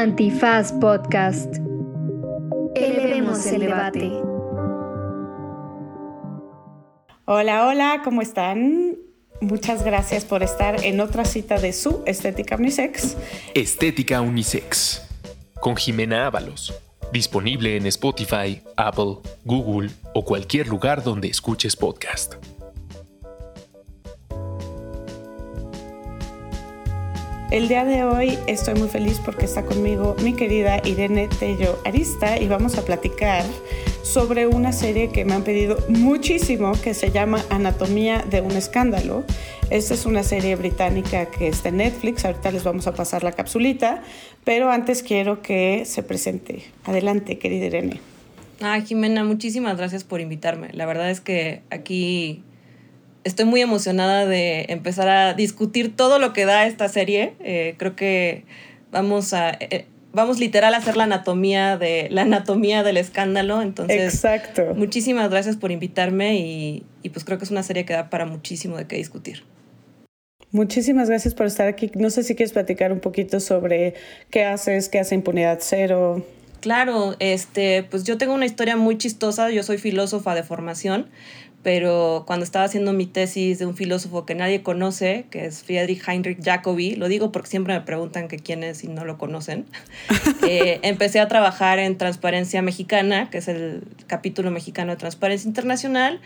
Antifaz 0.00 0.72
Podcast. 0.72 1.56
Elevemos 2.74 3.44
el 3.44 3.60
debate. 3.60 4.10
Hola, 7.26 7.66
hola, 7.66 8.00
¿cómo 8.02 8.22
están? 8.22 8.96
Muchas 9.42 9.84
gracias 9.84 10.24
por 10.24 10.42
estar 10.42 10.82
en 10.86 11.00
otra 11.00 11.26
cita 11.26 11.58
de 11.58 11.74
su 11.74 12.02
Estética 12.06 12.56
Unisex. 12.56 13.18
Estética 13.52 14.22
Unisex. 14.22 15.06
Con 15.60 15.76
Jimena 15.76 16.24
Ábalos. 16.24 16.72
Disponible 17.12 17.76
en 17.76 17.84
Spotify, 17.84 18.62
Apple, 18.76 19.18
Google 19.44 19.90
o 20.14 20.24
cualquier 20.24 20.66
lugar 20.68 21.04
donde 21.04 21.28
escuches 21.28 21.76
podcast. 21.76 22.36
El 27.50 27.66
día 27.66 27.84
de 27.84 28.04
hoy 28.04 28.38
estoy 28.46 28.74
muy 28.74 28.88
feliz 28.88 29.20
porque 29.24 29.44
está 29.44 29.64
conmigo 29.64 30.14
mi 30.22 30.34
querida 30.34 30.80
Irene 30.84 31.26
Tello 31.26 31.80
Arista 31.84 32.40
y 32.40 32.46
vamos 32.46 32.78
a 32.78 32.84
platicar 32.84 33.44
sobre 34.04 34.46
una 34.46 34.70
serie 34.70 35.10
que 35.10 35.24
me 35.24 35.34
han 35.34 35.42
pedido 35.42 35.76
muchísimo 35.88 36.70
que 36.80 36.94
se 36.94 37.10
llama 37.10 37.44
Anatomía 37.50 38.24
de 38.30 38.40
un 38.40 38.52
escándalo. 38.52 39.24
Esta 39.68 39.94
es 39.94 40.06
una 40.06 40.22
serie 40.22 40.54
británica 40.54 41.26
que 41.26 41.48
está 41.48 41.70
en 41.70 41.78
Netflix, 41.78 42.24
ahorita 42.24 42.52
les 42.52 42.62
vamos 42.62 42.86
a 42.86 42.94
pasar 42.94 43.24
la 43.24 43.32
capsulita, 43.32 44.00
pero 44.44 44.70
antes 44.70 45.02
quiero 45.02 45.42
que 45.42 45.82
se 45.86 46.04
presente. 46.04 46.62
Adelante, 46.84 47.38
querida 47.38 47.66
Irene. 47.66 48.00
Ah, 48.60 48.80
Jimena, 48.80 49.24
muchísimas 49.24 49.76
gracias 49.76 50.04
por 50.04 50.20
invitarme. 50.20 50.68
La 50.72 50.86
verdad 50.86 51.10
es 51.10 51.20
que 51.20 51.62
aquí 51.70 52.44
estoy 53.24 53.44
muy 53.44 53.60
emocionada 53.60 54.26
de 54.26 54.66
empezar 54.68 55.08
a 55.08 55.34
discutir 55.34 55.94
todo 55.94 56.18
lo 56.18 56.32
que 56.32 56.44
da 56.44 56.66
esta 56.66 56.88
serie. 56.88 57.34
Eh, 57.40 57.74
creo 57.78 57.96
que 57.96 58.44
vamos 58.90 59.32
a... 59.32 59.50
Eh, 59.50 59.86
vamos 60.12 60.40
literal 60.40 60.74
a 60.74 60.78
hacer 60.78 60.96
la 60.96 61.04
anatomía 61.04 61.76
de 61.76 62.08
la 62.10 62.22
anatomía 62.22 62.82
del 62.82 62.96
escándalo. 62.96 63.62
Entonces, 63.62 64.14
Exacto. 64.14 64.74
muchísimas 64.74 65.30
gracias 65.30 65.56
por 65.56 65.70
invitarme 65.70 66.36
y, 66.36 66.84
y, 67.02 67.10
pues 67.10 67.24
creo 67.24 67.38
que 67.38 67.44
es 67.44 67.50
una 67.50 67.62
serie 67.62 67.84
que 67.84 67.92
da 67.92 68.10
para 68.10 68.26
muchísimo 68.26 68.76
de 68.76 68.86
qué 68.86 68.96
discutir. 68.96 69.44
Muchísimas 70.52 71.08
gracias 71.08 71.34
por 71.34 71.46
estar 71.46 71.68
aquí. 71.68 71.92
No 71.94 72.10
sé 72.10 72.24
si 72.24 72.34
quieres 72.34 72.52
platicar 72.52 72.90
un 72.90 72.98
poquito 72.98 73.38
sobre 73.38 73.94
qué 74.30 74.44
haces, 74.44 74.88
qué 74.88 74.98
hace 74.98 75.14
Impunidad 75.14 75.58
Cero. 75.60 76.26
Claro, 76.60 77.14
este, 77.20 77.84
pues 77.84 78.02
yo 78.04 78.18
tengo 78.18 78.34
una 78.34 78.46
historia 78.46 78.76
muy 78.76 78.98
chistosa. 78.98 79.50
Yo 79.50 79.62
soy 79.62 79.78
filósofa 79.78 80.34
de 80.34 80.42
formación 80.42 81.08
pero 81.62 82.24
cuando 82.26 82.44
estaba 82.44 82.64
haciendo 82.64 82.92
mi 82.92 83.06
tesis 83.06 83.58
de 83.58 83.66
un 83.66 83.76
filósofo 83.76 84.24
que 84.24 84.34
nadie 84.34 84.62
conoce, 84.62 85.26
que 85.30 85.44
es 85.44 85.62
Friedrich 85.62 86.02
Heinrich 86.08 86.42
Jacobi, 86.42 86.96
lo 86.96 87.08
digo 87.08 87.32
porque 87.32 87.48
siempre 87.48 87.74
me 87.74 87.82
preguntan 87.82 88.28
que 88.28 88.38
quién 88.38 88.64
es 88.64 88.82
y 88.82 88.88
no 88.88 89.04
lo 89.04 89.18
conocen, 89.18 89.66
eh, 90.48 90.80
empecé 90.82 91.20
a 91.20 91.28
trabajar 91.28 91.78
en 91.78 91.98
Transparencia 91.98 92.62
Mexicana, 92.62 93.28
que 93.30 93.38
es 93.38 93.48
el 93.48 93.82
capítulo 94.06 94.50
mexicano 94.50 94.92
de 94.92 94.96
Transparencia 94.96 95.48
Internacional, 95.48 96.20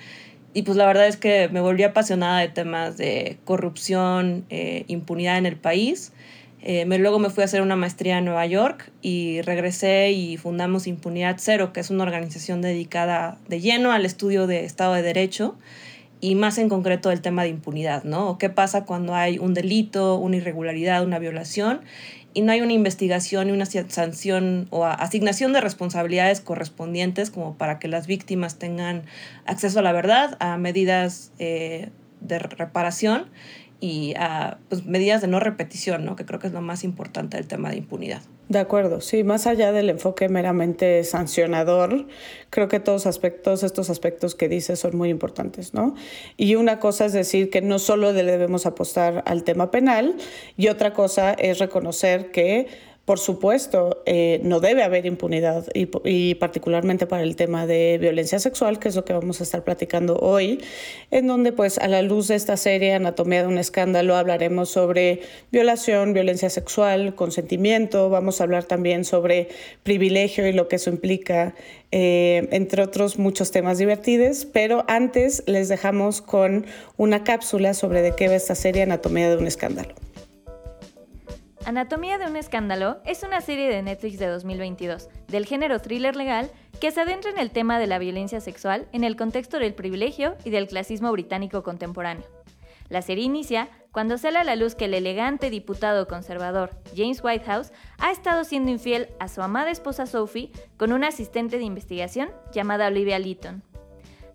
y 0.56 0.62
pues 0.62 0.76
la 0.76 0.86
verdad 0.86 1.08
es 1.08 1.16
que 1.16 1.48
me 1.48 1.60
volví 1.60 1.82
apasionada 1.82 2.38
de 2.38 2.48
temas 2.48 2.96
de 2.96 3.38
corrupción, 3.44 4.44
eh, 4.50 4.84
impunidad 4.86 5.36
en 5.36 5.46
el 5.46 5.56
país, 5.56 6.12
eh, 6.66 6.86
luego 6.86 7.18
me 7.18 7.28
fui 7.28 7.42
a 7.42 7.44
hacer 7.44 7.60
una 7.60 7.76
maestría 7.76 8.16
en 8.16 8.24
Nueva 8.24 8.46
York 8.46 8.90
y 9.02 9.42
regresé 9.42 10.12
y 10.12 10.38
fundamos 10.38 10.86
Impunidad 10.86 11.36
Cero, 11.38 11.74
que 11.74 11.80
es 11.80 11.90
una 11.90 12.04
organización 12.04 12.62
dedicada 12.62 13.36
de 13.48 13.60
lleno 13.60 13.92
al 13.92 14.06
estudio 14.06 14.46
de 14.46 14.64
Estado 14.64 14.94
de 14.94 15.02
Derecho 15.02 15.58
y 16.22 16.36
más 16.36 16.56
en 16.56 16.70
concreto 16.70 17.10
el 17.10 17.20
tema 17.20 17.42
de 17.42 17.50
impunidad, 17.50 18.04
¿no? 18.04 18.38
¿Qué 18.38 18.48
pasa 18.48 18.86
cuando 18.86 19.14
hay 19.14 19.38
un 19.38 19.52
delito, 19.52 20.16
una 20.16 20.36
irregularidad, 20.36 21.04
una 21.04 21.18
violación 21.18 21.82
y 22.32 22.40
no 22.40 22.52
hay 22.52 22.62
una 22.62 22.72
investigación 22.72 23.50
y 23.50 23.52
una 23.52 23.66
sanción 23.66 24.66
o 24.70 24.86
asignación 24.86 25.52
de 25.52 25.60
responsabilidades 25.60 26.40
correspondientes 26.40 27.28
como 27.28 27.58
para 27.58 27.78
que 27.78 27.88
las 27.88 28.06
víctimas 28.06 28.58
tengan 28.58 29.02
acceso 29.44 29.80
a 29.80 29.82
la 29.82 29.92
verdad, 29.92 30.38
a 30.40 30.56
medidas 30.56 31.30
eh, 31.38 31.90
de 32.22 32.38
reparación 32.38 33.26
y 33.84 34.14
a 34.16 34.56
pues, 34.70 34.86
medidas 34.86 35.20
de 35.20 35.26
no 35.28 35.40
repetición, 35.40 36.06
¿no? 36.06 36.16
que 36.16 36.24
creo 36.24 36.40
que 36.40 36.46
es 36.46 36.54
lo 36.54 36.62
más 36.62 36.84
importante 36.84 37.36
del 37.36 37.46
tema 37.46 37.68
de 37.68 37.76
impunidad. 37.76 38.22
De 38.48 38.58
acuerdo, 38.58 39.02
sí, 39.02 39.24
más 39.24 39.46
allá 39.46 39.72
del 39.72 39.90
enfoque 39.90 40.30
meramente 40.30 41.04
sancionador, 41.04 42.06
creo 42.48 42.68
que 42.68 42.80
todos, 42.80 43.06
aspectos, 43.06 43.62
estos 43.62 43.90
aspectos 43.90 44.34
que 44.34 44.48
dices 44.48 44.80
son 44.80 44.96
muy 44.96 45.10
importantes, 45.10 45.74
¿no? 45.74 45.94
Y 46.38 46.54
una 46.54 46.80
cosa 46.80 47.04
es 47.04 47.12
decir 47.12 47.50
que 47.50 47.60
no 47.60 47.78
solo 47.78 48.14
debemos 48.14 48.64
apostar 48.64 49.22
al 49.26 49.44
tema 49.44 49.70
penal 49.70 50.16
y 50.56 50.68
otra 50.68 50.94
cosa 50.94 51.34
es 51.34 51.58
reconocer 51.58 52.30
que 52.30 52.68
por 53.04 53.18
supuesto, 53.18 54.02
eh, 54.06 54.40
no 54.42 54.60
debe 54.60 54.82
haber 54.82 55.04
impunidad 55.04 55.66
y, 55.74 56.34
particularmente 56.36 57.06
para 57.06 57.22
el 57.22 57.36
tema 57.36 57.66
de 57.66 57.98
violencia 58.00 58.38
sexual, 58.38 58.78
que 58.78 58.88
es 58.88 58.96
lo 58.96 59.04
que 59.04 59.12
vamos 59.12 59.40
a 59.40 59.42
estar 59.44 59.62
platicando 59.62 60.16
hoy, 60.16 60.62
en 61.10 61.26
donde 61.26 61.52
pues 61.52 61.76
a 61.76 61.86
la 61.88 62.00
luz 62.00 62.28
de 62.28 62.34
esta 62.34 62.56
serie 62.56 62.94
Anatomía 62.94 63.42
de 63.42 63.48
un 63.48 63.58
escándalo 63.58 64.16
hablaremos 64.16 64.70
sobre 64.70 65.20
violación, 65.52 66.14
violencia 66.14 66.48
sexual, 66.48 67.14
consentimiento, 67.14 68.08
vamos 68.08 68.40
a 68.40 68.44
hablar 68.44 68.64
también 68.64 69.04
sobre 69.04 69.48
privilegio 69.82 70.48
y 70.48 70.54
lo 70.54 70.68
que 70.68 70.76
eso 70.76 70.88
implica, 70.88 71.54
eh, 71.90 72.48
entre 72.52 72.82
otros 72.82 73.18
muchos 73.18 73.50
temas 73.50 73.76
divertidos, 73.76 74.46
pero 74.50 74.84
antes 74.88 75.42
les 75.46 75.68
dejamos 75.68 76.22
con 76.22 76.64
una 76.96 77.22
cápsula 77.22 77.74
sobre 77.74 78.00
de 78.00 78.14
qué 78.14 78.28
va 78.28 78.34
esta 78.34 78.54
serie 78.54 78.82
Anatomía 78.82 79.28
de 79.28 79.36
un 79.36 79.46
escándalo. 79.46 79.94
Anatomía 81.66 82.18
de 82.18 82.26
un 82.26 82.36
escándalo 82.36 82.98
es 83.06 83.22
una 83.22 83.40
serie 83.40 83.70
de 83.70 83.82
Netflix 83.82 84.18
de 84.18 84.26
2022 84.26 85.08
del 85.28 85.46
género 85.46 85.80
thriller 85.80 86.14
legal 86.14 86.50
que 86.78 86.90
se 86.90 87.00
adentra 87.00 87.30
en 87.30 87.38
el 87.38 87.52
tema 87.52 87.78
de 87.78 87.86
la 87.86 87.98
violencia 87.98 88.42
sexual 88.42 88.86
en 88.92 89.02
el 89.02 89.16
contexto 89.16 89.58
del 89.58 89.72
privilegio 89.72 90.36
y 90.44 90.50
del 90.50 90.66
clasismo 90.66 91.10
británico 91.10 91.62
contemporáneo. 91.62 92.26
La 92.90 93.00
serie 93.00 93.24
inicia 93.24 93.70
cuando 93.92 94.18
sale 94.18 94.38
a 94.38 94.44
la 94.44 94.56
luz 94.56 94.74
que 94.74 94.84
el 94.84 94.92
elegante 94.92 95.48
diputado 95.48 96.06
conservador 96.06 96.70
James 96.94 97.24
Whitehouse 97.24 97.72
ha 97.96 98.10
estado 98.10 98.44
siendo 98.44 98.70
infiel 98.70 99.08
a 99.18 99.28
su 99.28 99.40
amada 99.40 99.70
esposa 99.70 100.04
Sophie 100.04 100.52
con 100.76 100.92
una 100.92 101.08
asistente 101.08 101.56
de 101.56 101.64
investigación 101.64 102.28
llamada 102.52 102.88
Olivia 102.88 103.18
Leeton. 103.18 103.62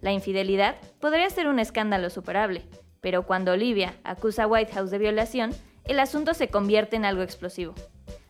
La 0.02 0.12
infidelidad 0.14 0.78
podría 1.00 1.30
ser 1.30 1.48
un 1.48 1.60
escándalo 1.60 2.10
superable, 2.10 2.64
pero 3.02 3.28
cuando 3.28 3.52
Olivia 3.52 3.94
acusa 4.04 4.44
a 4.44 4.48
Whitehouse 4.48 4.90
de 4.90 4.98
violación, 4.98 5.52
el 5.90 6.00
asunto 6.00 6.34
se 6.34 6.50
convierte 6.50 6.96
en 6.96 7.06
algo 7.06 7.24
explosivo. 7.24 7.74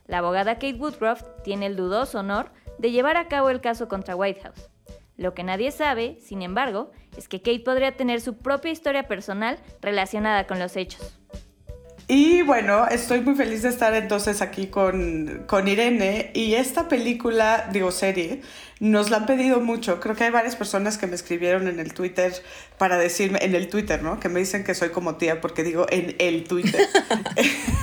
La 0.08 0.20
abogada 0.20 0.56
Kate 0.56 0.74
Woodcroft 0.74 1.24
tiene 1.44 1.66
el 1.66 1.76
dudoso 1.76 2.20
honor 2.20 2.52
de 2.78 2.92
llevar 2.92 3.18
a 3.18 3.28
cabo 3.28 3.50
el 3.50 3.62
caso 3.62 3.88
contra 3.88 4.16
Whitehouse. 4.16 4.70
Lo 5.18 5.34
que 5.34 5.44
nadie 5.44 5.72
sabe, 5.72 6.18
sin 6.22 6.42
embargo, 6.42 6.92
es 7.18 7.28
que 7.28 7.42
Kate 7.42 7.60
podría 7.60 7.98
tener 7.98 8.22
su 8.22 8.38
propia 8.38 8.72
historia 8.72 9.08
personal 9.08 9.60
relacionada 9.82 10.48
con 10.48 10.58
los 10.60 10.78
hechos. 10.78 11.20
Y 12.12 12.42
bueno, 12.42 12.88
estoy 12.88 13.22
muy 13.22 13.36
feliz 13.36 13.62
de 13.62 13.70
estar 13.70 13.94
entonces 13.94 14.42
aquí 14.42 14.66
con, 14.66 15.44
con, 15.46 15.68
Irene 15.68 16.32
y 16.34 16.56
esta 16.56 16.88
película, 16.88 17.70
digo 17.72 17.92
serie, 17.92 18.42
nos 18.80 19.12
la 19.12 19.18
han 19.18 19.28
pedido 19.28 19.60
mucho. 19.60 20.00
Creo 20.00 20.16
que 20.16 20.24
hay 20.24 20.32
varias 20.32 20.56
personas 20.56 20.98
que 20.98 21.06
me 21.06 21.14
escribieron 21.14 21.68
en 21.68 21.80
el 21.80 21.94
Twitter 21.94 22.34
para 22.80 22.98
decirme, 22.98 23.38
en 23.44 23.54
el 23.54 23.68
Twitter, 23.68 24.02
¿no? 24.02 24.20
Que 24.20 24.28
me 24.28 24.40
dicen 24.40 24.64
que 24.64 24.74
soy 24.74 24.90
como 24.90 25.18
tía 25.18 25.40
porque 25.40 25.62
digo 25.62 25.86
en 25.92 26.16
el 26.18 26.46
Twitter. 26.46 26.82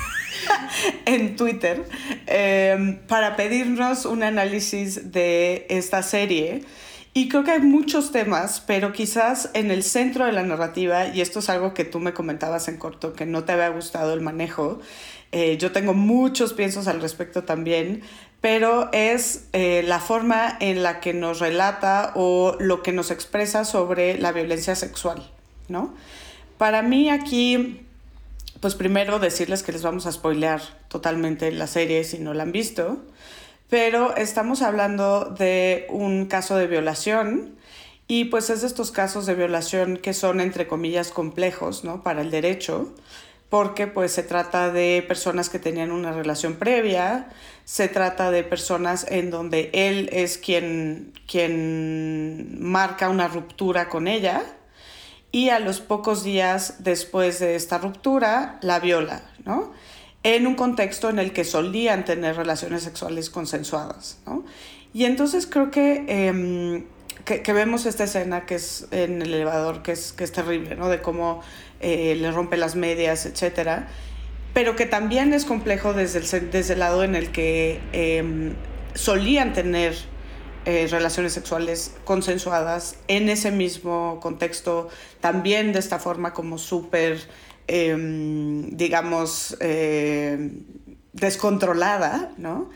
en 1.07 1.37
Twitter, 1.37 1.85
eh, 2.27 2.99
para 3.07 3.37
pedirnos 3.37 4.07
un 4.07 4.25
análisis 4.25 5.13
de 5.13 5.67
esta 5.69 6.03
serie. 6.03 6.65
Y 7.17 7.31
creo 7.31 7.45
que 7.45 7.53
hay 7.53 7.61
muchos 7.61 8.13
temas, 8.13 8.61
pero 8.67 8.93
quizás 8.93 9.49
en 9.55 9.71
el 9.71 9.85
centro 9.85 10.27
de 10.27 10.33
la 10.33 10.43
narrativa, 10.43 11.09
y 11.09 11.23
esto 11.23 11.39
es 11.39 11.49
algo 11.49 11.73
que 11.73 11.87
tú 11.87 11.99
me 11.99 12.13
comentabas 12.13 12.69
en 12.69 12.77
corto, 12.77 13.15
que 13.15 13.25
no 13.25 13.45
te 13.45 13.53
había 13.53 13.71
gustado 13.71 14.13
el 14.13 14.21
manejo, 14.21 14.81
eh, 15.33 15.57
yo 15.57 15.73
tengo 15.73 15.95
muchos 15.95 16.53
piensos 16.53 16.89
al 16.89 17.01
respecto 17.01 17.43
también, 17.45 18.03
pero 18.43 18.91
es 18.93 19.47
eh, 19.55 19.83
la 19.87 19.99
forma 19.99 20.59
en 20.61 20.83
la 20.83 21.01
que 21.01 21.15
nos 21.15 21.39
relata 21.39 22.13
o 22.17 22.55
lo 22.61 22.83
que 22.83 22.93
nos 22.93 23.11
expresa 23.11 23.65
sobre 23.65 24.19
la 24.19 24.33
violencia 24.33 24.77
sexual, 24.77 25.27
¿no? 25.69 25.95
Para 26.59 26.83
mí 26.83 27.09
aquí, 27.09 27.81
pues 28.61 28.75
primero 28.75 29.21
decirles 29.21 29.63
que 29.63 29.73
les 29.73 29.81
vamos 29.81 30.05
a 30.05 30.13
spoilear 30.13 30.61
totalmente 30.89 31.51
la 31.51 31.67
serie 31.67 32.05
si 32.05 32.19
no 32.19 32.35
la 32.35 32.43
han 32.43 32.53
visto 32.53 33.01
pero 33.69 34.17
estamos 34.17 34.63
hablando 34.63 35.35
de 35.39 35.87
un 35.91 36.27
caso 36.27 36.57
de 36.57 36.67
violación 36.67 37.57
y 38.09 38.27
pues 38.27 38.51
es 38.51 38.61
de 38.61 38.69
estos 38.69 38.93
casos 38.93 39.27
de 39.27 39.35
violación 39.35 39.97
que 39.97 40.15
son 40.15 40.41
entre 40.41 40.69
comillas 40.69 41.11
complejos, 41.11 41.83
¿no? 41.83 42.03
Para 42.03 42.21
el 42.21 42.31
derecho, 42.31 42.95
porque 43.49 43.87
pues 43.87 44.13
se 44.13 44.23
trata 44.23 44.71
de 44.71 45.05
personas 45.07 45.51
que 45.51 45.59
tenían 45.59 45.91
una 45.91 46.13
relación 46.13 46.55
previa, 46.55 47.29
se 47.65 47.89
trata 47.89 48.31
de 48.31 48.45
personas 48.45 49.07
en 49.11 49.31
donde 49.31 49.71
él 49.73 50.09
es 50.13 50.39
quien, 50.39 51.13
quien 51.27 52.59
marca 52.61 53.09
una 53.09 53.27
ruptura 53.27 53.89
con 53.89 54.07
ella 54.07 54.45
y 55.33 55.51
a 55.51 55.59
los 55.59 55.81
pocos 55.81 56.23
días 56.23 56.77
después 56.85 57.41
de 57.41 57.57
esta 57.57 57.79
ruptura 57.79 58.59
la 58.63 58.79
viola, 58.79 59.23
¿no? 59.45 59.73
En 60.35 60.47
un 60.47 60.55
contexto 60.55 61.09
en 61.09 61.19
el 61.19 61.33
que 61.33 61.45
solían 61.45 62.05
tener 62.05 62.37
relaciones 62.37 62.83
sexuales 62.83 63.31
consensuadas, 63.31 64.19
¿no? 64.27 64.45
Y 64.93 65.05
entonces 65.05 65.47
creo 65.47 65.71
que, 65.71 66.05
em, 66.09 66.85
que, 67.25 67.53
vemos 67.53 67.87
esta 67.87 68.05
escena 68.05 68.47
que 68.47 68.57
es 68.57 68.89
en 68.91 69.23
el 69.23 69.35
elevador, 69.35 69.83
que 69.83 69.93
es, 69.93 70.13
que 70.13 70.25
es 70.25 70.33
terrible, 70.33 70.75
¿no? 70.75 70.89
De 70.89 71.01
cómo 71.01 71.43
eh, 71.81 72.17
le 72.17 72.31
rompe 72.33 72.57
las 72.57 72.75
medias, 72.77 73.27
etcétera 73.27 73.89
pero 74.57 74.75
que 74.75 74.87
también 74.87 75.35
es 75.35 75.45
complejo 75.45 75.93
desde 75.93 76.21
el, 76.21 76.51
desde 76.51 76.73
el 76.73 76.79
lado 76.79 77.05
en 77.05 77.15
el 77.15 77.31
que 77.31 77.79
em, 77.93 78.55
solían 78.95 79.53
tener 79.53 79.95
eh, 80.65 80.89
relaciones 80.91 81.35
sexuales 81.35 81.95
consensuadas 82.07 82.97
en 83.07 83.29
ese 83.29 83.51
mismo 83.51 84.19
contexto, 84.23 84.89
también 85.21 85.75
de 85.75 85.79
esta 85.79 85.99
forma 85.99 86.33
como 86.33 86.57
súper, 86.57 87.21
em, 87.67 88.71
digamos, 88.77 89.57
em, 89.61 90.65
descontrolada, 91.13 92.33
¿no? 92.37 92.71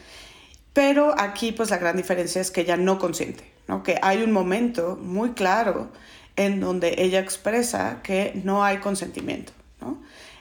Pero 0.72 1.14
aquí 1.18 1.52
pues 1.52 1.70
la 1.70 1.78
gran 1.78 1.96
diferencia 1.96 2.40
es 2.40 2.50
que 2.50 2.62
ella 2.62 2.76
no 2.76 2.98
consiente, 2.98 3.44
¿no? 3.68 3.82
Que 3.82 3.98
hay 4.02 4.22
un 4.22 4.32
momento 4.32 4.98
muy 5.00 5.30
claro 5.32 5.90
en 6.36 6.60
donde 6.60 6.94
ella 6.98 7.20
expresa 7.20 8.00
que 8.02 8.40
no 8.44 8.64
hay 8.64 8.78
consentimiento, 8.78 9.52
¿no? 9.80 10.00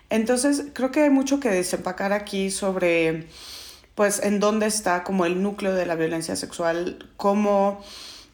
Entonces, 0.10 0.66
creo 0.74 0.92
que 0.92 1.04
hay 1.04 1.10
mucho 1.10 1.40
que 1.40 1.50
desempacar 1.50 2.13
aquí 2.13 2.50
sobre, 2.50 3.28
pues, 3.95 4.22
en 4.24 4.40
dónde 4.40 4.66
está 4.66 5.04
como 5.04 5.25
el 5.25 5.42
núcleo 5.44 5.74
de 5.74 5.86
la 5.86 5.95
violencia 5.95 6.36
sexual, 6.36 7.10
cómo, 7.16 7.81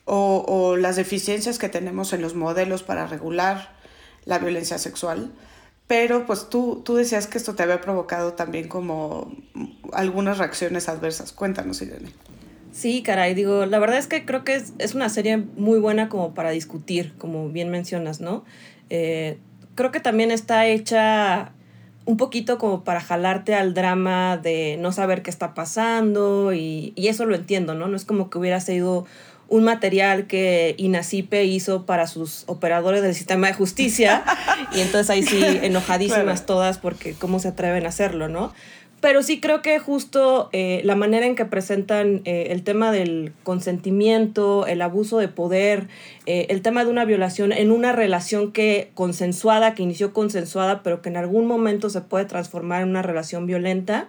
o, 0.05 0.45
o 0.47 0.77
las 0.77 0.95
deficiencias 0.95 1.59
que 1.59 1.67
tenemos 1.67 2.13
en 2.13 2.21
los 2.21 2.33
modelos 2.33 2.83
para 2.83 3.07
regular 3.07 3.75
la 4.23 4.39
violencia 4.39 4.77
sexual. 4.77 5.31
Pero 5.87 6.25
pues 6.25 6.49
tú, 6.49 6.81
tú 6.83 6.95
decías 6.95 7.27
que 7.27 7.37
esto 7.37 7.53
te 7.53 7.63
había 7.63 7.79
provocado 7.81 8.33
también 8.33 8.67
como 8.67 9.31
algunas 9.93 10.39
reacciones 10.39 10.89
adversas. 10.89 11.31
Cuéntanos, 11.31 11.81
Irene. 11.81 12.09
Sí, 12.71 13.03
caray, 13.03 13.33
digo, 13.35 13.65
la 13.65 13.79
verdad 13.79 13.97
es 13.97 14.07
que 14.07 14.25
creo 14.25 14.43
que 14.43 14.55
es, 14.55 14.73
es 14.79 14.95
una 14.95 15.09
serie 15.09 15.37
muy 15.37 15.79
buena 15.79 16.09
como 16.09 16.33
para 16.33 16.49
discutir, 16.49 17.13
como 17.17 17.47
bien 17.49 17.69
mencionas, 17.69 18.19
¿no? 18.19 18.43
Eh, 18.89 19.37
creo 19.75 19.91
que 19.91 20.01
también 20.01 20.31
está 20.31 20.65
hecha 20.65 21.53
un 22.05 22.17
poquito 22.17 22.57
como 22.57 22.83
para 22.83 22.99
jalarte 22.99 23.55
al 23.55 23.73
drama 23.73 24.37
de 24.37 24.77
no 24.79 24.91
saber 24.91 25.21
qué 25.21 25.29
está 25.29 25.53
pasando 25.53 26.53
y, 26.53 26.93
y, 26.95 27.07
eso 27.07 27.25
lo 27.25 27.35
entiendo, 27.35 27.75
¿no? 27.75 27.87
No 27.87 27.95
es 27.95 28.05
como 28.05 28.29
que 28.29 28.37
hubiera 28.37 28.59
sido 28.59 29.05
un 29.47 29.63
material 29.63 30.27
que 30.27 30.75
Inacipe 30.77 31.43
hizo 31.45 31.85
para 31.85 32.07
sus 32.07 32.43
operadores 32.47 33.01
del 33.01 33.13
sistema 33.13 33.47
de 33.47 33.53
justicia 33.53 34.23
y 34.75 34.81
entonces 34.81 35.09
ahí 35.09 35.23
sí 35.23 35.41
enojadísimas 35.61 36.45
todas 36.45 36.77
porque 36.77 37.13
cómo 37.13 37.39
se 37.39 37.49
atreven 37.49 37.85
a 37.85 37.89
hacerlo, 37.89 38.27
¿no? 38.27 38.53
Pero 39.05 39.21
sí 39.21 39.39
creo 39.39 39.61
que 39.61 39.77
justo 39.77 40.49
eh, 40.51 40.81
la 40.83 40.95
manera 40.95 41.27
en 41.27 41.35
que 41.35 41.45
presentan 41.45 42.21
eh, 42.25 42.47
el 42.49 42.63
tema 42.63 42.91
del 42.91 43.33
consentimiento, 43.43 44.65
el 44.65 44.81
abuso 44.81 45.19
de 45.19 45.27
poder, 45.27 45.89
eh, 46.25 46.47
el 46.49 46.63
tema 46.63 46.83
de 46.83 46.89
una 46.89 47.05
violación 47.05 47.51
en 47.51 47.71
una 47.71 47.91
relación 47.91 48.51
que 48.51 48.89
consensuada, 48.95 49.75
que 49.75 49.83
inició 49.83 50.11
consensuada, 50.11 50.81
pero 50.81 51.03
que 51.03 51.09
en 51.09 51.17
algún 51.17 51.45
momento 51.45 51.91
se 51.91 52.01
puede 52.01 52.25
transformar 52.25 52.81
en 52.81 52.89
una 52.89 53.03
relación 53.03 53.45
violenta, 53.45 54.07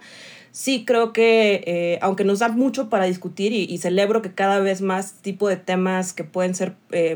sí 0.57 0.85
creo 0.85 1.13
que, 1.13 1.99
aunque 2.01 2.23
nos 2.23 2.39
da 2.39 2.49
mucho 2.49 2.89
para 2.89 3.05
discutir 3.05 3.53
y, 3.53 3.77
celebro 3.77 4.23
que 4.23 4.33
cada 4.33 4.57
vez 4.59 4.81
más 4.81 5.13
tipo 5.21 5.47
de 5.47 5.55
temas 5.55 6.13
que 6.13 6.23
pueden 6.23 6.55
ser 6.55 6.73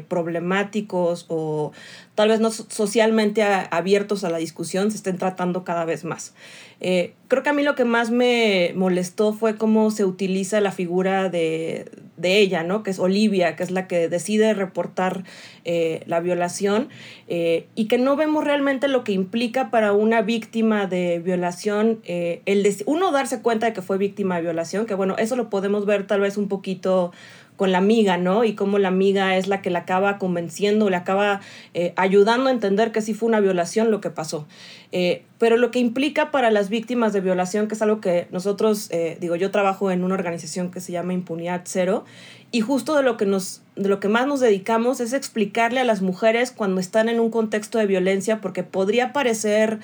problemáticos 0.08 1.26
o 1.28 1.72
tal 2.14 2.30
vez 2.30 2.40
no 2.40 2.52
socialmente 2.52 3.42
abiertos 3.42 4.24
a 4.24 4.30
la 4.30 4.38
discusión 4.38 4.92
se 4.92 4.98
estén 4.98 5.18
tratando 5.18 5.64
cada 5.64 5.86
vez 5.86 6.04
más. 6.04 6.36
Eh, 6.82 7.14
creo 7.28 7.44
que 7.44 7.50
a 7.50 7.54
mí 7.54 7.62
lo 7.62 7.76
que 7.76 7.86
más 7.86 8.10
me 8.10 8.74
molestó 8.76 9.34
fue 9.34 9.56
cómo 9.56 9.92
se 9.92 10.04
utiliza 10.04 10.60
la 10.62 10.72
figura 10.72 11.30
de, 11.30 11.90
ella, 12.24 12.64
¿no? 12.64 12.84
Que 12.84 12.92
es 12.92 13.00
Olivia, 13.00 13.56
que 13.56 13.64
es 13.64 13.72
la 13.72 13.88
que 13.88 14.10
decide 14.10 14.54
reportar 14.54 15.24
eh, 15.64 16.04
la 16.06 16.20
violación 16.20 16.90
eh, 17.28 17.66
y 17.76 17.86
que 17.86 17.98
no 17.98 18.16
vemos 18.16 18.44
realmente 18.44 18.88
lo 18.88 19.04
que 19.04 19.12
implica 19.12 19.72
para 19.72 19.94
una 19.94 20.22
víctima 20.22 20.86
de 20.86 21.20
violación 21.20 22.00
el 22.06 22.76
uno 22.86 23.12
darse 23.12 23.42
cuenta 23.42 23.68
de 23.68 23.74
que 23.74 23.82
fue 23.82 23.98
víctima 23.98 24.36
de 24.36 24.42
violación, 24.42 24.86
que 24.86 24.94
bueno, 24.94 25.16
eso 25.18 25.36
lo 25.36 25.50
podemos 25.50 25.86
ver 25.86 26.06
tal 26.06 26.22
vez 26.22 26.38
un 26.38 26.48
poquito 26.48 27.12
con 27.62 27.72
la 27.72 27.78
amiga, 27.78 28.18
¿no? 28.18 28.44
Y 28.44 28.56
cómo 28.56 28.80
la 28.80 28.88
amiga 28.88 29.38
es 29.38 29.46
la 29.46 29.62
que 29.62 29.70
la 29.70 29.82
acaba 29.82 30.18
convenciendo, 30.18 30.90
le 30.90 30.96
acaba 30.96 31.42
eh, 31.76 31.94
ayudando 31.96 32.50
a 32.50 32.52
entender 32.52 32.92
que 32.92 33.04
sí 33.04 33.14
fue 33.14 33.30
una 33.30 33.40
violación 33.40 33.92
lo 33.92 34.02
que 34.02 34.10
pasó. 34.10 34.48
Eh, 34.92 35.26
pero 35.38 35.58
lo 35.58 35.70
que 35.70 35.78
implica 35.78 36.32
para 36.32 36.50
las 36.50 36.70
víctimas 36.70 37.14
de 37.14 37.22
violación, 37.22 37.68
que 37.68 37.76
es 37.76 37.82
algo 37.84 38.02
que 38.02 38.26
nosotros, 38.32 38.90
eh, 38.90 39.16
digo, 39.22 39.36
yo 39.36 39.52
trabajo 39.52 39.92
en 39.92 40.04
una 40.04 40.16
organización 40.16 40.72
que 40.72 40.82
se 40.82 40.92
llama 40.92 41.14
Impunidad 41.14 41.62
Cero, 41.66 42.04
y 42.50 42.62
justo 42.62 42.96
de 42.96 43.04
lo 43.04 43.16
que 43.16 43.28
nos 43.28 43.62
de 43.76 43.90
lo 43.90 44.00
que 44.00 44.08
más 44.08 44.26
nos 44.26 44.40
dedicamos 44.40 45.00
es 45.00 45.14
explicarle 45.14 45.82
a 45.82 45.84
las 45.84 46.02
mujeres 46.02 46.50
cuando 46.50 46.82
están 46.82 47.10
en 47.10 47.20
un 47.20 47.30
contexto 47.30 47.78
de 47.78 47.86
violencia, 47.86 48.42
porque 48.42 48.64
podría 48.64 49.14
parecer, 49.14 49.78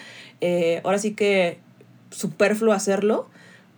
ahora 0.83 0.97
sí 0.97 1.13
que 1.13 1.59
superfluo 2.09 2.73
hacerlo, 2.73 3.29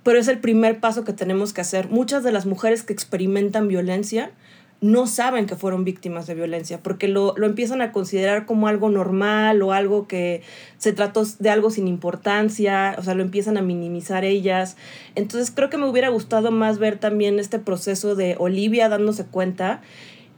pero 0.04 0.20
es 0.20 0.28
el 0.28 0.40
primer 0.40 0.80
paso 0.80 1.04
que 1.04 1.14
tenemos 1.14 1.54
que 1.54 1.62
hacer. 1.62 1.90
Muchas 1.90 2.24
de 2.24 2.32
las 2.32 2.46
mujeres 2.46 2.84
que 2.84 2.94
experimentan 2.94 3.68
violencia 3.68 4.32
no 4.82 5.08
saben 5.08 5.46
que 5.46 5.58
fueron 5.58 5.84
víctimas 5.84 6.26
de 6.26 6.36
violencia, 6.36 6.80
porque 6.82 7.10
lo, 7.10 7.36
empiezan 7.44 7.82
a 7.82 7.92
considerar 7.92 8.46
como 8.46 8.68
algo 8.68 8.90
normal 8.90 9.62
o 9.62 9.74
algo 9.74 10.08
que 10.08 10.42
se 10.78 10.94
trató 10.94 11.24
de 11.40 11.50
algo 11.50 11.70
sin 11.70 11.88
importancia, 11.88 12.96
o 12.98 13.04
sea, 13.04 13.14
lo 13.14 13.22
empiezan 13.22 13.58
a 13.58 13.62
minimizar 13.62 14.24
ellas. 14.24 14.78
Entonces 15.16 15.52
creo 15.54 15.70
que 15.70 15.78
me 15.78 15.86
hubiera 15.86 16.10
gustado 16.10 16.52
más 16.52 16.80
ver 16.80 16.98
también 16.98 17.40
este 17.40 17.60
proceso 17.60 18.16
de 18.16 18.36
Olivia 18.40 18.88
dándose 18.88 19.26
cuenta 19.26 19.82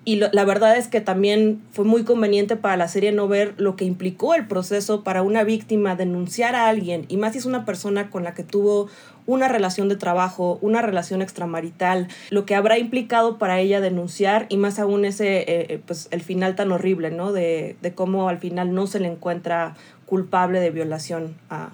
y 0.03 0.15
la 0.15 0.45
verdad 0.45 0.77
es 0.77 0.87
que 0.87 0.99
también 0.99 1.61
fue 1.69 1.85
muy 1.85 2.03
conveniente 2.03 2.55
para 2.55 2.75
la 2.75 2.87
serie 2.87 3.11
no 3.11 3.27
ver 3.27 3.53
lo 3.57 3.75
que 3.75 3.85
implicó 3.85 4.33
el 4.33 4.47
proceso 4.47 5.03
para 5.03 5.21
una 5.21 5.43
víctima 5.43 5.95
denunciar 5.95 6.55
a 6.55 6.69
alguien, 6.69 7.05
y 7.07 7.17
más 7.17 7.33
si 7.33 7.37
es 7.37 7.45
una 7.45 7.65
persona 7.65 8.09
con 8.09 8.23
la 8.23 8.33
que 8.33 8.43
tuvo 8.43 8.87
una 9.31 9.47
relación 9.47 9.87
de 9.87 9.95
trabajo, 9.95 10.59
una 10.61 10.81
relación 10.81 11.21
extramarital, 11.21 12.07
lo 12.29 12.45
que 12.45 12.55
habrá 12.55 12.77
implicado 12.77 13.37
para 13.37 13.59
ella 13.59 13.79
denunciar 13.79 14.45
y 14.49 14.57
más 14.57 14.77
aún 14.77 15.05
ese, 15.05 15.39
eh, 15.39 15.45
eh, 15.47 15.81
pues 15.85 16.09
el 16.11 16.21
final 16.21 16.55
tan 16.55 16.71
horrible, 16.71 17.11
¿no? 17.11 17.31
De, 17.31 17.77
de, 17.81 17.93
cómo 17.93 18.27
al 18.27 18.39
final 18.39 18.73
no 18.73 18.87
se 18.87 18.99
le 18.99 19.07
encuentra 19.07 19.75
culpable 20.05 20.59
de 20.59 20.69
violación 20.69 21.35
a, 21.49 21.69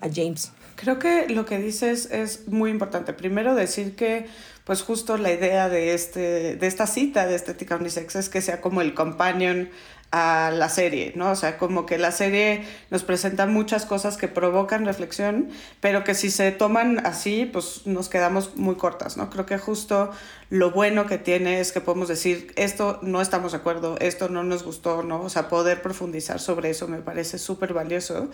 a 0.00 0.08
James. 0.14 0.52
Creo 0.76 0.98
que 0.98 1.28
lo 1.28 1.44
que 1.44 1.58
dices 1.58 2.10
es 2.10 2.48
muy 2.48 2.70
importante. 2.70 3.12
Primero 3.12 3.54
decir 3.54 3.96
que 3.96 4.26
pues 4.64 4.82
justo 4.82 5.16
la 5.16 5.32
idea 5.32 5.68
de, 5.68 5.94
este, 5.94 6.54
de 6.54 6.66
esta 6.68 6.86
cita 6.86 7.26
de 7.26 7.34
Estética 7.34 7.76
Unisex 7.76 8.14
es 8.14 8.28
que 8.28 8.40
sea 8.40 8.60
como 8.60 8.82
el 8.82 8.94
companion 8.94 9.68
a 10.12 10.50
la 10.52 10.68
serie, 10.68 11.12
¿no? 11.14 11.30
O 11.30 11.36
sea, 11.36 11.56
como 11.56 11.86
que 11.86 11.96
la 11.96 12.10
serie 12.10 12.64
nos 12.90 13.04
presenta 13.04 13.46
muchas 13.46 13.86
cosas 13.86 14.16
que 14.16 14.26
provocan 14.26 14.84
reflexión, 14.84 15.50
pero 15.80 16.02
que 16.02 16.14
si 16.14 16.30
se 16.30 16.50
toman 16.50 17.04
así, 17.06 17.44
pues 17.44 17.86
nos 17.86 18.08
quedamos 18.08 18.56
muy 18.56 18.74
cortas, 18.74 19.16
¿no? 19.16 19.30
Creo 19.30 19.46
que 19.46 19.58
justo 19.58 20.10
lo 20.50 20.72
bueno 20.72 21.06
que 21.06 21.16
tiene 21.16 21.60
es 21.60 21.70
que 21.70 21.80
podemos 21.80 22.08
decir, 22.08 22.52
esto 22.56 22.98
no 23.02 23.20
estamos 23.22 23.52
de 23.52 23.58
acuerdo, 23.58 23.96
esto 24.00 24.28
no 24.28 24.42
nos 24.42 24.64
gustó, 24.64 25.04
¿no? 25.04 25.22
O 25.22 25.28
sea, 25.28 25.48
poder 25.48 25.80
profundizar 25.80 26.40
sobre 26.40 26.70
eso 26.70 26.88
me 26.88 26.98
parece 26.98 27.38
súper 27.38 27.72
valioso. 27.72 28.28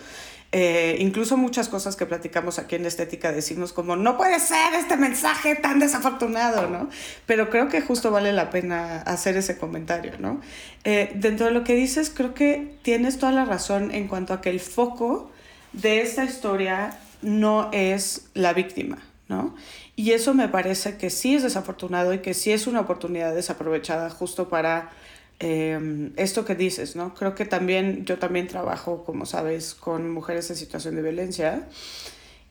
Eh, 0.51 0.97
incluso 0.99 1.37
muchas 1.37 1.69
cosas 1.69 1.95
que 1.95 2.07
platicamos 2.07 2.57
aquí 2.57 2.75
en 2.75 2.87
Estética 2.87 3.31
decimos 3.31 3.71
como, 3.71 3.95
no 3.95 4.17
puede 4.17 4.39
ser 4.39 4.73
este 4.73 4.97
mensaje 4.97 5.53
tan 5.53 5.77
desafortunado, 5.77 6.67
¿no? 6.67 6.89
Pero 7.27 7.51
creo 7.51 7.69
que 7.69 7.81
justo 7.81 8.09
vale 8.09 8.33
la 8.33 8.49
pena 8.49 9.03
hacer 9.03 9.37
ese 9.37 9.59
comentario, 9.59 10.13
¿no? 10.17 10.41
Eh, 10.85 11.11
dentro 11.13 11.45
de 11.45 11.51
lo 11.51 11.63
que 11.63 11.75
dices, 11.75 12.09
creo 12.09 12.33
que 12.33 12.79
tienes 12.81 13.19
toda 13.19 13.31
la 13.31 13.45
razón 13.45 13.91
en 13.91 14.07
cuanto 14.07 14.33
a 14.33 14.41
que 14.41 14.49
el 14.49 14.59
foco 14.59 15.29
de 15.73 16.01
esta 16.01 16.25
historia 16.25 16.97
no 17.21 17.69
es 17.73 18.29
la 18.33 18.53
víctima, 18.53 18.97
¿no? 19.27 19.55
Y 19.97 20.11
eso 20.11 20.35
me 20.35 20.47
parece 20.47 20.95
que 20.95 21.09
sí 21.09 21.35
es 21.35 21.41
desafortunado 21.41 22.13
y 22.13 22.19
que 22.19 22.35
sí 22.35 22.51
es 22.51 22.67
una 22.67 22.81
oportunidad 22.81 23.33
desaprovechada 23.33 24.11
justo 24.11 24.47
para 24.47 24.91
em, 25.39 26.13
esto 26.17 26.45
que 26.45 26.53
dices, 26.53 26.95
¿no? 26.95 27.15
Creo 27.15 27.33
que 27.33 27.45
también, 27.45 28.05
yo 28.05 28.19
también 28.19 28.47
trabajo, 28.47 29.03
como 29.03 29.25
sabes, 29.25 29.73
con 29.73 30.11
mujeres 30.11 30.51
en 30.51 30.55
situación 30.55 30.95
de 30.95 31.01
violencia 31.01 31.67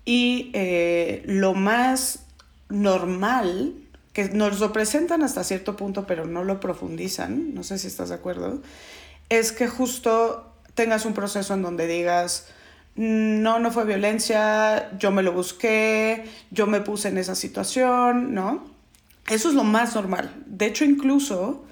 y 0.04 0.50
eh, 0.54 1.22
lo 1.24 1.54
más 1.54 2.24
normal 2.68 3.74
que 4.12 4.28
nos 4.30 4.58
lo 4.58 4.72
presentan 4.72 5.22
hasta 5.22 5.44
cierto 5.44 5.76
punto, 5.76 6.04
pero 6.04 6.26
no 6.26 6.42
lo 6.42 6.58
profundizan, 6.58 7.54
no 7.54 7.62
sé 7.62 7.78
si 7.78 7.86
estás 7.86 8.08
de 8.08 8.16
acuerdo, 8.16 8.60
es 9.28 9.52
que 9.52 9.68
justo 9.68 10.52
tengas 10.74 11.04
un 11.06 11.14
proceso 11.14 11.54
en 11.54 11.62
donde 11.62 11.86
digas, 11.86 12.48
no, 12.96 13.58
no 13.58 13.70
fue 13.70 13.84
violencia, 13.84 14.90
yo 14.98 15.10
me 15.10 15.22
lo 15.22 15.32
busqué, 15.32 16.24
yo 16.50 16.66
me 16.66 16.80
puse 16.80 17.08
en 17.08 17.18
esa 17.18 17.34
situación, 17.34 18.34
¿no? 18.34 18.64
Eso 19.28 19.48
es 19.48 19.54
lo 19.54 19.64
más 19.64 19.94
normal. 19.94 20.32
De 20.46 20.66
hecho, 20.66 20.84
incluso 20.84 21.64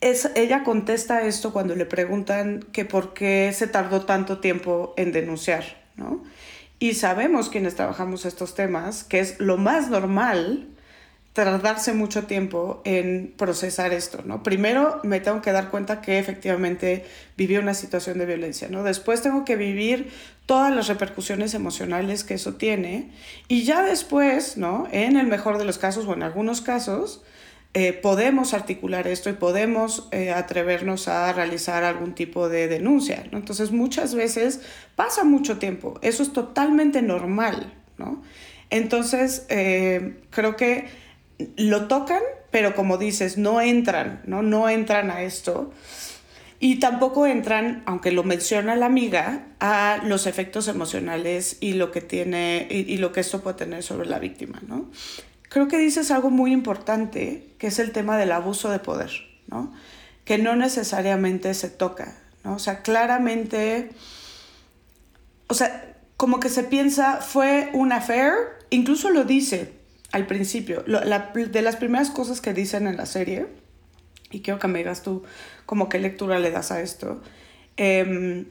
es, 0.00 0.30
ella 0.34 0.64
contesta 0.64 1.22
esto 1.22 1.52
cuando 1.52 1.76
le 1.76 1.86
preguntan 1.86 2.64
que 2.72 2.84
por 2.84 3.14
qué 3.14 3.52
se 3.54 3.68
tardó 3.68 4.02
tanto 4.02 4.38
tiempo 4.38 4.94
en 4.96 5.12
denunciar, 5.12 5.64
¿no? 5.96 6.24
Y 6.78 6.94
sabemos 6.94 7.50
quienes 7.50 7.76
trabajamos 7.76 8.24
estos 8.24 8.54
temas 8.54 9.04
que 9.04 9.20
es 9.20 9.38
lo 9.38 9.58
más 9.58 9.90
normal 9.90 10.66
tardarse 11.32 11.92
mucho 11.92 12.24
tiempo 12.24 12.82
en 12.84 13.32
procesar 13.36 13.92
esto, 13.92 14.22
¿no? 14.24 14.42
Primero 14.42 15.00
me 15.04 15.20
tengo 15.20 15.40
que 15.40 15.52
dar 15.52 15.70
cuenta 15.70 16.00
que 16.00 16.18
efectivamente 16.18 17.04
viví 17.36 17.56
una 17.56 17.74
situación 17.74 18.18
de 18.18 18.26
violencia, 18.26 18.68
¿no? 18.68 18.82
Después 18.82 19.22
tengo 19.22 19.44
que 19.44 19.54
vivir 19.54 20.10
todas 20.46 20.74
las 20.74 20.88
repercusiones 20.88 21.54
emocionales 21.54 22.24
que 22.24 22.34
eso 22.34 22.54
tiene 22.54 23.12
y 23.46 23.62
ya 23.62 23.82
después, 23.82 24.56
¿no? 24.56 24.88
En 24.90 25.16
el 25.16 25.28
mejor 25.28 25.58
de 25.58 25.64
los 25.64 25.78
casos 25.78 26.06
o 26.06 26.14
en 26.14 26.24
algunos 26.24 26.62
casos, 26.62 27.22
eh, 27.72 27.92
podemos 27.92 28.52
articular 28.52 29.06
esto 29.06 29.30
y 29.30 29.34
podemos 29.34 30.08
eh, 30.10 30.32
atrevernos 30.32 31.06
a 31.06 31.32
realizar 31.32 31.84
algún 31.84 32.16
tipo 32.16 32.48
de 32.48 32.66
denuncia, 32.66 33.24
¿no? 33.30 33.38
Entonces 33.38 33.70
muchas 33.70 34.16
veces 34.16 34.62
pasa 34.96 35.22
mucho 35.22 35.58
tiempo, 35.58 35.96
eso 36.02 36.24
es 36.24 36.32
totalmente 36.32 37.00
normal, 37.00 37.72
¿no? 37.96 38.20
Entonces 38.70 39.46
eh, 39.50 40.16
creo 40.30 40.56
que 40.56 40.88
lo 41.56 41.88
tocan, 41.88 42.22
pero 42.50 42.74
como 42.74 42.98
dices, 42.98 43.38
no 43.38 43.60
entran, 43.60 44.22
¿no? 44.26 44.42
No 44.42 44.68
entran 44.68 45.10
a 45.10 45.22
esto. 45.22 45.72
Y 46.62 46.78
tampoco 46.78 47.26
entran, 47.26 47.82
aunque 47.86 48.12
lo 48.12 48.22
menciona 48.22 48.76
la 48.76 48.84
amiga, 48.86 49.46
a 49.60 50.00
los 50.04 50.26
efectos 50.26 50.68
emocionales 50.68 51.56
y 51.60 51.72
lo 51.72 51.90
que 51.90 52.02
tiene 52.02 52.66
y, 52.70 52.98
lo 52.98 53.12
que 53.12 53.20
esto 53.20 53.40
puede 53.40 53.56
tener 53.56 53.82
sobre 53.82 54.06
la 54.06 54.18
víctima, 54.18 54.60
¿no? 54.66 54.90
Creo 55.48 55.68
que 55.68 55.78
dices 55.78 56.10
algo 56.10 56.28
muy 56.28 56.52
importante, 56.52 57.54
que 57.58 57.68
es 57.68 57.78
el 57.78 57.92
tema 57.92 58.18
del 58.18 58.30
abuso 58.30 58.70
de 58.70 58.78
poder, 58.78 59.10
¿no? 59.46 59.72
Que 60.26 60.36
no 60.36 60.54
necesariamente 60.54 61.54
se 61.54 61.70
toca, 61.70 62.18
¿no? 62.44 62.56
O 62.56 62.58
sea, 62.58 62.82
claramente, 62.82 63.90
o 65.48 65.54
sea, 65.54 65.94
como 66.18 66.40
que 66.40 66.50
se 66.50 66.64
piensa, 66.64 67.22
fue 67.22 67.70
un 67.72 67.90
affair, 67.92 68.32
incluso 68.68 69.08
lo 69.08 69.24
dice, 69.24 69.79
al 70.12 70.26
principio, 70.26 70.82
de 70.82 71.62
las 71.62 71.76
primeras 71.76 72.10
cosas 72.10 72.40
que 72.40 72.52
dicen 72.52 72.86
en 72.86 72.96
la 72.96 73.06
serie, 73.06 73.46
y 74.30 74.40
quiero 74.40 74.58
que 74.58 74.68
me 74.68 74.78
digas 74.78 75.02
tú 75.02 75.24
como 75.66 75.88
qué 75.88 75.98
lectura 75.98 76.38
le 76.38 76.50
das 76.50 76.70
a 76.72 76.80
esto, 76.80 77.22
em, 77.76 78.46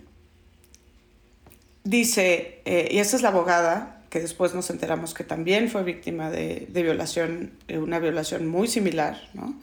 dice, 1.84 2.62
eh, 2.66 2.90
y 2.92 3.00
esta 3.00 3.16
es 3.16 3.22
la 3.22 3.30
abogada, 3.30 4.04
que 4.10 4.20
después 4.20 4.56
nos 4.56 4.70
enteramos 4.70 5.14
que 5.14 5.24
también 5.24 5.70
fue 5.70 5.84
víctima 5.84 6.32
de, 6.32 6.68
de 6.70 6.84
violación, 6.84 7.52
una 7.70 8.00
violación 8.00 8.48
muy 8.48 8.68
similar, 8.68 9.22
¿no? 9.34 9.60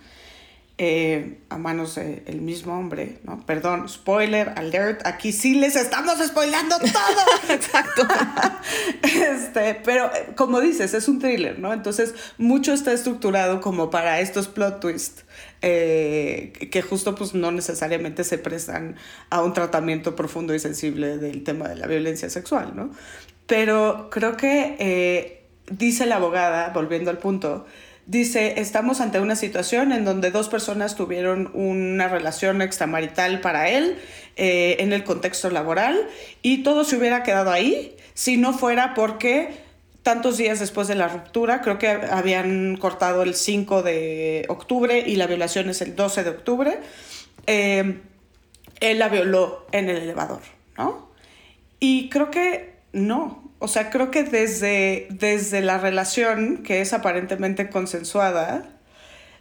Eh, 0.78 1.38
a 1.48 1.56
manos 1.56 1.94
del 1.94 2.42
mismo 2.42 2.78
hombre, 2.78 3.16
¿no? 3.24 3.46
Perdón, 3.46 3.88
spoiler 3.88 4.52
alert, 4.56 5.06
aquí 5.06 5.32
sí 5.32 5.54
les 5.54 5.74
estamos 5.74 6.18
spoilando 6.18 6.76
todo. 6.78 7.48
Exacto. 7.48 8.06
este, 9.02 9.80
pero 9.82 10.14
eh, 10.14 10.34
como 10.36 10.60
dices, 10.60 10.92
es 10.92 11.08
un 11.08 11.18
thriller, 11.18 11.58
¿no? 11.58 11.72
Entonces, 11.72 12.14
mucho 12.36 12.74
está 12.74 12.92
estructurado 12.92 13.62
como 13.62 13.88
para 13.88 14.20
estos 14.20 14.48
plot 14.48 14.80
twists. 14.80 15.24
Eh, 15.62 16.52
que 16.70 16.82
justo 16.82 17.14
pues 17.14 17.32
no 17.32 17.50
necesariamente 17.52 18.22
se 18.22 18.36
prestan 18.36 18.96
a 19.30 19.42
un 19.42 19.54
tratamiento 19.54 20.14
profundo 20.14 20.54
y 20.54 20.58
sensible 20.58 21.16
del 21.16 21.42
tema 21.42 21.68
de 21.68 21.76
la 21.76 21.86
violencia 21.86 22.28
sexual, 22.28 22.76
¿no? 22.76 22.90
Pero 23.46 24.10
creo 24.10 24.36
que 24.36 25.46
dice 25.70 26.04
la 26.04 26.16
abogada, 26.16 26.68
volviendo 26.74 27.10
al 27.10 27.16
punto, 27.16 27.64
Dice, 28.06 28.60
estamos 28.60 29.00
ante 29.00 29.18
una 29.18 29.34
situación 29.34 29.90
en 29.90 30.04
donde 30.04 30.30
dos 30.30 30.48
personas 30.48 30.94
tuvieron 30.94 31.50
una 31.54 32.06
relación 32.06 32.62
extramarital 32.62 33.40
para 33.40 33.68
él 33.68 33.98
eh, 34.36 34.76
en 34.78 34.92
el 34.92 35.02
contexto 35.02 35.50
laboral 35.50 36.06
y 36.40 36.62
todo 36.62 36.84
se 36.84 36.96
hubiera 36.96 37.24
quedado 37.24 37.50
ahí 37.50 37.96
si 38.14 38.36
no 38.36 38.52
fuera 38.56 38.94
porque 38.94 39.56
tantos 40.04 40.36
días 40.36 40.60
después 40.60 40.86
de 40.86 40.94
la 40.94 41.08
ruptura, 41.08 41.62
creo 41.62 41.78
que 41.78 41.88
habían 41.88 42.76
cortado 42.76 43.24
el 43.24 43.34
5 43.34 43.82
de 43.82 44.46
octubre 44.48 45.02
y 45.04 45.16
la 45.16 45.26
violación 45.26 45.68
es 45.68 45.82
el 45.82 45.96
12 45.96 46.22
de 46.22 46.30
octubre, 46.30 46.78
eh, 47.48 48.02
él 48.78 48.98
la 49.00 49.08
violó 49.08 49.66
en 49.72 49.90
el 49.90 49.96
elevador, 49.96 50.42
¿no? 50.78 51.10
Y 51.80 52.08
creo 52.08 52.30
que 52.30 52.76
no, 52.92 53.45
o 53.58 53.68
sea, 53.68 53.90
creo 53.90 54.10
que 54.10 54.22
desde, 54.22 55.06
desde 55.10 55.60
la 55.60 55.78
relación, 55.78 56.62
que 56.62 56.80
es 56.80 56.92
aparentemente 56.92 57.70
consensuada, 57.70 58.68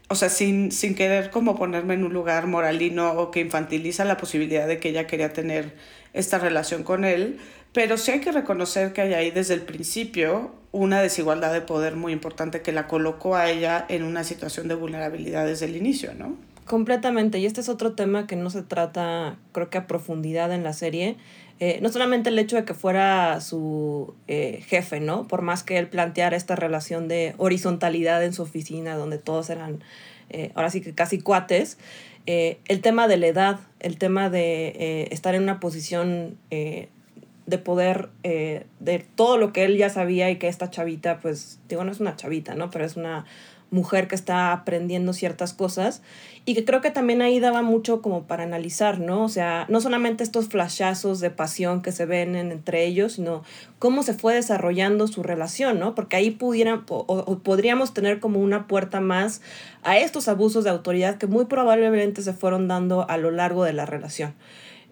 o 0.07 0.15
sea, 0.15 0.29
sin, 0.29 0.72
sin 0.72 0.95
querer 0.95 1.31
como 1.31 1.55
ponerme 1.55 1.95
en 1.95 2.03
un 2.03 2.13
lugar 2.13 2.48
moralino 2.48 3.13
o 3.13 3.31
que 3.31 3.39
infantiliza 3.41 4.05
la 4.05 4.17
posibilidad 4.17 4.67
de 4.67 4.79
que 4.79 4.89
ella 4.89 5.07
quería 5.07 5.34
tener 5.34 5.74
esta 6.13 6.38
relación 6.38 6.84
con 6.84 7.03
él, 7.03 7.39
pero 7.74 7.98
sí 7.98 8.12
hay 8.12 8.22
que 8.22 8.31
reconocer 8.31 8.93
que 8.93 9.01
hay 9.01 9.13
ahí 9.13 9.31
desde 9.31 9.53
el 9.53 9.62
principio 9.62 10.51
una 10.72 11.01
desigualdad 11.01 11.51
de 11.51 11.62
poder 11.62 11.95
muy 11.95 12.13
importante 12.13 12.62
que 12.62 12.72
la 12.72 12.88
colocó 12.88 13.36
a 13.36 13.50
ella 13.50 13.86
en 13.89 14.03
una 14.03 14.24
situación 14.24 14.67
de 14.67 14.75
vulnerabilidad 14.75 15.45
desde 15.45 15.65
el 15.65 15.75
inicio, 15.75 16.13
¿no? 16.13 16.38
Completamente, 16.65 17.38
y 17.39 17.45
este 17.45 17.62
es 17.62 17.69
otro 17.69 17.93
tema 17.93 18.27
que 18.27 18.36
no 18.36 18.50
se 18.50 18.63
trata, 18.63 19.38
creo 19.51 19.69
que 19.69 19.77
a 19.77 19.88
profundidad 19.88 20.51
en 20.51 20.63
la 20.63 20.74
serie, 20.74 21.15
eh, 21.59 21.79
no 21.81 21.89
solamente 21.89 22.29
el 22.29 22.38
hecho 22.38 22.57
de 22.57 22.65
que 22.65 22.74
fuera 22.74 23.39
su 23.39 24.13
eh, 24.27 24.62
jefe, 24.67 25.00
¿no? 25.00 25.25
Por 25.27 25.41
más 25.41 25.63
que 25.63 25.77
él 25.77 25.88
planteara 25.88 26.35
esta 26.35 26.55
relación 26.55 27.07
de 27.07 27.33
horizontalidad 27.38 28.24
en 28.25 28.33
su 28.33 28.41
oficina, 28.41 28.95
donde 28.95 29.19
todos 29.19 29.50
eran, 29.50 29.81
eh, 30.29 30.51
ahora 30.55 30.69
sí 30.69 30.81
que 30.81 30.93
casi 30.93 31.19
cuates, 31.19 31.77
el 32.25 32.81
tema 32.81 33.07
de 33.07 33.17
la 33.17 33.27
edad, 33.27 33.59
el 33.79 34.00
tema 34.00 34.31
de 34.31 35.07
estar 35.12 35.35
en 35.35 35.43
una 35.43 35.59
posición 35.59 36.39
de 36.50 37.57
poder, 37.63 38.09
de 38.24 39.05
todo 39.13 39.38
lo 39.38 39.53
que 39.53 39.63
él 39.63 39.77
ya 39.77 39.91
sabía 39.91 40.31
y 40.31 40.38
que 40.38 40.47
esta 40.47 40.71
chavita, 40.71 41.19
pues, 41.19 41.59
digo, 41.69 41.83
no 41.83 41.91
es 41.91 42.00
una 42.00 42.15
chavita, 42.15 42.55
¿no? 42.55 42.71
Pero 42.71 42.83
es 42.83 42.95
una 42.95 43.25
mujer 43.72 44.07
que 44.07 44.15
está 44.15 44.51
aprendiendo 44.51 45.13
ciertas 45.13 45.53
cosas 45.53 46.01
y 46.45 46.53
que 46.53 46.63
creo 46.63 46.81
que 46.81 46.91
también 46.91 47.22
ahí 47.22 47.39
daba 47.39 47.62
mucho 47.62 48.01
como 48.01 48.24
para 48.24 48.43
analizar, 48.43 49.00
¿no? 49.00 49.24
O 49.24 49.29
sea, 49.29 49.65
no 49.67 49.81
solamente 49.81 50.24
estos 50.24 50.48
flashazos 50.48 51.19
de 51.19 51.31
pasión 51.31 51.81
que 51.81 51.91
se 51.91 52.05
ven 52.05 52.36
entre 52.36 52.86
ellos, 52.86 53.13
sino 53.13 53.43
cómo 53.79 54.03
se 54.03 54.13
fue 54.13 54.36
desarrollando 54.36 55.07
su 55.07 55.24
relación, 55.24 55.79
¿no? 55.79 55.95
Porque 55.95 56.15
ahí 56.15 56.31
pudieran 56.31 56.84
o, 56.88 57.39
podríamos 57.39 57.93
tener 57.93 58.19
como 58.19 58.39
una 58.39 58.67
puerta 58.67 59.01
más 59.01 59.41
a 59.84 59.98
estos 59.98 60.27
abusos 60.27 60.63
de 60.63 60.69
autoridad 60.69 61.17
que 61.17 61.27
muy 61.27 61.45
probablemente 61.45 62.22
se 62.22 62.34
fueron 62.34 62.67
dando 62.67 63.10
a 63.10 63.17
lo 63.17 63.31
largo 63.31 63.63
de 63.63 63.74
la 63.74 63.86
relación. 63.86 64.36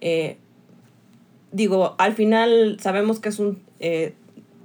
Eh, 0.01 0.37
digo, 1.51 1.95
al 1.99 2.13
final 2.13 2.77
sabemos 2.81 3.19
que 3.19 3.29
es 3.29 3.39
un 3.39 3.61
eh, 3.79 4.15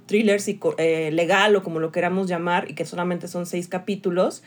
thriller 0.09 0.41
eh, 0.79 1.11
legal 1.13 1.55
o 1.55 1.61
como 1.61 1.79
lo 1.79 1.91
queramos 1.91 2.27
llamar 2.27 2.69
y 2.69 2.73
que 2.73 2.83
solamente 2.83 3.27
son 3.27 3.45
seis 3.45 3.67
capítulos, 3.67 4.43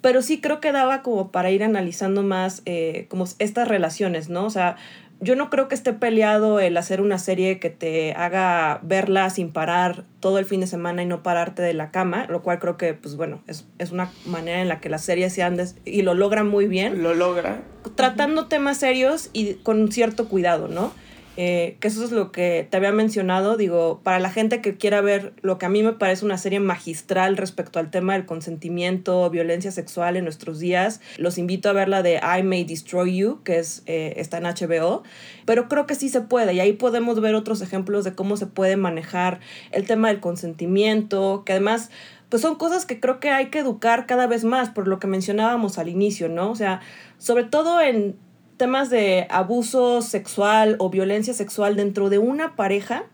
pero 0.00 0.22
sí 0.22 0.40
creo 0.40 0.58
que 0.58 0.72
daba 0.72 1.02
como 1.02 1.30
para 1.30 1.50
ir 1.50 1.62
analizando 1.62 2.22
más 2.22 2.62
eh, 2.64 3.04
como 3.10 3.26
estas 3.38 3.68
relaciones, 3.68 4.30
¿no? 4.30 4.46
O 4.46 4.50
sea, 4.50 4.76
yo 5.20 5.36
no 5.36 5.50
creo 5.50 5.68
que 5.68 5.74
esté 5.74 5.92
peleado 5.92 6.60
el 6.60 6.76
hacer 6.78 7.02
una 7.02 7.18
serie 7.18 7.60
que 7.60 7.68
te 7.68 8.14
haga 8.14 8.80
verla 8.82 9.28
sin 9.28 9.52
parar 9.52 10.04
todo 10.18 10.38
el 10.38 10.46
fin 10.46 10.60
de 10.60 10.66
semana 10.66 11.02
y 11.02 11.06
no 11.06 11.22
pararte 11.22 11.60
de 11.60 11.74
la 11.74 11.90
cama, 11.90 12.26
lo 12.28 12.42
cual 12.42 12.58
creo 12.58 12.78
que, 12.78 12.94
pues 12.94 13.14
bueno, 13.14 13.42
es, 13.46 13.66
es 13.78 13.92
una 13.92 14.10
manera 14.24 14.62
en 14.62 14.68
la 14.68 14.80
que 14.80 14.88
las 14.88 15.04
series 15.04 15.34
se 15.34 15.42
andes 15.42 15.76
y 15.84 16.02
lo 16.02 16.14
logran 16.14 16.48
muy 16.48 16.66
bien. 16.66 17.02
Lo 17.02 17.14
logra. 17.14 17.62
Tratando 17.94 18.46
temas 18.46 18.78
serios 18.78 19.28
y 19.34 19.54
con 19.56 19.92
cierto 19.92 20.26
cuidado, 20.26 20.68
¿no? 20.68 20.92
Eh, 21.38 21.78
que 21.80 21.88
eso 21.88 22.04
es 22.04 22.10
lo 22.12 22.30
que 22.30 22.66
te 22.70 22.76
había 22.76 22.92
mencionado, 22.92 23.56
digo, 23.56 24.00
para 24.02 24.18
la 24.18 24.30
gente 24.30 24.60
que 24.60 24.76
quiera 24.76 25.00
ver 25.00 25.32
lo 25.40 25.56
que 25.56 25.64
a 25.64 25.70
mí 25.70 25.82
me 25.82 25.94
parece 25.94 26.26
una 26.26 26.36
serie 26.36 26.60
magistral 26.60 27.38
respecto 27.38 27.78
al 27.78 27.90
tema 27.90 28.12
del 28.12 28.26
consentimiento, 28.26 29.30
violencia 29.30 29.70
sexual 29.70 30.16
en 30.16 30.24
nuestros 30.24 30.58
días, 30.58 31.00
los 31.16 31.38
invito 31.38 31.70
a 31.70 31.72
ver 31.72 31.88
la 31.88 32.02
de 32.02 32.16
I 32.16 32.42
May 32.42 32.64
Destroy 32.64 33.16
You, 33.16 33.42
que 33.44 33.58
es, 33.58 33.82
eh, 33.86 34.12
está 34.16 34.38
en 34.38 34.44
HBO, 34.44 35.04
pero 35.46 35.68
creo 35.68 35.86
que 35.86 35.94
sí 35.94 36.10
se 36.10 36.20
puede 36.20 36.52
y 36.52 36.60
ahí 36.60 36.74
podemos 36.74 37.18
ver 37.20 37.34
otros 37.34 37.62
ejemplos 37.62 38.04
de 38.04 38.14
cómo 38.14 38.36
se 38.36 38.46
puede 38.46 38.76
manejar 38.76 39.40
el 39.70 39.86
tema 39.86 40.08
del 40.08 40.20
consentimiento, 40.20 41.44
que 41.46 41.52
además 41.52 41.90
pues 42.28 42.40
son 42.40 42.56
cosas 42.56 42.86
que 42.86 42.98
creo 42.98 43.20
que 43.20 43.30
hay 43.30 43.46
que 43.46 43.58
educar 43.58 44.06
cada 44.06 44.26
vez 44.26 44.44
más, 44.44 44.70
por 44.70 44.88
lo 44.88 44.98
que 44.98 45.06
mencionábamos 45.06 45.78
al 45.78 45.88
inicio, 45.88 46.30
¿no? 46.30 46.50
O 46.50 46.54
sea, 46.54 46.80
sobre 47.18 47.44
todo 47.44 47.80
en 47.82 48.16
temas 48.62 48.90
de 48.90 49.26
abuso 49.28 50.02
sexual 50.02 50.76
o 50.78 50.88
violencia 50.88 51.34
sexual 51.34 51.74
dentro 51.74 52.10
de 52.10 52.18
una 52.18 52.54
pareja, 52.54 53.06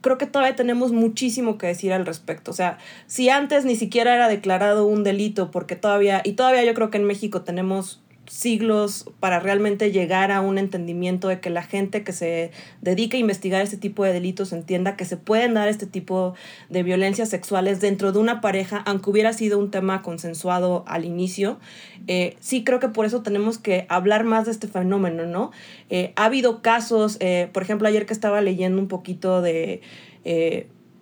creo 0.00 0.18
que 0.18 0.26
todavía 0.26 0.56
tenemos 0.56 0.90
muchísimo 0.90 1.58
que 1.58 1.68
decir 1.68 1.92
al 1.92 2.06
respecto. 2.06 2.50
O 2.50 2.54
sea, 2.54 2.76
si 3.06 3.28
antes 3.28 3.64
ni 3.64 3.76
siquiera 3.76 4.16
era 4.16 4.26
declarado 4.26 4.86
un 4.86 5.04
delito, 5.04 5.52
porque 5.52 5.76
todavía, 5.76 6.22
y 6.24 6.32
todavía 6.32 6.64
yo 6.64 6.74
creo 6.74 6.90
que 6.90 6.98
en 6.98 7.04
México 7.04 7.42
tenemos 7.42 8.02
siglos 8.30 9.10
para 9.18 9.40
realmente 9.40 9.90
llegar 9.90 10.30
a 10.30 10.40
un 10.40 10.56
entendimiento 10.56 11.26
de 11.26 11.40
que 11.40 11.50
la 11.50 11.64
gente 11.64 12.04
que 12.04 12.12
se 12.12 12.52
dedica 12.80 13.16
a 13.16 13.20
investigar 13.20 13.60
este 13.60 13.76
tipo 13.76 14.04
de 14.04 14.12
delitos 14.12 14.52
entienda 14.52 14.96
que 14.96 15.04
se 15.04 15.16
pueden 15.16 15.54
dar 15.54 15.68
este 15.68 15.84
tipo 15.84 16.34
de 16.68 16.84
violencias 16.84 17.28
sexuales 17.28 17.80
dentro 17.80 18.12
de 18.12 18.20
una 18.20 18.40
pareja, 18.40 18.84
aunque 18.86 19.10
hubiera 19.10 19.32
sido 19.32 19.58
un 19.58 19.72
tema 19.72 20.02
consensuado 20.02 20.84
al 20.86 21.04
inicio. 21.04 21.58
Eh, 22.06 22.36
sí 22.38 22.62
creo 22.62 22.78
que 22.78 22.88
por 22.88 23.04
eso 23.04 23.22
tenemos 23.22 23.58
que 23.58 23.84
hablar 23.88 24.22
más 24.22 24.44
de 24.46 24.52
este 24.52 24.68
fenómeno, 24.68 25.26
¿no? 25.26 25.50
Eh, 25.88 26.12
ha 26.14 26.26
habido 26.26 26.62
casos, 26.62 27.16
eh, 27.18 27.48
por 27.52 27.64
ejemplo, 27.64 27.88
ayer 27.88 28.06
que 28.06 28.12
estaba 28.12 28.40
leyendo 28.40 28.80
un 28.80 28.86
poquito 28.86 29.42
de 29.42 29.80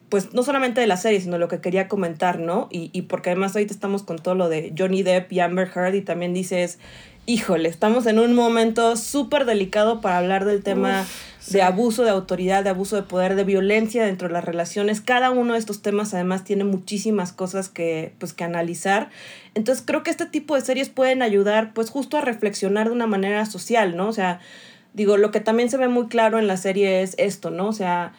pues 0.09 0.33
no 0.33 0.43
solamente 0.43 0.81
de 0.81 0.87
la 0.87 0.97
serie, 0.97 1.21
sino 1.21 1.37
lo 1.37 1.49
que 1.49 1.61
quería 1.61 1.87
comentar, 1.87 2.39
¿no? 2.39 2.69
Y, 2.71 2.89
y 2.95 3.03
porque 3.03 3.29
además 3.29 3.55
ahorita 3.55 3.75
estamos 3.75 4.03
con 4.03 4.19
todo 4.19 4.35
lo 4.35 4.49
de 4.49 4.73
Johnny 4.77 5.03
Depp 5.03 5.31
y 5.31 5.41
Amber 5.41 5.69
Heard 5.75 5.95
y 5.97 6.01
también 6.01 6.33
dices, 6.33 6.79
híjole, 7.29 7.69
estamos 7.69 8.07
en 8.07 8.19
un 8.19 8.35
momento 8.35 8.97
súper 8.97 9.45
delicado 9.45 10.01
para 10.01 10.17
hablar 10.17 10.47
del 10.47 10.63
tema 10.63 11.07
de 11.51 11.61
abuso 11.61 12.03
de 12.03 12.09
autoridad, 12.09 12.65
de 12.65 12.71
abuso 12.71 12.97
de 12.97 13.03
poder, 13.03 13.35
de 13.35 13.45
violencia 13.45 14.03
dentro 14.07 14.29
de 14.29 14.33
las 14.33 14.47
relaciones. 14.47 15.03
Cada 15.03 15.31
uno 15.31 15.53
de 15.53 15.59
estos 15.59 15.83
temas 15.83 16.15
además 16.15 16.45
tiene 16.45 16.65
muchísimas 16.65 17.33
cosas 17.33 17.69
que, 17.69 18.15
pues, 18.19 18.33
que 18.33 18.45
analizar. 18.45 19.11
Entonces 19.55 19.85
creo 19.87 20.03
que 20.03 20.11
este 20.11 20.25
tipo 20.25 20.55
de 20.55 20.63
series 20.63 20.89
pueden 20.89 21.21
ayudar 21.21 21.75
pues 21.75 21.91
justo 21.91 22.17
a 22.17 22.23
reflexionar 22.23 22.87
de 22.87 22.95
una 22.95 23.07
manera 23.07 23.45
social, 23.45 23.95
¿no? 23.95 24.09
O 24.09 24.13
sea, 24.15 24.41
digo, 24.95 25.19
lo 25.19 25.31
que 25.31 25.41
también 25.41 25.69
se 25.69 25.77
ve 25.77 25.89
muy 25.89 26.07
claro 26.07 26.39
en 26.39 26.47
la 26.47 26.57
serie 26.57 27.03
es 27.03 27.15
esto, 27.19 27.51
¿no? 27.51 27.69
O 27.69 27.75
sea, 27.75 28.15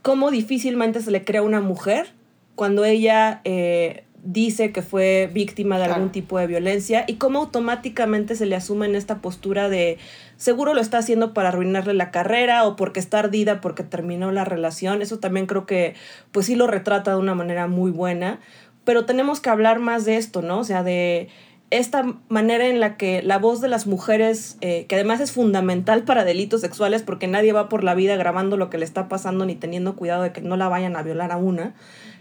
cómo 0.00 0.30
difícilmente 0.30 1.02
se 1.02 1.10
le 1.10 1.26
crea 1.26 1.42
a 1.42 1.44
una 1.44 1.60
mujer 1.60 2.14
cuando 2.54 2.86
ella 2.86 3.42
eh, 3.44 4.04
dice 4.26 4.72
que 4.72 4.82
fue 4.82 5.30
víctima 5.32 5.78
de 5.78 5.84
algún 5.84 6.10
tipo 6.10 6.38
de 6.38 6.46
violencia 6.46 7.04
y 7.06 7.14
cómo 7.14 7.38
automáticamente 7.38 8.34
se 8.34 8.44
le 8.44 8.56
asume 8.56 8.86
en 8.86 8.96
esta 8.96 9.20
postura 9.20 9.68
de 9.68 9.98
seguro 10.36 10.74
lo 10.74 10.80
está 10.80 10.98
haciendo 10.98 11.32
para 11.32 11.50
arruinarle 11.50 11.94
la 11.94 12.10
carrera 12.10 12.64
o 12.64 12.76
porque 12.76 13.00
está 13.00 13.20
ardida 13.20 13.60
porque 13.60 13.84
terminó 13.84 14.32
la 14.32 14.44
relación. 14.44 15.00
Eso 15.00 15.18
también 15.18 15.46
creo 15.46 15.64
que 15.64 15.94
pues 16.32 16.46
sí 16.46 16.56
lo 16.56 16.66
retrata 16.66 17.12
de 17.12 17.18
una 17.18 17.34
manera 17.34 17.68
muy 17.68 17.92
buena. 17.92 18.40
Pero 18.84 19.04
tenemos 19.04 19.40
que 19.40 19.50
hablar 19.50 19.78
más 19.78 20.04
de 20.04 20.16
esto, 20.16 20.42
¿no? 20.42 20.58
O 20.58 20.64
sea, 20.64 20.82
de 20.82 21.28
esta 21.70 22.04
manera 22.28 22.66
en 22.66 22.78
la 22.78 22.96
que 22.96 23.22
la 23.22 23.38
voz 23.38 23.60
de 23.60 23.68
las 23.68 23.86
mujeres, 23.86 24.56
eh, 24.60 24.86
que 24.88 24.94
además 24.94 25.20
es 25.20 25.32
fundamental 25.32 26.04
para 26.04 26.24
delitos 26.24 26.60
sexuales 26.60 27.02
porque 27.02 27.26
nadie 27.26 27.52
va 27.52 27.68
por 27.68 27.82
la 27.82 27.94
vida 27.94 28.16
grabando 28.16 28.56
lo 28.56 28.70
que 28.70 28.78
le 28.78 28.84
está 28.84 29.08
pasando 29.08 29.46
ni 29.46 29.56
teniendo 29.56 29.96
cuidado 29.96 30.22
de 30.22 30.32
que 30.32 30.40
no 30.40 30.56
la 30.56 30.68
vayan 30.68 30.96
a 30.96 31.02
violar 31.02 31.32
a 31.32 31.36
una, 31.36 31.74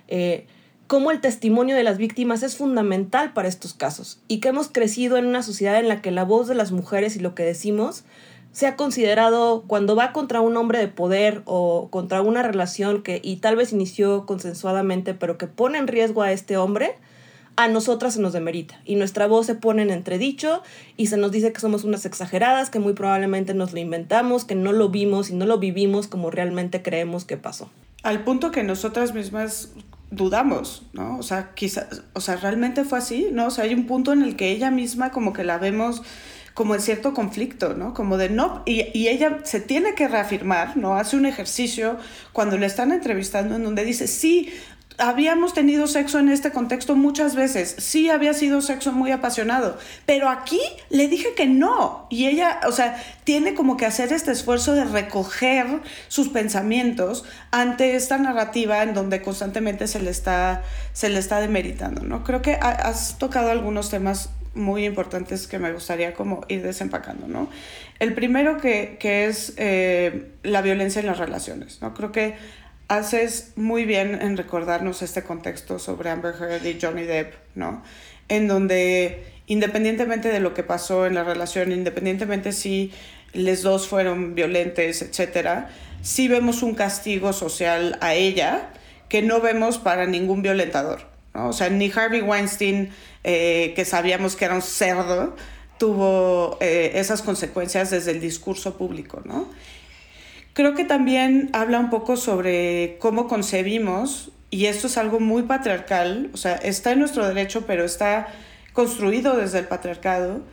eh, 0.08 0.48
cómo 0.88 1.12
el 1.12 1.22
testimonio 1.22 1.76
de 1.76 1.84
las 1.84 1.98
víctimas 1.98 2.44
es 2.44 2.58
fundamental 2.58 3.34
para 3.34 3.48
estos 3.48 3.74
casos 3.74 4.20
y 4.28 4.40
que 4.40 4.50
hemos 4.50 4.68
crecido 4.68 5.18
en 5.18 5.26
una 5.26 5.44
sociedad 5.44 5.80
en 5.80 5.88
la 5.88 6.02
que 6.02 6.12
la 6.12 6.24
voz 6.24 6.48
de 6.48 6.56
las 6.56 6.72
mujeres 6.72 7.16
y 7.16 7.20
lo 7.20 7.34
que 7.34 7.44
decimos 7.44 8.04
se 8.52 8.68
ha 8.68 8.76
considerado 8.76 9.66
cuando 9.68 9.96
va 9.96 10.14
contra 10.14 10.42
un 10.42 10.56
hombre 10.56 10.80
de 10.80 10.88
poder 10.88 11.42
o 11.46 11.90
contra 11.90 12.22
una 12.22 12.42
relación 12.42 13.04
que 13.04 13.20
y 13.22 13.38
tal 13.38 13.56
vez 13.56 13.74
inició 13.74 14.26
consensuadamente 14.26 15.14
pero 15.14 15.38
que 15.38 15.48
pone 15.48 15.78
en 15.78 15.88
riesgo 15.88 16.22
a 16.22 16.32
este 16.32 16.56
hombre, 16.56 16.96
a 17.58 17.68
nosotras 17.68 18.14
se 18.14 18.22
nos 18.22 18.34
demerita 18.34 18.80
y 18.86 18.96
nuestra 18.96 19.28
voz 19.28 19.48
se 19.48 19.56
pone 19.56 19.82
en 19.82 19.90
entredicho 19.90 20.62
y 20.98 21.08
se 21.08 21.18
nos 21.18 21.32
dice 21.32 21.52
que 21.52 21.60
somos 21.60 21.84
unas 21.84 22.06
exageradas, 22.06 22.70
que 22.70 22.80
muy 22.80 22.94
probablemente 22.94 23.54
nos 23.54 23.74
lo 23.74 23.80
inventamos, 23.80 24.46
que 24.46 24.56
no 24.56 24.72
lo 24.72 24.90
vimos 24.90 25.32
y 25.32 25.34
no 25.34 25.46
lo 25.46 25.58
vivimos 25.58 26.08
como 26.08 26.32
realmente 26.32 26.82
creemos 26.82 27.26
que 27.26 27.38
pasó. 27.38 27.70
Al 28.04 28.24
punto 28.24 28.52
que 28.52 28.64
nosotras 28.64 29.14
mismas 29.14 29.72
dudamos, 30.12 30.84
¿no? 30.94 31.18
O 31.18 31.24
sea, 31.24 31.54
quizás, 31.56 32.04
o 32.14 32.22
sea, 32.22 32.36
realmente 32.38 32.84
fue 32.84 33.00
así, 33.00 33.30
¿no? 33.32 33.48
O 33.48 33.52
sea, 33.52 33.64
hay 33.66 33.74
un 33.74 33.86
punto 33.86 34.14
en 34.14 34.22
el 34.22 34.36
que 34.36 34.52
ella 34.52 34.72
misma 34.72 35.12
como 35.12 35.34
que 35.34 35.44
la 35.44 35.58
vemos 35.58 36.02
como 36.54 36.74
en 36.74 36.82
cierto 36.82 37.14
conflicto, 37.14 37.74
¿no? 37.74 37.94
Como 37.94 38.16
de 38.18 38.30
no, 38.30 38.64
y, 38.66 38.86
y, 38.98 39.10
ella 39.10 39.40
se 39.44 39.60
tiene 39.60 39.94
que 39.94 40.08
reafirmar, 40.08 40.78
¿no? 40.78 40.96
Hace 40.96 41.18
un 41.18 41.26
ejercicio 41.26 41.98
cuando 42.32 42.58
le 42.58 42.66
están 42.66 42.94
entrevistando 42.94 43.58
en 43.58 43.64
donde 43.64 43.84
dice, 43.84 44.08
sí, 44.08 44.54
habíamos 44.98 45.54
tenido 45.54 45.88
sexo 45.88 46.20
en 46.20 46.30
este 46.30 46.52
contexto 46.52 46.96
muchas 46.96 47.36
veces, 47.36 47.76
sí 47.80 48.10
había 48.10 48.34
sido 48.34 48.62
sexo 48.62 48.92
muy 48.92 49.12
apasionado, 49.12 49.78
pero 50.06 50.30
aquí 50.30 50.62
le 50.90 51.08
dije 51.08 51.34
que 51.36 51.46
no. 51.46 52.08
Y 52.10 52.28
ella, 52.28 52.60
o 52.68 52.72
sea, 52.72 53.02
tiene 53.24 53.54
como 53.54 53.78
que 53.78 53.86
hacer 53.86 54.14
este 54.14 54.32
esfuerzo 54.32 54.74
de 54.74 54.86
recoger 54.86 55.82
sus 56.08 56.30
pensamientos 56.30 57.26
ante 57.52 57.96
esta 57.96 58.18
narrativa 58.18 58.84
en 58.84 58.94
donde 58.94 59.22
constantemente 59.22 59.88
se 59.88 60.00
le 60.00 60.12
está, 60.12 60.64
se 60.94 61.10
le 61.10 61.20
está 61.20 61.40
demeritando, 61.42 62.04
¿no? 62.04 62.24
Creo 62.24 62.42
que 62.42 62.54
has 62.54 63.18
tocado 63.18 63.52
algunos 63.52 63.90
temas 63.90 64.30
muy 64.56 64.86
importantes 64.86 65.48
que 65.48 65.60
me 65.60 65.72
gustaría 65.74 66.14
como 66.14 66.42
ir 66.48 66.64
desempacando, 66.64 67.28
¿no? 67.28 67.50
El 68.00 68.14
primero 68.14 68.58
que, 68.58 68.98
que 69.00 69.26
es 69.26 69.54
eh, 69.58 70.32
la 70.44 70.62
violencia 70.62 71.02
en 71.02 71.08
las 71.08 71.18
relaciones, 71.18 71.82
¿no? 71.82 71.94
Creo 71.94 72.12
que 72.12 72.36
haces 72.88 73.54
muy 73.56 73.86
bien 73.86 74.22
en 74.22 74.38
recordarnos 74.38 75.02
este 75.02 75.24
contexto 75.24 75.80
sobre 75.80 76.10
Amber 76.10 76.36
Heard 76.40 76.66
y 76.66 76.78
Johnny 76.80 77.04
Depp, 77.04 77.34
¿no? 77.56 77.84
En 78.28 78.48
donde 78.48 79.26
independientemente 79.48 80.30
de 80.30 80.40
lo 80.40 80.54
que 80.54 80.64
pasó 80.64 81.06
en 81.06 81.16
la 81.16 81.24
relación, 81.24 81.72
independientemente 81.72 82.52
si 82.52 82.92
les 83.34 83.62
dos 83.62 83.88
fueron 83.88 84.36
violentes, 84.36 85.02
etcétera, 85.02 85.70
sí 86.02 86.28
vemos 86.28 86.64
un 86.64 86.76
castigo 86.76 87.34
social 87.34 87.98
a 88.02 88.14
ella 88.14 88.70
que 89.10 89.22
no 89.22 89.42
vemos 89.42 89.78
para 89.78 90.06
ningún 90.06 90.42
violentador, 90.42 91.02
¿no? 91.34 91.50
O 91.50 91.54
sea, 91.54 91.70
ni 91.70 91.92
Harvey 91.92 92.22
Weinstein, 92.22 92.92
eh, 93.24 93.74
que 93.76 93.86
sabíamos 93.86 94.36
que 94.36 94.46
era 94.46 94.56
un 94.56 94.62
cerdo, 94.62 95.36
tuvo 95.78 96.58
eh, 96.62 96.94
esas 96.96 97.22
consecuencias 97.22 97.92
desde 97.92 98.12
el 98.12 98.22
discurso 98.22 98.78
público, 98.78 99.22
¿no? 99.26 99.50
Creo 100.56 100.74
que 100.74 100.86
también 100.86 101.50
habla 101.52 101.82
un 101.82 101.90
poco 101.90 102.16
sobre 102.16 102.96
cómo 103.00 103.28
concebimos, 103.28 104.32
y 104.52 104.68
esto 104.68 104.88
es 104.88 104.98
algo 104.98 105.20
muy 105.20 105.44
patriarcal, 105.44 106.30
o 106.34 106.38
sea, 106.38 106.56
está 106.56 106.94
en 106.94 107.00
nuestro 107.00 107.28
derecho, 107.28 107.66
pero 107.68 107.84
está 107.84 108.28
construido 108.72 109.36
desde 109.36 109.60
el 109.60 109.66
patriarcado, 109.66 110.44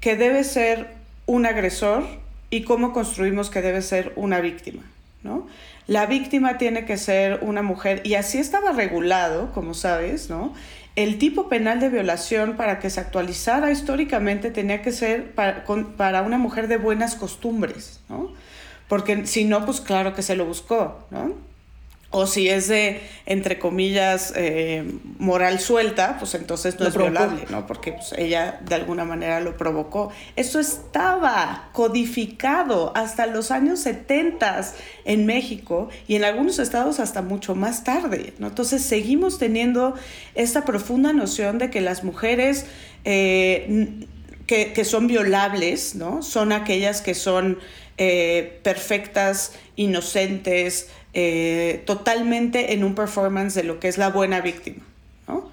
que 0.00 0.16
debe 0.16 0.44
ser 0.44 0.94
un 1.26 1.44
agresor 1.44 2.06
y 2.48 2.62
cómo 2.62 2.94
construimos 2.94 3.50
que 3.50 3.60
debe 3.60 3.82
ser 3.82 4.14
una 4.16 4.40
víctima, 4.40 4.82
¿no? 5.22 5.46
La 5.86 6.06
víctima 6.06 6.56
tiene 6.56 6.86
que 6.86 6.96
ser 6.96 7.40
una 7.42 7.60
mujer, 7.60 8.00
y 8.06 8.14
así 8.14 8.38
estaba 8.38 8.72
regulado, 8.72 9.52
como 9.52 9.74
sabes, 9.74 10.30
¿no? 10.30 10.54
El 10.96 11.18
tipo 11.18 11.50
penal 11.50 11.80
de 11.80 11.90
violación 11.90 12.56
para 12.56 12.78
que 12.78 12.88
se 12.88 13.00
actualizara 13.00 13.70
históricamente 13.70 14.50
tenía 14.50 14.80
que 14.80 14.90
ser 14.90 15.32
para, 15.34 15.66
para 15.98 16.22
una 16.22 16.38
mujer 16.38 16.66
de 16.66 16.78
buenas 16.78 17.14
costumbres, 17.14 18.00
¿no? 18.08 18.32
Porque 18.90 19.24
si 19.24 19.44
no, 19.44 19.64
pues 19.64 19.80
claro 19.80 20.16
que 20.16 20.22
se 20.22 20.34
lo 20.34 20.44
buscó, 20.46 20.98
¿no? 21.12 21.32
O 22.10 22.26
si 22.26 22.48
es 22.48 22.66
de, 22.66 23.00
entre 23.24 23.60
comillas, 23.60 24.32
eh, 24.34 24.84
moral 25.20 25.60
suelta, 25.60 26.16
pues 26.18 26.34
entonces 26.34 26.80
no 26.80 26.88
es 26.88 26.96
violable, 26.96 27.44
¿no? 27.50 27.68
Porque 27.68 27.92
pues, 27.92 28.12
ella 28.18 28.58
de 28.66 28.74
alguna 28.74 29.04
manera 29.04 29.38
lo 29.38 29.56
provocó. 29.56 30.10
Eso 30.34 30.58
estaba 30.58 31.68
codificado 31.72 32.92
hasta 32.96 33.26
los 33.26 33.52
años 33.52 33.78
70 33.78 34.72
en 35.04 35.24
México 35.24 35.88
y 36.08 36.16
en 36.16 36.24
algunos 36.24 36.58
estados 36.58 36.98
hasta 36.98 37.22
mucho 37.22 37.54
más 37.54 37.84
tarde, 37.84 38.34
¿no? 38.40 38.48
Entonces 38.48 38.82
seguimos 38.82 39.38
teniendo 39.38 39.94
esta 40.34 40.64
profunda 40.64 41.12
noción 41.12 41.58
de 41.58 41.70
que 41.70 41.80
las 41.80 42.02
mujeres 42.02 42.66
eh, 43.04 44.04
que, 44.48 44.72
que, 44.72 44.84
son 44.84 45.06
violables, 45.06 45.94
¿no? 45.94 46.24
Son 46.24 46.50
aquellas 46.50 47.02
que 47.02 47.14
son 47.14 47.60
eh, 48.02 48.60
perfectas, 48.62 49.52
inocentes, 49.76 50.88
eh, 51.12 51.82
totalmente 51.84 52.72
en 52.72 52.82
un 52.82 52.94
performance 52.94 53.54
de 53.54 53.62
lo 53.62 53.78
que 53.78 53.88
es 53.88 53.98
la 53.98 54.08
buena 54.08 54.40
víctima, 54.40 54.82
¿no? 55.28 55.52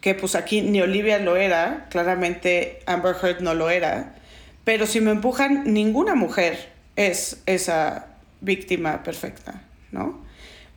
Que 0.00 0.14
pues 0.14 0.36
aquí 0.36 0.62
ni 0.62 0.80
Olivia 0.80 1.18
lo 1.18 1.34
era, 1.34 1.88
claramente 1.90 2.78
Amber 2.86 3.16
Heard 3.20 3.40
no 3.40 3.54
lo 3.54 3.68
era, 3.68 4.14
pero 4.62 4.86
si 4.86 5.00
me 5.00 5.10
empujan, 5.10 5.72
ninguna 5.72 6.14
mujer 6.14 6.68
es 6.94 7.42
esa 7.46 8.06
víctima 8.42 9.02
perfecta, 9.02 9.60
¿no? 9.90 10.24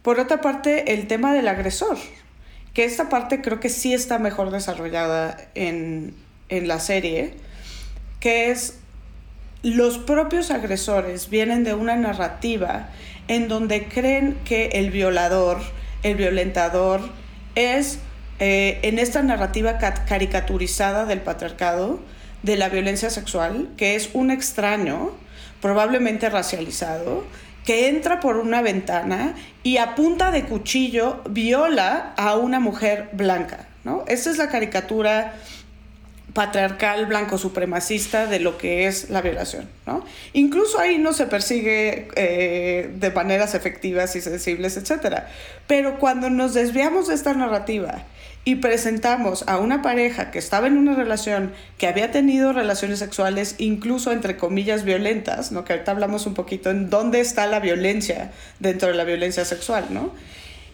Por 0.02 0.20
otra 0.20 0.42
parte, 0.42 0.92
el 0.94 1.06
tema 1.06 1.36
del 1.36 1.48
agresor, 1.50 2.00
que 2.74 2.84
esta 2.84 3.10
parte 3.10 3.44
creo 3.44 3.60
que 3.60 3.70
sí 3.70 3.94
está 3.94 4.18
mejor 4.18 4.50
desarrollada 4.50 5.38
en, 5.54 6.16
en 6.50 6.68
la 6.68 6.80
serie, 6.80 7.36
que 8.20 8.50
es 8.50 8.81
los 9.64 10.00
propios 10.00 10.50
agresores 10.52 11.30
vienen 11.30 11.64
de 11.64 11.74
una 11.74 11.96
narrativa 11.96 12.90
en 13.28 13.48
donde 13.48 13.86
creen 13.86 14.38
que 14.44 14.68
el 14.74 14.92
violador, 14.92 15.60
el 16.04 16.16
violentador, 16.16 17.02
es 17.56 18.00
eh, 18.40 18.80
en 18.82 18.98
esta 18.98 19.22
narrativa 19.22 19.78
caricaturizada 19.78 21.06
del 21.06 21.22
patriarcado, 21.22 22.00
de 22.42 22.58
la 22.58 22.70
violencia 22.70 23.12
sexual, 23.12 23.70
que 23.78 23.96
es 23.96 24.10
un 24.14 24.32
extraño, 24.32 25.12
probablemente 25.62 26.28
racializado, 26.30 27.24
que 27.64 27.88
entra 27.88 28.20
por 28.20 28.38
una 28.38 28.64
ventana 28.64 29.36
y 29.62 29.78
a 29.78 29.94
punta 29.94 30.32
de 30.32 30.46
cuchillo 30.46 31.22
viola 31.30 32.14
a 32.18 32.36
una 32.36 32.60
mujer 32.60 33.10
blanca. 33.14 33.68
¿no? 33.84 34.04
Esa 34.08 34.32
es 34.32 34.38
la 34.38 34.50
caricatura 34.50 35.36
patriarcal 36.34 37.06
blanco 37.08 37.38
supremacista 37.38 38.28
de 38.28 38.40
lo 38.40 38.58
que 38.58 38.88
es 38.88 39.10
la 39.10 39.22
violación, 39.22 39.68
¿no? 39.86 40.06
Incluso 40.34 40.80
ahí 40.80 40.98
no 40.98 41.14
se 41.14 41.26
persigue 41.26 42.08
eh, 42.16 42.90
de 42.94 43.12
maneras 43.12 43.54
efectivas 43.54 44.16
y 44.16 44.22
sensibles, 44.22 44.78
etc. 44.78 45.24
Pero 45.68 46.00
cuando 46.00 46.30
nos 46.30 46.54
desviamos 46.54 47.08
de 47.08 47.16
esta 47.16 47.34
narrativa 47.34 48.04
y 48.46 48.56
presentamos 48.56 49.44
a 49.48 49.58
una 49.58 49.82
pareja 49.82 50.32
que 50.32 50.40
estaba 50.40 50.68
en 50.68 50.78
una 50.78 50.96
relación, 50.96 51.52
que 51.78 51.88
había 51.88 52.12
tenido 52.12 52.54
relaciones 52.54 53.00
sexuales, 53.00 53.56
incluso 53.58 54.12
entre 54.12 54.38
comillas 54.38 54.84
violentas, 54.84 55.52
¿no? 55.52 55.66
Que 55.66 55.74
ahorita 55.74 55.92
hablamos 55.92 56.26
un 56.26 56.34
poquito 56.34 56.72
en 56.72 56.90
dónde 56.90 57.20
está 57.20 57.46
la 57.46 57.60
violencia 57.60 58.32
dentro 58.60 58.90
de 58.90 58.96
la 58.96 59.04
violencia 59.04 59.46
sexual, 59.46 59.88
¿no? 59.90 60.12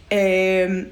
Eh, 0.10 0.92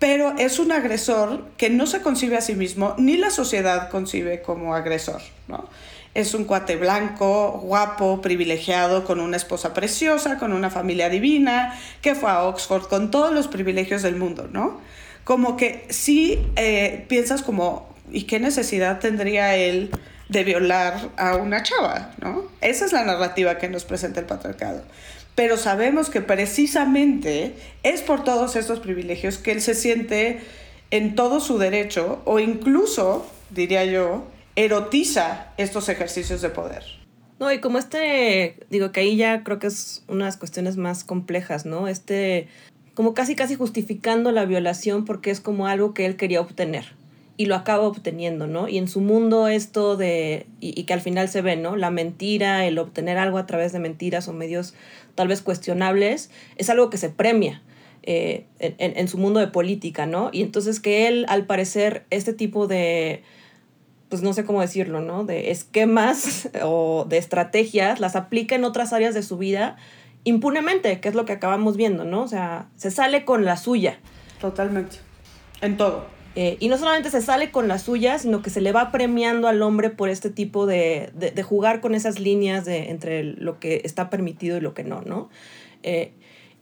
pero 0.00 0.34
es 0.38 0.58
un 0.58 0.72
agresor 0.72 1.44
que 1.58 1.68
no 1.68 1.86
se 1.86 2.00
concibe 2.00 2.38
a 2.38 2.40
sí 2.40 2.54
mismo, 2.54 2.94
ni 2.96 3.18
la 3.18 3.30
sociedad 3.30 3.90
concibe 3.90 4.40
como 4.40 4.74
agresor, 4.74 5.20
¿no? 5.46 5.68
Es 6.14 6.34
un 6.34 6.44
cuate 6.44 6.74
blanco, 6.76 7.60
guapo, 7.62 8.20
privilegiado, 8.20 9.04
con 9.04 9.20
una 9.20 9.36
esposa 9.36 9.74
preciosa, 9.74 10.38
con 10.38 10.54
una 10.54 10.70
familia 10.70 11.10
divina, 11.10 11.78
que 12.00 12.14
fue 12.14 12.30
a 12.30 12.44
Oxford, 12.44 12.88
con 12.88 13.12
todos 13.12 13.32
los 13.32 13.46
privilegios 13.46 14.02
del 14.02 14.16
mundo, 14.16 14.48
¿no? 14.50 14.80
Como 15.22 15.58
que 15.58 15.86
sí 15.90 16.44
eh, 16.56 17.04
piensas 17.08 17.42
como, 17.42 17.94
¿y 18.10 18.22
qué 18.22 18.40
necesidad 18.40 19.00
tendría 19.00 19.54
él 19.54 19.90
de 20.30 20.44
violar 20.44 21.10
a 21.18 21.36
una 21.36 21.62
chava, 21.62 22.12
¿no? 22.22 22.44
Esa 22.62 22.86
es 22.86 22.92
la 22.92 23.04
narrativa 23.04 23.58
que 23.58 23.68
nos 23.68 23.84
presenta 23.84 24.18
el 24.18 24.26
patriarcado 24.26 24.82
pero 25.40 25.56
sabemos 25.56 26.10
que 26.10 26.20
precisamente 26.20 27.54
es 27.82 28.02
por 28.02 28.24
todos 28.24 28.56
estos 28.56 28.78
privilegios 28.78 29.38
que 29.38 29.52
él 29.52 29.62
se 29.62 29.74
siente 29.74 30.40
en 30.90 31.14
todo 31.14 31.40
su 31.40 31.56
derecho 31.56 32.20
o 32.26 32.40
incluso, 32.40 33.24
diría 33.48 33.86
yo, 33.86 34.26
erotiza 34.54 35.46
estos 35.56 35.88
ejercicios 35.88 36.42
de 36.42 36.50
poder. 36.50 36.84
No, 37.38 37.50
y 37.50 37.58
como 37.58 37.78
este, 37.78 38.58
digo 38.68 38.92
que 38.92 39.00
ahí 39.00 39.16
ya 39.16 39.42
creo 39.42 39.58
que 39.58 39.68
es 39.68 40.04
unas 40.08 40.36
cuestiones 40.36 40.76
más 40.76 41.04
complejas, 41.04 41.64
¿no? 41.64 41.88
Este, 41.88 42.46
como 42.92 43.14
casi 43.14 43.34
casi 43.34 43.54
justificando 43.54 44.32
la 44.32 44.44
violación 44.44 45.06
porque 45.06 45.30
es 45.30 45.40
como 45.40 45.68
algo 45.68 45.94
que 45.94 46.04
él 46.04 46.16
quería 46.16 46.42
obtener 46.42 46.99
y 47.40 47.46
lo 47.46 47.54
acaba 47.54 47.84
obteniendo, 47.84 48.46
¿no? 48.46 48.68
Y 48.68 48.76
en 48.76 48.86
su 48.86 49.00
mundo 49.00 49.48
esto 49.48 49.96
de, 49.96 50.46
y, 50.60 50.84
que 50.84 50.92
al 50.92 51.00
final 51.00 51.26
se 51.30 51.40
ve, 51.40 51.56
¿no? 51.56 51.74
La 51.74 51.90
mentira, 51.90 52.66
el 52.66 52.78
obtener 52.78 53.16
algo 53.16 53.38
a 53.38 53.46
través 53.46 53.72
de 53.72 53.78
mentiras 53.78 54.28
o 54.28 54.34
medios 54.34 54.74
tal 55.14 55.28
vez 55.28 55.40
cuestionables, 55.40 56.30
es 56.58 56.68
algo 56.68 56.90
que 56.90 56.98
se 56.98 57.08
premia. 57.08 57.62
Eh, 58.02 58.44
en, 58.58 58.74
en, 58.78 59.08
su 59.08 59.16
mundo 59.16 59.40
de 59.40 59.46
política, 59.46 60.04
¿no? 60.04 60.28
Y 60.34 60.42
entonces 60.42 60.80
que 60.80 61.08
él, 61.08 61.24
al 61.30 61.46
parecer, 61.46 62.04
este 62.10 62.34
tipo 62.34 62.66
de, 62.66 63.22
pues 64.10 64.20
no 64.20 64.34
sé 64.34 64.44
cómo 64.44 64.60
decirlo, 64.60 65.00
¿no? 65.00 65.24
De 65.24 65.50
esquemas 65.50 66.50
o 66.62 67.06
de 67.08 67.16
estrategias, 67.16 68.00
las 68.00 68.16
aplica 68.16 68.54
en 68.54 68.64
otras 68.64 68.92
áreas 68.92 69.14
de 69.14 69.22
su 69.22 69.38
vida 69.38 69.78
impunemente, 70.24 71.00
que 71.00 71.08
es 71.08 71.14
lo 71.14 71.24
que 71.24 71.32
acabamos 71.32 71.78
viendo, 71.78 72.04
¿no? 72.04 72.20
O 72.20 72.28
sea, 72.28 72.68
se 72.76 72.90
sale 72.90 73.24
con 73.24 73.46
la 73.46 73.56
suya. 73.56 73.98
Totalmente. 74.42 74.98
En 75.62 75.78
todo. 75.78 76.19
Eh, 76.36 76.56
y 76.60 76.68
no 76.68 76.78
solamente 76.78 77.10
se 77.10 77.20
sale 77.22 77.50
con 77.50 77.66
la 77.66 77.78
suya, 77.78 78.18
sino 78.18 78.40
que 78.40 78.50
se 78.50 78.60
le 78.60 78.70
va 78.70 78.92
premiando 78.92 79.48
al 79.48 79.62
hombre 79.62 79.90
por 79.90 80.08
este 80.08 80.30
tipo 80.30 80.66
de, 80.66 81.10
de, 81.14 81.42
jugar 81.42 81.80
con 81.80 81.94
esas 81.94 82.20
líneas 82.20 82.64
de, 82.64 82.90
entre 82.90 83.24
lo 83.24 83.58
que 83.58 83.80
está 83.84 84.10
permitido 84.10 84.56
y 84.56 84.60
lo 84.60 84.72
que 84.72 84.84
no, 84.84 85.02
¿no? 85.02 85.28
Eh, 85.82 86.12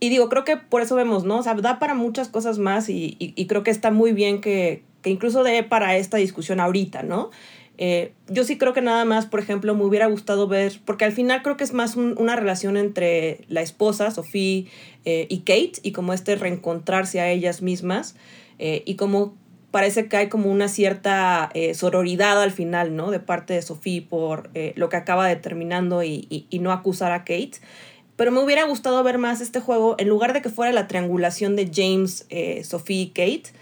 y 0.01 0.09
digo, 0.09 0.31
creo 0.31 0.45
que 0.45 0.57
por 0.57 0.81
eso 0.81 0.95
vemos, 0.95 1.25
¿no? 1.25 1.39
O 1.39 1.43
sea, 1.43 1.55
da 1.55 1.79
para 1.79 1.93
muchas 1.93 2.29
cosas 2.29 2.59
más 2.59 2.89
y, 2.89 3.17
y, 3.19 3.47
creo 3.47 3.63
que 3.63 3.71
está 3.71 3.91
muy 3.91 4.13
bien 4.13 4.41
que, 4.41 4.85
que, 5.03 5.11
incluso 5.11 5.43
dé 5.43 5.63
para 5.65 5.97
esta 5.97 6.17
discusión 6.17 6.61
ahorita, 6.61 7.03
¿no? 7.03 7.31
Eh, 7.77 8.13
yo 8.29 8.45
sí 8.45 8.57
creo 8.57 8.73
que 8.73 8.81
nada 8.81 9.05
más, 9.05 9.27
por 9.27 9.39
ejemplo, 9.39 9.75
me 9.75 9.85
hubiera 9.85 10.07
gustado 10.07 10.49
ver, 10.49 10.81
porque 10.87 11.05
al 11.05 11.13
final 11.13 11.43
creo 11.43 11.57
que 11.59 11.65
es 11.65 11.75
más 11.75 11.97
una 11.97 12.37
relación 12.37 12.77
entre 12.77 13.45
la 13.49 13.61
esposa, 13.61 14.11
Sofía, 14.13 14.65
y 15.05 15.39
Kate, 15.39 15.73
y 15.83 15.93
como 15.93 16.13
este 16.13 16.37
reencontrarse 16.37 17.21
a 17.21 17.31
ellas 17.31 17.63
mismas, 17.63 18.15
y 18.59 18.95
como 18.97 19.35
parece 19.71 20.09
que 20.09 20.17
hay 20.17 20.29
como 20.29 20.51
una 20.51 20.69
cierta 20.69 21.51
eh, 21.55 21.75
sororidad 21.75 22.41
al 22.43 22.53
final, 22.53 22.97
¿no? 22.97 23.11
De 23.11 23.21
parte 23.21 23.55
de 23.55 23.63
Sophie 23.63 24.03
por 24.03 24.51
eh, 24.55 24.73
lo 24.77 24.89
que 24.89 24.97
acaba 24.97 25.27
determinando 25.27 26.03
y, 26.03 26.47
y, 26.49 26.59
no 26.59 26.73
acusar 26.73 27.13
a 27.13 27.21
Kate. 27.21 27.53
Pero 28.17 28.33
me 28.33 28.43
hubiera 28.43 28.65
gustado 28.65 29.03
ver 29.05 29.19
más 29.19 29.41
este 29.41 29.61
juego, 29.61 29.95
en 29.99 30.09
lugar 30.09 30.33
de 30.33 30.43
que 30.43 30.49
fuera 30.49 30.73
la 30.73 30.89
triangulación 30.89 31.55
de 31.55 31.71
James, 31.73 32.27
eh, 32.31 32.65
Sophie 32.65 33.03
y 33.03 33.09
Kate. 33.09 33.53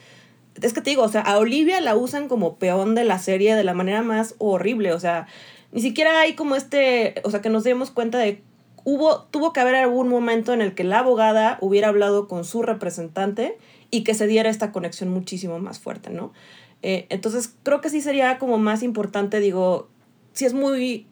Es 0.63 0.73
que 0.73 0.81
te 0.81 0.91
digo, 0.91 1.03
o 1.03 1.09
sea, 1.09 1.21
a 1.21 1.39
Olivia 1.39 1.81
la 1.81 1.97
usan 1.97 2.29
como 2.29 2.57
peón 2.57 2.95
de 2.95 3.05
la 3.05 3.19
serie 3.19 3.55
de 3.55 3.65
la 3.65 3.75
manera 3.75 4.03
más 4.03 4.35
horrible, 4.39 4.95
o 4.95 5.01
sea, 5.01 5.27
ni 5.73 5.83
siquiera 5.83 6.21
hay 6.21 6.35
como 6.35 6.57
este, 6.57 7.17
o 7.25 7.31
sea, 7.31 7.43
que 7.43 7.51
nos 7.51 7.65
demos 7.65 7.91
cuenta 7.91 8.17
de 8.17 8.43
hubo, 8.85 9.25
tuvo 9.25 9.53
que 9.53 9.61
haber 9.61 9.75
algún 9.75 10.09
momento 10.09 10.55
en 10.55 10.63
el 10.63 10.75
que 10.75 10.85
la 10.85 11.01
abogada 11.01 11.59
hubiera 11.61 11.89
hablado 11.89 12.27
con 12.27 12.47
su 12.47 12.63
representante 12.63 13.59
y 13.97 14.05
que 14.05 14.15
se 14.15 14.27
diera 14.27 14.51
esta 14.51 14.73
conexión 14.73 15.09
muchísimo 15.09 15.59
más 15.59 15.79
fuerte, 15.79 16.11
¿no? 16.11 16.33
Eh, 16.83 17.07
entonces 17.09 17.55
creo 17.63 17.81
que 17.81 17.89
sí 17.89 18.03
sería 18.03 18.39
como 18.39 18.59
más 18.59 18.83
importante, 18.83 19.41
digo, 19.41 19.89
sí 20.35 20.45
es 20.45 20.53
muy 20.53 21.07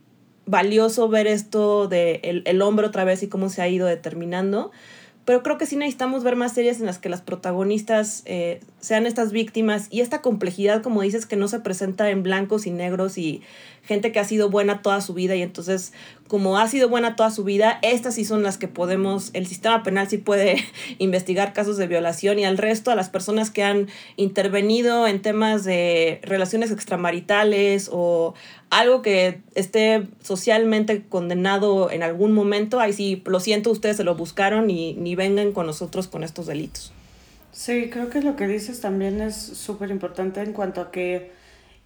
valioso 0.45 1.09
ver 1.09 1.27
esto 1.27 1.89
de 1.89 2.21
el, 2.23 2.43
el 2.45 2.61
hombre 2.61 2.87
otra 2.87 3.05
vez 3.05 3.23
y 3.23 3.29
cómo 3.29 3.49
se 3.49 3.63
ha 3.63 3.69
ido 3.69 3.87
determinando, 3.87 4.71
pero 5.25 5.43
creo 5.43 5.57
que 5.57 5.65
sí 5.65 5.77
necesitamos 5.77 6.23
ver 6.23 6.37
más 6.37 6.53
series 6.53 6.81
en 6.81 6.87
las 6.87 6.99
que 6.99 7.09
las 7.09 7.23
protagonistas 7.23 8.23
eh, 8.27 8.61
sean 8.85 9.07
estas 9.07 9.33
víctimas 9.33 9.87
y 9.91 10.03
esta 10.03 10.21
complejidad, 10.21 10.83
como 10.83 11.01
dices, 11.01 11.25
que 11.25 11.37
no 11.37 11.49
se 11.49 11.59
presenta 11.61 12.11
en 12.11 12.23
blancos 12.23 12.67
y 12.67 12.71
negros 12.71 13.17
y 13.17 13.41
gente 13.83 14.13
que 14.13 14.21
ha 14.21 14.25
sido 14.25 14.51
buena 14.51 14.83
toda 14.83 15.01
su 15.01 15.15
vida 15.15 15.35
y 15.37 15.43
entonces 15.43 15.93
como 16.29 16.59
ha 16.59 16.69
sido 16.69 16.89
buena 16.89 17.17
toda 17.17 17.31
su 17.31 17.45
vida, 17.45 17.79
estas 17.83 18.15
sí 18.15 18.25
son 18.25 18.43
las 18.43 18.59
que 18.59 18.69
podemos, 18.69 19.31
el 19.33 19.47
sistema 19.47 19.83
penal 19.83 20.09
sí 20.09 20.19
puede 20.19 20.57
investigar 20.99 21.55
casos 21.55 21.79
de 21.79 21.87
violación 21.87 22.39
y 22.39 22.45
al 22.45 22.59
resto, 22.59 22.91
a 22.91 22.95
las 22.95 23.09
personas 23.09 23.51
que 23.51 23.63
han 23.63 23.89
intervenido 24.17 25.07
en 25.07 25.23
temas 25.23 25.65
de 25.65 26.21
relaciones 26.23 26.71
extramaritales 26.71 27.89
o 27.91 28.35
algo 28.69 29.01
que 29.01 29.41
esté 29.55 30.07
socialmente 30.23 31.05
condenado 31.09 31.91
en 31.91 32.03
algún 32.03 32.33
momento, 32.33 32.81
ahí 32.81 32.93
sí, 32.93 33.23
lo 33.25 33.41
siento, 33.41 33.71
ustedes 33.71 33.97
se 33.97 34.05
lo 34.05 34.15
buscaron 34.15 34.69
y 34.69 34.93
ni 34.95 35.15
vengan 35.15 35.53
con 35.53 35.67
nosotros 35.67 36.07
con 36.07 36.23
estos 36.23 36.47
delitos. 36.47 36.93
Sí, 37.55 37.89
creo 37.89 38.11
que 38.11 38.21
lo 38.21 38.35
que 38.35 38.49
dices 38.49 38.81
también 38.81 39.23
es 39.23 39.37
súper 39.37 39.91
importante 39.91 40.43
en 40.43 40.53
cuanto 40.53 40.81
a 40.81 40.91
que 40.91 41.33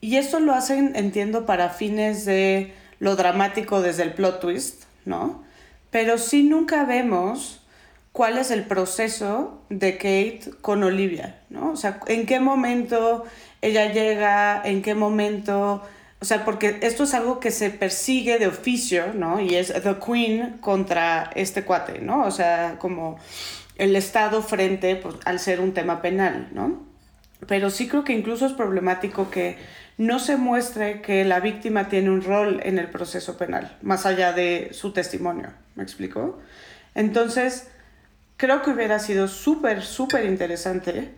y 0.00 0.16
esto 0.16 0.38
lo 0.40 0.54
hacen, 0.54 0.92
entiendo, 0.94 1.44
para 1.44 1.70
fines 1.70 2.24
de 2.24 2.72
lo 3.00 3.16
dramático 3.16 3.82
desde 3.82 4.04
el 4.04 4.14
plot 4.14 4.40
twist, 4.40 4.84
¿no? 5.04 5.42
Pero 5.90 6.18
sí 6.18 6.44
nunca 6.44 6.84
vemos 6.84 7.60
cuál 8.12 8.38
es 8.38 8.50
el 8.50 8.64
proceso 8.64 9.60
de 9.70 9.96
Kate 9.96 10.52
con 10.60 10.84
Olivia, 10.84 11.40
¿no? 11.50 11.72
O 11.72 11.76
sea, 11.76 12.00
en 12.06 12.26
qué 12.26 12.38
momento 12.38 13.24
ella 13.60 13.92
llega, 13.92 14.62
en 14.64 14.82
qué 14.82 14.94
momento... 14.94 15.82
O 16.20 16.24
sea, 16.24 16.44
porque 16.44 16.78
esto 16.82 17.04
es 17.04 17.14
algo 17.14 17.38
que 17.38 17.52
se 17.52 17.70
persigue 17.70 18.38
de 18.38 18.48
oficio, 18.48 19.12
¿no? 19.14 19.40
Y 19.40 19.54
es 19.54 19.72
The 19.72 19.96
Queen 20.04 20.58
contra 20.60 21.30
este 21.36 21.62
cuate, 21.64 22.00
¿no? 22.00 22.24
O 22.24 22.30
sea, 22.32 22.76
como 22.80 23.18
el 23.78 23.96
Estado 23.96 24.42
frente 24.42 24.96
pues, 24.96 25.16
al 25.24 25.38
ser 25.38 25.60
un 25.60 25.72
tema 25.72 26.02
penal, 26.02 26.48
¿no? 26.52 26.86
Pero 27.46 27.70
sí 27.70 27.88
creo 27.88 28.04
que 28.04 28.12
incluso 28.12 28.46
es 28.46 28.52
problemático 28.52 29.30
que 29.30 29.56
no 29.96 30.18
se 30.18 30.36
muestre 30.36 31.00
que 31.02 31.24
la 31.24 31.40
víctima 31.40 31.88
tiene 31.88 32.10
un 32.10 32.22
rol 32.22 32.60
en 32.64 32.78
el 32.78 32.88
proceso 32.88 33.38
penal, 33.38 33.76
más 33.82 34.06
allá 34.06 34.32
de 34.32 34.70
su 34.72 34.92
testimonio. 34.92 35.50
¿Me 35.76 35.82
explico? 35.82 36.38
Entonces, 36.94 37.68
creo 38.36 38.62
que 38.62 38.70
hubiera 38.70 38.98
sido 38.98 39.28
súper, 39.28 39.82
súper 39.82 40.24
interesante 40.26 41.12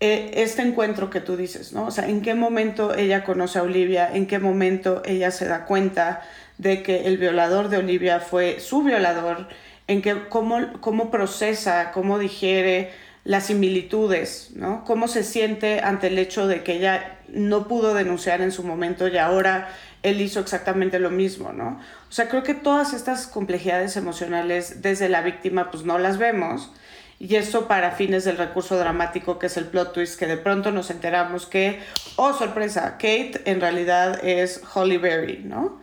eh, 0.00 0.30
este 0.42 0.62
encuentro 0.62 1.10
que 1.10 1.20
tú 1.20 1.36
dices, 1.36 1.74
¿no? 1.74 1.86
O 1.86 1.90
sea, 1.90 2.08
en 2.08 2.22
qué 2.22 2.34
momento 2.34 2.94
ella 2.94 3.22
conoce 3.22 3.58
a 3.58 3.62
Olivia, 3.62 4.10
en 4.10 4.26
qué 4.26 4.38
momento 4.38 5.02
ella 5.04 5.30
se 5.30 5.46
da 5.46 5.66
cuenta 5.66 6.22
de 6.56 6.82
que 6.82 7.06
el 7.06 7.18
violador 7.18 7.68
de 7.68 7.76
Olivia 7.76 8.18
fue 8.20 8.60
su 8.60 8.82
violador, 8.82 9.48
en 9.90 10.02
qué, 10.02 10.28
cómo, 10.28 10.80
cómo 10.80 11.10
procesa, 11.10 11.90
cómo 11.90 12.20
digiere 12.20 12.92
las 13.24 13.46
similitudes, 13.46 14.52
¿no? 14.54 14.84
Cómo 14.84 15.08
se 15.08 15.24
siente 15.24 15.80
ante 15.80 16.06
el 16.06 16.18
hecho 16.18 16.46
de 16.46 16.62
que 16.62 16.74
ella 16.76 17.18
no 17.28 17.66
pudo 17.66 17.92
denunciar 17.92 18.40
en 18.40 18.52
su 18.52 18.62
momento 18.62 19.08
y 19.08 19.18
ahora 19.18 19.68
él 20.04 20.20
hizo 20.20 20.38
exactamente 20.38 21.00
lo 21.00 21.10
mismo, 21.10 21.52
¿no? 21.52 21.80
O 22.08 22.12
sea, 22.12 22.28
creo 22.28 22.44
que 22.44 22.54
todas 22.54 22.94
estas 22.94 23.26
complejidades 23.26 23.96
emocionales 23.96 24.80
desde 24.80 25.08
la 25.08 25.22
víctima 25.22 25.72
pues 25.72 25.84
no 25.84 25.98
las 25.98 26.18
vemos 26.18 26.70
y 27.18 27.34
eso 27.34 27.66
para 27.66 27.90
fines 27.90 28.24
del 28.24 28.38
recurso 28.38 28.78
dramático 28.78 29.40
que 29.40 29.46
es 29.46 29.56
el 29.56 29.66
plot 29.66 29.92
twist 29.92 30.18
que 30.20 30.26
de 30.26 30.36
pronto 30.36 30.70
nos 30.70 30.90
enteramos 30.90 31.46
que, 31.46 31.80
oh 32.14 32.32
sorpresa, 32.32 32.92
Kate 32.92 33.42
en 33.44 33.60
realidad 33.60 34.24
es 34.24 34.62
Holly 34.72 34.98
Berry, 34.98 35.42
¿no? 35.44 35.80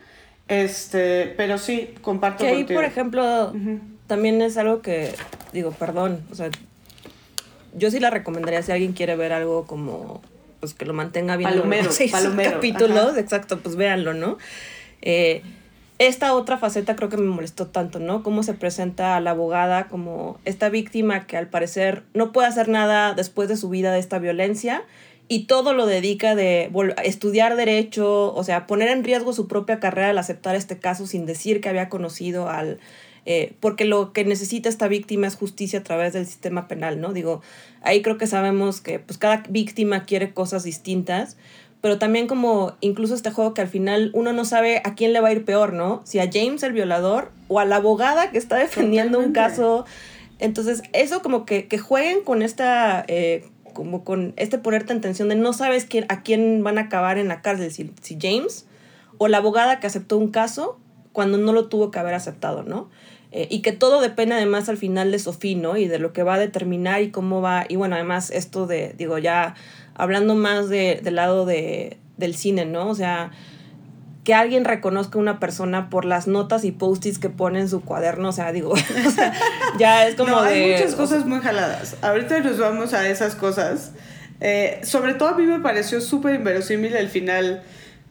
Este, 0.48 1.34
pero 1.36 1.58
sí, 1.58 1.94
comparto 2.02 2.46
que 2.46 2.50
ahí, 2.50 2.64
por 2.64 2.86
ejemplo, 2.86 3.54
también 4.08 4.42
es 4.42 4.58
algo 4.58 4.82
que, 4.82 5.14
digo, 5.54 5.72
perdón, 5.72 6.24
o 6.32 6.36
sea, 6.36 6.50
yo 7.74 7.92
sí 7.92 8.00
la 8.00 8.10
recomendaría 8.10 8.62
si 8.62 8.72
alguien 8.72 8.94
quiere 8.94 9.16
ver 9.16 9.34
algo 9.34 9.66
como 9.68 10.22
pues 10.60 10.74
que 10.74 10.86
lo 10.86 10.94
mantenga 10.94 11.38
bien 11.38 11.52
palomero, 11.52 11.92
seis 11.92 12.12
capítulos, 12.52 13.18
exacto, 13.18 13.60
pues 13.60 13.76
véanlo, 13.76 14.14
¿no? 14.14 14.38
Eh, 15.02 15.44
esta 16.00 16.34
otra 16.34 16.58
faceta 16.58 16.96
creo 16.96 17.10
que 17.10 17.18
me 17.18 17.28
molestó 17.28 17.68
tanto, 17.68 18.00
¿no? 18.00 18.24
Cómo 18.24 18.44
se 18.44 18.54
presenta 18.54 19.16
a 19.16 19.20
la 19.20 19.32
abogada 19.32 19.88
como 19.88 20.40
esta 20.46 20.70
víctima 20.70 21.26
que 21.26 21.38
al 21.38 21.48
parecer 21.48 22.04
no 22.14 22.32
puede 22.32 22.48
hacer 22.48 22.70
nada 22.70 23.14
después 23.14 23.50
de 23.50 23.58
su 23.58 23.70
vida 23.70 23.92
de 23.92 24.00
esta 24.00 24.20
violencia 24.20 24.84
y 25.28 25.46
todo 25.46 25.74
lo 25.74 25.86
dedica 25.86 26.36
de 26.36 26.72
estudiar 27.04 27.56
derecho, 27.56 28.34
o 28.34 28.44
sea, 28.44 28.68
poner 28.68 28.90
en 28.90 29.04
riesgo 29.04 29.34
su 29.34 29.48
propia 29.48 29.80
carrera 29.80 30.10
al 30.10 30.18
aceptar 30.18 30.56
este 30.56 30.78
caso 30.78 31.08
sin 31.08 31.26
decir 31.26 31.62
que 31.62 31.70
había 31.70 31.90
conocido 31.90 32.48
al 32.48 32.80
eh, 33.30 33.58
porque 33.60 33.84
lo 33.84 34.14
que 34.14 34.24
necesita 34.24 34.70
esta 34.70 34.88
víctima 34.88 35.28
es 35.28 35.36
justicia 35.36 35.80
a 35.80 35.84
través 35.84 36.14
del 36.14 36.26
sistema 36.26 36.70
penal, 36.70 37.02
¿no? 37.02 37.12
Digo, 37.12 37.42
ahí 37.82 38.02
creo 38.02 38.18
que 38.18 38.26
sabemos 38.26 38.80
que 38.80 39.00
pues 39.00 39.18
cada 39.18 39.44
víctima 39.50 40.06
quiere 40.06 40.34
cosas 40.34 40.64
distintas, 40.64 41.36
pero 41.82 42.00
también 42.00 42.28
como 42.28 42.78
incluso 42.80 43.16
este 43.16 43.30
juego 43.32 43.54
que 43.54 43.60
al 43.60 43.68
final 43.68 44.12
uno 44.14 44.32
no 44.32 44.46
sabe 44.46 44.82
a 44.86 44.96
quién 44.96 45.12
le 45.12 45.20
va 45.20 45.28
a 45.28 45.34
ir 45.34 45.44
peor, 45.44 45.74
¿no? 45.74 46.02
Si 46.06 46.20
a 46.20 46.30
James 46.32 46.64
el 46.64 46.72
violador 46.72 47.34
o 47.50 47.60
a 47.60 47.66
la 47.66 47.76
abogada 47.76 48.32
que 48.32 48.38
está 48.38 48.56
defendiendo 48.56 49.20
un 49.20 49.34
caso. 49.34 49.84
Entonces, 50.40 50.84
eso 50.94 51.22
como 51.22 51.46
que, 51.46 51.68
que 51.68 51.78
jueguen 51.78 52.24
con 52.24 52.42
esta... 52.42 53.04
Eh, 53.10 53.46
como 53.74 54.06
con 54.06 54.34
este 54.38 54.58
ponerte 54.58 54.94
en 54.94 55.02
tensión 55.02 55.28
de 55.28 55.36
no 55.36 55.52
sabes 55.52 55.86
quién, 55.86 56.06
a 56.08 56.24
quién 56.24 56.64
van 56.64 56.78
a 56.78 56.84
acabar 56.84 57.18
en 57.20 57.28
la 57.28 57.42
cárcel, 57.42 57.72
si, 57.72 57.92
si 58.02 58.18
James 58.20 58.66
o 59.20 59.28
la 59.28 59.38
abogada 59.38 59.80
que 59.80 59.86
aceptó 59.86 60.18
un 60.18 60.32
caso 60.32 60.80
cuando 61.18 61.40
no 61.40 61.52
lo 61.52 61.68
tuvo 61.68 61.90
que 61.90 61.98
haber 61.98 62.14
aceptado, 62.14 62.62
¿no? 62.62 62.90
Eh, 63.38 63.48
y 63.52 63.62
que 63.62 63.72
todo 63.72 64.02
depende 64.02 64.34
además 64.34 64.68
al 64.68 64.78
final 64.78 65.12
de 65.12 65.20
Sofía, 65.20 65.56
¿no? 65.56 65.78
Y 65.78 65.88
de 65.88 66.00
lo 66.00 66.12
que 66.12 66.24
va 66.24 66.34
a 66.34 66.40
determinar 66.40 67.04
y 67.04 67.12
cómo 67.12 67.40
va. 67.40 67.66
Y 67.70 67.76
bueno, 67.76 67.94
además 67.94 68.32
esto 68.32 68.66
de, 68.66 68.96
digo, 68.98 69.20
ya 69.20 69.54
hablando 69.94 70.34
más 70.34 70.70
de, 70.70 71.00
del 71.04 71.18
lado 71.18 71.46
de, 71.46 71.98
del 72.18 72.34
cine, 72.36 72.66
¿no? 72.66 72.90
O 72.90 72.96
sea, 72.96 73.30
que 74.24 74.34
alguien 74.34 74.66
reconozca 74.66 75.20
a 75.20 75.22
una 75.22 75.40
persona 75.40 75.92
por 75.92 76.04
las 76.04 76.26
notas 76.26 76.64
y 76.64 76.72
post-its 76.72 77.20
que 77.20 77.30
pone 77.30 77.60
en 77.60 77.70
su 77.70 77.82
cuaderno, 77.82 78.30
o 78.30 78.32
sea, 78.32 78.52
digo, 78.52 78.74
ya 79.78 80.08
es 80.08 80.16
como 80.16 80.38
no, 80.38 80.44
de... 80.44 80.50
Hay 80.50 80.72
muchas 80.72 80.96
cosas 80.96 81.28
muy 81.28 81.40
jaladas. 81.40 81.96
Ahorita 82.02 82.40
nos 82.40 82.58
vamos 82.58 82.96
a 82.96 83.08
esas 83.08 83.36
cosas. 83.36 83.92
Eh, 84.42 84.80
sobre 84.82 85.14
todo 85.14 85.30
a 85.30 85.38
mí 85.38 85.44
me 85.44 85.60
pareció 85.60 86.02
súper 86.02 86.34
inverosímil 86.34 86.96
el 86.96 87.10
final, 87.10 87.62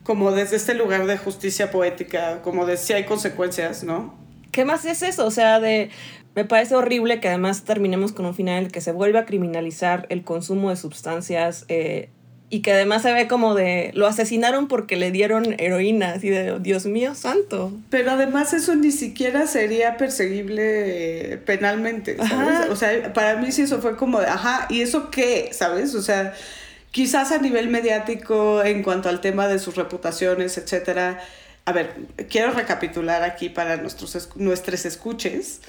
como 0.04 0.30
desde 0.30 0.54
este 0.54 0.74
lugar 0.74 1.04
de 1.06 1.18
justicia 1.18 1.72
poética, 1.72 2.42
como 2.42 2.64
de 2.64 2.76
si 2.76 2.92
hay 2.92 3.06
consecuencias, 3.06 3.82
¿no? 3.82 4.24
¿Qué 4.57 4.64
más 4.64 4.87
es 4.87 5.03
eso? 5.03 5.27
O 5.27 5.31
sea, 5.31 5.61
de 5.61 5.90
me 6.35 6.47
parece 6.47 6.75
horrible 6.75 7.21
que 7.21 7.29
además 7.29 7.64
terminemos 7.64 8.12
con 8.12 8.25
un 8.25 8.35
final 8.35 8.57
en 8.57 8.64
el 8.64 8.73
que 8.73 8.81
se 8.81 8.90
vuelve 8.90 9.19
a 9.19 9.27
criminalizar 9.27 10.07
el 10.09 10.25
consumo 10.25 10.71
de 10.71 10.77
sustancias 10.77 11.66
eh, 11.69 12.09
y 12.49 12.62
que 12.62 12.73
además 12.73 13.03
se 13.03 13.12
ve 13.12 13.29
como 13.29 13.55
de 13.55 13.90
lo 13.92 14.07
asesinaron 14.07 14.66
porque 14.66 14.97
le 14.97 15.11
dieron 15.11 15.57
heroína, 15.59 16.14
así 16.14 16.31
de 16.31 16.59
Dios 16.59 16.87
mío 16.87 17.14
santo. 17.14 17.71
Pero 17.90 18.12
además 18.12 18.55
eso 18.55 18.75
ni 18.75 18.92
siquiera 18.92 19.47
sería 19.47 19.99
perseguible 19.99 21.35
eh, 21.35 21.37
penalmente, 21.37 22.16
¿sabes? 22.16 22.71
O 22.71 22.77
sea, 22.77 23.12
para 23.12 23.37
mí 23.37 23.53
sí 23.53 23.62
eso 23.62 23.83
fue 23.83 23.99
como 23.99 24.21
de, 24.21 24.27
ajá, 24.27 24.69
¿y 24.71 24.81
eso 24.81 25.11
qué? 25.11 25.51
¿Sabes? 25.53 25.95
O 25.95 26.01
sea, 26.01 26.33
quizás 26.92 27.31
a 27.31 27.38
nivel 27.38 27.69
mediático 27.69 28.64
en 28.64 28.83
cuanto 28.83 29.11
al 29.11 29.21
tema 29.21 29.49
de 29.49 29.59
sus 29.59 29.77
reputaciones, 29.77 30.57
etcétera 30.57 31.21
a 31.66 31.72
ver, 31.72 31.94
quiero 32.31 32.52
recapitular 32.52 33.24
aquí 33.24 33.48
para 33.48 33.76
nuestros, 33.76 34.31
nuestros 34.37 34.87
escuches, 34.87 35.61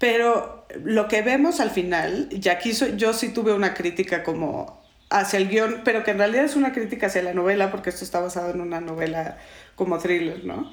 pero 0.00 0.66
lo 0.82 1.06
que 1.06 1.22
vemos 1.22 1.60
al 1.60 1.70
final, 1.70 2.28
y 2.30 2.48
aquí 2.48 2.72
yo 2.72 3.12
sí 3.12 3.28
tuve 3.32 3.54
una 3.54 3.72
crítica 3.72 4.24
como 4.24 4.82
hacia 5.10 5.38
el 5.38 5.48
guion, 5.48 5.82
pero 5.84 6.02
que 6.02 6.10
en 6.10 6.18
realidad 6.18 6.44
es 6.44 6.56
una 6.56 6.72
crítica 6.72 7.06
hacia 7.06 7.22
la 7.22 7.34
novela, 7.34 7.70
porque 7.70 7.90
esto 7.90 8.04
está 8.04 8.18
basado 8.18 8.50
en 8.50 8.60
una 8.60 8.80
novela 8.80 9.38
como 9.76 9.98
thriller, 9.98 10.44
¿no? 10.44 10.72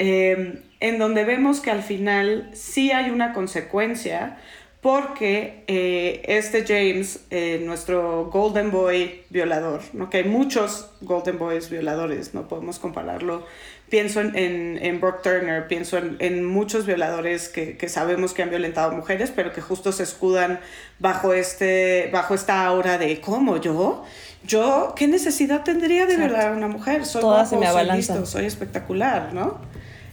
Em, 0.00 0.62
en 0.80 0.98
donde 0.98 1.24
vemos 1.24 1.60
que 1.60 1.70
al 1.70 1.84
final 1.84 2.50
sí 2.54 2.90
hay 2.90 3.10
una 3.10 3.32
consecuencia, 3.32 4.38
porque 4.80 5.64
eh, 5.66 6.22
este 6.26 6.64
James, 6.64 7.24
eh, 7.30 7.60
nuestro 7.64 8.26
Golden 8.26 8.70
Boy 8.70 9.24
violador, 9.28 9.82
¿no? 9.92 10.08
que 10.08 10.18
hay 10.18 10.24
muchos 10.24 10.90
Golden 11.00 11.38
Boys 11.38 11.68
violadores, 11.68 12.32
no 12.32 12.46
podemos 12.46 12.78
compararlo 12.78 13.44
pienso 13.90 14.20
en, 14.20 14.36
en, 14.36 14.78
en 14.82 15.00
Brock 15.00 15.22
Turner, 15.22 15.66
pienso 15.66 15.98
en, 15.98 16.16
en 16.18 16.44
muchos 16.44 16.86
violadores 16.86 17.48
que, 17.48 17.76
que, 17.76 17.88
sabemos 17.88 18.34
que 18.34 18.42
han 18.42 18.50
violentado 18.50 18.92
mujeres, 18.92 19.32
pero 19.34 19.52
que 19.52 19.60
justo 19.60 19.92
se 19.92 20.02
escudan 20.02 20.60
bajo, 20.98 21.32
este, 21.32 22.10
bajo 22.12 22.34
esta 22.34 22.64
aura 22.66 22.98
de 22.98 23.20
¿cómo 23.20 23.56
yo? 23.56 24.04
Yo, 24.44 24.94
¿qué 24.96 25.08
necesidad 25.08 25.64
tendría 25.64 26.06
de 26.06 26.16
violar 26.16 26.48
a 26.48 26.52
una 26.52 26.68
mujer? 26.68 27.04
Soy 27.04 27.22
Todas 27.22 27.50
guapo, 27.50 27.72
soy 27.72 27.96
listo, 27.96 28.26
soy 28.26 28.44
espectacular, 28.46 29.32
¿no? 29.34 29.58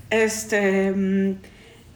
Este, 0.09 0.93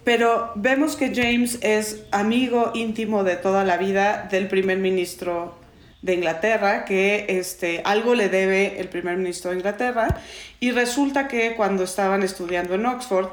pero 0.03 0.51
vemos 0.55 0.95
que 0.95 1.13
James 1.13 1.59
es 1.61 2.03
amigo 2.11 2.71
íntimo 2.73 3.23
de 3.23 3.35
toda 3.35 3.63
la 3.63 3.77
vida 3.77 4.27
del 4.31 4.47
primer 4.47 4.77
ministro 4.77 5.58
de 6.01 6.13
Inglaterra, 6.13 6.85
que 6.85 7.25
este, 7.29 7.81
algo 7.83 8.15
le 8.15 8.29
debe 8.29 8.79
el 8.79 8.87
primer 8.87 9.17
ministro 9.17 9.51
de 9.51 9.57
Inglaterra, 9.57 10.21
y 10.59 10.71
resulta 10.71 11.27
que 11.27 11.55
cuando 11.55 11.83
estaban 11.83 12.23
estudiando 12.23 12.75
en 12.75 12.85
Oxford, 12.85 13.29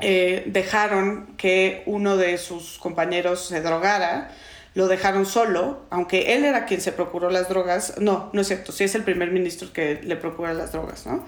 eh, 0.00 0.44
dejaron 0.46 1.26
que 1.36 1.82
uno 1.86 2.16
de 2.16 2.38
sus 2.38 2.78
compañeros 2.78 3.46
se 3.46 3.60
drogara, 3.60 4.30
lo 4.74 4.88
dejaron 4.88 5.24
solo, 5.24 5.80
aunque 5.88 6.34
él 6.34 6.44
era 6.44 6.66
quien 6.66 6.82
se 6.82 6.92
procuró 6.92 7.30
las 7.30 7.48
drogas, 7.48 7.94
no, 7.98 8.28
no 8.34 8.40
es 8.42 8.48
cierto, 8.48 8.72
sí 8.72 8.84
es 8.84 8.94
el 8.94 9.04
primer 9.04 9.30
ministro 9.30 9.72
que 9.72 10.00
le 10.02 10.16
procura 10.16 10.52
las 10.52 10.72
drogas, 10.72 11.06
¿no? 11.06 11.24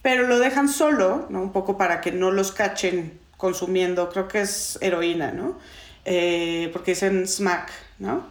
Pero 0.00 0.26
lo 0.26 0.38
dejan 0.38 0.68
solo, 0.68 1.26
¿no? 1.28 1.42
Un 1.42 1.52
poco 1.52 1.76
para 1.76 2.00
que 2.00 2.12
no 2.12 2.30
los 2.30 2.52
cachen 2.52 3.18
consumiendo, 3.36 4.08
creo 4.08 4.28
que 4.28 4.40
es 4.40 4.78
heroína, 4.80 5.32
¿no? 5.32 5.58
Eh, 6.06 6.70
porque 6.72 6.92
dicen 6.92 7.28
smack, 7.28 7.70
¿no? 7.98 8.24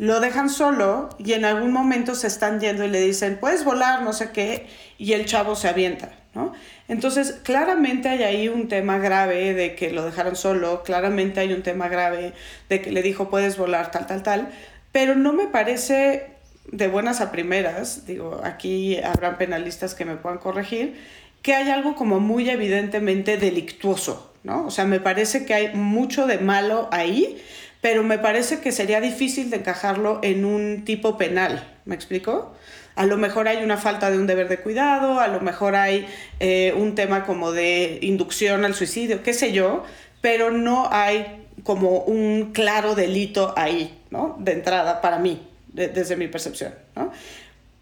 Lo 0.00 0.18
dejan 0.20 0.48
solo 0.48 1.10
y 1.18 1.34
en 1.34 1.44
algún 1.44 1.72
momento 1.72 2.14
se 2.14 2.26
están 2.26 2.58
yendo 2.58 2.84
y 2.84 2.88
le 2.88 3.02
dicen, 3.02 3.36
puedes 3.38 3.66
volar, 3.66 4.00
no 4.00 4.14
sé 4.14 4.30
qué, 4.30 4.66
y 4.96 5.12
el 5.12 5.26
chavo 5.26 5.54
se 5.54 5.68
avienta, 5.68 6.10
¿no? 6.34 6.54
Entonces, 6.88 7.38
claramente 7.42 8.08
hay 8.08 8.22
ahí 8.22 8.48
un 8.48 8.68
tema 8.68 8.96
grave 8.96 9.52
de 9.52 9.74
que 9.74 9.90
lo 9.90 10.02
dejaron 10.06 10.36
solo, 10.36 10.84
claramente 10.84 11.40
hay 11.40 11.52
un 11.52 11.62
tema 11.62 11.88
grave 11.88 12.32
de 12.70 12.80
que 12.80 12.92
le 12.92 13.02
dijo, 13.02 13.28
puedes 13.28 13.58
volar, 13.58 13.90
tal, 13.90 14.06
tal, 14.06 14.22
tal, 14.22 14.48
pero 14.90 15.16
no 15.16 15.34
me 15.34 15.48
parece 15.48 16.30
de 16.64 16.88
buenas 16.88 17.20
a 17.20 17.30
primeras, 17.30 18.06
digo, 18.06 18.40
aquí 18.42 18.96
habrán 19.02 19.36
penalistas 19.36 19.94
que 19.94 20.06
me 20.06 20.16
puedan 20.16 20.38
corregir, 20.38 20.98
que 21.42 21.52
hay 21.52 21.68
algo 21.68 21.94
como 21.94 22.20
muy 22.20 22.48
evidentemente 22.48 23.36
delictuoso, 23.36 24.32
¿no? 24.44 24.64
O 24.64 24.70
sea, 24.70 24.86
me 24.86 24.98
parece 24.98 25.44
que 25.44 25.52
hay 25.52 25.74
mucho 25.74 26.26
de 26.26 26.38
malo 26.38 26.88
ahí, 26.90 27.36
pero 27.80 28.02
me 28.02 28.18
parece 28.18 28.60
que 28.60 28.72
sería 28.72 29.00
difícil 29.00 29.50
de 29.50 29.56
encajarlo 29.56 30.20
en 30.22 30.44
un 30.44 30.84
tipo 30.84 31.16
penal, 31.16 31.76
¿me 31.84 31.94
explico? 31.94 32.54
A 32.94 33.06
lo 33.06 33.16
mejor 33.16 33.48
hay 33.48 33.62
una 33.64 33.76
falta 33.76 34.10
de 34.10 34.18
un 34.18 34.26
deber 34.26 34.48
de 34.48 34.58
cuidado, 34.58 35.20
a 35.20 35.28
lo 35.28 35.40
mejor 35.40 35.76
hay 35.76 36.06
eh, 36.40 36.74
un 36.76 36.94
tema 36.94 37.24
como 37.24 37.52
de 37.52 37.98
inducción 38.02 38.64
al 38.64 38.74
suicidio, 38.74 39.22
qué 39.22 39.32
sé 39.32 39.52
yo, 39.52 39.84
pero 40.20 40.50
no 40.50 40.88
hay 40.92 41.46
como 41.62 42.00
un 42.00 42.52
claro 42.52 42.94
delito 42.94 43.54
ahí, 43.56 43.98
¿no? 44.10 44.36
De 44.38 44.52
entrada, 44.52 45.00
para 45.00 45.18
mí, 45.18 45.46
desde 45.72 46.16
mi 46.16 46.28
percepción, 46.28 46.74
¿no? 46.96 47.12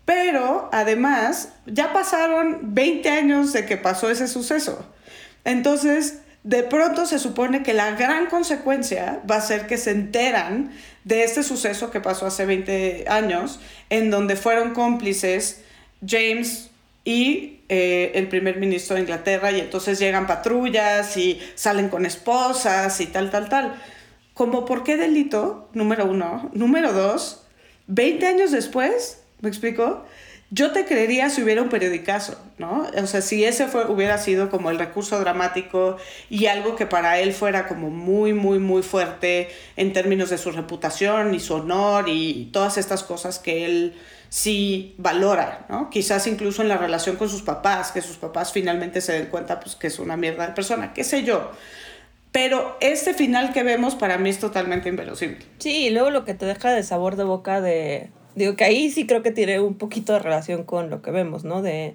Pero 0.05 0.69
además, 0.73 1.53
ya 1.67 1.93
pasaron 1.93 2.75
20 2.75 3.11
años 3.11 3.53
de 3.53 3.67
que 3.67 3.77
pasó 3.77 4.11
ese 4.11 4.27
suceso. 4.27 4.87
Entonces, 5.45 6.21
de 6.45 6.63
pronto 6.63 7.07
se 7.07 7.19
supone 7.19 7.63
que 7.63 7.75
la 7.75 7.93
gran 7.93 8.27
consecuencia 8.27 9.21
va 9.29 9.37
a 9.37 9.41
ser 9.41 9.67
que 9.67 9.77
se 9.77 9.91
enteran 9.91 10.71
de 11.05 11.25
este 11.25 11.43
suceso 11.43 11.91
que 11.91 12.01
pasó 12.01 12.27
hace 12.27 12.47
20 12.47 13.07
años, 13.09 13.61
en 13.91 14.11
donde 14.11 14.37
fueron 14.37 14.73
cómplices 14.73 15.63
James 16.07 16.71
y 17.05 17.61
eh, 17.69 18.13
el 18.15 18.29
primer 18.29 18.59
ministro 18.59 18.97
de 18.97 19.03
Inglaterra, 19.03 19.51
y 19.51 19.61
entonces 19.61 19.99
llegan 19.99 20.27
patrullas 20.27 21.17
y 21.17 21.41
salen 21.55 21.89
con 21.89 22.07
esposas 22.07 23.01
y 23.01 23.07
tal, 23.07 23.31
tal, 23.31 23.49
tal. 23.49 23.75
¿Cómo 24.35 24.65
por 24.65 24.85
qué 24.85 24.97
delito? 24.97 25.69
Número 25.73 26.07
uno. 26.07 26.51
Número 26.55 26.93
dos, 26.93 27.43
20 27.89 28.27
años 28.27 28.51
después, 28.53 29.23
¿me 29.41 29.49
explico? 29.49 30.05
Yo 30.51 30.73
te 30.73 30.87
creería 30.87 31.29
si 31.29 31.43
hubiera 31.43 31.61
un 31.61 31.69
periodicazo, 31.69 32.39
¿no? 32.57 32.87
O 32.97 33.07
sea, 33.07 33.21
si 33.21 33.45
ese 33.45 33.67
fue, 33.67 33.85
hubiera 33.87 34.17
sido 34.17 34.49
como 34.49 34.71
el 34.71 34.79
recurso 34.79 35.21
dramático 35.21 35.99
y 36.31 36.47
algo 36.47 36.75
que 36.75 36.87
para 36.87 37.21
él 37.21 37.35
fuera 37.35 37.69
como 37.69 37.91
muy, 37.91 38.33
muy, 38.33 38.59
muy 38.59 38.83
fuerte 38.83 39.51
en 39.77 39.93
términos 39.93 40.31
de 40.31 40.39
su 40.39 40.51
reputación 40.51 41.35
y 41.35 41.41
su 41.41 41.55
honor 41.55 42.09
y 42.09 42.49
todas 42.51 42.79
estas 42.79 43.03
cosas 43.03 43.39
que 43.39 43.67
él 43.67 43.95
sí 44.31 44.95
valora, 44.97 45.67
¿no? 45.69 45.91
Quizás 45.91 46.27
incluso 46.27 46.63
en 46.63 46.69
la 46.69 46.79
relación 46.79 47.17
con 47.17 47.29
sus 47.29 47.43
papás, 47.43 47.93
que 47.93 48.01
sus 48.01 48.17
papás 48.17 48.53
finalmente 48.53 49.03
se 49.03 49.13
den 49.13 49.27
cuenta 49.27 49.61
pues 49.61 49.77
que 49.77 49.89
es 49.89 49.99
una 49.99 50.17
mierda 50.17 50.47
de 50.47 50.55
persona, 50.55 50.95
qué 50.95 51.05
sé 51.05 51.25
yo. 51.25 51.51
Pero 52.33 52.77
este 52.81 53.15
final 53.15 53.53
que 53.53 53.63
vemos 53.63 53.95
para 53.95 54.19
mí 54.19 54.31
es 54.31 54.39
totalmente 54.39 54.89
inverosímil. 54.89 55.45
Sí, 55.59 55.87
y 55.87 55.91
luego 55.91 56.11
lo 56.11 56.25
que 56.25 56.35
te 56.35 56.47
deja 56.47 56.73
de 56.73 56.83
sabor 56.83 57.17
de 57.17 57.25
boca 57.25 57.61
de 57.61 58.11
Digo 58.39 58.57
que 58.57 58.65
ahí 58.65 58.91
sí 58.91 59.07
creo 59.07 59.23
que 59.23 59.31
tiene 59.31 59.61
un 59.61 59.75
poquito 59.75 60.13
de 60.15 60.21
relación 60.21 60.65
con 60.65 60.91
lo 60.91 61.03
que 61.03 61.11
vemos, 61.11 61.45
¿no? 61.45 61.61
De 61.61 61.95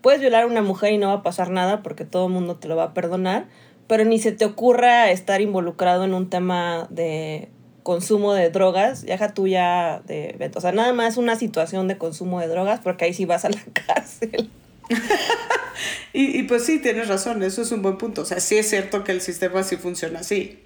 puedes 0.00 0.20
violar 0.20 0.44
a 0.44 0.46
una 0.46 0.62
mujer 0.62 0.92
y 0.92 0.98
no 0.98 1.08
va 1.08 1.14
a 1.14 1.22
pasar 1.22 1.50
nada 1.50 1.82
porque 1.82 2.04
todo 2.04 2.26
el 2.26 2.32
mundo 2.32 2.56
te 2.56 2.68
lo 2.68 2.76
va 2.76 2.84
a 2.84 2.94
perdonar, 2.94 3.46
pero 3.86 4.04
ni 4.04 4.18
se 4.18 4.32
te 4.32 4.44
ocurra 4.44 5.10
estar 5.10 5.40
involucrado 5.40 6.04
en 6.04 6.14
un 6.14 6.30
tema 6.30 6.86
de 6.90 7.48
consumo 7.82 8.34
de 8.34 8.50
drogas, 8.50 9.02
ya 9.04 9.32
tuya 9.32 10.02
de, 10.06 10.50
o 10.54 10.60
sea, 10.60 10.72
nada 10.72 10.92
más 10.92 11.16
una 11.16 11.36
situación 11.36 11.88
de 11.88 11.96
consumo 11.96 12.38
de 12.38 12.46
drogas, 12.46 12.80
porque 12.80 13.06
ahí 13.06 13.14
sí 13.14 13.24
vas 13.24 13.46
a 13.46 13.48
la 13.48 13.60
cárcel. 13.86 14.50
y, 16.12 16.38
y, 16.38 16.42
pues 16.42 16.66
sí, 16.66 16.80
tienes 16.80 17.08
razón, 17.08 17.42
eso 17.42 17.62
es 17.62 17.72
un 17.72 17.80
buen 17.80 17.96
punto. 17.96 18.22
O 18.22 18.24
sea, 18.26 18.40
sí 18.40 18.58
es 18.58 18.68
cierto 18.68 19.04
que 19.04 19.12
el 19.12 19.22
sistema 19.22 19.62
sí 19.62 19.76
funciona 19.76 20.20
así, 20.20 20.62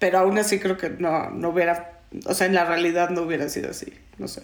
pero 0.00 0.18
aún 0.18 0.36
así 0.36 0.58
creo 0.58 0.76
que 0.76 0.90
no, 0.90 1.30
no 1.30 1.50
hubiera, 1.50 2.00
o 2.26 2.34
sea, 2.34 2.46
en 2.46 2.54
la 2.54 2.64
realidad 2.64 3.10
no 3.10 3.22
hubiera 3.22 3.48
sido 3.48 3.70
así, 3.70 3.92
no 4.18 4.28
sé. 4.28 4.42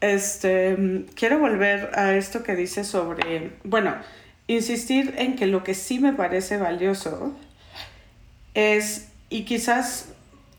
Este, 0.00 1.04
quiero 1.14 1.38
volver 1.38 1.90
a 1.94 2.14
esto 2.14 2.42
que 2.42 2.56
dice 2.56 2.84
sobre, 2.84 3.52
bueno, 3.64 3.94
insistir 4.46 5.14
en 5.18 5.36
que 5.36 5.46
lo 5.46 5.62
que 5.62 5.74
sí 5.74 5.98
me 5.98 6.12
parece 6.12 6.56
valioso 6.56 7.36
es, 8.54 9.08
y 9.28 9.44
quizás 9.44 10.08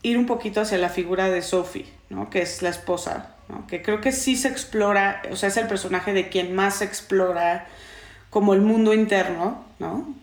ir 0.02 0.16
un 0.16 0.26
poquito 0.26 0.60
hacia 0.60 0.78
la 0.78 0.88
figura 0.88 1.28
de 1.28 1.42
Sophie, 1.42 1.86
¿no? 2.08 2.30
que 2.30 2.42
es 2.42 2.62
la 2.62 2.70
esposa, 2.70 3.34
que 3.68 3.82
creo 3.82 4.00
que 4.00 4.12
sí 4.12 4.36
se 4.36 4.48
explora, 4.48 5.22
o 5.30 5.36
sea, 5.36 5.48
es 5.48 5.56
el 5.56 5.66
personaje 5.66 6.12
de 6.12 6.28
quien 6.28 6.54
más 6.54 6.76
se 6.76 6.84
explora 6.84 7.66
como 8.30 8.54
el 8.54 8.62
mundo 8.62 8.94
interno, 8.94 9.64
¿no? 9.78 10.14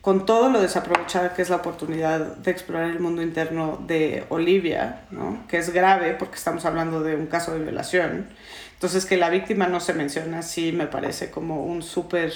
Con 0.00 0.26
todo 0.26 0.48
lo 0.48 0.60
desaprovechada 0.60 1.34
que 1.34 1.42
es 1.42 1.50
la 1.50 1.56
oportunidad 1.56 2.36
de 2.36 2.50
explorar 2.50 2.90
el 2.90 3.00
mundo 3.00 3.22
interno 3.22 3.82
de 3.86 4.24
Olivia, 4.28 5.02
¿no? 5.10 5.44
que 5.48 5.58
es 5.58 5.70
grave 5.70 6.14
porque 6.14 6.36
estamos 6.36 6.64
hablando 6.64 7.02
de 7.02 7.16
un 7.16 7.26
caso 7.26 7.52
de 7.52 7.60
violación. 7.60 8.28
Entonces, 8.74 9.06
que 9.06 9.16
la 9.16 9.28
víctima 9.28 9.66
no 9.66 9.80
se 9.80 9.92
menciona, 9.92 10.42
sí 10.42 10.70
me 10.70 10.86
parece 10.86 11.32
como 11.32 11.64
un 11.64 11.82
súper 11.82 12.32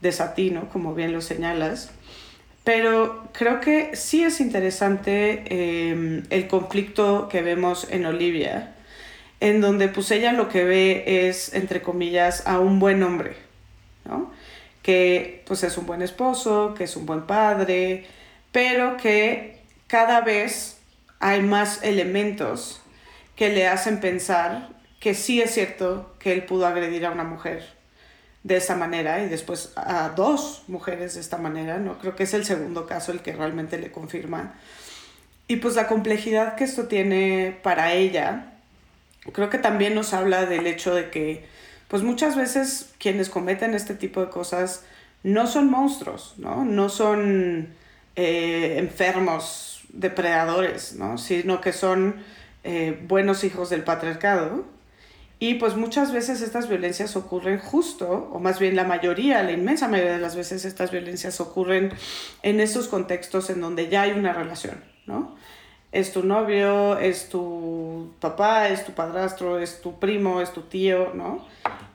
desatino, 0.00 0.70
como 0.70 0.94
bien 0.94 1.12
lo 1.12 1.20
señalas. 1.20 1.90
Pero 2.64 3.28
creo 3.32 3.60
que 3.60 3.94
sí 3.94 4.22
es 4.22 4.40
interesante 4.40 5.44
eh, 5.46 6.22
el 6.30 6.48
conflicto 6.48 7.28
que 7.28 7.42
vemos 7.42 7.88
en 7.90 8.06
Olivia, 8.06 8.74
en 9.40 9.60
donde 9.60 9.88
pues 9.88 10.10
ella 10.12 10.32
lo 10.32 10.48
que 10.48 10.64
ve 10.64 11.28
es, 11.28 11.52
entre 11.52 11.82
comillas, 11.82 12.46
a 12.46 12.58
un 12.58 12.78
buen 12.78 13.02
hombre, 13.02 13.36
¿no? 14.06 14.32
Que 14.82 15.42
pues 15.46 15.62
es 15.62 15.78
un 15.78 15.86
buen 15.86 16.02
esposo, 16.02 16.74
que 16.76 16.84
es 16.84 16.96
un 16.96 17.06
buen 17.06 17.22
padre, 17.22 18.06
pero 18.50 18.96
que 18.96 19.60
cada 19.86 20.20
vez 20.20 20.78
hay 21.20 21.42
más 21.42 21.82
elementos 21.82 22.82
que 23.36 23.50
le 23.50 23.68
hacen 23.68 24.00
pensar 24.00 24.68
que 25.00 25.14
sí 25.14 25.40
es 25.40 25.52
cierto 25.52 26.14
que 26.18 26.32
él 26.32 26.44
pudo 26.44 26.66
agredir 26.66 27.06
a 27.06 27.10
una 27.10 27.24
mujer 27.24 27.64
de 28.44 28.56
esta 28.56 28.74
manera 28.74 29.22
y 29.22 29.28
después 29.28 29.72
a 29.76 30.10
dos 30.10 30.64
mujeres 30.66 31.14
de 31.14 31.20
esta 31.20 31.38
manera, 31.38 31.78
¿no? 31.78 31.98
Creo 31.98 32.16
que 32.16 32.24
es 32.24 32.34
el 32.34 32.44
segundo 32.44 32.86
caso 32.86 33.12
el 33.12 33.20
que 33.20 33.32
realmente 33.32 33.78
le 33.78 33.92
confirma. 33.92 34.54
Y 35.48 35.56
pues 35.56 35.76
la 35.76 35.86
complejidad 35.86 36.56
que 36.56 36.64
esto 36.64 36.86
tiene 36.86 37.58
para 37.62 37.92
ella, 37.92 38.54
creo 39.32 39.50
que 39.50 39.58
también 39.58 39.94
nos 39.94 40.12
habla 40.12 40.46
del 40.46 40.66
hecho 40.66 40.94
de 40.94 41.10
que 41.10 41.46
pues 41.92 42.02
muchas 42.02 42.36
veces 42.36 42.94
quienes 42.96 43.28
cometen 43.28 43.74
este 43.74 43.94
tipo 43.94 44.22
de 44.22 44.30
cosas 44.30 44.82
no 45.24 45.46
son 45.46 45.70
monstruos, 45.70 46.32
¿no? 46.38 46.64
No 46.64 46.88
son 46.88 47.68
eh, 48.16 48.76
enfermos, 48.78 49.82
depredadores, 49.90 50.94
¿no? 50.94 51.18
Sino 51.18 51.60
que 51.60 51.74
son 51.74 52.16
eh, 52.64 52.98
buenos 53.06 53.44
hijos 53.44 53.68
del 53.68 53.84
patriarcado 53.84 54.64
y 55.38 55.56
pues 55.56 55.76
muchas 55.76 56.14
veces 56.14 56.40
estas 56.40 56.66
violencias 56.66 57.14
ocurren 57.14 57.58
justo, 57.58 58.30
o 58.32 58.38
más 58.38 58.58
bien 58.58 58.74
la 58.74 58.84
mayoría, 58.84 59.42
la 59.42 59.52
inmensa 59.52 59.86
mayoría 59.86 60.12
de 60.12 60.18
las 60.18 60.34
veces 60.34 60.64
estas 60.64 60.90
violencias 60.90 61.42
ocurren 61.42 61.92
en 62.42 62.60
esos 62.60 62.88
contextos 62.88 63.50
en 63.50 63.60
donde 63.60 63.90
ya 63.90 64.00
hay 64.00 64.12
una 64.12 64.32
relación, 64.32 64.82
¿no? 65.04 65.36
Es 65.92 66.12
tu 66.12 66.24
novio, 66.24 66.98
es 66.98 67.28
tu 67.28 68.12
papá, 68.18 68.68
es 68.68 68.84
tu 68.84 68.92
padrastro, 68.92 69.58
es 69.58 69.80
tu 69.80 69.98
primo, 69.98 70.40
es 70.40 70.52
tu 70.52 70.62
tío, 70.62 71.12
¿no? 71.14 71.46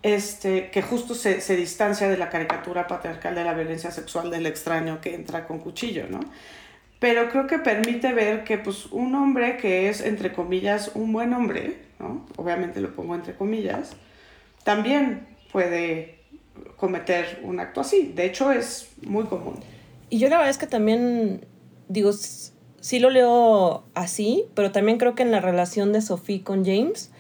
Este, 0.04 0.70
que 0.70 0.82
justo 0.82 1.16
se, 1.16 1.42
se 1.42 1.56
distancia 1.56 2.08
de 2.08 2.18
la 2.18 2.30
caricatura 2.30 2.88
patriarcal 2.88 3.36
de 3.36 3.44
la 3.44 3.54
violencia 3.54 3.92
sexual 3.92 4.30
del 4.30 4.46
extraño 4.46 5.02
que 5.02 5.16
entra 5.16 5.48
con 5.48 5.60
cuchillo, 5.60 6.06
¿no? 6.10 6.20
pero 7.00 7.30
creo 7.30 7.48
que 7.48 7.60
permite 7.60 8.14
ver 8.14 8.44
que 8.44 8.58
pues 8.58 8.88
un 8.88 9.14
hombre 9.16 9.58
que 9.58 9.90
es 9.90 10.02
entre 10.02 10.34
comillas 10.34 10.92
un 10.96 11.14
buen 11.14 11.34
hombre, 11.34 11.78
¿no? 12.00 12.26
obviamente 12.38 12.82
lo 12.82 12.96
pongo 12.96 13.16
entre 13.16 13.36
comillas, 13.36 13.92
también 14.64 15.28
puede 15.52 16.20
cometer 16.76 17.40
un 17.44 17.60
acto 17.60 17.82
así. 17.82 18.12
De 18.16 18.26
hecho 18.26 18.52
es 18.52 18.90
muy 19.04 19.26
común. 19.26 19.60
Y 20.10 20.20
yo 20.20 20.30
la 20.30 20.38
verdad 20.38 20.50
es 20.50 20.58
que 20.58 20.68
también 20.68 21.46
digo, 21.88 22.12
sí 22.88 23.00
lo 23.00 23.10
leo 23.10 23.84
así, 23.96 24.46
pero 24.54 24.72
también 24.72 24.98
creo 24.98 25.14
que 25.14 25.22
en 25.22 25.30
la 25.30 25.42
relación 25.42 25.92
de 25.92 26.02
Sophie 26.02 26.42
con 26.42 26.64
James 26.64 27.12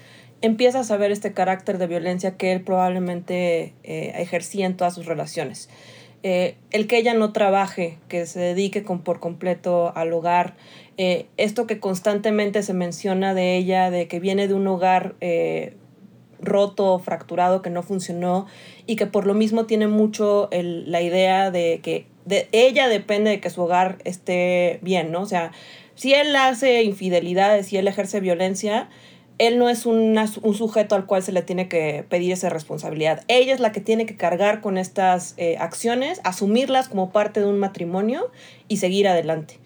empiezas 0.41 0.91
a 0.91 0.95
ver 0.95 1.11
este 1.11 1.33
carácter 1.33 1.77
de 1.77 1.87
violencia 1.87 2.37
que 2.37 2.53
él 2.53 2.61
probablemente 2.61 3.73
eh, 3.83 4.13
ejercía 4.15 4.65
en 4.65 4.77
todas 4.77 4.95
sus 4.95 5.07
relaciones. 5.07 5.69
Eh, 6.23 6.55
el 6.71 6.87
que 6.87 6.97
ella 6.97 7.13
no 7.15 7.33
trabaje, 7.33 7.97
que 8.07 8.25
se 8.27 8.39
dedique 8.39 8.83
con, 8.83 9.01
por 9.01 9.19
completo 9.19 9.91
al 9.93 10.13
hogar, 10.13 10.55
eh, 10.95 11.25
esto 11.35 11.67
que 11.67 11.81
constantemente 11.81 12.63
se 12.63 12.73
menciona 12.73 13.33
de 13.33 13.57
ella, 13.57 13.91
de 13.91 14.07
que 14.07 14.21
viene 14.21 14.47
de 14.47 14.53
un 14.53 14.67
hogar 14.67 15.15
roto, 16.39 16.97
fracturado, 16.99 17.61
que 17.61 17.71
no 17.71 17.83
funcionó 17.83 18.45
y 18.85 18.95
que 18.95 19.05
por 19.05 19.27
lo 19.27 19.33
mismo 19.33 19.65
tiene 19.65 19.87
mucho 19.87 20.49
la 20.49 21.01
idea 21.01 21.51
de 21.51 21.81
que 21.83 22.05
de 22.27 22.49
ella 22.51 22.89
depende 22.89 23.29
de 23.31 23.39
que 23.39 23.49
su 23.49 23.61
hogar 23.61 23.97
esté 24.03 24.79
bien, 24.81 25.11
¿no? 25.11 25.21
O 25.21 25.25
sea, 25.25 25.51
si 25.95 26.13
él 26.13 26.35
hace 26.35 26.83
infidelidades, 26.83 27.67
si 27.67 27.77
él 27.77 27.87
ejerce 27.87 28.19
violencia, 28.19 28.89
él 29.37 29.59
no 29.59 29.69
es 29.69 29.85
un 29.85 30.53
sujeto 30.55 30.95
al 30.95 31.05
cual 31.05 31.23
se 31.23 31.31
le 31.31 31.41
tiene 31.41 31.67
que 31.67 32.03
pedir 32.09 32.33
esa 32.33 32.49
responsabilidad. 32.49 33.23
Ella 33.27 33.53
es 33.53 33.59
la 33.59 33.71
que 33.71 33.81
tiene 33.81 34.05
que 34.05 34.15
cargar 34.15 34.61
con 34.61 34.77
estas 34.77 35.35
eh, 35.37 35.57
acciones, 35.59 36.19
asumirlas 36.23 36.89
como 36.89 37.11
parte 37.11 37.39
de 37.39 37.45
un 37.45 37.59
matrimonio 37.59 38.29
y 38.67 38.77
seguir 38.77 39.07
adelante. 39.07 39.59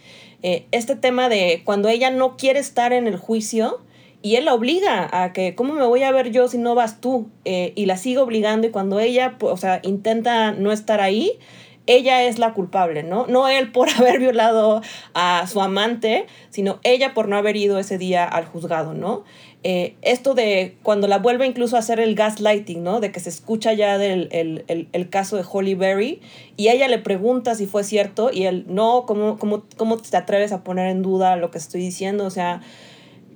Eh, 0.43 0.65
este 0.71 0.95
tema 0.95 1.30
de 1.30 1.62
cuando 1.63 1.88
ella 1.88 2.12
no 2.12 2.36
quiere 2.36 2.60
estar 2.60 2.93
en 2.93 3.08
el 3.08 3.17
juicio 3.17 3.80
y 4.21 4.36
él 4.36 4.45
la 4.45 4.54
obliga 4.54 5.10
a 5.24 5.34
que, 5.34 5.56
¿cómo 5.56 5.74
me 5.74 5.86
voy 5.86 6.04
a 6.04 6.12
ver 6.12 6.32
yo 6.32 6.47
si 6.47 6.58
no 6.58 6.76
vas 6.76 7.02
tú? 7.02 7.30
Eh, 7.45 7.74
y 7.76 7.86
la 7.86 7.97
sigue 7.97 8.19
obligando 8.19 8.67
y 8.67 8.71
cuando 8.71 9.00
ella, 9.00 9.38
o 9.39 9.58
sea, 9.58 9.80
intenta 9.84 10.52
no 10.52 10.71
estar 10.71 11.02
ahí, 11.02 11.39
ella 11.88 12.24
es 12.24 12.39
la 12.39 12.54
culpable, 12.54 13.04
¿no? 13.04 13.28
No 13.28 13.48
él 13.48 13.72
por 13.72 13.89
haber 13.98 14.20
violado 14.20 14.82
a 15.13 15.48
su 15.48 15.62
amante, 15.62 16.26
sino 16.50 16.80
ella 16.84 17.13
por 17.13 17.28
no 17.28 17.36
haber 17.36 17.56
ido 17.56 17.80
ese 17.80 17.98
día 17.98 18.26
al 18.26 18.46
juzgado, 18.46 18.94
¿no? 18.94 19.24
Eh, 19.63 19.96
esto 20.02 20.34
de 20.34 20.76
cuando 20.82 21.08
la 21.08 21.20
vuelve 21.20 21.46
incluso 21.46 21.76
a 21.76 21.80
hacer 21.80 22.00
el 22.00 22.15
gaslighting, 22.15 22.84
¿no? 22.84 23.00
De 23.00 23.12
que 23.12 23.20
se 23.20 23.30
escucha 23.30 23.74
ya 23.74 24.00
del 24.00 24.28
el, 24.32 25.10
caso 25.10 25.38
de 25.38 25.44
Holly 25.50 25.76
Berry 25.76 26.20
y 26.58 26.70
ella 26.70 26.88
le 26.88 26.98
pregunta 26.98 27.54
si 27.54 27.67
fue 27.67 27.84
cierto 27.84 28.32
y 28.34 28.46
él, 28.46 28.65
no, 28.67 29.06
¿cómo, 29.06 29.38
cómo, 29.38 29.63
cómo 29.78 29.98
te 29.98 30.17
atreves 30.17 30.52
a 30.52 30.63
poner 30.63 30.88
en 30.88 31.04
duda 31.04 31.36
lo 31.36 31.52
que 31.52 31.60
estoy 31.60 31.82
diciendo? 31.82 32.26
O 32.26 32.32
sea, 32.32 32.62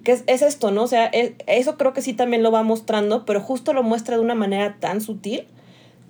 ¿qué 0.04 0.14
es, 0.14 0.24
es 0.26 0.42
esto, 0.42 0.72
no? 0.72 0.84
O 0.84 0.88
sea, 0.88 1.12
eso 1.46 1.78
creo 1.78 1.94
que 1.94 2.02
sí 2.02 2.14
también 2.14 2.42
lo 2.42 2.52
va 2.52 2.64
mostrando, 2.64 3.24
pero 3.26 3.40
justo 3.40 3.74
lo 3.74 3.84
muestra 3.84 4.18
de 4.18 4.24
una 4.24 4.36
manera 4.36 4.78
tan 4.80 5.02
sutil 5.02 5.46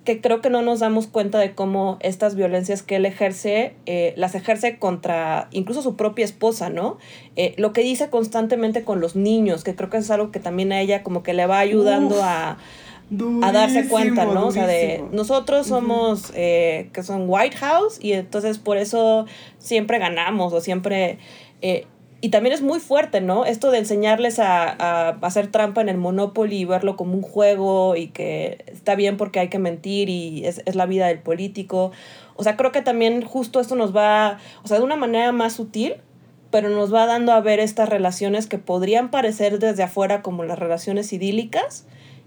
que 0.06 0.22
creo 0.22 0.40
que 0.40 0.48
no 0.48 0.62
nos 0.62 0.80
damos 0.80 1.06
cuenta 1.06 1.38
de 1.38 1.54
cómo 1.54 1.98
estas 2.00 2.34
violencias 2.34 2.82
que 2.82 2.96
él 2.96 3.04
ejerce, 3.04 3.74
eh, 3.84 4.14
las 4.16 4.34
ejerce 4.34 4.78
contra 4.78 5.48
incluso 5.50 5.82
su 5.82 5.96
propia 5.96 6.24
esposa, 6.24 6.70
¿no? 6.70 6.96
Eh, 7.34 7.52
lo 7.58 7.74
que 7.74 7.82
dice 7.82 8.08
constantemente 8.08 8.84
con 8.84 9.00
los 9.00 9.16
niños, 9.16 9.64
que 9.64 9.74
creo 9.74 9.90
que 9.90 9.98
es 9.98 10.10
algo 10.10 10.30
que 10.30 10.40
también 10.40 10.72
a 10.72 10.80
ella 10.80 11.02
como 11.02 11.22
que 11.22 11.34
le 11.34 11.44
va 11.46 11.58
ayudando 11.58 12.22
a, 12.22 12.56
a, 13.42 13.52
darse 13.52 13.88
cuenta, 13.88 14.24
¿no? 14.24 14.46
O 14.46 14.52
sea, 14.52 14.66
de 14.66 15.04
nosotros 15.12 15.66
somos, 15.66 16.32
eh, 16.34 16.88
que 16.94 17.02
son 17.02 17.24
White 17.26 17.56
House, 17.56 17.98
y 18.00 18.12
entonces 18.12 18.58
por 18.58 18.78
eso 18.78 19.26
siempre 19.58 19.98
ganamos 19.98 20.54
o 20.54 20.60
siempre 20.62 21.18
y 22.20 22.30
también 22.30 22.54
es 22.54 22.62
muy 22.62 22.80
fuerte, 22.80 23.20
¿no? 23.20 23.44
Esto 23.44 23.70
de 23.70 23.78
enseñarles 23.78 24.38
a, 24.38 25.10
hacer 25.20 25.48
trampa 25.48 25.80
en 25.80 25.88
el 25.88 25.98
Monopoly 25.98 26.56
y 26.56 26.64
verlo 26.64 26.96
como 26.96 27.14
un 27.14 27.22
juego 27.22 27.94
y 27.94 28.08
que 28.08 28.64
está 28.68 28.94
bien 28.94 29.16
porque 29.16 29.38
hay 29.38 29.48
que 29.48 29.58
mentir 29.58 30.08
y 30.08 30.46
es, 30.46 30.62
la 30.74 30.86
vida 30.86 31.08
del 31.08 31.18
político. 31.18 31.92
O 32.34 32.42
sea, 32.42 32.56
creo 32.56 32.72
que 32.72 32.82
también 32.82 33.22
justo 33.22 33.60
esto 33.60 33.76
nos 33.76 33.94
va, 33.94 34.38
o 34.64 34.68
sea, 34.68 34.78
de 34.78 34.84
una 34.84 34.96
manera 34.96 35.30
más 35.32 35.54
sutil, 35.54 35.96
pero 36.50 36.70
nos 36.70 36.92
va 36.92 37.04
dando 37.04 37.32
a 37.32 37.40
ver 37.40 37.60
estas 37.60 37.88
relaciones 37.88 38.46
que 38.46 38.58
podrían 38.58 39.10
parecer 39.10 39.58
desde 39.58 39.82
afuera 39.82 40.22
como 40.22 40.42
las 40.44 40.58
relaciones 40.58 41.12
idílicas, 41.12 41.86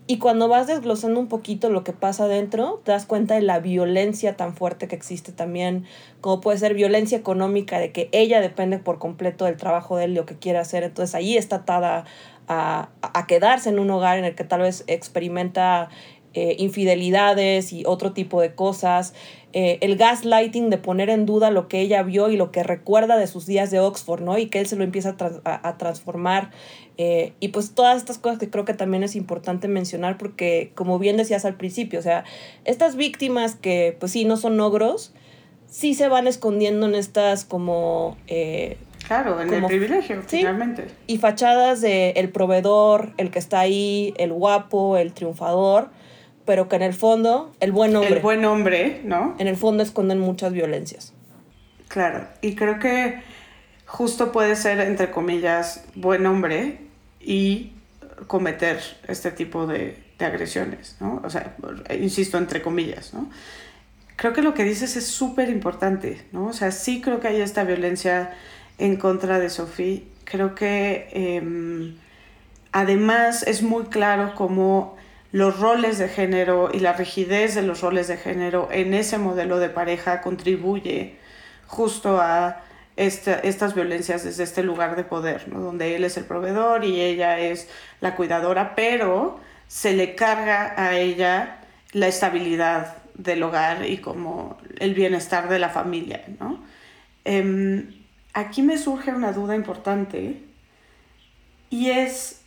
y 0.09 0.17
cuando 0.17 0.47
vas 0.47 0.65
desglosando 0.65 1.19
un 1.19 1.27
poquito 1.27 1.69
lo 1.69 1.83
que 1.83 1.93
pasa 1.93 2.27
dentro, 2.27 2.81
te 2.83 2.91
das 2.91 3.05
cuenta 3.05 3.35
de 3.35 3.43
la 3.43 3.59
violencia 3.59 4.35
tan 4.35 4.55
fuerte 4.55 4.87
que 4.87 4.95
existe 4.95 5.31
también, 5.31 5.85
como 6.19 6.41
puede 6.41 6.57
ser 6.57 6.73
violencia 6.73 7.15
económica, 7.15 7.77
de 7.77 7.91
que 7.91 8.09
ella 8.11 8.41
depende 8.41 8.79
por 8.79 8.97
completo 8.97 9.45
del 9.45 9.55
trabajo 9.55 9.97
de 9.97 10.05
él, 10.05 10.15
lo 10.15 10.25
que 10.25 10.35
quiere 10.35 10.57
hacer. 10.57 10.81
Entonces 10.81 11.13
ahí 11.13 11.37
está 11.37 11.57
atada 11.57 12.05
a, 12.47 12.89
a 13.01 13.27
quedarse 13.27 13.69
en 13.69 13.77
un 13.77 13.91
hogar 13.91 14.17
en 14.17 14.25
el 14.25 14.33
que 14.33 14.43
tal 14.43 14.61
vez 14.61 14.83
experimenta 14.87 15.89
eh, 16.35 16.55
infidelidades 16.59 17.73
y 17.73 17.83
otro 17.87 18.13
tipo 18.13 18.39
de 18.39 18.53
cosas. 18.53 19.15
Eh, 19.51 19.79
el 19.81 19.97
gaslighting 19.97 20.69
de 20.69 20.77
poner 20.77 21.09
en 21.09 21.25
duda 21.25 21.49
lo 21.49 21.67
que 21.67 21.81
ella 21.81 22.03
vio 22.03 22.29
y 22.29 22.37
lo 22.37 22.51
que 22.51 22.61
recuerda 22.61 23.17
de 23.17 23.25
sus 23.25 23.47
días 23.47 23.71
de 23.71 23.79
Oxford, 23.79 24.21
¿no? 24.21 24.37
Y 24.37 24.45
que 24.45 24.59
él 24.59 24.67
se 24.67 24.75
lo 24.75 24.83
empieza 24.83 25.15
a, 25.43 25.77
transformar. 25.77 26.51
Eh, 27.01 27.31
y 27.39 27.47
pues 27.47 27.71
todas 27.75 27.95
estas 27.95 28.17
cosas 28.17 28.39
que 28.39 28.49
creo 28.49 28.65
que 28.65 28.73
también 28.73 29.03
es 29.03 29.15
importante 29.15 29.69
mencionar 29.69 30.17
porque, 30.17 30.73
como 30.75 30.99
bien 30.99 31.15
decías 31.15 31.45
al 31.45 31.55
principio, 31.55 31.97
o 31.97 32.01
sea, 32.01 32.25
estas 32.65 32.97
víctimas 32.97 33.55
que 33.55 33.95
pues 33.97 34.11
sí, 34.11 34.25
no 34.25 34.35
son 34.35 34.59
ogros, 34.59 35.13
sí 35.65 35.93
se 35.93 36.09
van 36.09 36.27
escondiendo 36.27 36.87
en 36.87 36.95
estas 36.95 37.45
como... 37.45 38.17
Claro, 39.07 39.39
en 39.41 39.53
el 39.53 39.65
privilegio, 39.65 40.21
finalmente. 40.27 40.87
Y 41.07 41.19
fachadas 41.19 41.79
de 41.79 42.09
el 42.17 42.31
proveedor, 42.31 43.13
el 43.15 43.31
que 43.31 43.39
está 43.39 43.61
ahí, 43.61 44.13
el 44.17 44.33
guapo, 44.33 44.97
el 44.97 45.13
triunfador, 45.13 45.91
pero 46.43 46.67
que 46.67 46.75
en 46.75 46.81
el 46.81 46.93
fondo, 46.93 47.53
el 47.61 47.71
buen 47.71 47.95
hombre. 47.95 48.17
El 48.17 48.21
buen 48.21 48.43
hombre, 48.43 48.99
¿no? 49.05 49.37
En 49.39 49.47
el 49.47 49.55
fondo 49.55 49.83
esconden 49.83 50.19
muchas 50.19 50.51
violencias. 50.51 51.13
Claro, 51.87 52.27
y 52.41 52.55
creo 52.55 52.77
que 52.77 53.21
justo 53.85 54.33
puede 54.33 54.57
ser, 54.57 54.81
entre 54.81 55.11
comillas, 55.11 55.85
buen 55.95 56.25
hombre 56.25 56.88
y 57.29 57.73
cometer 58.25 58.81
este 59.07 59.29
tipo 59.29 59.67
de, 59.67 60.03
de 60.17 60.25
agresiones, 60.25 60.97
¿no? 60.99 61.21
O 61.23 61.29
sea, 61.29 61.55
insisto, 62.01 62.39
entre 62.39 62.63
comillas, 62.63 63.13
¿no? 63.13 63.29
Creo 64.15 64.33
que 64.33 64.41
lo 64.41 64.55
que 64.55 64.63
dices 64.63 64.97
es 64.97 65.05
súper 65.05 65.47
importante, 65.49 66.25
¿no? 66.31 66.47
O 66.47 66.53
sea, 66.53 66.71
sí 66.71 67.01
creo 67.01 67.19
que 67.19 67.27
hay 67.27 67.39
esta 67.39 67.63
violencia 67.63 68.33
en 68.79 68.95
contra 68.97 69.37
de 69.37 69.51
Sofía. 69.51 70.01
Creo 70.23 70.55
que 70.55 71.07
em, 71.11 71.97
además 72.71 73.43
es 73.43 73.61
muy 73.61 73.85
claro 73.85 74.33
cómo 74.33 74.97
los 75.31 75.59
roles 75.59 75.99
de 75.99 76.09
género 76.09 76.71
y 76.73 76.79
la 76.79 76.93
rigidez 76.93 77.53
de 77.53 77.61
los 77.61 77.81
roles 77.81 78.07
de 78.07 78.17
género 78.17 78.69
en 78.71 78.95
ese 78.95 79.19
modelo 79.19 79.59
de 79.59 79.69
pareja 79.69 80.21
contribuye 80.21 81.15
justo 81.67 82.19
a 82.19 82.63
estas 82.99 83.75
violencias 83.75 84.23
desde 84.23 84.43
este 84.43 84.61
lugar 84.61 84.95
de 84.95 85.03
poder, 85.03 85.47
¿no? 85.47 85.61
donde 85.61 85.95
él 85.95 86.03
es 86.03 86.17
el 86.17 86.25
proveedor 86.25 86.83
y 86.83 86.99
ella 86.99 87.39
es 87.39 87.69
la 88.01 88.15
cuidadora, 88.15 88.75
pero 88.75 89.39
se 89.67 89.93
le 89.93 90.15
carga 90.15 90.73
a 90.75 90.97
ella 90.97 91.61
la 91.93 92.07
estabilidad 92.07 92.97
del 93.13 93.41
hogar 93.43 93.85
y 93.85 93.99
como 93.99 94.57
el 94.79 94.93
bienestar 94.93 95.47
de 95.47 95.59
la 95.59 95.69
familia. 95.69 96.25
¿no? 96.39 96.63
Em, 97.23 98.03
aquí 98.33 98.61
me 98.61 98.77
surge 98.77 99.11
una 99.11 99.31
duda 99.31 99.55
importante 99.55 100.43
y 101.69 101.91
es 101.91 102.41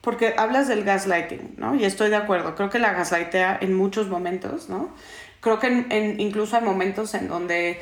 porque 0.00 0.34
hablas 0.36 0.68
del 0.68 0.84
gaslighting, 0.84 1.54
¿no? 1.56 1.74
Y 1.74 1.84
estoy 1.84 2.08
de 2.08 2.16
acuerdo, 2.16 2.54
creo 2.54 2.70
que 2.70 2.78
la 2.78 2.92
gaslightea 2.92 3.58
en 3.60 3.74
muchos 3.74 4.08
momentos, 4.08 4.68
¿no? 4.68 4.94
Creo 5.40 5.58
que 5.58 6.14
incluso 6.18 6.56
hay 6.56 6.62
momentos 6.62 7.14
en 7.14 7.28
donde... 7.28 7.80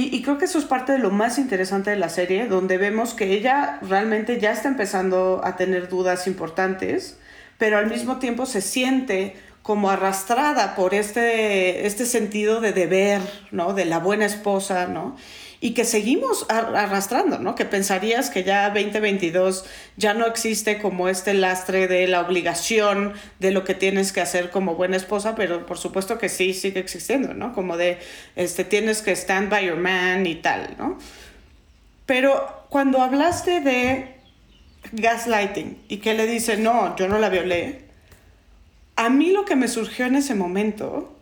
Y, 0.00 0.22
creo 0.22 0.38
que 0.38 0.44
eso 0.44 0.60
es 0.60 0.64
parte 0.64 0.92
de 0.92 0.98
lo 0.98 1.10
más 1.10 1.38
interesante 1.38 1.90
de 1.90 1.96
la 1.96 2.08
serie, 2.08 2.46
donde 2.46 2.78
vemos 2.78 3.14
que 3.14 3.32
ella 3.32 3.80
realmente 3.82 4.38
ya 4.38 4.52
está 4.52 4.68
empezando 4.68 5.40
a 5.42 5.56
tener 5.56 5.88
dudas 5.88 6.28
importantes, 6.28 7.18
pero 7.58 7.78
al 7.78 7.88
mismo 7.88 8.20
tiempo 8.20 8.46
se 8.46 8.60
siente 8.60 9.34
como 9.64 9.90
arrastrada 9.90 10.76
por 10.76 10.94
este, 10.94 11.84
este 11.88 12.06
sentido 12.06 12.60
de 12.60 12.72
deber, 12.72 13.20
¿no? 13.50 13.72
De 13.72 13.86
la 13.86 13.98
buena 13.98 14.24
esposa, 14.24 14.86
¿no? 14.86 15.16
Y 15.60 15.72
que 15.74 15.84
seguimos 15.84 16.46
arrastrando, 16.48 17.40
¿no? 17.40 17.56
Que 17.56 17.64
pensarías 17.64 18.30
que 18.30 18.44
ya 18.44 18.68
2022 18.70 19.64
ya 19.96 20.14
no 20.14 20.26
existe 20.26 20.78
como 20.78 21.08
este 21.08 21.34
lastre 21.34 21.88
de 21.88 22.06
la 22.06 22.20
obligación 22.20 23.14
de 23.40 23.50
lo 23.50 23.64
que 23.64 23.74
tienes 23.74 24.12
que 24.12 24.20
hacer 24.20 24.50
como 24.50 24.76
buena 24.76 24.96
esposa, 24.96 25.34
pero 25.34 25.66
por 25.66 25.78
supuesto 25.78 26.16
que 26.18 26.28
sí 26.28 26.54
sigue 26.54 26.78
existiendo, 26.78 27.34
¿no? 27.34 27.52
Como 27.54 27.76
de, 27.76 27.98
este, 28.36 28.64
tienes 28.64 29.02
que 29.02 29.10
stand 29.12 29.50
by 29.50 29.66
your 29.66 29.76
man 29.76 30.26
y 30.26 30.36
tal, 30.36 30.76
¿no? 30.78 30.96
Pero 32.06 32.66
cuando 32.68 33.02
hablaste 33.02 33.60
de 33.60 34.14
gaslighting 34.92 35.82
y 35.88 35.96
que 35.96 36.14
le 36.14 36.28
dice, 36.28 36.56
no, 36.56 36.94
yo 36.96 37.08
no 37.08 37.18
la 37.18 37.30
violé, 37.30 37.88
a 38.94 39.10
mí 39.10 39.30
lo 39.30 39.44
que 39.44 39.56
me 39.56 39.66
surgió 39.66 40.06
en 40.06 40.14
ese 40.14 40.36
momento, 40.36 41.16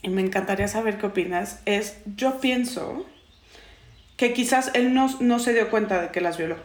y 0.00 0.10
me 0.10 0.22
encantaría 0.22 0.68
saber 0.68 0.98
qué 0.98 1.06
opinas, 1.06 1.58
es, 1.64 1.96
yo 2.16 2.40
pienso 2.40 3.04
que 4.18 4.34
quizás 4.34 4.72
él 4.74 4.92
no, 4.92 5.08
no 5.20 5.38
se 5.38 5.54
dio 5.54 5.70
cuenta 5.70 6.02
de 6.02 6.10
que 6.10 6.20
las 6.20 6.36
violó. 6.36 6.56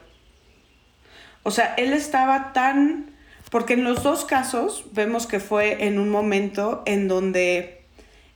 O 1.44 1.52
sea, 1.52 1.74
él 1.78 1.94
estaba 1.94 2.52
tan... 2.52 3.12
Porque 3.52 3.74
en 3.74 3.84
los 3.84 4.02
dos 4.02 4.26
casos 4.26 4.86
vemos 4.94 5.28
que 5.28 5.40
fue 5.40 5.86
en 5.86 6.00
un 6.00 6.10
momento 6.10 6.82
en 6.88 7.08
donde 7.08 7.84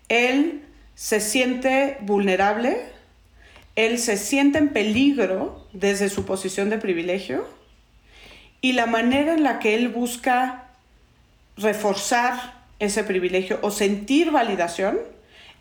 él 0.07 0.63
se 0.93 1.19
siente 1.19 1.97
vulnerable, 2.01 2.79
él 3.75 3.97
se 3.97 4.17
siente 4.17 4.59
en 4.59 4.69
peligro 4.69 5.67
desde 5.73 6.09
su 6.09 6.23
posición 6.23 6.69
de 6.69 6.77
privilegio 6.77 7.47
y 8.61 8.73
la 8.73 8.85
manera 8.85 9.33
en 9.33 9.43
la 9.43 9.57
que 9.57 9.73
él 9.73 9.89
busca 9.89 10.65
reforzar 11.55 12.65
ese 12.79 13.03
privilegio 13.03 13.57
o 13.63 13.71
sentir 13.71 14.29
validación 14.29 14.99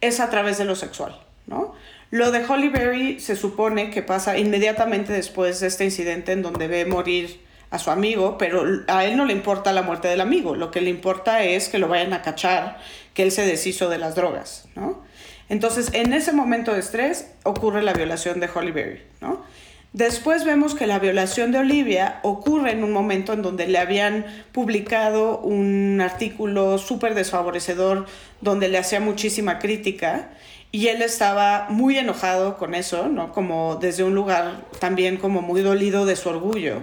es 0.02 0.20
a 0.20 0.28
través 0.28 0.58
de 0.58 0.66
lo 0.66 0.74
sexual, 0.74 1.18
¿no? 1.46 1.74
Lo 2.10 2.30
de 2.30 2.44
Holly 2.44 2.68
Berry 2.68 3.20
se 3.20 3.36
supone 3.36 3.90
que 3.90 4.02
pasa 4.02 4.38
inmediatamente 4.38 5.12
después 5.12 5.60
de 5.60 5.66
este 5.66 5.84
incidente 5.84 6.32
en 6.32 6.42
donde 6.42 6.68
ve 6.68 6.86
morir 6.86 7.40
a 7.70 7.78
su 7.78 7.90
amigo, 7.90 8.38
pero 8.38 8.64
a 8.86 9.04
él 9.04 9.16
no 9.16 9.24
le 9.24 9.32
importa 9.32 9.72
la 9.72 9.82
muerte 9.82 10.06
del 10.06 10.20
amigo, 10.20 10.54
lo 10.54 10.70
que 10.70 10.80
le 10.80 10.90
importa 10.90 11.42
es 11.42 11.68
que 11.68 11.78
lo 11.78 11.88
vayan 11.88 12.12
a 12.12 12.22
cachar, 12.22 12.78
que 13.12 13.24
él 13.24 13.32
se 13.32 13.44
deshizo 13.44 13.88
de 13.88 13.98
las 13.98 14.14
drogas, 14.14 14.68
¿no? 14.76 15.02
Entonces, 15.48 15.90
en 15.92 16.12
ese 16.12 16.32
momento 16.32 16.72
de 16.72 16.80
estrés 16.80 17.30
ocurre 17.42 17.82
la 17.82 17.92
violación 17.92 18.40
de 18.40 18.48
Holly 18.52 18.70
Berry, 18.70 19.02
¿no? 19.20 19.44
Después 19.92 20.44
vemos 20.44 20.74
que 20.74 20.86
la 20.86 20.98
violación 20.98 21.52
de 21.52 21.58
Olivia 21.58 22.20
ocurre 22.22 22.72
en 22.72 22.84
un 22.84 22.92
momento 22.92 23.32
en 23.32 23.40
donde 23.40 23.66
le 23.66 23.78
habían 23.78 24.26
publicado 24.52 25.38
un 25.38 26.00
artículo 26.02 26.76
súper 26.76 27.14
desfavorecedor 27.14 28.04
donde 28.42 28.68
le 28.68 28.76
hacía 28.76 29.00
muchísima 29.00 29.58
crítica 29.58 30.28
y 30.72 30.88
él 30.88 31.02
estaba 31.02 31.66
muy 31.70 31.98
enojado 31.98 32.56
con 32.56 32.74
eso, 32.74 33.08
¿no? 33.08 33.32
Como 33.32 33.76
desde 33.76 34.04
un 34.04 34.14
lugar 34.14 34.64
también 34.78 35.16
como 35.16 35.42
muy 35.42 35.62
dolido 35.62 36.04
de 36.04 36.16
su 36.16 36.28
orgullo. 36.28 36.82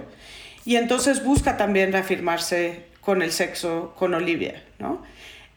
Y 0.64 0.76
entonces 0.76 1.24
busca 1.24 1.56
también 1.56 1.92
reafirmarse 1.92 2.86
con 3.00 3.22
el 3.22 3.32
sexo 3.32 3.92
con 3.96 4.14
Olivia, 4.14 4.64
¿no? 4.78 5.02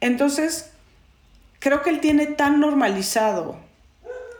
Entonces, 0.01 0.71
creo 1.59 1.81
que 1.81 1.89
él 1.89 1.99
tiene 2.01 2.27
tan 2.27 2.59
normalizado, 2.59 3.57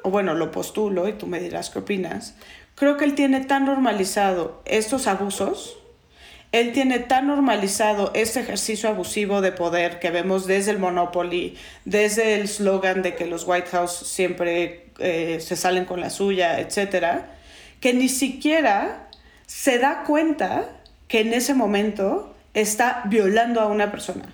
o 0.03 0.11
bueno, 0.11 0.35
lo 0.35 0.51
postulo 0.51 1.07
y 1.07 1.13
tú 1.13 1.25
me 1.25 1.39
dirás 1.39 1.69
qué 1.69 1.79
opinas, 1.79 2.35
creo 2.75 2.97
que 2.97 3.05
él 3.05 3.15
tiene 3.15 3.41
tan 3.45 3.65
normalizado 3.65 4.61
estos 4.65 5.07
abusos 5.07 5.77
él 6.51 6.71
tiene 6.71 6.99
tan 6.99 7.27
normalizado 7.27 8.11
este 8.13 8.39
ejercicio 8.39 8.89
abusivo 8.89 9.41
de 9.41 9.51
poder 9.51 9.99
que 9.99 10.11
vemos 10.11 10.47
desde 10.47 10.71
el 10.71 10.79
Monopoly, 10.79 11.57
desde 11.85 12.35
el 12.35 12.47
slogan 12.47 13.01
de 13.01 13.15
que 13.15 13.25
los 13.25 13.45
White 13.45 13.67
House 13.71 13.91
siempre 13.91 14.89
eh, 14.99 15.39
se 15.41 15.55
salen 15.55 15.85
con 15.85 15.99
la 15.99 16.09
suya, 16.09 16.59
etcétera, 16.59 17.27
que 17.81 17.93
ni 17.93 18.07
siquiera 18.09 19.09
se 19.45 19.77
da 19.77 20.03
cuenta 20.05 20.69
que 21.07 21.21
en 21.21 21.33
ese 21.33 21.53
momento 21.53 22.33
está 22.53 23.03
violando 23.05 23.61
a 23.61 23.67
una 23.67 23.91
persona. 23.91 24.25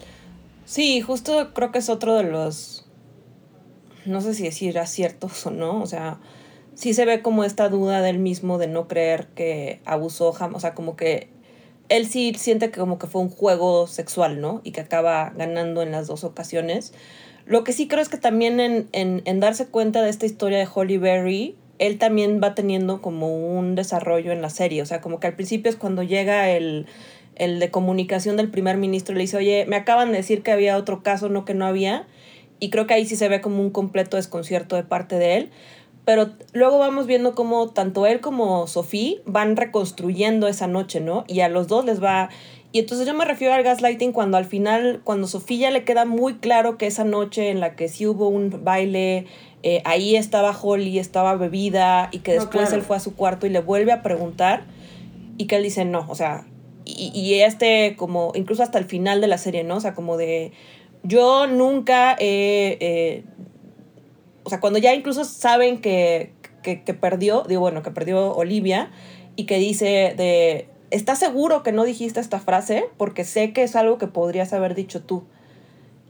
Sí, 0.66 1.02
justo 1.02 1.54
creo 1.54 1.72
que 1.72 1.80
es 1.80 1.90
otro 1.90 2.16
de 2.16 2.24
los, 2.24 2.86
no 4.06 4.22
sé 4.22 4.34
si 4.34 4.44
decir 4.44 4.78
aciertos 4.80 5.46
o 5.46 5.52
no, 5.52 5.82
o 5.82 5.88
sea, 5.88 6.20
sí 6.76 6.94
se 6.94 7.06
ve 7.06 7.22
como 7.22 7.44
esta 7.44 7.70
duda 7.70 8.02
del 8.02 8.20
mismo 8.20 8.58
de 8.60 8.68
no 8.68 8.88
creer 8.88 9.28
que 9.36 9.82
abusó 9.86 10.32
jamás, 10.32 10.58
o 10.58 10.60
sea, 10.62 10.74
como 10.74 10.96
que 10.96 11.33
él 11.94 12.08
sí 12.08 12.34
siente 12.36 12.72
que 12.72 12.80
como 12.80 12.98
que 12.98 13.06
fue 13.06 13.22
un 13.22 13.30
juego 13.30 13.86
sexual, 13.86 14.42
¿no? 14.42 14.62
Y 14.64 14.72
que 14.72 14.82
acaba 14.82 15.32
ganando 15.38 15.84
en 15.84 15.92
las 15.92 16.08
dos 16.08 16.24
ocasiones. 16.24 16.92
Lo 17.46 17.64
que 17.64 17.72
sí 17.72 17.88
creo 17.88 18.02
es 18.02 18.10
que 18.10 18.18
también 18.18 18.60
en, 18.60 18.88
en, 18.94 19.40
darse 19.40 19.68
cuenta 19.68 20.02
de 20.02 20.10
esta 20.10 20.26
historia 20.26 20.58
de 20.58 20.68
Holly 20.74 20.98
Berry, 20.98 21.56
él 21.78 22.00
también 22.00 22.42
va 22.42 22.56
teniendo 22.56 23.00
como 23.00 23.36
un 23.38 23.76
desarrollo 23.76 24.32
en 24.32 24.42
la 24.42 24.50
serie. 24.50 24.82
O 24.82 24.88
sea, 24.88 25.02
como 25.02 25.20
que 25.20 25.28
al 25.28 25.36
principio 25.36 25.70
es 25.70 25.76
cuando 25.76 26.02
llega 26.02 26.50
el, 26.50 26.88
el 27.36 27.60
de 27.60 27.70
comunicación 27.70 28.38
del 28.38 28.50
primer 28.50 28.78
ministro 28.78 29.14
y 29.14 29.18
le 29.18 29.24
dice, 29.26 29.38
oye, 29.38 29.66
me 29.68 29.76
acaban 29.76 30.12
de 30.12 30.18
decir 30.18 30.42
que 30.42 30.52
había 30.52 30.78
otro 30.78 31.04
caso, 31.04 31.30
no 31.30 31.46
que 31.46 31.54
no 31.54 31.68
había. 31.68 32.08
Y 32.60 32.72
creo 32.72 32.88
que 32.88 32.96
ahí 32.96 33.06
sí 33.06 33.16
se 33.16 33.30
ve 33.30 33.40
como 33.40 33.62
un 33.62 33.70
completo 33.70 34.18
desconcierto 34.18 34.76
de 34.76 34.84
parte 34.84 35.20
de 35.20 35.38
él. 35.38 35.52
Pero 36.06 36.32
luego 36.52 36.80
vamos 36.80 37.08
viendo 37.08 37.34
cómo 37.34 37.70
tanto 37.70 38.06
él 38.06 38.20
como 38.20 38.68
Sofía 38.68 39.18
van 39.26 39.56
reconstruyendo 39.56 40.48
esa 40.48 40.68
noche, 40.68 41.00
¿no? 41.00 41.24
Y 41.28 41.40
a 41.42 41.50
los 41.50 41.68
dos 41.68 41.86
les 41.86 42.04
va... 42.04 42.30
Y 42.72 42.80
entonces 42.80 43.06
yo 43.06 43.14
me 43.14 43.24
refiero 43.24 43.54
al 43.54 43.64
gaslighting 43.64 44.12
cuando 44.12 44.36
al 44.36 44.46
final, 44.46 45.02
cuando 45.04 45.28
Sofía 45.28 45.70
le 45.70 45.84
queda 45.84 46.06
muy 46.06 46.36
claro 46.36 46.78
que 46.78 46.88
esa 46.88 47.04
noche 47.04 47.50
en 47.50 47.60
la 47.60 47.76
que 47.76 47.88
sí 47.88 48.08
hubo 48.08 48.28
un 48.28 48.64
baile, 48.64 49.28
eh, 49.62 49.82
ahí 49.86 50.16
estaba 50.16 50.58
Holly, 50.60 50.98
estaba 50.98 51.36
bebida 51.36 52.10
y 52.12 52.20
que 52.20 52.34
después 52.34 52.74
él 52.74 52.82
fue 52.82 52.98
a 52.98 53.00
su 53.00 53.16
cuarto 53.16 53.46
y 53.46 53.50
le 53.50 53.62
vuelve 53.62 53.92
a 53.92 54.02
preguntar 54.02 54.66
y 55.38 55.46
que 55.46 55.56
él 55.56 55.64
dice 55.64 55.86
no, 55.86 56.06
o 56.10 56.16
sea, 56.16 56.46
y, 56.86 57.36
este 57.36 57.96
como, 57.96 58.34
incluso 58.36 58.62
hasta 58.62 58.78
el 58.78 58.86
final 58.86 59.22
de 59.22 59.28
la 59.28 59.38
serie, 59.38 59.64
¿no? 59.64 59.78
O 59.78 59.80
sea, 59.80 59.94
como 59.94 60.18
de, 60.18 60.52
yo 61.04 61.48
nunca 61.48 62.14
he, 62.20 62.78
eh, 62.82 63.24
o 64.44 64.50
sea, 64.50 64.60
cuando 64.60 64.80
ya 64.80 64.94
incluso 64.94 65.24
saben 65.26 65.82
que, 65.82 66.34
que, 66.62 66.94
perdió, 66.94 67.44
digo, 67.48 67.62
bueno, 67.62 67.84
que 67.84 67.92
perdió 67.92 68.34
Olivia 68.34 68.92
y 69.36 69.46
que 69.46 69.58
dice 69.58 70.14
de, 70.18 70.68
¿estás 70.92 71.20
seguro 71.20 71.64
que 71.64 71.72
no 71.72 71.84
dijiste 71.84 72.20
esta 72.20 72.40
frase? 72.40 72.86
Porque 72.98 73.26
sé 73.26 73.54
que 73.54 73.64
es 73.64 73.76
algo 73.76 73.98
que 73.98 74.08
podrías 74.08 74.54
haber 74.54 74.76
dicho 74.76 75.02
tú. 75.02 75.24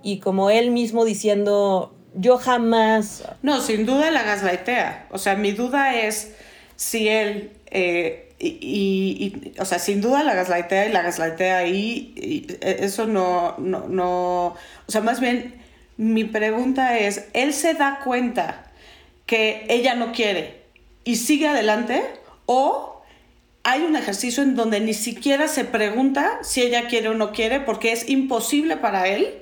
Y 0.02 0.20
como 0.20 0.50
él 0.50 0.72
mismo 0.72 1.06
diciendo, 1.06 1.94
yo 2.16 2.38
jamás... 2.38 3.24
No, 3.42 3.62
sin 3.62 3.86
duda 3.86 4.12
la 4.12 4.24
gaslightea. 4.24 5.08
O 5.12 5.18
sea, 5.18 5.36
mi 5.36 5.52
duda 5.52 5.96
es 5.96 6.34
si 6.76 7.08
él... 7.08 7.52
Eh, 7.68 8.20
y, 8.46 9.54
o 9.58 9.64
sea, 9.64 9.80
sin 9.80 10.02
duda 10.02 10.22
la 10.24 10.34
gaslightea 10.34 10.88
y 10.88 10.92
la 10.92 11.02
gaslightea 11.02 11.60
ahí, 11.60 12.14
y 12.18 12.46
eso 12.62 13.08
no, 13.08 13.56
no, 13.58 13.88
no, 13.88 14.48
o 14.48 14.92
sea, 14.92 15.00
más 15.00 15.22
bien 15.22 15.63
mi 16.04 16.24
pregunta 16.24 17.00
es, 17.00 17.28
¿él 17.34 17.54
se 17.54 17.74
da 17.74 18.02
cuenta 18.04 18.72
que 19.26 19.66
ella 19.70 19.96
no 19.96 20.12
quiere 20.12 20.62
y 21.04 21.16
sigue 21.16 21.48
adelante 21.48 22.04
o 22.46 23.02
hay 23.64 23.82
un 23.84 23.96
ejercicio 23.96 24.44
en 24.44 24.56
donde 24.56 24.82
ni 24.82 24.94
siquiera 24.94 25.48
se 25.48 25.64
pregunta 25.64 26.40
si 26.42 26.62
ella 26.62 26.88
quiere 26.88 27.10
o 27.10 27.14
no 27.14 27.32
quiere 27.32 27.62
porque 27.62 27.94
es 27.94 28.10
imposible 28.10 28.76
para 28.78 29.08
él 29.08 29.34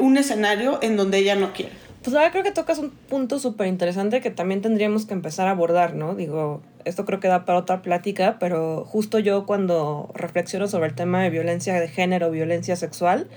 un 0.00 0.16
escenario 0.16 0.78
en 0.82 0.96
donde 0.96 1.18
ella 1.18 1.36
no 1.36 1.52
quiere? 1.52 1.72
Pues 2.02 2.16
ahora 2.16 2.32
creo 2.32 2.42
que 2.42 2.50
tocas 2.50 2.78
un 2.78 2.90
punto 2.90 3.38
súper 3.38 3.68
interesante 3.68 4.20
que 4.20 4.30
también 4.30 4.60
tendríamos 4.60 5.06
que 5.06 5.14
empezar 5.14 5.46
a 5.46 5.52
abordar, 5.52 5.94
¿no? 5.94 6.16
Digo, 6.16 6.60
esto 6.84 7.04
creo 7.04 7.20
que 7.20 7.28
da 7.28 7.44
para 7.44 7.58
otra 7.58 7.80
plática, 7.80 8.38
pero 8.40 8.84
justo 8.84 9.20
yo 9.20 9.46
cuando 9.46 10.10
reflexiono 10.14 10.66
sobre 10.66 10.88
el 10.88 10.96
tema 10.96 11.22
de 11.22 11.30
violencia 11.30 11.78
de 11.78 11.86
género, 11.86 12.32
violencia 12.32 12.74
sexual, 12.74 13.28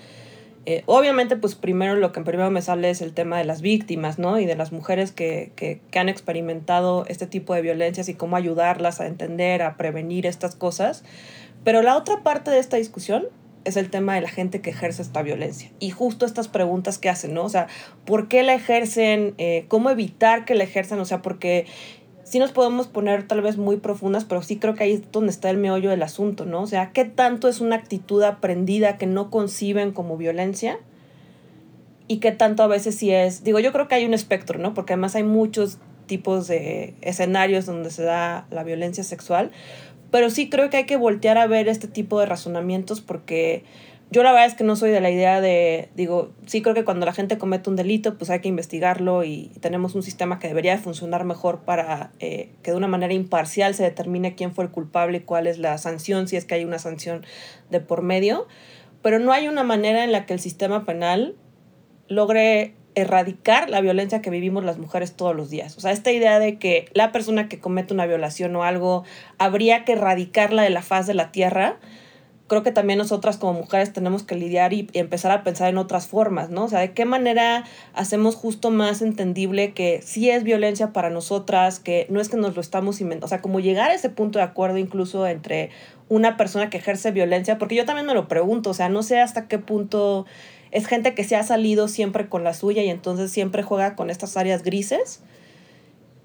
eh, 0.66 0.84
obviamente 0.88 1.36
pues 1.36 1.56
primero 1.56 1.96
lo 1.96 2.12
que 2.12 2.22
primero 2.22 2.50
me 2.50 2.62
sale 2.62 2.90
es 2.90 3.02
el 3.02 3.14
tema 3.14 3.38
de 3.38 3.46
las 3.46 3.62
víctimas, 3.62 4.18
¿no? 4.18 4.40
Y 4.40 4.46
de 4.46 4.56
las 4.56 4.72
mujeres 4.72 5.12
que, 5.12 5.52
que, 5.56 5.80
que 5.92 6.00
han 6.00 6.10
experimentado 6.10 7.06
este 7.08 7.28
tipo 7.28 7.54
de 7.54 7.62
violencias 7.62 8.10
y 8.10 8.16
cómo 8.16 8.36
ayudarlas 8.36 9.00
a 9.02 9.08
entender, 9.08 9.62
a 9.62 9.78
prevenir 9.78 10.26
estas 10.26 10.56
cosas. 10.56 11.04
Pero 11.64 11.82
la 11.82 11.96
otra 11.98 12.24
parte 12.24 12.52
de 12.52 12.60
esta 12.60 12.78
discusión 12.78 13.28
es 13.66 13.78
el 13.78 13.90
tema 13.90 14.16
de 14.16 14.22
la 14.22 14.30
gente 14.30 14.62
que 14.62 14.70
ejerce 14.70 15.02
esta 15.02 15.22
violencia. 15.24 15.72
Y 15.80 15.90
justo 15.90 16.26
estas 16.26 16.48
preguntas 16.48 16.98
que 16.98 17.10
hacen, 17.10 17.34
¿no? 17.34 17.44
O 17.44 17.50
sea, 17.50 17.68
¿por 18.06 18.28
qué 18.28 18.44
la 18.44 18.54
ejercen? 18.54 19.34
Eh, 19.38 19.66
¿Cómo 19.68 19.90
evitar 19.90 20.46
que 20.46 20.56
la 20.56 20.64
ejerzan? 20.64 21.00
O 21.00 21.06
sea, 21.06 21.22
porque 21.22 21.66
sí 22.26 22.40
nos 22.40 22.52
podemos 22.52 22.88
poner 22.88 23.28
tal 23.28 23.42
vez 23.42 23.56
muy 23.56 23.78
profundas, 23.78 24.26
pero 24.26 24.42
sí 24.42 24.58
creo 24.58 24.74
que 24.74 24.84
ahí 24.84 24.94
es 24.94 25.12
donde 25.12 25.32
está 25.32 25.50
el 25.52 25.58
meollo 25.58 25.92
del 25.92 26.02
asunto, 26.04 26.46
¿no? 26.46 26.64
O 26.64 26.68
sea, 26.68 26.92
¿qué 26.92 27.06
tanto 27.06 27.48
es 27.48 27.62
una 27.62 27.76
actitud 27.76 28.22
aprendida 28.24 28.98
que 28.98 29.06
no 29.06 29.30
conciben 29.30 29.92
como 29.92 30.18
violencia? 30.18 30.80
Y 32.08 32.18
qué 32.18 32.32
tanto 32.32 32.64
a 32.64 32.68
veces 32.68 32.96
sí 32.96 33.12
es, 33.12 33.44
digo, 33.44 33.60
yo 33.60 33.72
creo 33.72 33.88
que 33.88 33.96
hay 33.96 34.06
un 34.06 34.16
espectro, 34.16 34.60
¿no? 34.60 34.74
Porque 34.74 34.94
además 34.94 35.16
hay 35.16 35.24
muchos 35.24 35.78
tipos 36.08 36.48
de 36.48 36.96
escenarios 37.02 37.68
donde 37.68 37.92
se 37.92 38.04
da 38.04 38.48
la 38.50 38.64
violencia 38.64 39.04
sexual, 39.04 39.52
pero 40.10 40.32
sí 40.32 40.50
creo 40.50 40.70
que 40.70 40.78
hay 40.78 40.86
que 40.86 40.98
voltear 40.98 41.38
a 41.38 41.46
ver 41.46 41.68
este 41.68 41.88
tipo 41.88 42.20
de 42.20 42.26
razonamientos 42.26 43.02
porque 43.02 43.64
yo 44.12 44.24
la 44.24 44.32
verdad 44.32 44.48
es 44.48 44.54
que 44.54 44.64
no 44.64 44.76
soy 44.76 44.92
de 44.92 45.02
la 45.02 45.10
idea 45.10 45.42
de, 45.42 45.90
digo, 45.96 46.32
sí 46.46 46.62
creo 46.62 46.76
que 46.76 46.86
cuando 46.86 47.06
la 47.06 47.14
gente 47.14 47.38
comete 47.38 47.70
un 47.70 47.76
delito, 47.76 48.18
pues 48.18 48.30
hay 48.30 48.40
que 48.40 48.48
investigarlo 48.48 49.24
y 49.24 49.52
tenemos 49.62 49.96
un 49.96 50.04
sistema 50.04 50.38
que 50.38 50.48
debería 50.48 50.78
funcionar 50.78 51.26
mejor 51.26 51.62
para 51.62 52.12
eh, 52.20 52.52
que 52.62 52.72
de 52.72 52.78
una 52.78 52.88
manera 52.88 53.14
imparcial 53.14 53.74
se 53.74 53.84
determine 53.84 54.36
quién 54.36 54.54
fue 54.54 54.66
el 54.66 54.72
culpable 54.72 55.18
y 55.18 55.22
cuál 55.22 55.48
es 55.48 55.58
la 55.58 55.78
sanción, 55.78 56.28
si 56.28 56.36
es 56.36 56.46
que 56.46 56.56
hay 56.56 56.66
una 56.66 56.80
sanción 56.80 57.26
de 57.72 57.80
por 57.80 58.04
medio. 58.04 58.48
Pero 59.02 59.20
no 59.20 59.32
hay 59.32 59.48
una 59.48 59.64
manera 59.64 60.04
en 60.04 60.12
la 60.12 60.26
que 60.26 60.34
el 60.34 60.40
sistema 60.40 60.86
penal 60.86 61.36
logre 62.08 62.76
erradicar 62.96 63.70
la 63.70 63.82
violencia 63.82 64.22
que 64.22 64.30
vivimos 64.30 64.64
las 64.64 64.78
mujeres 64.78 65.16
todos 65.16 65.36
los 65.36 65.50
días. 65.50 65.78
O 65.78 65.82
sea, 65.82 65.92
esta 65.92 66.12
idea 66.12 66.40
de 66.40 66.58
que 66.58 66.88
la 66.94 67.12
persona 67.12 67.50
que 67.50 67.60
comete 67.60 67.94
una 67.94 68.06
violación 68.06 68.56
o 68.56 68.64
algo 68.64 69.04
habría 69.38 69.84
que 69.84 69.94
erradicarla 69.94 70.64
de 70.64 70.70
la 70.70 70.82
faz 70.82 71.06
de 71.06 71.14
la 71.14 71.32
tierra, 71.32 71.78
creo 72.48 72.62
que 72.64 72.72
también 72.72 73.00
nosotras 73.00 73.38
como 73.38 73.54
mujeres 73.54 73.92
tenemos 73.92 74.24
que 74.24 74.36
lidiar 74.36 74.74
y, 74.74 74.88
empezar 74.94 75.32
a 75.32 75.44
pensar 75.44 75.70
en 75.70 75.78
otras 75.78 76.08
formas, 76.08 76.50
¿no? 76.50 76.66
O 76.66 76.70
sea, 76.70 76.80
de 76.80 76.94
qué 76.94 77.06
manera 77.06 77.64
hacemos 77.94 78.36
justo 78.36 78.70
más 78.70 79.02
entendible 79.02 79.74
que 79.74 80.02
sí 80.04 80.30
es 80.30 80.44
violencia 80.44 80.94
para 80.94 81.10
nosotras, 81.10 81.80
que 81.80 82.06
no 82.10 82.22
es 82.22 82.30
que 82.30 82.38
nos 82.38 82.56
lo 82.56 82.62
estamos 82.62 83.02
inventando, 83.02 83.26
o 83.26 83.30
sea, 83.30 83.42
como 83.42 83.60
llegar 83.60 83.92
a 83.92 83.96
ese 83.96 84.10
punto 84.10 84.40
de 84.40 84.46
acuerdo 84.46 84.78
incluso 84.78 85.26
entre 85.28 85.72
una 86.08 86.38
persona 86.38 86.70
que 86.70 86.78
ejerce 86.78 87.12
violencia, 87.12 87.58
porque 87.58 87.76
yo 87.76 87.86
también 87.86 88.06
me 88.06 88.14
lo 88.14 88.28
pregunto, 88.28 88.70
o 88.70 88.74
sea, 88.74 88.90
no 88.90 89.02
sé 89.02 89.20
hasta 89.20 89.48
qué 89.48 89.58
punto 89.58 90.26
es 90.72 90.86
gente 90.88 91.16
que 91.16 91.24
se 91.24 91.36
ha 91.36 91.44
salido 91.44 91.88
siempre 91.88 92.28
con 92.28 92.44
la 92.44 92.54
suya 92.54 92.84
y 92.84 92.90
entonces 92.90 93.32
siempre 93.32 93.64
juega 93.64 93.96
con 93.96 94.10
estas 94.10 94.36
áreas 94.38 94.62
grises. 94.62 95.22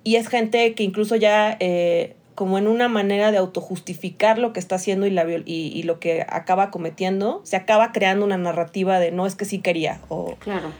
Y 0.03 0.17
es 0.17 0.29
gente 0.29 0.75
que 0.75 0.83
incluso 0.83 1.15
ya 1.15 1.57
eh, 1.61 2.17
como 2.41 2.57
en 2.57 2.69
una 2.69 2.89
manera 2.89 3.33
de 3.33 3.37
autojustificar 3.37 4.39
lo 4.39 4.55
que 4.55 4.61
está 4.61 4.77
haciendo 4.77 5.07
y, 5.07 5.11
la, 5.11 5.27
y, 5.45 5.83
lo 5.83 6.01
que 6.01 6.25
acaba 6.27 6.71
cometiendo, 6.71 7.43
se 7.45 7.57
acaba 7.57 7.93
creando 7.93 8.25
una 8.25 8.39
narrativa 8.39 8.99
de 8.99 9.11
no 9.11 9.27
es 9.27 9.35
que 9.35 9.45
sí 9.45 9.59
quería. 9.59 10.01
O... 10.09 10.37
Claro. 10.37 10.71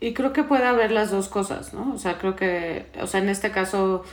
Y 0.00 0.12
creo 0.12 0.34
que 0.34 0.42
puede 0.42 0.66
haber 0.66 0.90
las 0.90 1.10
dos 1.10 1.28
cosas, 1.28 1.72
¿no? 1.72 1.94
O 1.94 1.98
sea, 1.98 2.18
creo 2.18 2.36
que, 2.36 2.84
o 3.00 3.06
sea, 3.06 3.22
en 3.22 3.30
este 3.30 3.52
caso 3.52 4.04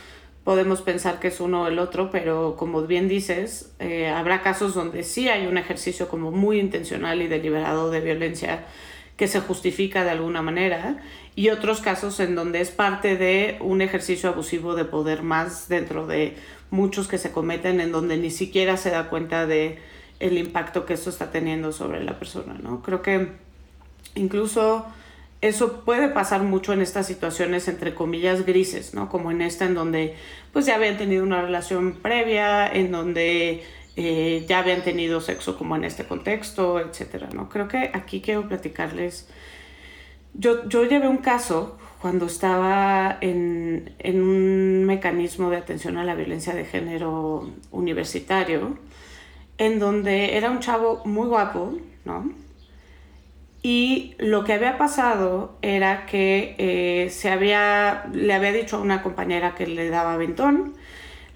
podemos 0.42 0.80
pensar 0.80 1.20
que 1.20 1.28
es 1.28 1.38
uno 1.38 1.64
o 1.64 1.66
el 1.66 1.78
otro, 1.78 2.10
pero 2.10 2.56
como 2.56 2.80
bien 2.80 3.08
dices, 3.08 3.74
eh, 3.78 4.08
habrá 4.08 4.40
casos 4.40 4.72
donde 4.72 5.02
sí 5.02 5.28
hay 5.28 5.46
un 5.46 5.58
ejercicio 5.58 6.08
como 6.08 6.30
muy 6.30 6.60
intencional 6.60 7.20
y 7.20 7.26
deliberado 7.26 7.90
de 7.90 8.00
violencia 8.00 8.64
que 9.16 9.28
se 9.28 9.40
justifica 9.40 10.04
de 10.04 10.10
alguna 10.10 10.42
manera 10.42 10.98
y 11.36 11.50
otros 11.50 11.80
casos 11.80 12.20
en 12.20 12.34
donde 12.34 12.60
es 12.60 12.70
parte 12.70 13.16
de 13.16 13.58
un 13.60 13.80
ejercicio 13.80 14.28
abusivo 14.28 14.74
de 14.74 14.84
poder 14.84 15.22
más 15.22 15.68
dentro 15.68 16.06
de 16.06 16.36
muchos 16.70 17.06
que 17.06 17.18
se 17.18 17.32
cometen 17.32 17.80
en 17.80 17.92
donde 17.92 18.16
ni 18.16 18.30
siquiera 18.30 18.76
se 18.76 18.90
da 18.90 19.08
cuenta 19.08 19.46
de 19.46 19.78
el 20.20 20.38
impacto 20.38 20.86
que 20.86 20.94
esto 20.94 21.10
está 21.10 21.30
teniendo 21.30 21.72
sobre 21.72 22.02
la 22.02 22.18
persona, 22.18 22.54
¿no? 22.60 22.82
Creo 22.82 23.02
que 23.02 23.32
incluso 24.14 24.86
eso 25.40 25.84
puede 25.84 26.08
pasar 26.08 26.42
mucho 26.42 26.72
en 26.72 26.80
estas 26.80 27.06
situaciones 27.06 27.68
entre 27.68 27.94
comillas 27.94 28.46
grises, 28.46 28.94
¿no? 28.94 29.08
Como 29.08 29.30
en 29.30 29.42
esta 29.42 29.66
en 29.66 29.74
donde 29.74 30.14
pues 30.52 30.66
ya 30.66 30.76
habían 30.76 30.96
tenido 30.96 31.22
una 31.22 31.42
relación 31.42 31.94
previa, 31.94 32.66
en 32.66 32.90
donde 32.90 33.62
eh, 33.96 34.44
ya 34.48 34.58
habían 34.58 34.82
tenido 34.82 35.20
sexo 35.20 35.56
como 35.56 35.76
en 35.76 35.84
este 35.84 36.04
contexto, 36.04 36.80
etcétera, 36.80 37.28
¿no? 37.32 37.48
Creo 37.48 37.68
que 37.68 37.90
aquí 37.92 38.20
quiero 38.20 38.48
platicarles. 38.48 39.28
Yo, 40.34 40.68
yo 40.68 40.84
llevé 40.84 41.06
un 41.06 41.18
caso 41.18 41.78
cuando 42.00 42.26
estaba 42.26 43.18
en, 43.20 43.94
en 44.00 44.20
un 44.20 44.84
mecanismo 44.84 45.48
de 45.50 45.58
atención 45.58 45.96
a 45.96 46.04
la 46.04 46.14
violencia 46.14 46.54
de 46.54 46.64
género 46.64 47.50
universitario, 47.70 48.76
en 49.58 49.78
donde 49.78 50.36
era 50.36 50.50
un 50.50 50.58
chavo 50.58 51.02
muy 51.04 51.28
guapo, 51.28 51.78
¿no? 52.04 52.32
Y 53.62 54.14
lo 54.18 54.44
que 54.44 54.52
había 54.52 54.76
pasado 54.76 55.56
era 55.62 56.04
que 56.04 56.54
eh, 56.58 57.08
se 57.10 57.30
había, 57.30 58.04
le 58.12 58.34
había 58.34 58.52
dicho 58.52 58.76
a 58.76 58.80
una 58.80 59.02
compañera 59.02 59.54
que 59.54 59.66
le 59.66 59.88
daba 59.88 60.18
ventón, 60.18 60.74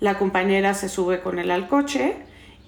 la 0.01 0.19
compañera 0.19 0.75
se 0.75 0.91
sube 0.91 1.21
con 1.21 1.39
él 1.39 1.51
al 1.51 1.69
coche 1.69 2.17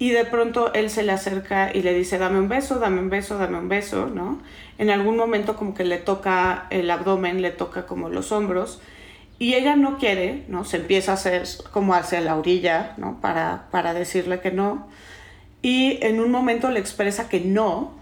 y 0.01 0.13
de 0.13 0.25
pronto 0.25 0.73
él 0.73 0.89
se 0.89 1.03
le 1.03 1.13
acerca 1.13 1.71
y 1.75 1.83
le 1.83 1.93
dice, 1.93 2.17
dame 2.17 2.39
un 2.39 2.49
beso, 2.49 2.79
dame 2.79 3.01
un 3.01 3.11
beso, 3.11 3.37
dame 3.37 3.59
un 3.59 3.69
beso, 3.69 4.07
¿no? 4.07 4.41
En 4.79 4.89
algún 4.89 5.15
momento 5.15 5.57
como 5.57 5.75
que 5.75 5.85
le 5.85 5.99
toca 5.99 6.67
el 6.71 6.91
abdomen, 6.91 7.43
le 7.43 7.51
toca 7.51 7.85
como 7.85 8.09
los 8.09 8.33
hombros 8.33 8.81
y 9.39 9.57
ella 9.57 9.77
no 9.77 9.99
quiere, 9.99 10.47
¿no? 10.49 10.65
Se 10.65 10.79
empieza 10.79 11.11
a 11.11 11.15
hacer 11.17 11.43
como 11.71 11.93
hacia 11.93 12.23
la 12.23 12.37
orilla, 12.37 12.95
¿no? 12.97 13.21
Para, 13.21 13.67
para 13.71 13.93
decirle 13.93 14.41
que 14.41 14.51
no. 14.51 14.89
Y 15.61 15.99
en 16.01 16.19
un 16.19 16.31
momento 16.31 16.71
le 16.71 16.81
expresa 16.81 17.29
que 17.29 17.41
no, 17.41 17.93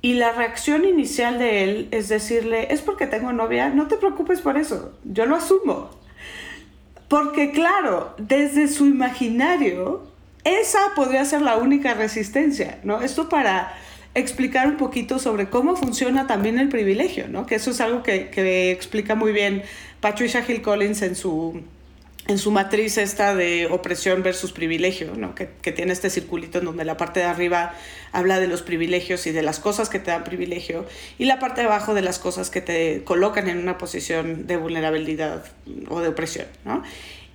y 0.00 0.14
la 0.14 0.32
reacción 0.32 0.86
inicial 0.86 1.38
de 1.38 1.62
él 1.62 1.88
es 1.90 2.08
decirle, 2.08 2.72
es 2.72 2.80
porque 2.80 3.06
tengo 3.06 3.34
novia, 3.34 3.68
no 3.68 3.86
te 3.86 3.96
preocupes 3.96 4.40
por 4.40 4.56
eso, 4.56 4.94
yo 5.04 5.26
lo 5.26 5.36
asumo. 5.36 5.90
Porque 7.06 7.52
claro, 7.52 8.14
desde 8.16 8.66
su 8.66 8.86
imaginario, 8.86 10.08
esa 10.56 10.78
podría 10.94 11.24
ser 11.24 11.42
la 11.42 11.56
única 11.56 11.94
resistencia, 11.94 12.78
¿no? 12.82 13.02
Esto 13.02 13.28
para 13.28 13.74
explicar 14.14 14.66
un 14.66 14.76
poquito 14.76 15.18
sobre 15.18 15.48
cómo 15.48 15.76
funciona 15.76 16.26
también 16.26 16.58
el 16.58 16.68
privilegio, 16.68 17.28
¿no? 17.28 17.46
Que 17.46 17.56
eso 17.56 17.70
es 17.70 17.80
algo 17.80 18.02
que, 18.02 18.70
explica 18.72 19.14
muy 19.14 19.32
bien 19.32 19.62
Patricia 20.00 20.44
Hill 20.46 20.62
Collins 20.62 21.02
en 21.02 21.16
su 21.16 21.62
en 22.26 22.36
su 22.36 22.50
matriz 22.50 22.98
esta 22.98 23.34
de 23.34 23.68
opresión 23.70 24.22
versus 24.22 24.52
privilegio, 24.52 25.14
¿no? 25.16 25.34
que, 25.34 25.48
que, 25.62 25.72
tiene 25.72 25.94
este 25.94 26.10
circulito 26.10 26.58
en 26.58 26.66
donde 26.66 26.84
la 26.84 26.98
parte 26.98 27.20
de 27.20 27.26
arriba 27.26 27.74
habla 28.12 28.38
de 28.38 28.46
los 28.46 28.60
privilegios 28.60 29.26
y 29.26 29.32
de 29.32 29.40
las 29.40 29.60
cosas 29.60 29.88
que 29.88 29.98
te 29.98 30.10
dan 30.10 30.24
privilegio 30.24 30.84
y 31.18 31.24
la 31.24 31.38
parte 31.38 31.62
de 31.62 31.68
abajo 31.68 31.94
de 31.94 32.02
las 32.02 32.18
cosas 32.18 32.50
que 32.50 32.60
te 32.60 33.02
colocan 33.02 33.48
en 33.48 33.56
una 33.56 33.78
posición 33.78 34.46
de 34.46 34.58
vulnerabilidad 34.58 35.42
o 35.88 36.00
de 36.00 36.08
opresión. 36.08 36.48
¿no? 36.66 36.82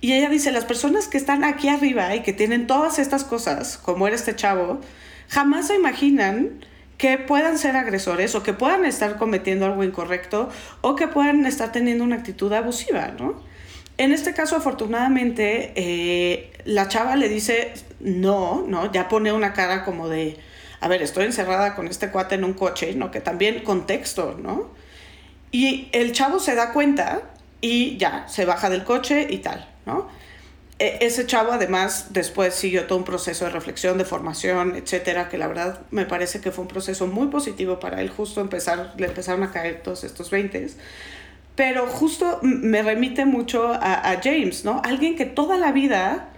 Y 0.04 0.12
ella 0.12 0.28
dice, 0.28 0.52
las 0.52 0.66
personas 0.66 1.08
que 1.08 1.16
están 1.16 1.44
aquí 1.44 1.70
arriba 1.70 2.14
y 2.14 2.20
que 2.20 2.34
tienen 2.34 2.66
todas 2.66 2.98
estas 2.98 3.24
cosas, 3.24 3.78
como 3.78 4.06
era 4.06 4.14
este 4.14 4.36
chavo, 4.36 4.82
jamás 5.30 5.68
se 5.68 5.76
imaginan 5.76 6.62
que 6.98 7.16
puedan 7.16 7.56
ser 7.56 7.74
agresores 7.74 8.34
o 8.34 8.42
que 8.42 8.52
puedan 8.52 8.84
estar 8.84 9.16
cometiendo 9.16 9.64
algo 9.64 9.82
incorrecto 9.82 10.50
o 10.82 10.94
que 10.94 11.08
puedan 11.08 11.46
estar 11.46 11.72
teniendo 11.72 12.04
una 12.04 12.16
actitud 12.16 12.52
abusiva, 12.52 13.14
¿no? 13.18 13.40
En 13.96 14.12
este 14.12 14.34
caso, 14.34 14.56
afortunadamente, 14.56 15.72
eh, 15.74 16.52
la 16.66 16.86
chava 16.88 17.16
le 17.16 17.30
dice 17.30 17.72
no, 18.00 18.62
¿no? 18.68 18.92
Ya 18.92 19.08
pone 19.08 19.32
una 19.32 19.54
cara 19.54 19.86
como 19.86 20.10
de, 20.10 20.36
a 20.82 20.88
ver, 20.88 21.00
estoy 21.00 21.24
encerrada 21.24 21.74
con 21.74 21.88
este 21.88 22.10
cuate 22.10 22.34
en 22.34 22.44
un 22.44 22.52
coche, 22.52 22.94
¿no? 22.94 23.10
Que 23.10 23.22
también 23.22 23.64
contexto, 23.64 24.36
¿no? 24.38 24.68
Y 25.50 25.88
el 25.92 26.12
chavo 26.12 26.40
se 26.40 26.54
da 26.54 26.74
cuenta 26.74 27.22
y 27.62 27.96
ya, 27.96 28.28
se 28.28 28.44
baja 28.44 28.68
del 28.68 28.84
coche 28.84 29.28
y 29.30 29.38
tal, 29.38 29.70
¿no? 29.86 30.08
E, 30.78 30.98
ese 31.02 31.26
chavo 31.26 31.52
además 31.52 32.08
después 32.10 32.54
siguió 32.54 32.86
todo 32.86 32.98
un 32.98 33.04
proceso 33.04 33.44
de 33.44 33.50
reflexión, 33.50 33.98
de 33.98 34.04
formación, 34.04 34.74
etcétera, 34.76 35.28
que 35.28 35.38
la 35.38 35.46
verdad 35.46 35.80
me 35.90 36.04
parece 36.04 36.40
que 36.40 36.50
fue 36.50 36.62
un 36.62 36.68
proceso 36.68 37.06
muy 37.06 37.28
positivo 37.28 37.78
para 37.78 38.00
él, 38.00 38.10
justo 38.10 38.40
empezar, 38.40 38.94
le 38.96 39.06
empezaron 39.06 39.42
a 39.42 39.52
caer 39.52 39.82
todos 39.82 40.04
estos 40.04 40.30
20 40.30 40.68
pero 41.56 41.86
justo 41.86 42.40
me 42.42 42.82
remite 42.82 43.26
mucho 43.26 43.72
a, 43.72 44.20
James, 44.22 44.64
¿no? 44.64 44.82
Alguien 44.84 45.14
que 45.14 45.24
toda 45.24 45.56
la 45.56 45.70
vida 45.70 46.28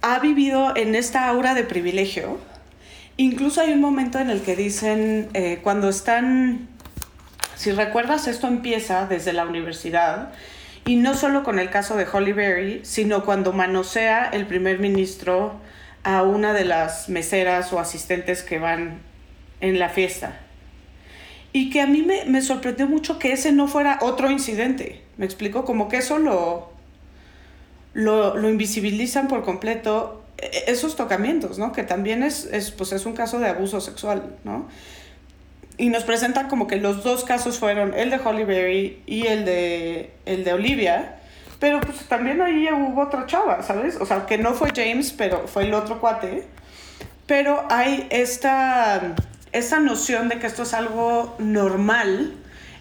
ha 0.00 0.18
vivido 0.18 0.74
en 0.76 0.94
esta 0.94 1.28
aura 1.28 1.52
de 1.52 1.62
privilegio. 1.62 2.38
Incluso 3.18 3.60
hay 3.60 3.72
un 3.72 3.82
momento 3.82 4.18
en 4.18 4.30
el 4.30 4.40
que 4.40 4.56
dicen, 4.56 5.28
eh, 5.34 5.60
cuando 5.62 5.90
están, 5.90 6.68
si 7.54 7.72
recuerdas, 7.72 8.28
esto 8.28 8.46
empieza 8.46 9.06
desde 9.06 9.34
la 9.34 9.44
universidad, 9.44 10.32
y 10.90 10.96
no 10.96 11.14
solo 11.14 11.44
con 11.44 11.60
el 11.60 11.70
caso 11.70 11.96
de 11.96 12.04
Holly 12.04 12.32
Berry, 12.32 12.80
sino 12.82 13.24
cuando 13.24 13.52
manosea 13.52 14.24
el 14.24 14.44
primer 14.44 14.80
ministro 14.80 15.52
a 16.02 16.24
una 16.24 16.52
de 16.52 16.64
las 16.64 17.08
meseras 17.08 17.72
o 17.72 17.78
asistentes 17.78 18.42
que 18.42 18.58
van 18.58 18.98
en 19.60 19.78
la 19.78 19.88
fiesta. 19.88 20.40
Y 21.52 21.70
que 21.70 21.80
a 21.80 21.86
mí 21.86 22.04
me, 22.26 22.42
sorprendió 22.42 22.88
mucho 22.88 23.20
que 23.20 23.30
ese 23.30 23.52
no 23.52 23.68
fuera 23.68 24.00
otro 24.02 24.32
incidente. 24.32 25.00
Me 25.16 25.26
explico, 25.26 25.64
como 25.64 25.88
que 25.88 25.98
eso 25.98 26.18
lo, 26.18 26.72
lo, 27.94 28.48
invisibilizan 28.48 29.28
por 29.28 29.44
completo 29.44 30.24
e, 30.38 30.46
e, 30.46 30.72
esos 30.72 30.96
tocamientos, 30.96 31.56
¿no? 31.56 31.70
Que 31.70 31.84
también 31.84 32.24
es, 32.24 32.46
es, 32.46 32.72
pues 32.72 32.90
es 32.90 33.06
un 33.06 33.12
caso 33.12 33.38
de 33.38 33.46
abuso 33.46 33.80
sexual, 33.80 34.34
¿no? 34.42 34.66
Y 35.80 35.88
nos 35.88 36.04
presentan 36.04 36.48
como 36.48 36.66
que 36.66 36.76
los 36.76 37.02
dos 37.02 37.24
casos 37.24 37.58
fueron 37.58 37.94
el 37.94 38.10
de 38.10 38.16
Holly 38.16 38.44
Berry 38.44 39.02
y 39.06 39.26
el 39.26 39.46
de, 39.46 40.10
el 40.26 40.44
de 40.44 40.52
Olivia, 40.52 41.16
pero 41.58 41.80
pues 41.80 42.00
también 42.00 42.42
ahí 42.42 42.68
hubo 42.70 43.00
otra 43.00 43.24
chava, 43.24 43.62
¿sabes? 43.62 43.96
O 43.96 44.04
sea, 44.04 44.26
que 44.26 44.36
no 44.36 44.52
fue 44.52 44.72
James, 44.76 45.14
pero 45.16 45.48
fue 45.48 45.64
el 45.64 45.72
otro 45.72 45.98
cuate. 45.98 46.44
Pero 47.26 47.64
hay 47.70 48.06
esta 48.10 49.14
esa 49.52 49.80
noción 49.80 50.28
de 50.28 50.38
que 50.38 50.46
esto 50.46 50.64
es 50.64 50.74
algo 50.74 51.34
normal 51.38 52.34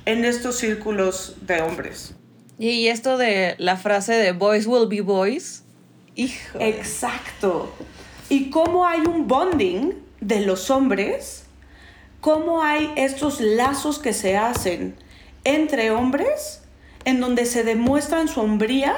en 0.05 0.25
estos 0.25 0.57
círculos 0.57 1.37
de 1.41 1.61
hombres. 1.61 2.15
Y 2.57 2.87
esto 2.87 3.17
de 3.17 3.55
la 3.59 3.77
frase 3.77 4.13
de 4.13 4.33
boys 4.33 4.67
will 4.67 4.87
be 4.87 5.01
boys. 5.01 5.63
Hijo. 6.15 6.59
Exacto. 6.59 7.73
Y 8.27 8.49
cómo 8.49 8.85
hay 8.85 8.99
un 8.99 9.27
bonding 9.27 9.93
de 10.19 10.41
los 10.41 10.69
hombres, 10.69 11.45
cómo 12.21 12.63
hay 12.63 12.91
estos 12.95 13.41
lazos 13.41 13.99
que 13.99 14.13
se 14.13 14.37
hacen 14.37 14.95
entre 15.43 15.91
hombres 15.91 16.63
en 17.05 17.19
donde 17.21 17.45
se 17.45 17.63
demuestran 17.63 18.27
su 18.27 18.41
hombría, 18.41 18.95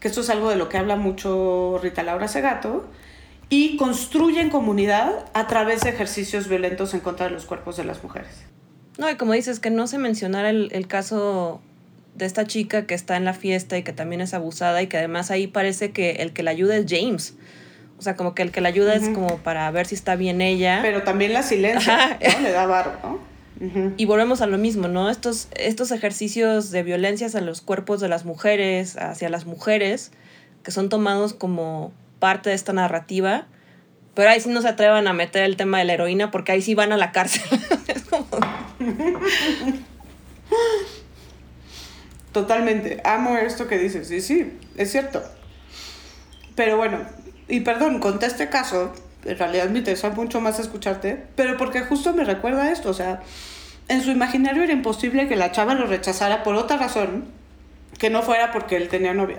que 0.00 0.08
esto 0.08 0.20
es 0.20 0.30
algo 0.30 0.50
de 0.50 0.56
lo 0.56 0.68
que 0.68 0.76
habla 0.76 0.96
mucho 0.96 1.78
Rita 1.82 2.02
Laura 2.02 2.28
Segato, 2.28 2.86
y 3.48 3.76
construyen 3.76 4.50
comunidad 4.50 5.26
a 5.32 5.46
través 5.46 5.80
de 5.82 5.90
ejercicios 5.90 6.48
violentos 6.48 6.92
en 6.94 7.00
contra 7.00 7.26
de 7.26 7.32
los 7.32 7.46
cuerpos 7.46 7.76
de 7.76 7.84
las 7.84 8.02
mujeres. 8.02 8.28
No, 8.98 9.08
y 9.08 9.14
como 9.14 9.32
dices, 9.32 9.60
que 9.60 9.70
no 9.70 9.86
se 9.86 9.98
mencionara 9.98 10.50
el, 10.50 10.68
el 10.72 10.86
caso 10.86 11.62
de 12.16 12.26
esta 12.26 12.46
chica 12.46 12.86
que 12.86 12.94
está 12.94 13.16
en 13.16 13.24
la 13.24 13.32
fiesta 13.32 13.78
y 13.78 13.84
que 13.84 13.92
también 13.92 14.20
es 14.20 14.34
abusada 14.34 14.82
y 14.82 14.88
que 14.88 14.98
además 14.98 15.30
ahí 15.30 15.46
parece 15.46 15.92
que 15.92 16.16
el 16.16 16.32
que 16.32 16.42
la 16.42 16.50
ayuda 16.50 16.76
es 16.76 16.86
James. 16.88 17.34
O 17.98 18.02
sea, 18.02 18.14
como 18.14 18.34
que 18.34 18.42
el 18.42 18.52
que 18.52 18.60
la 18.60 18.68
ayuda 18.68 18.94
es 18.94 19.08
como 19.08 19.38
para 19.38 19.68
ver 19.72 19.86
si 19.86 19.96
está 19.96 20.14
bien 20.14 20.40
ella. 20.40 20.78
Pero 20.82 21.02
también 21.02 21.32
la 21.32 21.42
silencia, 21.42 22.18
¿no? 22.20 22.40
Le 22.40 22.52
da 22.52 22.66
barro, 22.66 22.92
¿no? 23.02 23.18
Y 23.96 24.04
volvemos 24.04 24.40
a 24.40 24.46
lo 24.46 24.56
mismo, 24.56 24.86
¿no? 24.86 25.10
Estos, 25.10 25.48
estos 25.56 25.90
ejercicios 25.90 26.70
de 26.70 26.84
violencia 26.84 27.26
hacia 27.26 27.40
los 27.40 27.60
cuerpos 27.60 28.00
de 28.00 28.08
las 28.08 28.24
mujeres, 28.24 28.96
hacia 28.96 29.28
las 29.28 29.46
mujeres, 29.46 30.12
que 30.62 30.70
son 30.70 30.88
tomados 30.88 31.34
como 31.34 31.92
parte 32.20 32.50
de 32.50 32.54
esta 32.54 32.72
narrativa. 32.72 33.46
Pero 34.14 34.30
ahí 34.30 34.40
sí 34.40 34.48
no 34.48 34.62
se 34.62 34.68
atrevan 34.68 35.08
a 35.08 35.12
meter 35.12 35.42
el 35.42 35.56
tema 35.56 35.78
de 35.78 35.84
la 35.86 35.94
heroína 35.94 36.30
porque 36.30 36.52
ahí 36.52 36.62
sí 36.62 36.76
van 36.76 36.92
a 36.92 36.96
la 36.96 37.10
cárcel. 37.10 37.42
Totalmente. 42.32 43.00
Amo 43.04 43.36
esto 43.36 43.66
que 43.66 43.76
dices. 43.78 44.06
Sí, 44.06 44.20
sí, 44.20 44.52
es 44.76 44.92
cierto. 44.92 45.20
Pero 46.54 46.76
bueno, 46.76 46.98
y 47.48 47.60
perdón, 47.60 48.00
conté 48.00 48.26
este 48.26 48.48
caso. 48.48 48.92
En 49.24 49.38
realidad 49.38 49.68
me 49.68 49.78
interesa 49.78 50.10
mucho 50.10 50.40
más 50.40 50.58
escucharte. 50.58 51.24
Pero 51.34 51.56
porque 51.56 51.80
justo 51.80 52.12
me 52.12 52.24
recuerda 52.24 52.70
esto. 52.70 52.90
O 52.90 52.94
sea, 52.94 53.22
en 53.88 54.02
su 54.02 54.10
imaginario 54.10 54.62
era 54.62 54.72
imposible 54.72 55.28
que 55.28 55.36
la 55.36 55.52
chava 55.52 55.74
lo 55.74 55.86
rechazara 55.86 56.42
por 56.42 56.54
otra 56.54 56.76
razón 56.76 57.26
que 57.98 58.10
no 58.10 58.22
fuera 58.22 58.52
porque 58.52 58.76
él 58.76 58.88
tenía 58.88 59.14
novia. 59.14 59.38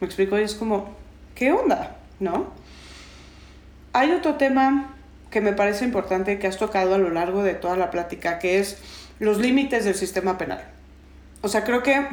¿Me 0.00 0.06
explico? 0.06 0.38
Y 0.38 0.42
es 0.42 0.54
como, 0.54 0.94
¿qué 1.34 1.52
onda? 1.52 1.96
¿no? 2.20 2.52
Hay 3.92 4.12
otro 4.12 4.34
tema 4.34 4.94
que 5.30 5.40
me 5.40 5.52
parece 5.52 5.84
importante 5.84 6.38
que 6.38 6.46
has 6.46 6.58
tocado 6.58 6.94
a 6.94 6.98
lo 6.98 7.10
largo 7.10 7.42
de 7.42 7.54
toda 7.54 7.76
la 7.76 7.90
plática, 7.90 8.38
que 8.38 8.58
es 8.60 8.78
los 9.18 9.38
límites 9.38 9.84
del 9.84 9.94
sistema 9.94 10.38
penal. 10.38 10.62
O 11.40 11.48
sea, 11.48 11.64
creo 11.64 11.82
que 11.82 12.06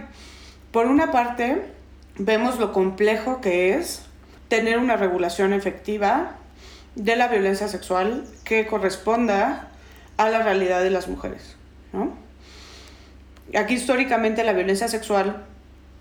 por 0.72 0.88
una 0.88 1.12
parte 1.12 1.62
vemos 2.18 2.58
lo 2.58 2.74
complejo 2.74 3.42
que 3.42 3.76
es 3.76 4.07
tener 4.48 4.78
una 4.78 4.96
regulación 4.98 5.54
efectiva 5.54 6.36
de 6.96 7.16
la 7.16 7.28
violencia 7.28 7.68
sexual 7.68 8.26
que 8.44 8.66
corresponda 8.66 9.70
a 10.18 10.30
la 10.30 10.42
realidad 10.42 10.82
de 10.82 10.90
las 10.90 11.08
mujeres. 11.08 11.56
¿no? 11.94 12.14
Aquí 13.56 13.76
históricamente 13.76 14.44
la 14.44 14.54
violencia 14.54 14.88
sexual 14.88 15.46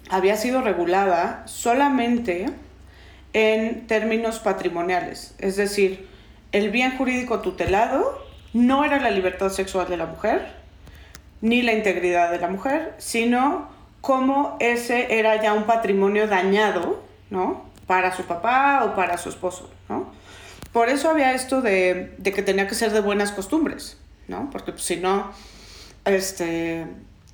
había 0.09 0.37
sido 0.37 0.63
regulada 0.63 1.43
solamente 1.47 2.47
en 3.33 3.87
términos 3.87 4.39
patrimoniales, 4.39 5.35
es 5.39 5.57
decir, 5.57 6.09
el 6.53 6.71
bien 6.71 6.97
jurídico 6.97 7.41
tutelado 7.41 8.25
no 8.55 8.85
era 8.85 8.99
la 8.99 9.11
libertad 9.11 9.51
sexual 9.51 9.89
de 9.89 9.99
la 9.99 10.07
mujer, 10.07 10.55
ni 11.43 11.61
la 11.61 11.75
integridad 11.75 12.31
de 12.31 12.39
la 12.39 12.49
mujer, 12.49 12.95
sino 12.97 13.69
cómo 14.01 14.57
ese 14.61 15.19
era 15.19 15.43
ya 15.43 15.53
un 15.53 15.65
patrimonio 15.65 16.27
dañado, 16.29 17.03
¿no? 17.29 17.66
Para 17.87 18.15
su 18.15 18.25
papá 18.25 18.85
o 18.85 18.95
para 18.95 19.19
su 19.19 19.29
esposo, 19.29 19.71
¿no? 19.89 20.13
Por 20.73 20.89
eso 20.89 21.09
había 21.09 21.33
esto 21.33 21.63
de, 21.63 22.17
que 22.23 22.43
tenía 22.43 22.67
que 22.67 22.75
ser 22.75 22.93
de 22.93 23.01
buenas 23.01 23.33
costumbres, 23.33 23.97
¿no? 24.29 24.51
Porque 24.51 24.73
pues, 24.73 24.85
si 24.85 24.97
no, 24.97 25.33
este, 26.05 26.87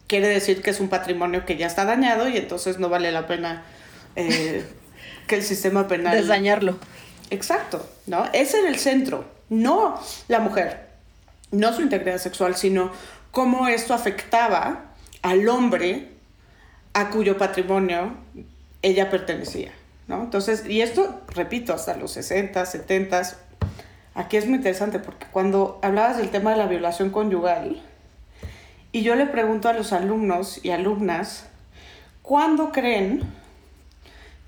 quiere 0.07 0.29
decir 0.29 0.63
que 0.63 0.71
es 0.71 0.81
un 0.81 0.89
patrimonio 0.89 1.45
que 1.45 1.57
ya 1.57 1.67
está 1.67 1.85
dañado 1.85 2.29
y 2.29 2.37
entonces 2.37 2.79
no 2.79 2.89
vale 2.89 3.11
la 3.11 3.27
pena 3.27 3.65
eh, 4.15 4.65
que 5.27 5.37
el 5.37 5.43
sistema 5.43 5.89
penal... 5.89 6.17
Desdañarlo. 6.17 6.79
Exacto, 7.31 7.89
¿no? 8.07 8.27
Ese 8.35 8.61
era 8.61 8.69
el 8.69 8.79
centro, 8.79 9.25
no 9.49 9.99
la 10.29 10.39
mujer, 10.41 10.91
no 11.51 11.73
su 11.73 11.81
integridad 11.83 12.19
sexual, 12.19 12.57
sino 12.57 12.93
cómo 13.31 13.69
esto 13.69 13.95
afectaba 13.95 14.93
al 15.23 15.49
hombre 15.49 16.09
a 16.93 17.09
cuyo 17.09 17.39
patrimonio 17.39 18.13
ella 18.83 19.11
pertenecía, 19.11 19.73
¿no? 20.09 20.23
Entonces, 20.23 20.67
y 20.67 20.81
esto, 20.81 21.23
repito, 21.29 21.73
hasta 21.75 21.97
los 21.97 22.13
60, 22.13 22.65
70, 22.65 23.23
aquí 24.15 24.37
es 24.37 24.47
muy 24.47 24.57
interesante 24.57 24.99
porque 24.99 25.27
cuando 25.31 25.79
hablabas 25.83 26.17
del 26.17 26.31
tema 26.31 26.51
de 26.51 26.57
la 26.57 26.67
violación 26.67 27.11
conyugal, 27.11 27.83
y 28.93 29.03
yo 29.03 29.15
le 29.15 29.27
pregunto 29.27 29.69
a 29.69 29.73
los 29.73 29.93
alumnos 29.93 30.65
y 30.65 30.71
alumnas, 30.71 31.47
¿cuándo 32.23 32.73
creen 32.73 33.23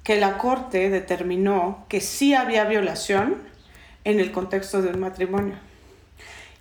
que 0.04 0.20
la 0.20 0.36
Corte 0.36 0.90
determinó 0.90 1.86
que 1.88 2.00
sí 2.00 2.34
había 2.34 2.64
violación 2.64 3.42
en 4.04 4.20
el 4.20 4.30
contexto 4.30 4.82
de 4.82 4.90
un 4.90 5.00
matrimonio. 5.00 5.56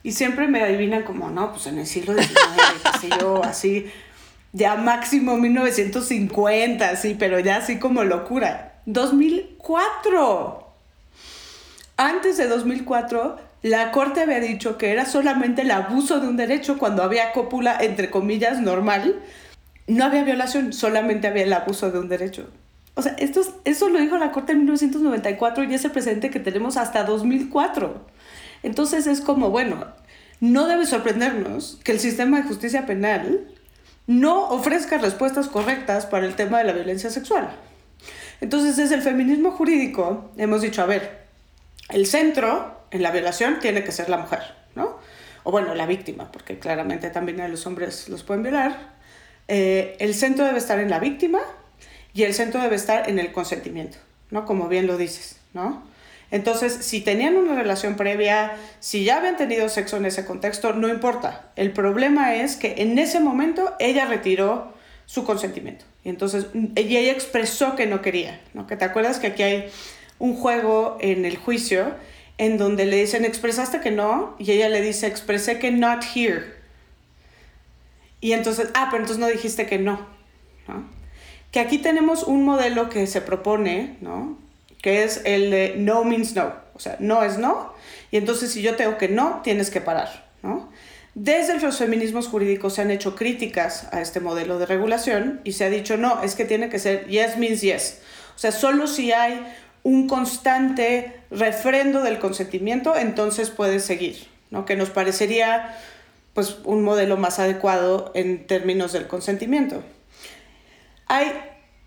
Y 0.01 0.13
siempre 0.13 0.47
me 0.47 0.61
adivinan 0.61 1.03
como, 1.03 1.29
no, 1.29 1.51
pues 1.51 1.67
en 1.67 1.77
el 1.77 1.85
siglo 1.85 2.13
XIX, 2.13 2.29
qué 3.01 3.09
yo, 3.19 3.43
así, 3.43 3.91
ya 4.53 4.75
máximo 4.75 5.37
1950, 5.37 6.95
sí, 6.95 7.15
pero 7.19 7.39
ya 7.39 7.57
así 7.57 7.79
como 7.79 8.03
locura. 8.03 8.72
2004. 8.86 10.67
Antes 11.95 12.38
de 12.38 12.47
2004, 12.47 13.38
la 13.61 13.91
Corte 13.91 14.21
había 14.21 14.39
dicho 14.39 14.77
que 14.77 14.91
era 14.91 15.05
solamente 15.05 15.61
el 15.61 15.71
abuso 15.71 16.19
de 16.19 16.27
un 16.27 16.36
derecho 16.36 16.77
cuando 16.77 17.01
había 17.01 17.31
cópula, 17.31 17.77
entre 17.79 18.09
comillas, 18.11 18.59
normal. 18.59 19.21
No 19.88 20.03
había 20.05 20.23
violación, 20.23 20.73
solamente 20.73 21.27
había 21.27 21.43
el 21.43 21.53
abuso 21.53 21.91
de 21.91 21.99
un 21.99 22.09
derecho. 22.09 22.49
O 22.95 23.01
sea, 23.01 23.15
esto, 23.17 23.41
eso 23.63 23.89
lo 23.89 23.99
dijo 23.99 24.17
la 24.17 24.31
Corte 24.31 24.51
en 24.51 24.59
1994 24.59 25.63
y 25.63 25.73
es 25.73 25.86
el 25.86 25.91
precedente 25.91 26.29
que 26.29 26.39
tenemos 26.39 26.75
hasta 26.75 27.03
2004. 27.05 28.05
Entonces 28.63 29.07
es 29.07 29.21
como, 29.21 29.49
bueno, 29.49 29.86
no 30.41 30.67
debe 30.67 30.86
sorprendernos 30.86 31.79
que 31.84 31.93
el 31.93 31.99
sistema 31.99 32.38
de 32.38 32.43
justicia 32.43 32.86
penal 32.86 33.47
no 34.07 34.49
ofrezca 34.49 34.97
respuestas 34.97 35.47
correctas 35.47 36.05
para 36.05 36.25
el 36.25 36.36
tema 36.36 36.57
de 36.57 36.65
la 36.65 36.73
violencia 36.73 37.09
sexual. 37.09 37.49
Entonces, 38.43 38.75
desde 38.75 38.95
el 38.95 39.01
feminismo 39.01 39.51
jurídico 39.51 40.29
hemos 40.35 40.61
dicho, 40.61 40.81
a 40.81 40.85
ver, 40.85 41.27
el 41.87 42.05
centro 42.05 42.77
en 42.91 43.01
la 43.01 43.09
violación 43.09 43.59
tiene 43.61 43.85
que 43.85 43.93
ser 43.93 44.09
la 44.09 44.17
mujer, 44.17 44.41
¿no? 44.75 44.97
O 45.43 45.51
bueno, 45.51 45.73
la 45.75 45.85
víctima, 45.85 46.29
porque 46.29 46.59
claramente 46.59 47.09
también 47.09 47.39
a 47.39 47.47
los 47.47 47.65
hombres 47.65 48.09
los 48.09 48.23
pueden 48.23 48.43
violar. 48.43 48.95
Eh, 49.47 49.95
el 49.99 50.13
centro 50.13 50.43
debe 50.43 50.57
estar 50.57 50.77
en 50.79 50.89
la 50.89 50.99
víctima 50.99 51.39
y 52.13 52.23
el 52.23 52.33
centro 52.33 52.61
debe 52.61 52.75
estar 52.75 53.09
en 53.09 53.17
el 53.17 53.31
consentimiento, 53.31 53.97
¿no? 54.29 54.43
Como 54.43 54.67
bien 54.67 54.87
lo 54.87 54.97
dices, 54.97 55.37
¿no? 55.53 55.81
Entonces, 56.29 56.73
si 56.73 56.99
tenían 56.99 57.37
una 57.37 57.55
relación 57.55 57.95
previa, 57.95 58.57
si 58.81 59.05
ya 59.05 59.19
habían 59.19 59.37
tenido 59.37 59.69
sexo 59.69 59.95
en 59.95 60.05
ese 60.05 60.25
contexto, 60.25 60.73
no 60.73 60.89
importa. 60.89 61.49
El 61.55 61.71
problema 61.71 62.35
es 62.35 62.57
que 62.57 62.75
en 62.79 62.99
ese 62.99 63.21
momento 63.21 63.73
ella 63.79 64.03
retiró 64.03 64.73
su 65.05 65.23
consentimiento. 65.23 65.85
Y 66.03 66.09
entonces 66.09 66.47
y 66.53 66.97
ella 66.97 67.11
expresó 67.11 67.75
que 67.75 67.85
no 67.85 68.01
quería, 68.01 68.41
¿no? 68.53 68.67
Que 68.67 68.75
te 68.75 68.85
acuerdas 68.85 69.19
que 69.19 69.27
aquí 69.27 69.43
hay 69.43 69.69
un 70.19 70.35
juego 70.35 70.97
en 70.99 71.25
el 71.25 71.37
juicio 71.37 71.93
en 72.37 72.57
donde 72.57 72.85
le 72.85 72.97
dicen, 72.97 73.25
expresaste 73.25 73.79
que 73.79 73.91
no, 73.91 74.35
y 74.39 74.51
ella 74.51 74.69
le 74.69 74.81
dice, 74.81 75.07
expresé 75.07 75.59
que 75.59 75.71
not 75.71 76.03
here. 76.15 76.55
Y 78.19 78.33
entonces, 78.33 78.69
ah, 78.73 78.87
pero 78.89 79.03
entonces 79.03 79.19
no 79.19 79.27
dijiste 79.27 79.65
que 79.65 79.77
no, 79.77 80.07
¿no? 80.67 80.89
Que 81.51 81.59
aquí 81.59 81.77
tenemos 81.77 82.23
un 82.23 82.43
modelo 82.43 82.89
que 82.89 83.05
se 83.05 83.21
propone, 83.21 83.97
¿no? 84.01 84.39
Que 84.81 85.03
es 85.03 85.21
el 85.25 85.51
de 85.51 85.75
no 85.77 86.03
means 86.03 86.35
no, 86.35 86.53
o 86.73 86.79
sea, 86.79 86.97
no 86.99 87.23
es 87.23 87.37
no, 87.37 87.73
y 88.11 88.17
entonces 88.17 88.51
si 88.51 88.61
yo 88.61 88.75
tengo 88.75 88.97
que 88.97 89.07
no, 89.07 89.41
tienes 89.43 89.69
que 89.69 89.81
parar, 89.81 90.31
¿no? 90.41 90.71
Desde 91.16 91.59
los 91.59 91.78
feminismos 91.78 92.28
jurídicos 92.28 92.74
se 92.74 92.82
han 92.82 92.89
hecho 92.89 93.16
críticas 93.16 93.88
a 93.91 94.01
este 94.01 94.20
modelo 94.20 94.57
de 94.57 94.66
regulación 94.66 95.41
y 95.43 95.51
se 95.51 95.64
ha 95.66 95.70
dicho, 95.70 95.95
no, 95.95 96.24
es 96.24 96.34
que 96.34 96.45
tiene 96.45 96.70
que 96.70 96.80
ser 96.80 97.07
yes 97.07 97.38
means 97.38 97.61
yes. 97.61 97.99
O 98.36 98.39
sea, 98.39 98.51
solo 98.51 98.88
si 98.88 99.11
hay 99.11 99.45
un 99.84 100.07
constante 100.07 101.20
refrendo 101.30 102.01
del 102.01 102.18
consentimiento, 102.18 102.95
entonces 102.95 103.51
puede 103.51 103.80
seguir, 103.80 104.28
¿no? 104.49 104.66
Que 104.66 104.76
nos 104.76 104.89
parecería 104.89 105.78
pues 106.34 106.57
un 106.64 106.84
modelo 106.84 107.16
más 107.16 107.38
adecuado 107.38 108.11
en 108.16 108.47
términos 108.47 108.91
del 108.91 109.07
consentimiento. 109.07 109.84
Hay 111.05 111.32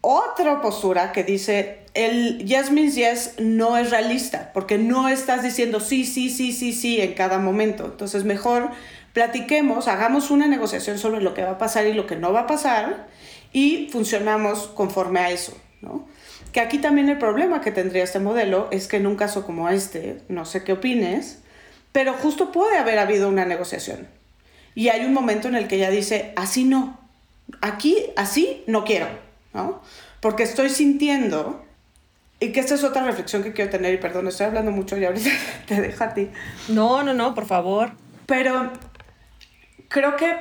otra 0.03 0.61
postura 0.61 1.11
que 1.11 1.25
dice 1.25 1.81
el 1.95 2.45
yes 2.45 2.71
means 2.71 2.95
yes 2.95 3.35
no 3.39 3.77
es 3.77 3.91
realista, 3.91 4.53
porque 4.53 4.79
no 4.79 5.09
estás 5.09 5.43
diciendo 5.43 5.81
sí, 5.81 6.05
sí, 6.05 6.31
sí, 6.31 6.53
sí, 6.53 6.73
sí 6.73 7.01
en 7.01 7.15
cada 7.15 7.39
momento. 7.39 7.87
Entonces 7.87 8.23
mejor 8.23 8.71
platiquemos, 9.17 9.89
hagamos 9.89 10.31
una 10.31 10.47
negociación 10.47 10.99
sobre 10.99 11.23
lo 11.23 11.33
que 11.33 11.43
va 11.43 11.53
a 11.53 11.59
pasar 11.59 11.87
y 11.87 11.95
lo 11.95 12.07
que 12.07 12.17
no 12.17 12.35
va 12.35 12.41
a 12.41 12.47
pasar 12.47 13.07
y 13.51 13.89
funcionamos 13.91 14.67
conforme 14.67 15.21
a 15.21 15.31
eso, 15.31 15.57
¿no? 15.81 16.07
Que 16.53 16.61
aquí 16.61 16.77
también 16.77 17.09
el 17.09 17.17
problema 17.17 17.63
que 17.63 17.73
tendría 17.73 18.05
este 18.05 18.19
modelo 18.19 18.69
es 18.73 18.89
que 18.89 18.99
en 18.99 19.07
un 19.07 19.17
caso 19.17 19.47
como 19.47 19.71
este, 19.71 20.21
no 20.29 20.45
sé 20.45 20.65
qué 20.65 20.75
opines, 20.75 21.39
pero 21.93 22.13
justo 22.13 22.53
puede 22.53 22.77
haber 22.77 22.99
habido 22.99 23.31
una 23.31 23.47
negociación. 23.47 24.07
Y 24.75 24.91
hay 24.91 25.07
un 25.07 25.15
momento 25.15 25.49
en 25.49 25.55
el 25.55 25.67
que 25.67 25.77
ella 25.77 25.89
dice, 25.89 26.35
así 26.37 26.65
no, 26.65 27.01
aquí 27.63 27.97
así 28.17 28.65
no 28.67 28.85
quiero, 28.85 29.09
¿no? 29.55 29.81
Porque 30.21 30.43
estoy 30.43 30.69
sintiendo, 30.69 31.65
y 32.39 32.53
que 32.53 32.61
esta 32.61 32.75
es 32.75 32.85
otra 32.85 33.03
reflexión 33.03 33.43
que 33.43 33.55
quiero 33.55 33.71
tener, 33.71 33.95
y 33.95 33.97
perdón, 33.97 34.29
estoy 34.29 34.45
hablando 34.45 34.73
mucho 34.73 34.99
y 34.99 35.07
ahorita 35.07 35.31
te 35.67 35.81
dejo 35.81 36.05
a 36.05 36.13
ti. 36.13 36.29
No, 36.69 37.03
no, 37.03 37.15
no, 37.15 37.35
por 37.35 37.47
favor. 37.47 37.93
Pero 38.27 38.73
creo 39.89 40.17
que 40.17 40.37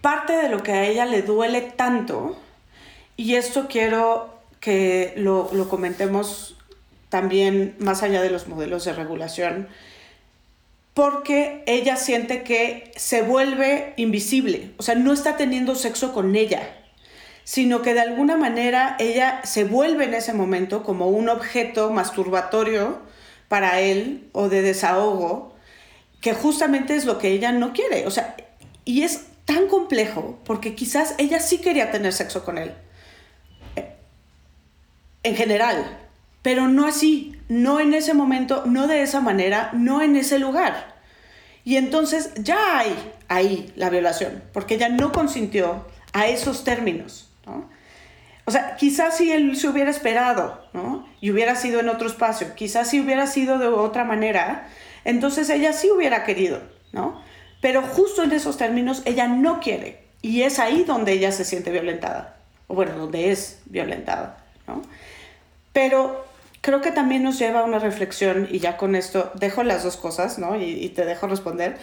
parte 0.00 0.32
de 0.34 0.48
lo 0.48 0.62
que 0.62 0.72
a 0.72 0.84
ella 0.84 1.06
le 1.06 1.22
duele 1.22 1.60
tanto, 1.60 2.36
y 3.16 3.34
esto 3.36 3.68
quiero 3.68 4.38
que 4.60 5.14
lo, 5.16 5.50
lo 5.52 5.68
comentemos 5.68 6.56
también 7.08 7.76
más 7.78 8.02
allá 8.02 8.22
de 8.22 8.30
los 8.30 8.48
modelos 8.48 8.84
de 8.84 8.92
regulación, 8.92 9.68
porque 10.94 11.62
ella 11.66 11.96
siente 11.96 12.42
que 12.42 12.90
se 12.96 13.22
vuelve 13.22 13.94
invisible, 13.96 14.72
o 14.76 14.82
sea, 14.82 14.94
no 14.94 15.12
está 15.12 15.36
teniendo 15.36 15.74
sexo 15.74 16.12
con 16.12 16.34
ella, 16.36 16.76
sino 17.44 17.82
que 17.82 17.94
de 17.94 18.00
alguna 18.00 18.36
manera 18.36 18.96
ella 18.98 19.40
se 19.44 19.64
vuelve 19.64 20.04
en 20.04 20.14
ese 20.14 20.32
momento 20.32 20.82
como 20.82 21.08
un 21.08 21.28
objeto 21.28 21.90
masturbatorio 21.90 23.00
para 23.48 23.80
él 23.80 24.28
o 24.32 24.48
de 24.48 24.62
desahogo, 24.62 25.54
que 26.20 26.34
justamente 26.34 26.94
es 26.94 27.04
lo 27.04 27.18
que 27.18 27.28
ella 27.28 27.52
no 27.52 27.72
quiere, 27.72 28.06
o 28.06 28.10
sea, 28.10 28.36
y 28.84 29.02
es 29.02 29.26
tan 29.44 29.68
complejo 29.68 30.38
porque 30.44 30.74
quizás 30.74 31.14
ella 31.18 31.40
sí 31.40 31.58
quería 31.58 31.90
tener 31.90 32.12
sexo 32.12 32.44
con 32.44 32.58
él. 32.58 32.72
En 35.22 35.36
general. 35.36 35.98
Pero 36.42 36.68
no 36.68 36.86
así. 36.86 37.36
No 37.48 37.80
en 37.80 37.94
ese 37.94 38.14
momento, 38.14 38.64
no 38.66 38.86
de 38.86 39.02
esa 39.02 39.20
manera, 39.20 39.70
no 39.72 40.02
en 40.02 40.16
ese 40.16 40.38
lugar. 40.38 40.96
Y 41.64 41.76
entonces 41.76 42.32
ya 42.36 42.78
hay 42.78 43.12
ahí 43.28 43.72
la 43.76 43.90
violación. 43.90 44.42
Porque 44.52 44.74
ella 44.74 44.88
no 44.88 45.12
consintió 45.12 45.86
a 46.12 46.26
esos 46.26 46.64
términos. 46.64 47.30
O 48.44 48.50
sea, 48.50 48.76
quizás 48.76 49.16
si 49.16 49.30
él 49.30 49.56
se 49.56 49.68
hubiera 49.68 49.90
esperado, 49.90 50.66
¿no? 50.72 51.06
Y 51.20 51.30
hubiera 51.30 51.54
sido 51.54 51.78
en 51.78 51.88
otro 51.88 52.08
espacio, 52.08 52.54
quizás 52.56 52.90
si 52.90 53.00
hubiera 53.00 53.28
sido 53.28 53.58
de 53.58 53.68
otra 53.68 54.04
manera, 54.04 54.68
entonces 55.04 55.48
ella 55.48 55.72
sí 55.72 55.88
hubiera 55.90 56.24
querido, 56.24 56.60
¿no? 56.90 57.22
Pero 57.62 57.80
justo 57.80 58.24
en 58.24 58.32
esos 58.32 58.58
términos 58.58 59.00
ella 59.06 59.28
no 59.28 59.60
quiere. 59.60 60.02
Y 60.20 60.42
es 60.42 60.58
ahí 60.58 60.84
donde 60.84 61.12
ella 61.12 61.32
se 61.32 61.46
siente 61.46 61.70
violentada. 61.70 62.36
O 62.66 62.74
bueno, 62.74 62.98
donde 62.98 63.30
es 63.30 63.60
violentada. 63.66 64.36
¿no? 64.66 64.82
Pero 65.72 66.26
creo 66.60 66.80
que 66.80 66.90
también 66.90 67.22
nos 67.22 67.38
lleva 67.38 67.60
a 67.60 67.64
una 67.64 67.78
reflexión, 67.78 68.48
y 68.50 68.58
ya 68.58 68.76
con 68.76 68.96
esto 68.96 69.30
dejo 69.34 69.62
las 69.62 69.84
dos 69.84 69.96
cosas, 69.96 70.38
¿no? 70.38 70.56
Y, 70.56 70.88
te 70.90 71.04
dejo 71.04 71.26
responder. 71.28 71.78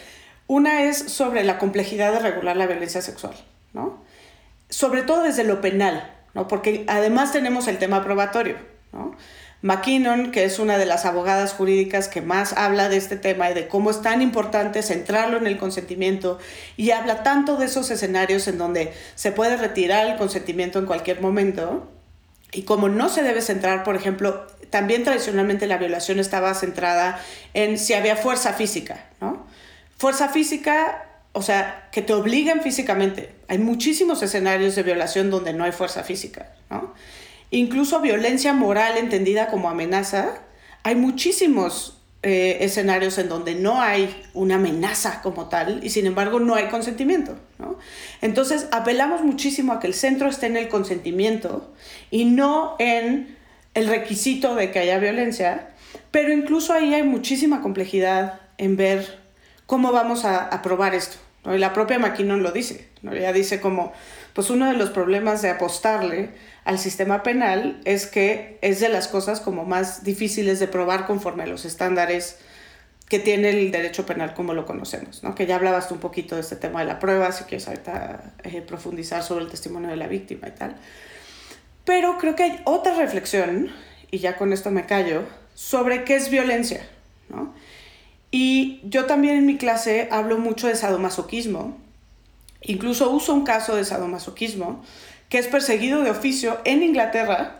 Una 0.47 0.83
es 0.83 0.97
sobre 0.97 1.43
la 1.43 1.57
complejidad 1.59 2.11
de 2.11 2.19
regular 2.19 2.57
la 2.57 2.67
violencia 2.67 3.01
sexual, 3.01 3.35
¿no? 3.73 4.03
Sobre 4.69 5.03
todo 5.03 5.23
desde 5.23 5.43
lo 5.43 5.61
penal, 5.61 6.11
¿no? 6.33 6.47
Porque 6.47 6.85
además 6.87 7.31
tenemos 7.31 7.67
el 7.67 7.77
tema 7.77 8.03
probatorio, 8.03 8.57
¿no? 8.91 9.15
McKinnon, 9.61 10.31
que 10.31 10.45
es 10.45 10.57
una 10.57 10.77
de 10.77 10.85
las 10.85 11.05
abogadas 11.05 11.53
jurídicas 11.53 12.07
que 12.07 12.21
más 12.21 12.53
habla 12.53 12.87
de 12.87 12.97
este 12.97 13.17
tema 13.17 13.49
y 13.51 13.53
de 13.53 13.67
cómo 13.67 13.91
es 13.91 14.01
tan 14.01 14.21
importante 14.21 14.81
centrarlo 14.83 15.37
en 15.37 15.47
el 15.47 15.57
consentimiento 15.57 16.39
y 16.77 16.91
habla 16.91 17.23
tanto 17.23 17.57
de 17.57 17.65
esos 17.65 17.91
escenarios 17.91 18.47
en 18.47 18.57
donde 18.57 18.93
se 19.15 19.31
puede 19.31 19.57
retirar 19.57 20.07
el 20.07 20.17
consentimiento 20.17 20.79
en 20.79 20.85
cualquier 20.85 21.19
momento 21.19 21.89
y 22.51 22.63
como 22.63 22.89
no 22.89 23.09
se 23.09 23.21
debe 23.21 23.41
centrar, 23.41 23.83
por 23.83 23.95
ejemplo, 23.95 24.47
también 24.69 25.03
tradicionalmente 25.03 25.67
la 25.67 25.77
violación 25.77 26.19
estaba 26.19 26.53
centrada 26.53 27.19
en 27.53 27.77
si 27.77 27.93
había 27.93 28.15
fuerza 28.15 28.53
física, 28.53 29.05
¿no? 29.19 29.45
Fuerza 29.97 30.29
física, 30.29 31.05
o 31.33 31.41
sea, 31.41 31.89
que 31.91 32.01
te 32.01 32.13
obliguen 32.13 32.61
físicamente. 32.61 33.35
Hay 33.49 33.57
muchísimos 33.57 34.23
escenarios 34.23 34.75
de 34.75 34.83
violación 34.83 35.29
donde 35.29 35.53
no 35.53 35.65
hay 35.65 35.73
fuerza 35.73 36.03
física, 36.03 36.53
¿no? 36.69 36.93
Incluso 37.51 37.99
violencia 38.01 38.53
moral 38.53 38.97
entendida 38.97 39.47
como 39.47 39.69
amenaza, 39.69 40.35
hay 40.83 40.95
muchísimos 40.95 41.99
eh, 42.21 42.57
escenarios 42.65 43.17
en 43.17 43.29
donde 43.29 43.55
no 43.55 43.81
hay 43.81 44.13
una 44.33 44.55
amenaza 44.55 45.21
como 45.21 45.47
tal 45.47 45.79
y 45.85 45.89
sin 45.89 46.05
embargo 46.05 46.41
no 46.41 46.55
hay 46.55 46.65
consentimiento. 46.65 47.37
¿no? 47.59 47.77
Entonces 48.21 48.67
apelamos 48.71 49.21
muchísimo 49.21 49.71
a 49.71 49.79
que 49.79 49.87
el 49.87 49.93
centro 49.93 50.27
esté 50.27 50.47
en 50.47 50.57
el 50.57 50.67
consentimiento 50.67 51.71
y 52.11 52.25
no 52.25 52.75
en 52.77 53.37
el 53.73 53.87
requisito 53.87 54.55
de 54.55 54.69
que 54.71 54.79
haya 54.79 54.99
violencia, 54.99 55.69
pero 56.11 56.33
incluso 56.33 56.73
ahí 56.73 56.93
hay 56.93 57.03
muchísima 57.03 57.61
complejidad 57.61 58.41
en 58.57 58.75
ver 58.75 59.19
cómo 59.65 59.93
vamos 59.93 60.25
a, 60.25 60.43
a 60.43 60.61
probar 60.61 60.95
esto. 60.95 61.17
¿no? 61.45 61.55
Y 61.55 61.57
la 61.57 61.71
propia 61.71 61.99
McKinnon 61.99 62.43
lo 62.43 62.51
dice, 62.51 62.89
¿no? 63.01 63.13
ella 63.13 63.31
dice 63.31 63.61
como, 63.61 63.93
pues 64.33 64.49
uno 64.49 64.67
de 64.67 64.73
los 64.73 64.89
problemas 64.89 65.41
de 65.41 65.51
apostarle 65.51 66.31
al 66.69 66.77
sistema 66.77 67.23
penal 67.23 67.81
es 67.83 68.05
que 68.05 68.59
es 68.61 68.79
de 68.79 68.89
las 68.89 69.07
cosas 69.07 69.39
como 69.39 69.65
más 69.65 70.03
difíciles 70.03 70.59
de 70.59 70.67
probar 70.67 71.07
conforme 71.07 71.41
a 71.41 71.47
los 71.47 71.65
estándares 71.65 72.37
que 73.07 73.17
tiene 73.17 73.49
el 73.49 73.71
derecho 73.71 74.05
penal 74.05 74.35
como 74.35 74.53
lo 74.53 74.67
conocemos, 74.67 75.23
¿no? 75.23 75.33
Que 75.33 75.47
ya 75.47 75.55
hablabas 75.55 75.87
tú 75.87 75.95
un 75.95 75.99
poquito 75.99 76.35
de 76.35 76.41
este 76.41 76.55
tema 76.55 76.81
de 76.81 76.85
la 76.85 76.99
prueba, 76.99 77.31
si 77.31 77.45
quieres 77.45 77.67
ahorita 77.67 78.35
eh, 78.43 78.61
profundizar 78.61 79.23
sobre 79.23 79.45
el 79.45 79.49
testimonio 79.49 79.89
de 79.89 79.95
la 79.95 80.05
víctima 80.05 80.47
y 80.47 80.51
tal. 80.51 80.75
Pero 81.85 82.19
creo 82.19 82.35
que 82.35 82.43
hay 82.43 82.61
otra 82.65 82.93
reflexión, 82.93 83.71
y 84.11 84.19
ya 84.19 84.37
con 84.37 84.53
esto 84.53 84.69
me 84.69 84.85
callo, 84.85 85.23
sobre 85.55 86.03
qué 86.03 86.17
es 86.17 86.29
violencia, 86.29 86.87
¿no? 87.29 87.51
Y 88.29 88.79
yo 88.83 89.05
también 89.05 89.37
en 89.37 89.47
mi 89.47 89.57
clase 89.57 90.07
hablo 90.11 90.37
mucho 90.37 90.67
de 90.67 90.75
sadomasoquismo, 90.75 91.79
incluso 92.61 93.09
uso 93.09 93.33
un 93.33 93.43
caso 93.43 93.75
de 93.75 93.85
sadomasoquismo, 93.85 94.83
que 95.29 95.37
es 95.37 95.47
perseguido 95.47 96.03
de 96.03 96.09
oficio 96.09 96.59
en 96.65 96.83
Inglaterra 96.83 97.59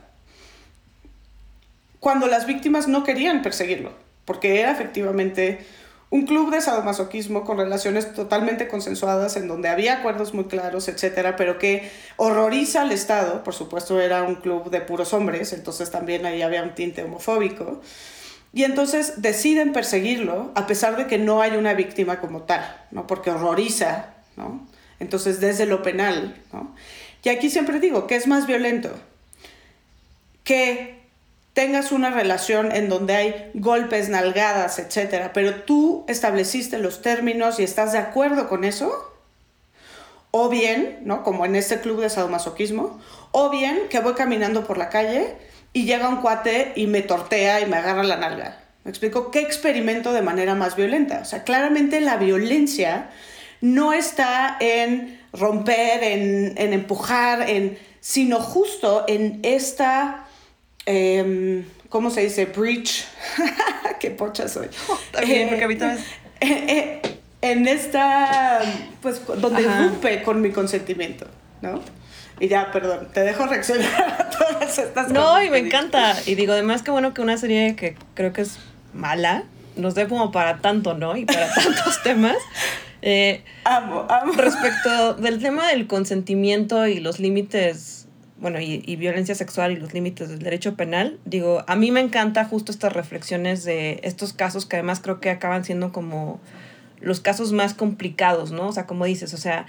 cuando 2.00 2.28
las 2.28 2.46
víctimas 2.46 2.88
no 2.88 3.04
querían 3.04 3.42
perseguirlo, 3.42 3.92
porque 4.26 4.60
era 4.60 4.72
efectivamente 4.72 5.66
un 6.12 6.26
club 6.26 6.50
de 6.50 6.62
sadomasoquismo 6.62 7.44
con 7.44 7.58
relaciones 7.58 8.14
totalmente 8.14 8.68
consensuadas, 8.68 9.38
en 9.38 9.48
donde 9.48 9.70
había 9.70 10.00
acuerdos 10.00 10.34
muy 10.34 10.46
claros, 10.46 10.88
etcétera, 10.88 11.36
pero 11.36 11.60
que 11.60 11.90
horroriza 12.18 12.82
al 12.82 12.92
Estado. 12.92 13.44
Por 13.44 13.54
supuesto, 13.54 14.00
era 14.00 14.24
un 14.24 14.36
club 14.36 14.72
de 14.72 14.82
puros 14.82 15.14
hombres, 15.14 15.54
entonces 15.54 15.92
también 15.92 16.26
ahí 16.26 16.42
había 16.42 16.64
un 16.64 16.74
tinte 16.74 17.04
homofóbico. 17.04 17.82
Y 18.54 18.64
entonces 18.64 19.22
deciden 19.22 19.72
perseguirlo, 19.72 20.52
a 20.56 20.66
pesar 20.66 20.98
de 20.98 21.06
que 21.06 21.20
no 21.20 21.42
hay 21.42 21.52
una 21.52 21.76
víctima 21.76 22.20
como 22.20 22.42
tal, 22.42 22.66
¿no? 22.90 23.06
porque 23.06 23.30
horroriza. 23.30 24.14
¿no? 24.36 24.68
Entonces, 25.00 25.40
desde 25.40 25.68
lo 25.68 25.84
penal. 25.84 26.36
¿no? 26.52 26.74
Y 27.24 27.30
aquí 27.30 27.50
siempre 27.50 27.80
digo, 27.80 28.08
¿qué 28.08 28.16
es 28.16 28.28
más 28.28 28.48
violento? 28.48 28.92
Que 30.44 31.00
tengas 31.54 31.92
una 31.92 32.10
relación 32.10 32.72
en 32.72 32.88
donde 32.88 33.16
hay 33.16 33.52
golpes, 33.54 34.10
nalgadas, 34.10 34.80
etcétera, 34.80 35.34
pero 35.34 35.64
tú 35.64 36.06
estableciste 36.08 36.78
los 36.78 37.02
términos 37.02 37.60
y 37.60 37.64
estás 37.64 37.92
de 37.92 37.98
acuerdo 37.98 38.48
con 38.48 38.64
eso, 38.64 39.14
o 40.32 40.48
bien, 40.48 41.00
¿no? 41.04 41.24
Como 41.24 41.46
en 41.46 41.56
este 41.56 41.82
club 41.82 42.00
de 42.00 42.10
sadomasoquismo, 42.10 43.02
o 43.32 43.50
bien 43.50 43.82
que 43.90 44.00
voy 44.00 44.14
caminando 44.14 44.66
por 44.66 44.78
la 44.78 44.90
calle 44.90 45.36
y 45.74 45.86
llega 45.86 46.08
un 46.08 46.22
cuate 46.22 46.72
y 46.76 46.88
me 46.88 47.02
tortea 47.02 47.62
y 47.62 47.66
me 47.66 47.78
agarra 47.78 48.04
la 48.04 48.18
nalga. 48.18 48.64
¿Me 48.84 48.92
explico? 48.92 49.30
¿Qué 49.30 49.42
experimento 49.42 50.14
de 50.14 50.22
manera 50.22 50.56
más 50.56 50.76
violenta? 50.76 51.20
O 51.22 51.26
sea, 51.26 51.44
claramente 51.44 52.00
la 52.00 52.18
violencia 52.18 53.10
no 53.60 53.92
está 53.92 54.56
en 54.60 55.19
romper, 55.34 56.04
en, 56.04 56.54
en 56.58 56.74
empujar, 56.74 57.50
en, 57.50 57.78
sino 58.00 58.40
justo 58.40 59.06
en 59.08 59.40
esta 59.44 60.26
Em, 60.92 61.66
¿cómo 61.90 62.10
se 62.10 62.22
dice? 62.22 62.46
Breach. 62.46 63.06
Qué 64.00 64.10
pocha 64.10 64.48
soy. 64.48 64.70
También, 65.12 65.50
porque 65.50 65.66
a 65.66 65.94
eh, 65.96 66.00
eh, 66.42 67.02
en 67.44 67.68
esta, 67.68 68.60
pues, 69.00 69.22
donde 69.38 69.62
rompe 69.62 70.24
con 70.24 70.42
mi 70.42 70.50
consentimiento, 70.50 71.28
¿no? 71.62 71.80
Y 72.40 72.48
ya, 72.48 72.72
perdón, 72.72 73.10
te 73.14 73.20
dejo 73.20 73.46
reaccionar 73.46 74.16
a 74.20 74.30
todas 74.32 74.80
estas 74.80 75.08
cosas. 75.08 75.12
No, 75.12 75.44
y 75.44 75.52
me 75.52 75.60
encanta. 75.60 76.16
Y 76.26 76.34
digo, 76.34 76.54
además, 76.54 76.82
que 76.82 76.90
bueno 76.90 77.14
que 77.14 77.22
una 77.22 77.38
serie 77.38 77.76
que 77.76 77.96
creo 78.16 78.34
que 78.34 78.42
es 78.42 78.58
mala, 78.96 79.44
nos 79.76 79.94
dé 79.94 80.08
como 80.08 80.32
para 80.32 80.58
tanto, 80.58 80.96
¿no? 80.96 81.18
Y 81.18 81.26
para 81.26 81.54
tantos 81.54 82.02
temas. 82.02 82.38
Eh, 83.02 83.44
amo, 83.64 84.06
amo. 84.10 84.34
Respecto 84.34 85.14
del 85.16 85.42
tema 85.42 85.68
del 85.68 85.88
consentimiento 85.88 86.88
y 86.88 87.00
los 87.00 87.20
límites 87.20 88.08
bueno, 88.40 88.62
y, 88.62 88.82
y, 88.86 88.96
violencia 88.96 89.36
sexual 89.36 89.74
y 89.74 89.76
los 89.76 89.94
límites 89.94 90.30
del 90.30 90.40
derecho 90.40 90.76
penal, 90.76 91.20
digo, 91.26 91.66
a 91.68 91.76
mí 91.76 91.92
me 91.92 92.00
encanta 92.00 92.46
justo 92.46 92.72
estas 92.72 92.94
reflexiones 92.94 93.66
de 93.66 94.00
estos 94.04 94.32
casos 94.32 94.66
que 94.66 94.78
además 94.78 95.02
creo 95.02 95.20
que 95.20 95.30
acaban 95.30 95.66
siendo 95.66 95.92
como 95.92 96.40
los 97.02 97.20
casos 97.20 97.52
más 97.52 97.74
complicados, 97.74 98.52
¿no? 98.52 98.68
O 98.68 98.72
sea, 98.72 98.86
como 98.86 99.06
dices, 99.06 99.34
o 99.34 99.38
sea, 99.38 99.66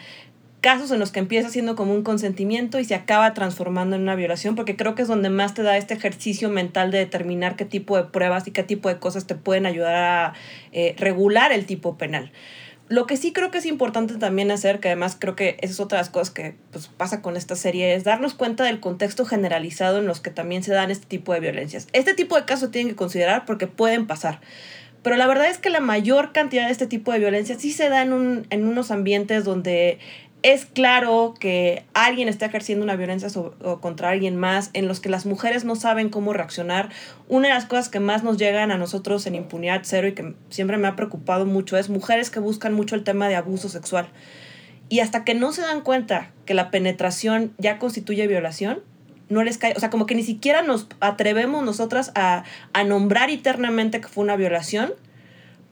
casos 0.61 0.91
en 0.91 0.99
los 0.99 1.11
que 1.11 1.20
empieza 1.20 1.49
siendo 1.49 1.74
como 1.74 1.95
un 1.95 2.03
consentimiento 2.03 2.78
y 2.78 2.85
se 2.85 2.95
acaba 2.95 3.33
transformando 3.35 3.97
en 3.97 4.03
una 4.03 4.14
violación, 4.14 4.55
porque 4.55 4.76
creo 4.76 4.95
que 4.95 5.03
es 5.03 5.09
donde 5.09 5.31
más 5.31 5.55
te 5.55 5.62
da 5.62 5.76
este 5.76 5.95
ejercicio 5.95 6.51
mental 6.51 6.91
de 6.91 6.99
determinar 6.99 7.57
qué 7.57 7.64
tipo 7.64 7.97
de 7.97 8.05
pruebas 8.05 8.47
y 8.47 8.51
qué 8.51 8.62
tipo 8.62 8.89
de 8.89 8.99
cosas 8.99 9.26
te 9.26 9.35
pueden 9.35 9.66
ayudar 9.66 9.95
a 9.95 10.35
eh, 10.72 10.95
regular 10.99 11.53
el 11.53 11.66
tipo 11.66 11.97
penal. 11.97 12.31
Lo 12.91 13.07
que 13.07 13.16
sí 13.16 13.32
creo 13.32 13.53
que 13.53 13.59
es 13.59 13.66
importante 13.66 14.16
también 14.16 14.51
hacer, 14.51 14.80
que 14.80 14.88
además 14.88 15.16
creo 15.16 15.36
que 15.36 15.57
esa 15.61 15.72
es 15.72 15.78
otra 15.78 15.99
de 15.99 16.01
las 16.03 16.11
cosas 16.11 16.30
que 16.30 16.57
pues, 16.72 16.88
pasa 16.88 17.22
con 17.22 17.36
esta 17.36 17.55
serie, 17.55 17.95
es 17.95 18.03
darnos 18.03 18.34
cuenta 18.34 18.64
del 18.64 18.80
contexto 18.80 19.24
generalizado 19.24 20.01
en 20.01 20.07
los 20.09 20.20
que 20.20 20.30
también 20.30 20.64
se 20.64 20.72
dan 20.72 20.91
este 20.91 21.07
tipo 21.07 21.32
de 21.32 21.38
violencias. 21.38 21.86
Este 21.93 22.14
tipo 22.14 22.34
de 22.34 22.45
casos 22.47 22.72
tienen 22.72 22.91
que 22.91 22.97
considerar 22.97 23.47
porque 23.47 23.68
pueden 23.68 24.09
pasar. 24.09 24.41
Pero 25.05 25.16
la 25.16 25.28
verdad 25.28 25.49
es 25.49 25.59
que 25.59 25.70
la 25.70 25.78
mayor 25.78 26.32
cantidad 26.32 26.66
de 26.66 26.72
este 26.72 26.88
tipo 26.88 27.12
de 27.12 27.20
violencia 27.20 27.57
sí 27.57 27.70
se 27.70 27.88
da 27.88 28.03
en, 28.03 28.12
un, 28.12 28.47
en 28.51 28.66
unos 28.66 28.91
ambientes 28.91 29.45
donde 29.45 30.01
es 30.43 30.64
claro 30.64 31.34
que 31.38 31.84
alguien 31.93 32.28
está 32.28 32.47
ejerciendo 32.47 32.84
una 32.84 32.97
violencia 32.97 33.28
contra 33.80 34.11
alguien 34.11 34.36
más, 34.36 34.70
en 34.72 34.88
los 34.88 35.01
que 35.01 35.09
las 35.09 35.26
mujeres 35.26 35.64
no 35.64 35.76
saben 35.76 36.09
cómo 36.09 36.32
reaccionar. 36.32 36.88
Una 37.28 37.49
de 37.49 37.55
las 37.55 37.66
cosas 37.66 37.88
que 37.88 38.01
más 38.01 38.22
nos 38.22 38.38
llegan 38.38 38.70
a 38.70 38.78
nosotros 38.78 39.26
en 39.26 39.34
impunidad 39.34 39.82
cero 39.84 40.09
y 40.09 40.12
que 40.12 40.34
siempre 40.49 40.78
me 40.78 40.88
ha 40.88 40.97
preocupado 40.97 41.45
mucho 41.45 41.76
es 41.76 41.91
mujeres 41.91 42.30
que 42.30 42.41
buscan 42.41 42.72
mucho 42.72 42.95
el 42.95 43.05
tema 43.05 43.28
de 43.28 43.36
abuso 43.36 43.68
sexual. 43.68 44.09
Y 44.88 45.01
hasta 45.01 45.24
que 45.24 45.34
no 45.34 45.53
se 45.53 45.62
dan 45.62 45.82
cuenta 45.82 46.30
que 46.47 46.55
la 46.55 46.70
penetración 46.70 47.53
ya 47.59 47.78
constituye 47.78 48.26
violación, 48.26 48.80
no 49.28 49.45
les 49.45 49.59
cae, 49.59 49.74
o 49.76 49.80
sea, 49.80 49.91
como 49.91 50.07
que 50.07 50.14
ni 50.14 50.24
siquiera 50.24 50.62
nos 50.62 50.88
atrevemos 51.01 51.64
nosotras 51.64 52.12
a, 52.14 52.45
a 52.72 52.84
nombrar 52.84 53.30
eternamente 53.30 54.01
que 54.01 54.09
fue 54.09 54.24
una 54.24 54.36
violación, 54.36 54.93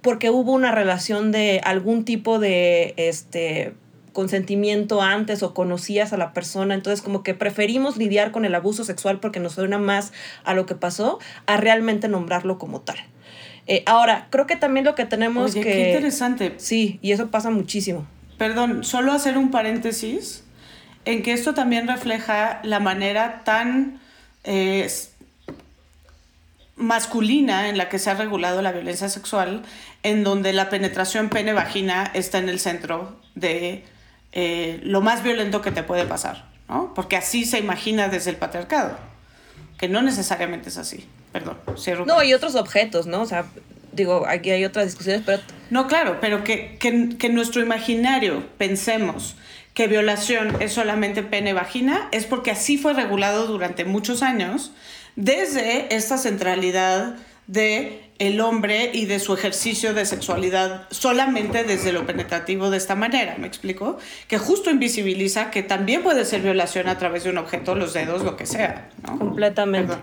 porque 0.02 0.30
hubo 0.30 0.52
una 0.52 0.72
relación 0.72 1.32
de 1.32 1.60
algún 1.64 2.04
tipo 2.04 2.38
de, 2.38 2.94
este, 2.96 3.74
consentimiento 4.18 5.00
antes 5.00 5.44
o 5.44 5.54
conocías 5.54 6.12
a 6.12 6.16
la 6.16 6.32
persona, 6.32 6.74
entonces 6.74 7.02
como 7.02 7.22
que 7.22 7.34
preferimos 7.34 7.96
lidiar 7.96 8.32
con 8.32 8.44
el 8.44 8.52
abuso 8.56 8.82
sexual 8.82 9.20
porque 9.20 9.38
nos 9.38 9.52
suena 9.52 9.78
más 9.78 10.12
a 10.42 10.54
lo 10.54 10.66
que 10.66 10.74
pasó, 10.74 11.20
a 11.46 11.56
realmente 11.56 12.08
nombrarlo 12.08 12.58
como 12.58 12.80
tal. 12.80 12.96
Eh, 13.68 13.84
ahora, 13.86 14.26
creo 14.30 14.48
que 14.48 14.56
también 14.56 14.84
lo 14.84 14.96
que 14.96 15.04
tenemos 15.04 15.52
Oye, 15.52 15.60
que... 15.60 15.70
Qué 15.70 15.88
interesante. 15.90 16.54
Sí, 16.56 16.98
y 17.00 17.12
eso 17.12 17.30
pasa 17.30 17.50
muchísimo. 17.50 18.08
Perdón, 18.38 18.82
solo 18.82 19.12
hacer 19.12 19.38
un 19.38 19.52
paréntesis 19.52 20.42
en 21.04 21.22
que 21.22 21.32
esto 21.32 21.54
también 21.54 21.86
refleja 21.86 22.58
la 22.64 22.80
manera 22.80 23.42
tan 23.44 24.00
eh, 24.42 24.90
masculina 26.74 27.68
en 27.68 27.78
la 27.78 27.88
que 27.88 28.00
se 28.00 28.10
ha 28.10 28.14
regulado 28.14 28.62
la 28.62 28.72
violencia 28.72 29.08
sexual, 29.08 29.62
en 30.02 30.24
donde 30.24 30.52
la 30.52 30.70
penetración 30.70 31.28
pene-vagina 31.28 32.10
está 32.14 32.38
en 32.38 32.48
el 32.48 32.58
centro 32.58 33.16
de 33.36 33.84
eh, 34.32 34.80
lo 34.82 35.00
más 35.00 35.22
violento 35.22 35.62
que 35.62 35.70
te 35.70 35.82
puede 35.82 36.04
pasar, 36.04 36.44
¿no? 36.68 36.92
Porque 36.94 37.16
así 37.16 37.44
se 37.44 37.58
imagina 37.58 38.08
desde 38.08 38.30
el 38.30 38.36
patriarcado, 38.36 38.96
que 39.78 39.88
no 39.88 40.02
necesariamente 40.02 40.68
es 40.68 40.78
así. 40.78 41.06
Perdón, 41.32 41.58
cierro. 41.76 42.06
No, 42.06 42.22
y 42.22 42.32
otros 42.32 42.54
objetos, 42.54 43.06
¿no? 43.06 43.22
O 43.22 43.26
sea, 43.26 43.44
digo, 43.92 44.26
aquí 44.26 44.50
hay 44.50 44.64
otras 44.64 44.86
discusiones, 44.86 45.22
pero... 45.24 45.42
No, 45.70 45.86
claro, 45.86 46.18
pero 46.20 46.44
que, 46.44 46.78
que, 46.78 47.16
que 47.18 47.28
nuestro 47.28 47.60
imaginario 47.60 48.46
pensemos 48.56 49.36
que 49.74 49.86
violación 49.86 50.60
es 50.60 50.72
solamente 50.72 51.22
pene-vagina, 51.22 52.08
es 52.10 52.24
porque 52.24 52.50
así 52.50 52.78
fue 52.78 52.94
regulado 52.94 53.46
durante 53.46 53.84
muchos 53.84 54.22
años 54.22 54.72
desde 55.14 55.94
esta 55.94 56.18
centralidad 56.18 57.16
de 57.46 58.07
el 58.18 58.40
hombre 58.40 58.90
y 58.92 59.06
de 59.06 59.20
su 59.20 59.32
ejercicio 59.34 59.94
de 59.94 60.04
sexualidad 60.04 60.82
solamente 60.90 61.62
desde 61.64 61.92
lo 61.92 62.04
penetrativo 62.04 62.68
de 62.70 62.76
esta 62.76 62.96
manera, 62.96 63.36
¿me 63.38 63.46
explico? 63.46 63.98
Que 64.26 64.38
justo 64.38 64.70
invisibiliza 64.70 65.50
que 65.50 65.62
también 65.62 66.02
puede 66.02 66.24
ser 66.24 66.42
violación 66.42 66.88
a 66.88 66.98
través 66.98 67.24
de 67.24 67.30
un 67.30 67.38
objeto, 67.38 67.74
los 67.76 67.92
dedos, 67.94 68.24
lo 68.24 68.36
que 68.36 68.46
sea, 68.46 68.90
¿no? 69.06 69.18
Completamente. 69.18 69.94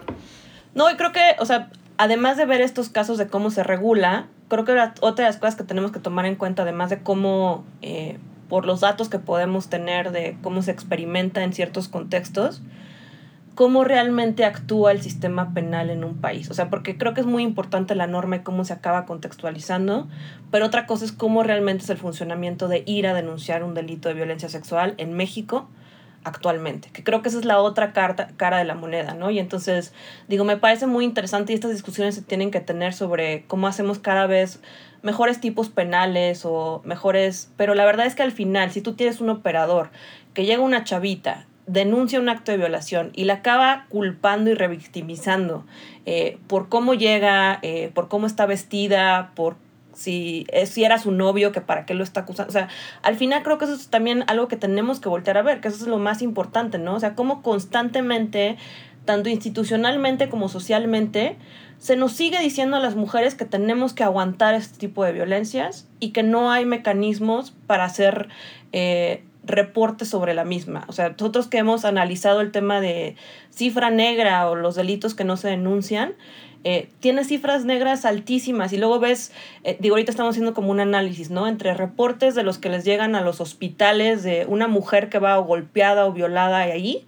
No, 0.75 0.89
y 0.89 0.95
creo 0.95 1.11
que, 1.11 1.35
o 1.39 1.45
sea, 1.45 1.69
además 1.97 2.37
de 2.37 2.45
ver 2.45 2.61
estos 2.61 2.89
casos 2.89 3.17
de 3.17 3.27
cómo 3.27 3.51
se 3.51 3.63
regula, 3.63 4.27
creo 4.47 4.63
que 4.63 4.71
otra 5.01 5.25
de 5.25 5.31
las 5.31 5.37
cosas 5.37 5.55
que 5.55 5.63
tenemos 5.63 5.91
que 5.91 5.99
tomar 5.99 6.25
en 6.25 6.35
cuenta, 6.35 6.61
además 6.61 6.89
de 6.89 6.99
cómo, 6.99 7.65
eh, 7.81 8.17
por 8.47 8.65
los 8.65 8.79
datos 8.79 9.09
que 9.09 9.19
podemos 9.19 9.69
tener 9.69 10.11
de 10.11 10.37
cómo 10.41 10.61
se 10.61 10.71
experimenta 10.71 11.43
en 11.43 11.51
ciertos 11.51 11.89
contextos, 11.89 12.61
cómo 13.55 13.85
realmente 13.85 14.43
actúa 14.43 14.91
el 14.91 15.01
sistema 15.01 15.53
penal 15.53 15.89
en 15.89 16.03
un 16.03 16.19
país. 16.19 16.51
O 16.51 16.53
sea, 16.53 16.69
porque 16.69 16.97
creo 16.97 17.13
que 17.13 17.21
es 17.21 17.27
muy 17.27 17.41
importante 17.41 17.95
la 17.95 18.05
norma 18.05 18.35
y 18.35 18.39
cómo 18.39 18.65
se 18.65 18.73
acaba 18.73 19.05
contextualizando, 19.05 20.07
pero 20.51 20.65
otra 20.65 20.85
cosa 20.85 21.05
es 21.05 21.13
cómo 21.13 21.41
realmente 21.41 21.83
es 21.83 21.89
el 21.89 21.97
funcionamiento 21.97 22.67
de 22.67 22.83
ir 22.85 23.07
a 23.07 23.13
denunciar 23.13 23.63
un 23.63 23.73
delito 23.73 24.09
de 24.09 24.15
violencia 24.15 24.49
sexual 24.49 24.93
en 24.97 25.13
México 25.13 25.69
actualmente, 26.25 26.89
que 26.91 27.03
creo 27.03 27.21
que 27.21 27.29
esa 27.29 27.37
es 27.37 27.45
la 27.45 27.59
otra 27.61 27.93
carta, 27.93 28.29
cara 28.35 28.57
de 28.57 28.65
la 28.65 28.73
moneda, 28.73 29.13
¿no? 29.13 29.29
Y 29.29 29.39
entonces, 29.39 29.93
digo, 30.27 30.43
me 30.43 30.57
parece 30.57 30.87
muy 30.87 31.05
interesante 31.05 31.53
y 31.53 31.55
estas 31.55 31.71
discusiones 31.71 32.15
se 32.15 32.23
tienen 32.23 32.51
que 32.51 32.59
tener 32.59 32.93
sobre 32.93 33.45
cómo 33.45 33.67
hacemos 33.67 33.99
cada 33.99 34.25
vez 34.25 34.59
mejores 35.03 35.39
tipos 35.39 35.69
penales 35.69 36.41
o 36.43 36.81
mejores, 36.83 37.51
pero 37.57 37.75
la 37.75 37.85
verdad 37.85 38.07
es 38.07 38.15
que 38.15 38.23
al 38.23 38.31
final, 38.31 38.71
si 38.71 38.81
tú 38.81 38.95
tienes 38.95 39.21
un 39.21 39.29
operador 39.29 39.91
que 40.33 40.45
llega 40.45 40.63
una 40.63 40.83
chavita 40.83 41.45
denuncia 41.67 42.19
un 42.19 42.29
acto 42.29 42.51
de 42.51 42.57
violación 42.57 43.11
y 43.15 43.25
la 43.25 43.35
acaba 43.35 43.85
culpando 43.89 44.51
y 44.51 44.53
revictimizando 44.53 45.65
eh, 46.05 46.37
por 46.47 46.69
cómo 46.69 46.93
llega, 46.93 47.59
eh, 47.61 47.91
por 47.93 48.07
cómo 48.07 48.27
está 48.27 48.45
vestida, 48.45 49.31
por 49.35 49.55
si, 49.93 50.45
eh, 50.49 50.65
si 50.65 50.83
era 50.83 50.99
su 50.99 51.11
novio, 51.11 51.51
que 51.51 51.61
para 51.61 51.85
qué 51.85 51.93
lo 51.93 52.03
está 52.03 52.21
acusando. 52.21 52.49
O 52.49 52.53
sea, 52.53 52.67
al 53.01 53.15
final 53.15 53.43
creo 53.43 53.57
que 53.57 53.65
eso 53.65 53.73
es 53.73 53.87
también 53.87 54.23
algo 54.27 54.47
que 54.47 54.57
tenemos 54.57 54.99
que 54.99 55.09
voltear 55.09 55.37
a 55.37 55.41
ver, 55.41 55.61
que 55.61 55.69
eso 55.69 55.77
es 55.77 55.87
lo 55.87 55.97
más 55.97 56.21
importante, 56.21 56.77
¿no? 56.77 56.95
O 56.95 56.99
sea, 56.99 57.15
cómo 57.15 57.41
constantemente, 57.41 58.57
tanto 59.05 59.29
institucionalmente 59.29 60.29
como 60.29 60.49
socialmente, 60.49 61.37
se 61.79 61.95
nos 61.95 62.11
sigue 62.13 62.39
diciendo 62.39 62.77
a 62.77 62.79
las 62.79 62.95
mujeres 62.95 63.35
que 63.35 63.45
tenemos 63.45 63.93
que 63.93 64.03
aguantar 64.03 64.53
este 64.53 64.77
tipo 64.77 65.03
de 65.03 65.13
violencias 65.13 65.87
y 65.99 66.11
que 66.11 66.23
no 66.23 66.51
hay 66.51 66.65
mecanismos 66.65 67.51
para 67.67 67.85
hacer 67.85 68.29
reporte 69.45 70.05
sobre 70.05 70.33
la 70.33 70.45
misma. 70.45 70.85
O 70.87 70.93
sea, 70.93 71.09
nosotros 71.09 71.47
que 71.47 71.57
hemos 71.57 71.85
analizado 71.85 72.41
el 72.41 72.51
tema 72.51 72.81
de 72.81 73.15
cifra 73.51 73.89
negra 73.89 74.49
o 74.49 74.55
los 74.55 74.75
delitos 74.75 75.15
que 75.15 75.23
no 75.23 75.37
se 75.37 75.49
denuncian, 75.49 76.13
eh, 76.63 76.89
tiene 76.99 77.23
cifras 77.23 77.63
negras 77.63 78.05
altísimas 78.05 78.73
y 78.73 78.77
luego 78.77 78.99
ves, 78.99 79.31
eh, 79.63 79.77
digo, 79.79 79.95
ahorita 79.95 80.09
estamos 80.09 80.31
haciendo 80.31 80.55
como 80.55 80.71
un 80.71 80.79
análisis, 80.79 81.29
¿no? 81.29 81.47
Entre 81.47 81.75
reportes 81.75 82.33
de 82.33 82.41
los 82.41 82.57
que 82.57 82.69
les 82.69 82.83
llegan 82.83 83.15
a 83.15 83.21
los 83.21 83.39
hospitales 83.39 84.23
de 84.23 84.45
una 84.47 84.67
mujer 84.67 85.09
que 85.09 85.19
va 85.19 85.37
golpeada 85.37 86.05
o 86.05 86.11
violada 86.11 86.57
ahí 86.57 87.05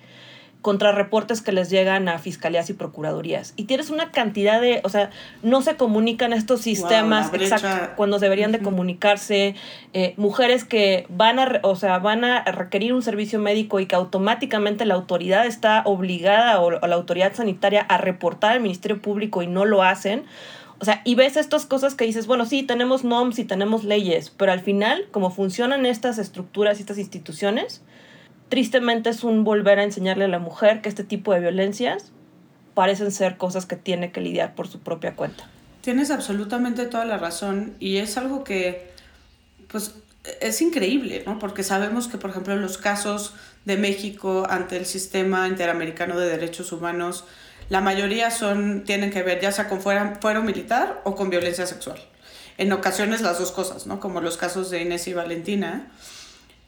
contra 0.68 0.92
reportes 0.92 1.42
que 1.42 1.54
les 1.54 1.70
llegan 1.70 2.10
a 2.10 2.20
fiscalías 2.20 2.70
y 2.70 2.74
procuradurías. 2.74 3.54
Y 3.56 3.64
tienes 3.64 3.90
una 3.90 4.12
cantidad 4.12 4.60
de, 4.60 4.82
o 4.84 4.90
sea, 4.90 5.12
no 5.42 5.62
se 5.62 5.78
comunican 5.78 6.34
estos 6.34 6.60
sistemas 6.60 7.32
cuando 7.96 8.20
deberían 8.20 8.52
de 8.52 8.60
comunicarse, 8.60 9.56
eh, 9.94 10.14
mujeres 10.18 10.66
que 10.66 11.06
van 11.08 11.40
a, 11.40 11.62
o 11.64 11.78
sea, 11.78 12.00
van 12.00 12.26
a 12.26 12.44
requerir 12.44 12.92
un 12.92 13.02
servicio 13.02 13.40
médico 13.40 13.80
y 13.80 13.86
que 13.86 13.96
automáticamente 13.96 14.84
la 14.84 14.96
autoridad 14.96 15.46
está 15.46 15.84
obligada 15.86 16.60
o, 16.60 16.72
la 16.86 16.96
autoridad 16.96 17.34
sanitaria 17.34 17.84
a 17.84 17.98
reportar 17.98 18.52
al 18.52 18.60
Ministerio 18.60 19.02
Público 19.02 19.42
y 19.42 19.48
no 19.48 19.64
lo 19.64 19.84
hacen. 19.84 20.26
O 20.80 20.86
sea, 20.86 21.02
y 21.06 21.16
ves 21.16 21.38
estas 21.38 21.66
cosas 21.66 21.96
que 21.96 22.04
dices, 22.04 22.28
bueno, 22.28 22.46
sí, 22.46 22.62
tenemos 22.62 23.06
NOMS 23.06 23.40
y 23.40 23.46
tenemos 23.46 23.86
leyes, 23.86 24.32
pero 24.36 24.52
al 24.52 24.60
final, 24.60 25.06
como 25.12 25.32
funcionan 25.32 25.86
estas 25.86 26.18
estructuras 26.18 26.78
y 26.78 26.82
estas 26.82 26.98
instituciones, 26.98 27.84
tristemente 28.50 29.10
es 29.10 29.24
un 29.24 29.44
volver 29.44 29.80
a 29.80 29.84
enseñarle 29.84 30.26
a 30.26 30.30
la 30.30 30.40
mujer 30.40 30.82
que 30.82 30.90
este 30.90 31.04
tipo 31.04 31.34
de 31.34 31.40
violencias 31.40 32.12
parecen 32.74 33.12
ser 33.12 33.38
cosas 33.38 33.66
que 33.66 33.76
tiene 33.76 34.12
que 34.12 34.22
lidiar 34.22 34.56
por 34.56 34.68
su 34.68 34.80
propia 34.80 35.16
cuenta. 35.16 35.50
Tienes 35.82 36.12
absolutamente 36.12 36.86
toda 36.86 37.06
la 37.06 37.18
razón 37.18 37.76
y 37.80 37.98
es 37.98 38.18
algo 38.18 38.44
que, 38.44 38.92
pues, 39.68 39.96
es 40.42 40.62
increíble, 40.62 41.24
¿no? 41.26 41.40
Porque 41.40 41.64
sabemos 41.64 42.08
que, 42.08 42.18
por 42.18 42.30
ejemplo, 42.30 42.56
los 42.56 42.78
casos 42.78 43.34
de 43.66 43.78
México 43.78 44.46
ante 44.50 44.78
el 44.78 44.86
sistema 44.86 45.48
interamericano 45.48 46.20
de 46.20 46.28
derechos 46.30 46.72
humanos, 46.72 47.24
la 47.70 47.82
mayoría 47.82 48.32
son, 48.32 48.84
tienen 48.84 49.12
que 49.12 49.24
ver 49.24 49.42
ya 49.42 49.52
sea 49.52 49.68
con 49.68 49.82
fuero 49.82 50.44
militar 50.44 51.02
o 51.04 51.16
con 51.16 51.30
violencia 51.30 51.66
sexual. 51.66 52.00
En 52.58 52.72
ocasiones 52.72 53.22
las 53.22 53.40
dos 53.40 53.52
cosas, 53.52 53.88
¿no? 53.88 54.00
Como 54.00 54.22
los 54.22 54.38
casos 54.38 54.70
de 54.70 54.82
Inés 54.82 55.08
y 55.08 55.14
Valentina. 55.14 55.92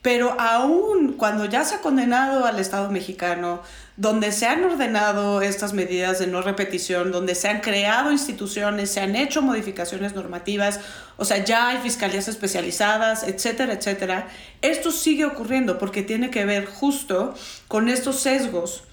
Pero 0.02 0.39
aún 0.39 1.14
cuando 1.14 1.43
ya 1.45 1.66
se 1.66 1.76
ha 1.76 1.82
condenado 1.82 2.45
al 2.45 2.58
Estado 2.60 2.89
mexicano, 2.89 3.62
donde 3.97 4.32
se 4.32 4.45
han 4.45 4.64
ordenado 4.64 5.41
estas 5.41 5.74
medidas 5.74 6.20
de 6.20 6.28
no 6.28 6.41
repetición, 6.41 7.12
donde 7.12 7.36
se 7.36 7.50
han 7.50 7.60
creado 7.60 8.14
instituciones, 8.14 8.89
se 8.89 9.02
han 9.02 9.18
hecho 9.18 9.41
modificaciones 9.41 10.16
normativas, 10.16 10.80
o 11.18 11.26
sea, 11.26 11.43
ya 11.43 11.68
hay 11.68 11.80
fiscalías 11.80 12.30
especializadas, 12.30 13.24
etcétera, 13.24 13.74
etcétera, 13.74 14.30
esto 14.62 14.91
sigue 14.91 15.26
ocurriendo 15.26 15.78
porque 15.78 16.02
tiene 16.02 16.30
que 16.30 16.45
ver 16.45 16.66
justo 16.66 17.34
con 17.68 17.89
estos 17.89 18.22
sesgos 18.22 18.84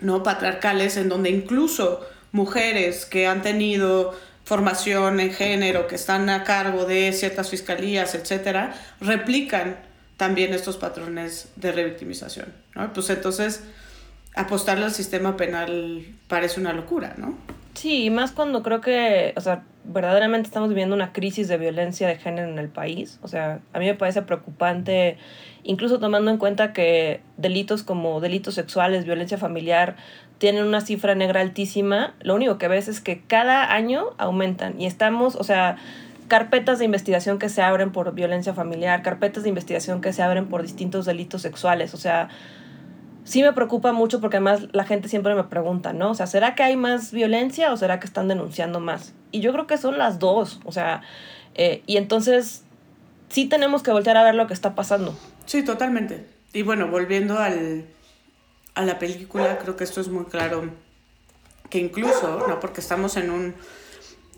no 0.00 0.22
patriarcales 0.22 0.98
en 0.98 1.08
donde 1.08 1.30
incluso 1.30 2.06
mujeres 2.32 3.06
que 3.06 3.26
han 3.26 3.40
tenido 3.40 4.14
formación 4.44 5.20
en 5.20 5.32
género, 5.32 5.86
que 5.86 5.94
están 5.94 6.28
a 6.28 6.44
cargo 6.44 6.84
de 6.84 7.12
ciertas 7.14 7.50
fiscalías, 7.50 8.14
etcétera, 8.14 8.74
replican 9.00 9.87
también 10.18 10.52
estos 10.52 10.76
patrones 10.76 11.50
de 11.56 11.72
revictimización, 11.72 12.52
¿no? 12.74 12.92
Pues 12.92 13.08
entonces 13.08 13.62
apostarle 14.34 14.84
al 14.84 14.92
sistema 14.92 15.36
penal 15.36 16.04
parece 16.26 16.60
una 16.60 16.74
locura, 16.74 17.14
¿no? 17.16 17.38
Sí, 17.74 18.04
y 18.04 18.10
más 18.10 18.32
cuando 18.32 18.64
creo 18.64 18.80
que, 18.80 19.32
o 19.36 19.40
sea, 19.40 19.62
verdaderamente 19.84 20.48
estamos 20.48 20.68
viviendo 20.68 20.96
una 20.96 21.12
crisis 21.12 21.46
de 21.46 21.56
violencia 21.56 22.08
de 22.08 22.16
género 22.16 22.48
en 22.48 22.58
el 22.58 22.68
país. 22.68 23.20
O 23.22 23.28
sea, 23.28 23.60
a 23.72 23.78
mí 23.78 23.86
me 23.86 23.94
parece 23.94 24.22
preocupante, 24.22 25.16
incluso 25.62 26.00
tomando 26.00 26.32
en 26.32 26.38
cuenta 26.38 26.72
que 26.72 27.20
delitos 27.36 27.84
como 27.84 28.20
delitos 28.20 28.54
sexuales, 28.54 29.04
violencia 29.04 29.38
familiar, 29.38 29.94
tienen 30.38 30.64
una 30.64 30.80
cifra 30.80 31.14
negra 31.14 31.40
altísima. 31.40 32.14
Lo 32.20 32.34
único 32.34 32.58
que 32.58 32.66
ves 32.66 32.88
es 32.88 33.00
que 33.00 33.22
cada 33.22 33.72
año 33.72 34.06
aumentan 34.18 34.80
y 34.80 34.86
estamos, 34.86 35.36
o 35.36 35.44
sea, 35.44 35.76
carpetas 36.28 36.78
de 36.78 36.84
investigación 36.84 37.38
que 37.38 37.48
se 37.48 37.62
abren 37.62 37.90
por 37.90 38.14
violencia 38.14 38.54
familiar, 38.54 39.02
carpetas 39.02 39.42
de 39.42 39.48
investigación 39.48 40.00
que 40.00 40.12
se 40.12 40.22
abren 40.22 40.48
por 40.48 40.62
distintos 40.62 41.06
delitos 41.06 41.42
sexuales. 41.42 41.94
O 41.94 41.96
sea, 41.96 42.28
sí 43.24 43.42
me 43.42 43.52
preocupa 43.52 43.92
mucho 43.92 44.20
porque 44.20 44.36
además 44.36 44.68
la 44.72 44.84
gente 44.84 45.08
siempre 45.08 45.34
me 45.34 45.44
pregunta, 45.44 45.92
¿no? 45.92 46.10
O 46.10 46.14
sea, 46.14 46.26
¿será 46.26 46.54
que 46.54 46.62
hay 46.62 46.76
más 46.76 47.12
violencia 47.12 47.72
o 47.72 47.76
será 47.76 47.98
que 48.00 48.06
están 48.06 48.28
denunciando 48.28 48.80
más? 48.80 49.14
Y 49.32 49.40
yo 49.40 49.52
creo 49.52 49.66
que 49.66 49.78
son 49.78 49.98
las 49.98 50.18
dos. 50.18 50.60
O 50.64 50.72
sea, 50.72 51.02
eh, 51.54 51.82
y 51.86 51.96
entonces 51.96 52.64
sí 53.28 53.46
tenemos 53.46 53.82
que 53.82 53.90
voltear 53.90 54.16
a 54.16 54.24
ver 54.24 54.34
lo 54.34 54.46
que 54.46 54.54
está 54.54 54.74
pasando. 54.74 55.18
Sí, 55.46 55.64
totalmente. 55.64 56.26
Y 56.52 56.62
bueno, 56.62 56.88
volviendo 56.88 57.38
al, 57.38 57.84
a 58.74 58.84
la 58.84 58.98
película, 58.98 59.58
creo 59.58 59.76
que 59.76 59.84
esto 59.84 60.00
es 60.00 60.08
muy 60.08 60.24
claro 60.24 60.64
que 61.68 61.78
incluso, 61.78 62.46
¿no? 62.48 62.60
Porque 62.60 62.80
estamos 62.80 63.16
en 63.16 63.30
un 63.30 63.54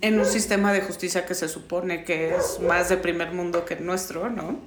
en 0.01 0.19
un 0.19 0.27
sistema 0.27 0.73
de 0.73 0.81
justicia 0.81 1.27
que 1.27 1.35
se 1.35 1.49
supone 1.49 2.05
que 2.05 2.35
es 2.35 2.61
más 2.61 2.89
de 2.89 2.97
primer 2.97 3.33
mundo 3.33 3.65
que 3.65 3.77
nuestro, 3.77 4.31
¿no? 4.31 4.59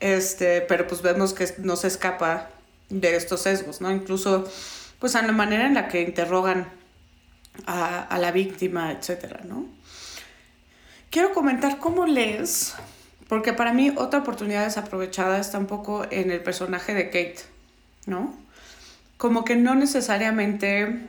Este, 0.00 0.60
pero 0.62 0.86
pues 0.86 1.02
vemos 1.02 1.32
que 1.32 1.48
no 1.58 1.76
se 1.76 1.86
escapa 1.86 2.50
de 2.88 3.16
estos 3.16 3.42
sesgos, 3.42 3.80
¿no? 3.80 3.90
Incluso, 3.92 4.50
pues 4.98 5.14
a 5.14 5.22
la 5.22 5.32
manera 5.32 5.66
en 5.66 5.74
la 5.74 5.88
que 5.88 6.02
interrogan 6.02 6.68
a, 7.66 8.02
a 8.02 8.18
la 8.18 8.32
víctima, 8.32 8.92
etcétera, 8.92 9.40
¿no? 9.44 9.66
Quiero 11.10 11.32
comentar 11.32 11.78
cómo 11.78 12.06
lees, 12.06 12.74
porque 13.28 13.52
para 13.52 13.72
mí 13.72 13.92
otra 13.96 14.20
oportunidad 14.20 14.64
desaprovechada 14.64 15.38
está 15.38 15.58
un 15.58 15.66
poco 15.66 16.04
en 16.10 16.30
el 16.30 16.42
personaje 16.42 16.94
de 16.94 17.06
Kate, 17.06 17.42
¿no? 18.06 18.34
Como 19.18 19.44
que 19.44 19.54
no 19.54 19.74
necesariamente 19.76 21.06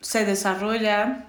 se 0.00 0.24
desarrolla 0.24 1.27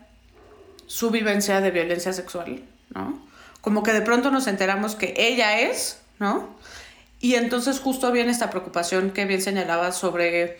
su 0.89 1.11
vivencia 1.11 1.61
de 1.61 1.69
violencia 1.69 2.13
sexual, 2.13 2.63
¿no? 2.89 3.21
Como 3.61 3.83
que 3.83 3.93
de 3.93 4.01
pronto 4.01 4.31
nos 4.31 4.47
enteramos 4.47 4.95
que 4.95 5.13
ella 5.17 5.59
es, 5.59 6.01
¿no? 6.17 6.49
Y 7.19 7.35
entonces 7.35 7.79
justo 7.79 8.11
viene 8.11 8.31
esta 8.31 8.49
preocupación 8.49 9.11
que 9.11 9.25
bien 9.25 9.39
señalaba 9.39 9.91
sobre, 9.91 10.57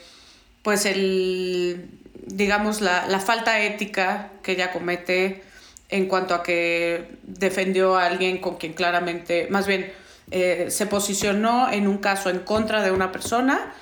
pues, 0.61 0.85
el, 0.85 1.89
digamos, 2.27 2.79
la, 2.79 3.07
la 3.07 3.19
falta 3.19 3.59
ética 3.59 4.29
que 4.43 4.51
ella 4.51 4.71
comete 4.71 5.41
en 5.89 6.05
cuanto 6.07 6.35
a 6.35 6.43
que 6.43 7.17
defendió 7.23 7.97
a 7.97 8.05
alguien 8.05 8.37
con 8.37 8.57
quien 8.57 8.73
claramente, 8.73 9.47
más 9.49 9.65
bien, 9.65 9.91
eh, 10.29 10.67
se 10.69 10.85
posicionó 10.85 11.71
en 11.71 11.87
un 11.87 11.97
caso 11.97 12.29
en 12.29 12.39
contra 12.39 12.83
de 12.83 12.91
una 12.91 13.11
persona, 13.11 13.73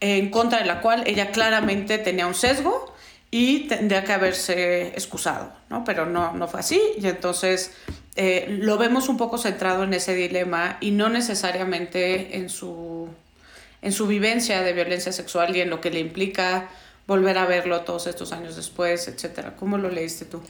en 0.00 0.30
contra 0.30 0.58
de 0.58 0.66
la 0.66 0.82
cual 0.82 1.04
ella 1.06 1.30
claramente 1.30 1.96
tenía 1.96 2.26
un 2.26 2.34
sesgo 2.34 2.93
y 3.36 3.66
tendría 3.66 4.04
que 4.04 4.12
haberse 4.12 4.90
excusado, 4.90 5.52
¿no? 5.68 5.82
Pero 5.82 6.06
no, 6.06 6.34
no 6.34 6.46
fue 6.46 6.60
así 6.60 6.80
y 6.96 7.08
entonces 7.08 7.72
eh, 8.14 8.46
lo 8.60 8.78
vemos 8.78 9.08
un 9.08 9.16
poco 9.16 9.38
centrado 9.38 9.82
en 9.82 9.92
ese 9.92 10.14
dilema 10.14 10.78
y 10.80 10.92
no 10.92 11.08
necesariamente 11.08 12.36
en 12.36 12.48
su, 12.48 13.08
en 13.82 13.90
su 13.90 14.06
vivencia 14.06 14.62
de 14.62 14.72
violencia 14.72 15.10
sexual 15.10 15.56
y 15.56 15.62
en 15.62 15.68
lo 15.68 15.80
que 15.80 15.90
le 15.90 15.98
implica 15.98 16.68
volver 17.08 17.36
a 17.38 17.44
verlo 17.44 17.80
todos 17.80 18.06
estos 18.06 18.30
años 18.30 18.54
después, 18.54 19.08
etcétera. 19.08 19.56
¿Cómo 19.56 19.78
lo 19.78 19.90
leíste 19.90 20.26
tú? 20.26 20.40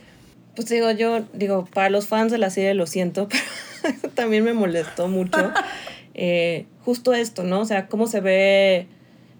Pues 0.54 0.68
digo, 0.68 0.90
yo 0.90 1.24
digo, 1.32 1.64
para 1.64 1.88
los 1.88 2.06
fans 2.06 2.30
de 2.32 2.36
la 2.36 2.50
serie 2.50 2.74
lo 2.74 2.86
siento, 2.86 3.28
pero 3.82 4.12
también 4.12 4.44
me 4.44 4.52
molestó 4.52 5.08
mucho. 5.08 5.52
Eh, 6.16 6.66
justo 6.84 7.12
esto, 7.12 7.42
¿no? 7.42 7.62
O 7.62 7.64
sea, 7.64 7.88
cómo 7.88 8.06
se 8.06 8.20
ve 8.20 8.86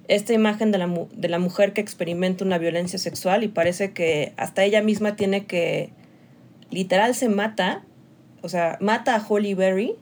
esta 0.09 0.33
imagen 0.33 0.73
de 0.73 0.79
la, 0.79 1.07
de 1.13 1.29
la 1.29 1.39
mujer 1.39 1.73
que 1.73 1.81
experimenta 1.81 2.45
una 2.45 2.59
violencia 2.59 2.99
sexual 2.99 3.43
y 3.45 3.49
parece 3.49 3.93
que 3.93 4.33
hasta 4.37 4.65
ella 4.65 4.83
misma 4.83 5.17
tiene 5.17 5.47
que, 5.47 5.91
literal 6.71 7.15
se 7.15 7.29
mata, 7.29 7.85
o 8.43 8.49
sea, 8.49 8.77
mata 8.81 9.15
a 9.15 9.25
Holly 9.27 9.55
Berry 9.55 9.95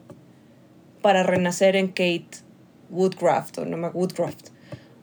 para 1.02 1.22
renacer 1.22 1.76
en 1.76 1.88
Kate 1.88 2.28
Woodcraft 2.90 3.58
o 3.58 3.64
no 3.64 3.88
Woodcraft. 3.88 4.48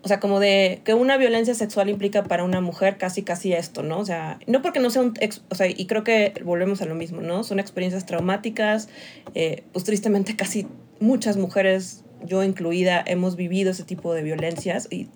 O 0.02 0.08
sea, 0.08 0.22
como 0.22 0.40
de 0.40 0.82
que 0.86 0.94
una 0.94 1.18
violencia 1.18 1.54
sexual 1.54 1.90
implica 1.90 2.24
para 2.24 2.46
una 2.46 2.62
mujer 2.62 2.98
casi 2.98 3.22
casi 3.22 3.52
esto, 3.52 3.84
¿no? 3.84 4.00
O 4.00 4.06
sea, 4.06 4.40
no 4.48 4.62
porque 4.62 4.80
no 4.80 4.90
sea 4.90 5.02
un... 5.02 5.14
o 5.50 5.56
sea, 5.56 5.68
y 5.68 5.86
creo 5.88 6.06
que 6.06 6.34
volvemos 6.46 6.82
a 6.82 6.86
lo 6.86 6.96
mismo, 6.96 7.22
¿no? 7.22 7.44
Son 7.44 7.60
experiencias 7.60 8.06
traumáticas, 8.06 8.88
eh, 9.36 9.64
pues 9.74 9.84
tristemente 9.84 10.38
casi 10.38 10.68
muchas 11.02 11.36
mujeres 11.36 12.06
yo 12.26 12.44
incluida, 12.44 13.04
hemos 13.06 13.36
vivido 13.36 13.72
ese 13.72 13.84
tipo 13.84 14.14
de 14.14 14.24
violencias 14.24 14.88
y 14.92 15.08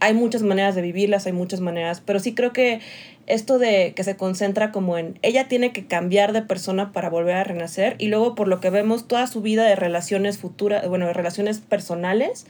hay 0.00 0.14
muchas 0.14 0.42
maneras 0.42 0.74
de 0.74 0.82
vivirlas, 0.82 1.26
hay 1.26 1.32
muchas 1.32 1.60
maneras, 1.60 2.02
pero 2.04 2.20
sí 2.20 2.34
creo 2.34 2.52
que 2.52 2.80
esto 3.26 3.58
de 3.58 3.92
que 3.94 4.04
se 4.04 4.16
concentra 4.16 4.70
como 4.70 4.98
en 4.98 5.18
ella 5.22 5.48
tiene 5.48 5.72
que 5.72 5.86
cambiar 5.86 6.32
de 6.32 6.42
persona 6.42 6.92
para 6.92 7.10
volver 7.10 7.36
a 7.36 7.44
renacer 7.44 7.96
y 7.98 8.08
luego 8.08 8.34
por 8.34 8.46
lo 8.46 8.60
que 8.60 8.70
vemos 8.70 9.08
toda 9.08 9.26
su 9.26 9.40
vida 9.40 9.64
de 9.64 9.74
relaciones 9.74 10.38
futuras, 10.38 10.86
bueno, 10.88 11.06
de 11.06 11.12
relaciones 11.12 11.58
personales 11.58 12.46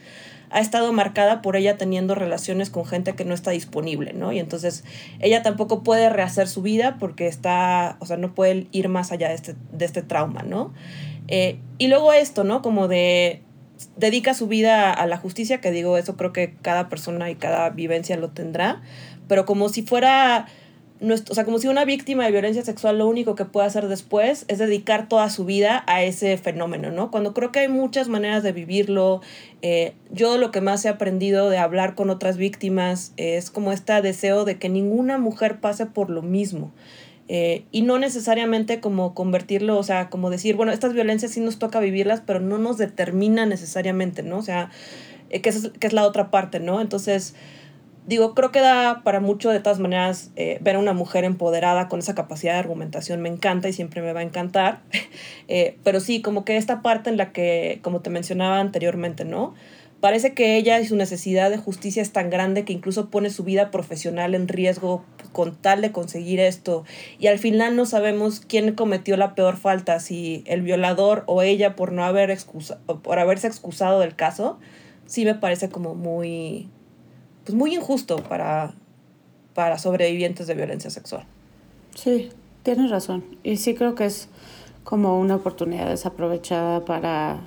ha 0.49 0.59
estado 0.59 0.93
marcada 0.93 1.41
por 1.41 1.55
ella 1.55 1.77
teniendo 1.77 2.15
relaciones 2.15 2.69
con 2.69 2.85
gente 2.85 3.15
que 3.15 3.25
no 3.25 3.33
está 3.33 3.51
disponible, 3.51 4.13
¿no? 4.13 4.31
Y 4.31 4.39
entonces 4.39 4.85
ella 5.19 5.41
tampoco 5.41 5.83
puede 5.83 6.09
rehacer 6.09 6.47
su 6.47 6.61
vida 6.61 6.97
porque 6.99 7.27
está, 7.27 7.97
o 7.99 8.05
sea, 8.05 8.17
no 8.17 8.33
puede 8.33 8.67
ir 8.71 8.87
más 8.87 9.11
allá 9.11 9.29
de 9.29 9.35
este, 9.35 9.55
de 9.73 9.85
este 9.85 10.03
trauma, 10.03 10.43
¿no? 10.43 10.73
Eh, 11.27 11.59
y 11.77 11.87
luego 11.87 12.13
esto, 12.13 12.45
¿no? 12.45 12.61
Como 12.61 12.87
de 12.87 13.41
dedica 13.95 14.33
su 14.33 14.47
vida 14.47 14.91
a 14.91 15.05
la 15.07 15.17
justicia, 15.17 15.61
que 15.61 15.71
digo, 15.71 15.97
eso 15.97 16.17
creo 16.17 16.33
que 16.33 16.55
cada 16.61 16.89
persona 16.89 17.29
y 17.29 17.35
cada 17.35 17.69
vivencia 17.69 18.17
lo 18.17 18.29
tendrá, 18.29 18.81
pero 19.27 19.45
como 19.45 19.69
si 19.69 19.81
fuera 19.81 20.47
o 20.99 21.33
sea, 21.33 21.45
como 21.45 21.59
si 21.59 21.67
una 21.67 21.85
víctima 21.85 22.25
de 22.25 22.31
violencia 22.31 22.63
sexual 22.63 22.97
lo 22.97 23.07
único 23.07 23.35
que 23.35 23.45
puede 23.45 23.67
hacer 23.67 23.87
después 23.87 24.45
es 24.47 24.57
dedicar 24.57 25.07
toda 25.07 25.29
su 25.29 25.45
vida 25.45 25.83
a 25.85 26.01
ese 26.01 26.37
fenómeno, 26.37 26.91
¿no? 26.91 27.11
Cuando 27.11 27.33
creo 27.33 27.51
que 27.51 27.59
hay 27.59 27.67
muchas 27.67 28.07
maneras 28.07 28.41
de 28.41 28.51
vivirlo. 28.51 29.21
Eh, 29.61 29.93
yo 30.11 30.37
lo 30.37 30.51
que 30.51 30.61
más 30.61 30.83
he 30.85 30.89
aprendido 30.89 31.49
de 31.49 31.59
hablar 31.59 31.93
con 31.93 32.09
otras 32.09 32.37
víctimas 32.37 33.13
es 33.17 33.51
como 33.51 33.71
este 33.71 34.01
deseo 34.01 34.43
de 34.43 34.57
que 34.57 34.69
ninguna 34.69 35.17
mujer 35.17 35.59
pase 35.59 35.85
por 35.85 36.09
lo 36.09 36.23
mismo. 36.23 36.71
Eh, 37.29 37.65
y 37.71 37.81
no 37.81 37.99
necesariamente 37.99 38.79
como 38.79 39.13
convertirlo, 39.13 39.77
o 39.77 39.83
sea, 39.83 40.09
como 40.09 40.29
decir, 40.29 40.55
bueno, 40.55 40.71
estas 40.71 40.93
violencias 40.93 41.31
sí 41.31 41.41
nos 41.41 41.59
toca 41.59 41.79
vivirlas, 41.79 42.21
pero 42.25 42.39
no 42.39 42.57
nos 42.57 42.77
determina 42.77 43.45
necesariamente, 43.45 44.23
¿no? 44.23 44.37
O 44.37 44.41
sea, 44.41 44.69
eh, 45.29 45.41
que, 45.41 45.49
es, 45.49 45.71
que 45.79 45.87
es 45.87 45.93
la 45.93 46.05
otra 46.05 46.31
parte, 46.31 46.61
¿no? 46.61 46.79
Entonces, 46.79 47.35
digo, 48.05 48.33
creo 48.33 48.53
que 48.53 48.61
da 48.61 49.01
para 49.03 49.19
mucho 49.19 49.49
de 49.49 49.59
todas 49.59 49.79
maneras 49.79 50.31
eh, 50.37 50.57
ver 50.61 50.77
a 50.77 50.79
una 50.79 50.93
mujer 50.93 51.25
empoderada 51.25 51.89
con 51.89 51.99
esa 51.99 52.15
capacidad 52.15 52.53
de 52.53 52.59
argumentación 52.59 53.21
me 53.21 53.27
encanta 53.27 53.67
y 53.67 53.73
siempre 53.73 54.01
me 54.01 54.13
va 54.13 54.21
a 54.21 54.23
encantar. 54.23 54.79
Pero 55.83 55.99
sí, 55.99 56.21
como 56.21 56.45
que 56.45 56.55
esta 56.55 56.81
parte 56.81 57.09
en 57.09 57.17
la 57.17 57.33
que, 57.33 57.79
como 57.81 57.99
te 57.99 58.09
mencionaba 58.09 58.59
anteriormente, 58.61 59.25
¿no? 59.25 59.53
Parece 59.99 60.33
que 60.33 60.57
ella 60.57 60.79
y 60.79 60.85
su 60.85 60.95
necesidad 60.95 61.49
de 61.49 61.57
justicia 61.57 62.03
es 62.03 62.11
tan 62.11 62.29
grande 62.29 62.65
que 62.65 62.73
incluso 62.73 63.09
pone 63.09 63.31
su 63.31 63.43
vida 63.43 63.71
profesional 63.71 64.35
en 64.35 64.47
riesgo 64.47 65.03
con 65.31 65.55
tal 65.55 65.81
de 65.81 65.91
conseguir 65.91 66.39
esto. 66.39 66.83
Y 67.17 67.27
al 67.27 67.39
final 67.39 67.75
no 67.75 67.85
sabemos 67.85 68.39
quién 68.39 68.75
cometió 68.75 69.17
la 69.17 69.33
peor 69.33 69.57
falta, 69.57 69.99
si 69.99 70.43
el 70.45 70.61
violador 70.61 71.23
o 71.25 71.41
ella 71.41 71.75
por 71.75 71.91
no 71.91 72.03
haber 72.03 72.29
excusa, 72.29 72.79
por 72.85 73.17
haberse 73.17 73.47
excusado 73.47 73.99
del 73.99 74.15
caso. 74.15 74.59
Sí 75.07 75.25
me 75.25 75.33
parece 75.33 75.69
como 75.69 75.95
muy, 75.95 76.69
pues 77.43 77.55
muy 77.55 77.73
injusto 77.73 78.17
para, 78.17 78.75
para 79.55 79.79
sobrevivientes 79.79 80.45
de 80.45 80.53
violencia 80.53 80.91
sexual. 80.91 81.25
Sí, 81.95 82.29
tienes 82.61 82.91
razón. 82.91 83.25
Y 83.41 83.57
sí 83.57 83.73
creo 83.73 83.95
que 83.95 84.05
es 84.05 84.29
como 84.83 85.19
una 85.19 85.35
oportunidad 85.35 85.89
desaprovechada 85.89 86.85
para, 86.85 87.41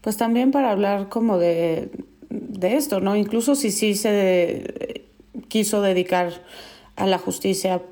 pues 0.00 0.16
también 0.16 0.50
para 0.50 0.70
hablar 0.70 1.08
como 1.08 1.38
de, 1.38 1.90
de 2.30 2.76
esto, 2.76 3.00
¿no? 3.00 3.16
Incluso 3.16 3.54
si 3.54 3.70
sí 3.70 3.94
se 3.94 5.04
quiso 5.48 5.82
dedicar 5.82 6.32
a 6.96 7.06
la 7.06 7.18
justicia 7.18 7.82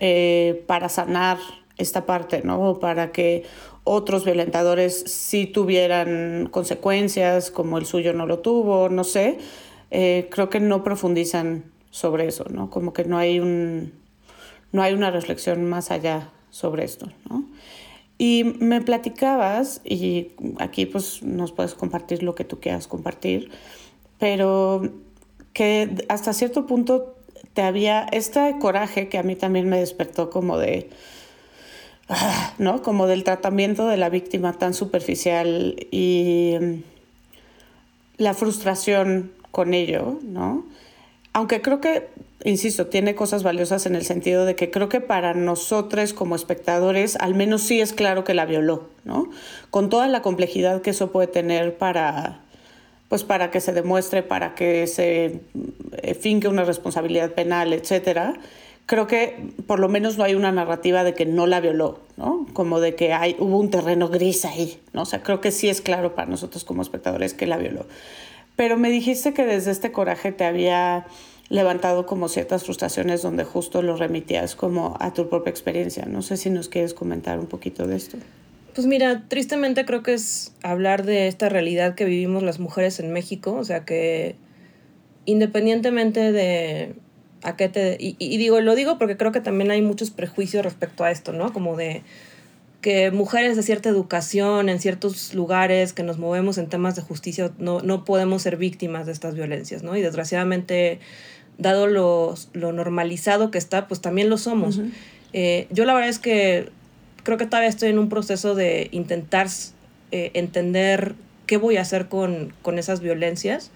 eh, 0.00 0.64
para 0.66 0.88
sanar 0.88 1.38
esta 1.76 2.06
parte, 2.06 2.42
¿no? 2.44 2.78
Para 2.78 3.12
que 3.12 3.44
otros 3.84 4.24
violentadores 4.24 5.00
sí 5.06 5.46
tuvieran 5.46 6.48
consecuencias, 6.50 7.50
como 7.50 7.78
el 7.78 7.86
suyo 7.86 8.12
no 8.12 8.26
lo 8.26 8.38
tuvo, 8.40 8.88
no 8.88 9.04
sé. 9.04 9.38
Eh, 9.90 10.28
creo 10.30 10.50
que 10.50 10.60
no 10.60 10.84
profundizan 10.84 11.64
sobre 11.90 12.26
eso, 12.26 12.44
¿no? 12.50 12.70
Como 12.70 12.92
que 12.92 13.04
no 13.04 13.18
hay, 13.18 13.40
un, 13.40 13.92
no 14.72 14.82
hay 14.82 14.94
una 14.94 15.10
reflexión 15.10 15.68
más 15.68 15.90
allá 15.90 16.30
sobre 16.50 16.84
esto, 16.84 17.08
¿no? 17.28 17.44
Y 18.20 18.44
me 18.44 18.82
platicabas, 18.82 19.80
y 19.82 20.32
aquí 20.58 20.84
pues 20.84 21.22
nos 21.22 21.52
puedes 21.52 21.72
compartir 21.72 22.22
lo 22.22 22.34
que 22.34 22.44
tú 22.44 22.60
quieras 22.60 22.86
compartir, 22.86 23.50
pero 24.18 24.82
que 25.54 26.04
hasta 26.10 26.34
cierto 26.34 26.66
punto 26.66 27.16
te 27.54 27.62
había 27.62 28.02
este 28.12 28.56
coraje 28.60 29.08
que 29.08 29.16
a 29.16 29.22
mí 29.22 29.36
también 29.36 29.70
me 29.70 29.78
despertó 29.78 30.28
como 30.28 30.58
de, 30.58 30.90
ah, 32.10 32.52
¿no? 32.58 32.82
Como 32.82 33.06
del 33.06 33.24
tratamiento 33.24 33.88
de 33.88 33.96
la 33.96 34.10
víctima 34.10 34.52
tan 34.52 34.74
superficial 34.74 35.76
y 35.90 36.56
mm, 36.60 36.74
la 38.18 38.34
frustración 38.34 39.32
con 39.50 39.72
ello, 39.72 40.18
¿no? 40.22 40.66
Aunque 41.32 41.62
creo 41.62 41.80
que, 41.80 42.08
insisto, 42.44 42.86
tiene 42.86 43.14
cosas 43.14 43.42
valiosas 43.42 43.86
en 43.86 43.94
el 43.94 44.04
sentido 44.04 44.44
de 44.44 44.54
que 44.54 44.70
creo 44.70 44.88
que 44.88 45.00
para 45.00 45.34
nosotros 45.34 46.12
como 46.12 46.34
espectadores 46.34 47.16
al 47.16 47.34
menos 47.34 47.62
sí 47.62 47.80
es 47.80 47.92
claro 47.92 48.24
que 48.24 48.34
la 48.34 48.46
violó, 48.46 48.88
¿no? 49.04 49.28
Con 49.70 49.90
toda 49.90 50.08
la 50.08 50.22
complejidad 50.22 50.80
que 50.80 50.90
eso 50.90 51.12
puede 51.12 51.26
tener 51.26 51.76
para, 51.76 52.40
pues 53.08 53.24
para 53.24 53.50
que 53.50 53.60
se 53.60 53.72
demuestre, 53.72 54.22
para 54.22 54.54
que 54.54 54.86
se 54.86 55.40
eh, 56.02 56.14
finque 56.14 56.48
una 56.48 56.64
responsabilidad 56.64 57.32
penal, 57.32 57.72
etcétera. 57.72 58.34
Creo 58.86 59.06
que 59.06 59.52
por 59.66 59.78
lo 59.78 59.88
menos 59.88 60.18
no 60.18 60.24
hay 60.24 60.34
una 60.34 60.50
narrativa 60.50 61.04
de 61.04 61.14
que 61.14 61.26
no 61.26 61.46
la 61.46 61.60
violó, 61.60 62.00
¿no? 62.16 62.46
Como 62.54 62.80
de 62.80 62.94
que 62.94 63.12
hay, 63.12 63.36
hubo 63.38 63.58
un 63.58 63.70
terreno 63.70 64.08
gris 64.08 64.44
ahí, 64.44 64.80
¿no? 64.92 65.02
O 65.02 65.06
sea, 65.06 65.22
creo 65.22 65.40
que 65.40 65.52
sí 65.52 65.68
es 65.68 65.80
claro 65.80 66.14
para 66.14 66.28
nosotros 66.28 66.64
como 66.64 66.82
espectadores 66.82 67.34
que 67.34 67.46
la 67.46 67.56
violó. 67.56 67.86
Pero 68.56 68.76
me 68.76 68.90
dijiste 68.90 69.32
que 69.32 69.44
desde 69.44 69.70
este 69.70 69.92
coraje 69.92 70.32
te 70.32 70.44
había 70.44 71.06
levantado 71.50 72.06
como 72.06 72.28
ciertas 72.28 72.64
frustraciones 72.64 73.22
donde 73.22 73.44
justo 73.44 73.82
lo 73.82 73.96
remitías 73.96 74.54
como 74.54 74.96
a 75.00 75.12
tu 75.12 75.28
propia 75.28 75.50
experiencia. 75.50 76.06
No 76.06 76.22
sé 76.22 76.36
si 76.36 76.48
nos 76.48 76.68
quieres 76.68 76.94
comentar 76.94 77.38
un 77.38 77.46
poquito 77.46 77.86
de 77.86 77.96
esto. 77.96 78.16
Pues 78.74 78.86
mira, 78.86 79.24
tristemente 79.28 79.84
creo 79.84 80.02
que 80.02 80.14
es 80.14 80.54
hablar 80.62 81.04
de 81.04 81.26
esta 81.26 81.48
realidad 81.48 81.96
que 81.96 82.04
vivimos 82.04 82.44
las 82.44 82.60
mujeres 82.60 83.00
en 83.00 83.12
México, 83.12 83.52
o 83.54 83.64
sea 83.64 83.84
que 83.84 84.36
independientemente 85.26 86.32
de 86.32 86.94
a 87.42 87.56
qué 87.56 87.68
te... 87.68 87.96
Y, 87.98 88.14
y 88.18 88.38
digo, 88.38 88.60
lo 88.60 88.76
digo 88.76 88.96
porque 88.96 89.16
creo 89.16 89.32
que 89.32 89.40
también 89.40 89.72
hay 89.72 89.82
muchos 89.82 90.10
prejuicios 90.10 90.64
respecto 90.64 91.02
a 91.02 91.10
esto, 91.10 91.32
¿no? 91.32 91.52
Como 91.52 91.76
de 91.76 92.02
que 92.80 93.10
mujeres 93.10 93.56
de 93.56 93.62
cierta 93.62 93.88
educación 93.88 94.68
en 94.68 94.80
ciertos 94.80 95.34
lugares 95.34 95.92
que 95.92 96.02
nos 96.02 96.18
movemos 96.18 96.56
en 96.58 96.68
temas 96.68 96.96
de 96.96 97.02
justicia 97.02 97.50
no, 97.58 97.80
no 97.80 98.04
podemos 98.04 98.42
ser 98.42 98.56
víctimas 98.56 99.06
de 99.06 99.12
estas 99.12 99.34
violencias, 99.34 99.82
¿no? 99.82 99.96
Y 99.96 100.02
desgraciadamente, 100.02 101.00
dado 101.60 101.86
lo, 101.86 102.34
lo 102.52 102.72
normalizado 102.72 103.50
que 103.50 103.58
está, 103.58 103.86
pues 103.86 104.00
también 104.00 104.28
lo 104.30 104.38
somos. 104.38 104.80
Eh, 105.32 105.68
yo 105.70 105.84
la 105.84 105.94
verdad 105.94 106.08
es 106.08 106.18
que 106.18 106.68
creo 107.22 107.38
que 107.38 107.46
todavía 107.46 107.68
estoy 107.68 107.90
en 107.90 107.98
un 107.98 108.08
proceso 108.08 108.54
de 108.54 108.88
intentar 108.92 109.46
eh, 110.10 110.30
entender 110.34 111.14
qué 111.46 111.58
voy 111.58 111.76
a 111.76 111.82
hacer 111.82 112.08
con, 112.08 112.52
con 112.62 112.78
esas 112.78 113.00
violencias. 113.00 113.70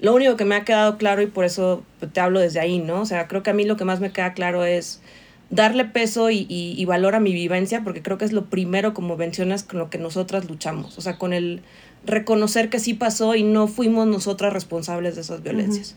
Lo 0.00 0.14
único 0.14 0.36
que 0.36 0.44
me 0.44 0.54
ha 0.54 0.64
quedado 0.64 0.98
claro, 0.98 1.22
y 1.22 1.26
por 1.26 1.44
eso 1.44 1.82
te 2.12 2.20
hablo 2.20 2.40
desde 2.40 2.60
ahí, 2.60 2.78
¿no? 2.78 3.00
O 3.00 3.06
sea, 3.06 3.28
creo 3.28 3.42
que 3.42 3.50
a 3.50 3.54
mí 3.54 3.64
lo 3.64 3.76
que 3.76 3.84
más 3.84 4.00
me 4.00 4.12
queda 4.12 4.32
claro 4.32 4.64
es 4.64 5.00
darle 5.50 5.84
peso 5.84 6.30
y, 6.30 6.46
y, 6.48 6.84
valor 6.84 7.14
a 7.14 7.20
mi 7.20 7.32
vivencia, 7.32 7.82
porque 7.82 8.02
creo 8.02 8.18
que 8.18 8.24
es 8.24 8.32
lo 8.32 8.46
primero, 8.46 8.92
como 8.92 9.16
mencionas, 9.16 9.62
con 9.62 9.78
lo 9.78 9.88
que 9.88 9.98
nosotras 9.98 10.44
luchamos. 10.44 10.98
O 10.98 11.00
sea, 11.00 11.16
con 11.16 11.32
el 11.32 11.62
reconocer 12.04 12.68
que 12.68 12.78
sí 12.78 12.94
pasó 12.94 13.34
y 13.34 13.42
no 13.42 13.66
fuimos 13.66 14.06
nosotras 14.06 14.52
responsables 14.52 15.14
de 15.14 15.22
esas 15.22 15.42
violencias. 15.42 15.96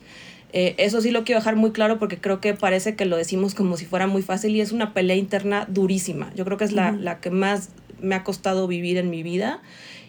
Eh, 0.54 0.76
eso 0.78 1.02
sí 1.02 1.12
lo 1.12 1.24
quiero 1.24 1.40
dejar 1.40 1.56
muy 1.56 1.72
claro 1.72 1.98
porque 1.98 2.18
creo 2.18 2.42
que 2.42 2.54
parece 2.54 2.96
que 2.96 3.06
lo 3.06 3.16
decimos 3.18 3.56
como 3.56 3.78
si 3.78 3.86
fuera 3.86 4.08
muy 4.08 4.22
fácil 4.22 4.56
y 4.56 4.62
es 4.62 4.72
una 4.72 4.94
pelea 4.94 5.16
interna 5.16 5.66
durísima. 5.70 6.32
Yo 6.36 6.46
creo 6.46 6.58
que 6.58 6.66
es 6.66 6.74
la, 6.74 6.92
la 6.92 7.20
que 7.20 7.32
más 7.32 7.70
me 8.02 8.16
ha 8.16 8.24
costado 8.24 8.68
vivir 8.68 8.98
en 8.98 9.10
mi 9.10 9.24
vida 9.24 9.62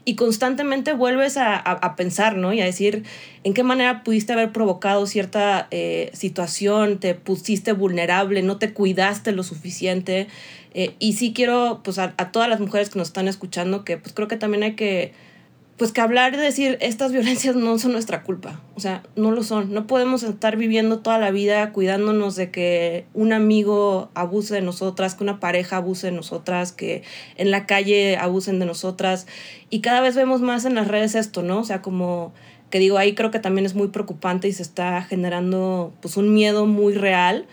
y 0.04 0.16
constantemente 0.16 0.94
vuelves 0.94 1.36
a, 1.36 1.54
a, 1.54 1.94
pensar, 1.94 2.36
¿no? 2.36 2.52
Y 2.52 2.60
a 2.60 2.64
decir 2.64 3.04
en 3.44 3.54
qué 3.54 3.62
manera 3.62 4.02
pudiste 4.02 4.32
haber 4.32 4.50
provocado 4.50 5.06
cierta 5.06 5.68
eh, 5.70 6.10
situación, 6.12 6.98
te 6.98 7.14
pusiste 7.14 7.72
vulnerable, 7.72 8.42
no 8.42 8.58
te 8.58 8.72
cuidaste 8.72 9.30
lo 9.30 9.44
suficiente. 9.44 10.26
Eh, 10.74 10.96
y 10.98 11.12
sí 11.12 11.32
quiero, 11.32 11.82
pues, 11.84 11.98
a, 11.98 12.14
a, 12.16 12.32
todas 12.32 12.48
las 12.48 12.58
mujeres 12.58 12.90
que 12.90 12.98
nos 12.98 13.08
están 13.08 13.28
escuchando, 13.28 13.84
que 13.84 13.96
pues 13.96 14.12
creo 14.12 14.26
que 14.26 14.36
también 14.36 14.64
hay 14.64 14.74
que 14.74 15.12
pues 15.76 15.90
que 15.90 16.00
hablar 16.00 16.34
y 16.34 16.36
decir, 16.36 16.78
estas 16.80 17.12
violencias 17.12 17.56
no 17.56 17.78
son 17.78 17.92
nuestra 17.92 18.22
culpa, 18.22 18.60
o 18.74 18.80
sea, 18.80 19.02
no 19.16 19.30
lo 19.30 19.42
son. 19.42 19.72
No 19.72 19.86
podemos 19.86 20.22
estar 20.22 20.56
viviendo 20.56 21.00
toda 21.00 21.18
la 21.18 21.30
vida 21.30 21.72
cuidándonos 21.72 22.36
de 22.36 22.50
que 22.50 23.06
un 23.14 23.32
amigo 23.32 24.10
abuse 24.14 24.54
de 24.54 24.62
nosotras, 24.62 25.14
que 25.14 25.24
una 25.24 25.40
pareja 25.40 25.78
abuse 25.78 26.08
de 26.08 26.12
nosotras, 26.12 26.72
que 26.72 27.02
en 27.36 27.50
la 27.50 27.66
calle 27.66 28.16
abusen 28.16 28.58
de 28.58 28.66
nosotras. 28.66 29.26
Y 29.70 29.80
cada 29.80 30.00
vez 30.00 30.14
vemos 30.14 30.40
más 30.40 30.64
en 30.64 30.74
las 30.74 30.88
redes 30.88 31.14
esto, 31.14 31.42
¿no? 31.42 31.60
O 31.60 31.64
sea, 31.64 31.82
como 31.82 32.32
que 32.70 32.78
digo, 32.78 32.96
ahí 32.98 33.14
creo 33.14 33.30
que 33.30 33.38
también 33.38 33.66
es 33.66 33.74
muy 33.74 33.88
preocupante 33.88 34.48
y 34.48 34.52
se 34.52 34.62
está 34.62 35.02
generando 35.02 35.92
pues 36.00 36.16
un 36.16 36.32
miedo 36.32 36.66
muy 36.66 36.94
real 36.94 37.46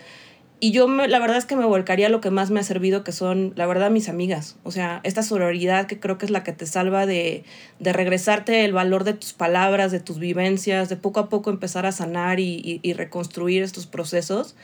y 0.60 0.72
yo 0.72 0.86
la 0.86 1.18
verdad 1.18 1.38
es 1.38 1.46
que 1.46 1.56
me 1.56 1.64
volcaría 1.64 2.08
a 2.08 2.10
lo 2.10 2.20
que 2.20 2.30
más 2.30 2.50
me 2.50 2.60
ha 2.60 2.62
servido, 2.62 3.02
que 3.02 3.12
son, 3.12 3.54
la 3.56 3.66
verdad, 3.66 3.90
mis 3.90 4.10
amigas. 4.10 4.56
O 4.62 4.70
sea, 4.70 5.00
esta 5.04 5.22
sororidad 5.22 5.86
que 5.86 5.98
creo 5.98 6.18
que 6.18 6.26
es 6.26 6.30
la 6.30 6.44
que 6.44 6.52
te 6.52 6.66
salva 6.66 7.06
de, 7.06 7.44
de 7.78 7.92
regresarte 7.94 8.66
el 8.66 8.74
valor 8.74 9.04
de 9.04 9.14
tus 9.14 9.32
palabras, 9.32 9.90
de 9.90 10.00
tus 10.00 10.18
vivencias, 10.18 10.90
de 10.90 10.96
poco 10.96 11.20
a 11.20 11.28
poco 11.30 11.48
empezar 11.48 11.86
a 11.86 11.92
sanar 11.92 12.40
y, 12.40 12.80
y, 12.82 12.92
reconstruir 12.92 13.62
estos 13.62 13.86
procesos. 13.86 14.54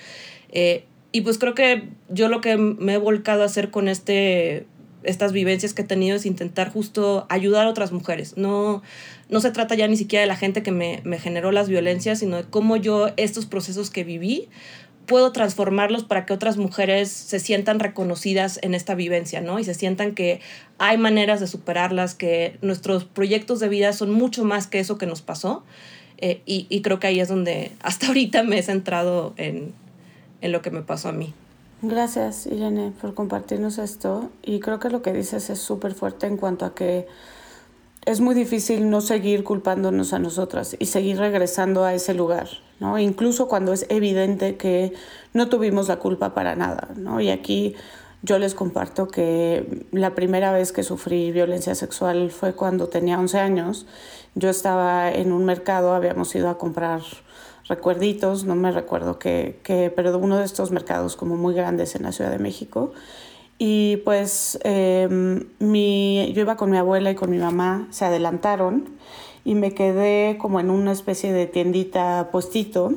Eh, 0.51 0.85
y 1.12 1.23
pues 1.23 1.39
creo 1.39 1.55
que 1.55 1.89
yo 2.10 2.28
lo 2.28 2.43
que 2.43 2.59
me 2.59 2.94
he 2.94 2.98
volcado 2.98 3.43
a 3.43 3.47
hacer 3.47 3.70
con 3.70 3.89
este, 3.89 4.66
estas 5.02 5.32
vivencias 5.32 5.73
que 5.73 5.81
he 5.81 5.86
tenido 5.86 6.16
es 6.16 6.27
intentar 6.27 6.70
justo 6.70 7.24
ayudar 7.31 7.66
a 7.66 7.70
otras 7.70 7.93
mujeres. 7.93 8.36
No, 8.36 8.82
no 9.31 9.40
se 9.40 9.51
trata 9.51 9.74
ya 9.74 9.89
ni 9.89 9.97
siquiera 9.97 10.20
de 10.20 10.27
la 10.27 10.36
gente 10.36 10.62
que 10.62 10.73
me, 10.73 11.01
me 11.05 11.18
generó 11.18 11.52
las 11.52 11.70
violencias, 11.70 12.18
sino 12.18 12.36
de 12.36 12.44
cómo 12.44 12.77
yo 12.77 13.09
estos 13.16 13.47
procesos 13.47 13.89
que 13.89 14.05
viví 14.05 14.51
puedo 15.07 15.33
transformarlos 15.33 16.05
para 16.05 16.27
que 16.27 16.33
otras 16.33 16.57
mujeres 16.57 17.11
se 17.11 17.39
sientan 17.39 17.81
reconocidas 17.81 18.59
en 18.62 18.74
esta 18.74 18.95
vivencia, 18.95 19.41
¿no? 19.41 19.59
Y 19.59 19.65
se 19.65 19.74
sientan 19.74 20.15
que 20.15 20.41
hay 20.78 20.99
maneras 20.99 21.41
de 21.41 21.47
superarlas, 21.47 22.15
que 22.15 22.59
nuestros 22.62 23.05
proyectos 23.05 23.61
de 23.61 23.69
vida 23.69 23.93
son 23.93 24.11
mucho 24.11 24.45
más 24.45 24.66
que 24.66 24.81
eso 24.81 24.99
que 24.99 25.07
nos 25.07 25.23
pasó. 25.23 25.65
Eh, 26.19 26.41
y, 26.47 26.66
y, 26.70 26.81
creo 26.81 26.99
que 26.99 27.09
ahí 27.09 27.20
es 27.20 27.28
donde 27.28 27.73
hasta 27.83 28.07
ahorita 28.09 28.43
me 28.43 28.59
he 28.59 28.62
centrado 28.62 29.35
en, 29.37 29.74
en 30.41 30.53
lo 30.53 30.62
que 30.62 30.70
me 30.70 30.83
pasó 30.83 31.09
a 31.09 31.12
mí. 31.12 31.35
Gracias, 31.83 32.47
Irene, 32.47 32.93
por 33.01 33.15
compartirnos 33.15 33.78
esto. 33.78 34.31
Y 34.43 34.61
creo 34.61 34.81
que 34.81 34.89
lo 34.89 35.03
que 35.03 35.12
dices 35.12 35.51
es 35.51 35.59
súper 35.59 35.95
fuerte 35.95 36.27
en 36.27 36.37
cuanto 36.37 36.65
a 36.65 36.74
que 36.74 37.07
es 38.07 38.20
muy 38.20 38.35
difícil 38.35 38.89
no 38.89 39.01
seguir 39.01 39.45
culpándonos 39.45 40.12
a 40.12 40.19
nosotras 40.19 40.77
y 40.78 40.87
seguir 40.87 41.19
regresando 41.19 41.85
a 41.85 41.93
ese 41.93 42.15
lugar, 42.15 42.49
¿no? 42.81 42.98
Incluso 42.98 43.48
cuando 43.48 43.73
es 43.73 43.86
evidente 43.89 44.57
que 44.57 44.93
no 45.32 45.48
tuvimos 45.48 45.89
la 45.89 45.97
culpa 45.97 46.35
para 46.35 46.57
nada, 46.57 46.89
¿no? 46.97 47.20
Y 47.20 47.31
aquí 47.31 47.74
yo 48.23 48.39
les 48.39 48.55
comparto 48.55 49.09
que 49.09 49.86
la 49.93 50.15
primera 50.15 50.53
vez 50.53 50.73
que 50.73 50.82
sufrí 50.82 51.31
violencia 51.32 51.74
sexual 51.74 52.31
fue 52.31 52.55
cuando 52.55 52.89
tenía 52.89 53.19
11 53.19 53.39
años. 53.39 53.86
Yo 54.35 54.48
estaba 54.48 55.11
en 55.11 55.32
un 55.32 55.44
mercado, 55.44 55.94
habíamos 55.94 56.35
ido 56.35 56.48
a 56.48 56.59
comprar 56.59 57.03
recuerditos, 57.69 58.44
no 58.44 58.55
me 58.55 58.70
recuerdo 58.73 59.19
qué, 59.19 59.61
qué 59.62 59.93
pero 59.94 60.16
uno 60.19 60.39
de 60.39 60.44
estos 60.44 60.70
mercados 60.70 61.16
como 61.16 61.36
muy 61.36 61.55
grandes 61.55 61.94
en 61.94 62.03
la 62.03 62.12
Ciudad 62.12 62.31
de 62.31 62.39
México. 62.39 62.93
Y 63.59 63.98
pues 63.98 64.59
em, 64.65 65.48
mi, 65.59 66.32
yo 66.35 66.43
iba 66.43 66.57
con 66.57 66.70
mi 66.70 66.77
abuela 66.77 67.11
y 67.11 67.15
con 67.15 67.31
mi 67.31 67.39
mamá, 67.39 67.89
se 67.90 68.05
adelantaron 68.05 68.90
y 69.47 69.55
me 69.55 69.73
quedé 69.73 70.39
como 70.39 70.59
en 70.59 70.70
una 70.70 70.90
especie 70.90 71.32
de 71.32 71.47
tiendita 71.47 72.31
puestito 72.32 72.93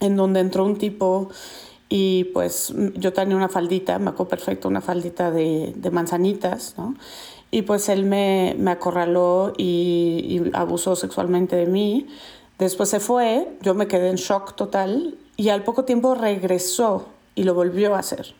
en 0.00 0.16
donde 0.16 0.40
entró 0.40 0.66
un 0.66 0.76
tipo 0.76 1.30
y 1.88 2.24
pues 2.34 2.74
yo 2.94 3.14
tenía 3.14 3.36
una 3.36 3.48
faldita, 3.48 3.98
me 3.98 4.10
acuerdo 4.10 4.28
perfecto, 4.28 4.68
una 4.68 4.82
faldita 4.82 5.30
de, 5.30 5.72
de 5.74 5.90
manzanitas, 5.90 6.74
¿no? 6.76 6.94
Y 7.50 7.62
pues 7.62 7.88
él 7.88 8.04
me, 8.04 8.54
me 8.58 8.70
acorraló 8.70 9.54
y, 9.56 9.64
y 10.44 10.50
abusó 10.52 10.94
sexualmente 10.94 11.56
de 11.56 11.66
mí. 11.66 12.06
Después 12.58 12.90
se 12.90 13.00
fue, 13.00 13.48
yo 13.62 13.74
me 13.74 13.88
quedé 13.88 14.10
en 14.10 14.16
shock 14.16 14.54
total 14.56 15.16
y 15.38 15.48
al 15.48 15.64
poco 15.64 15.84
tiempo 15.84 16.14
regresó 16.14 17.06
y 17.34 17.44
lo 17.44 17.54
volvió 17.54 17.94
a 17.94 18.00
hacer. 18.00 18.34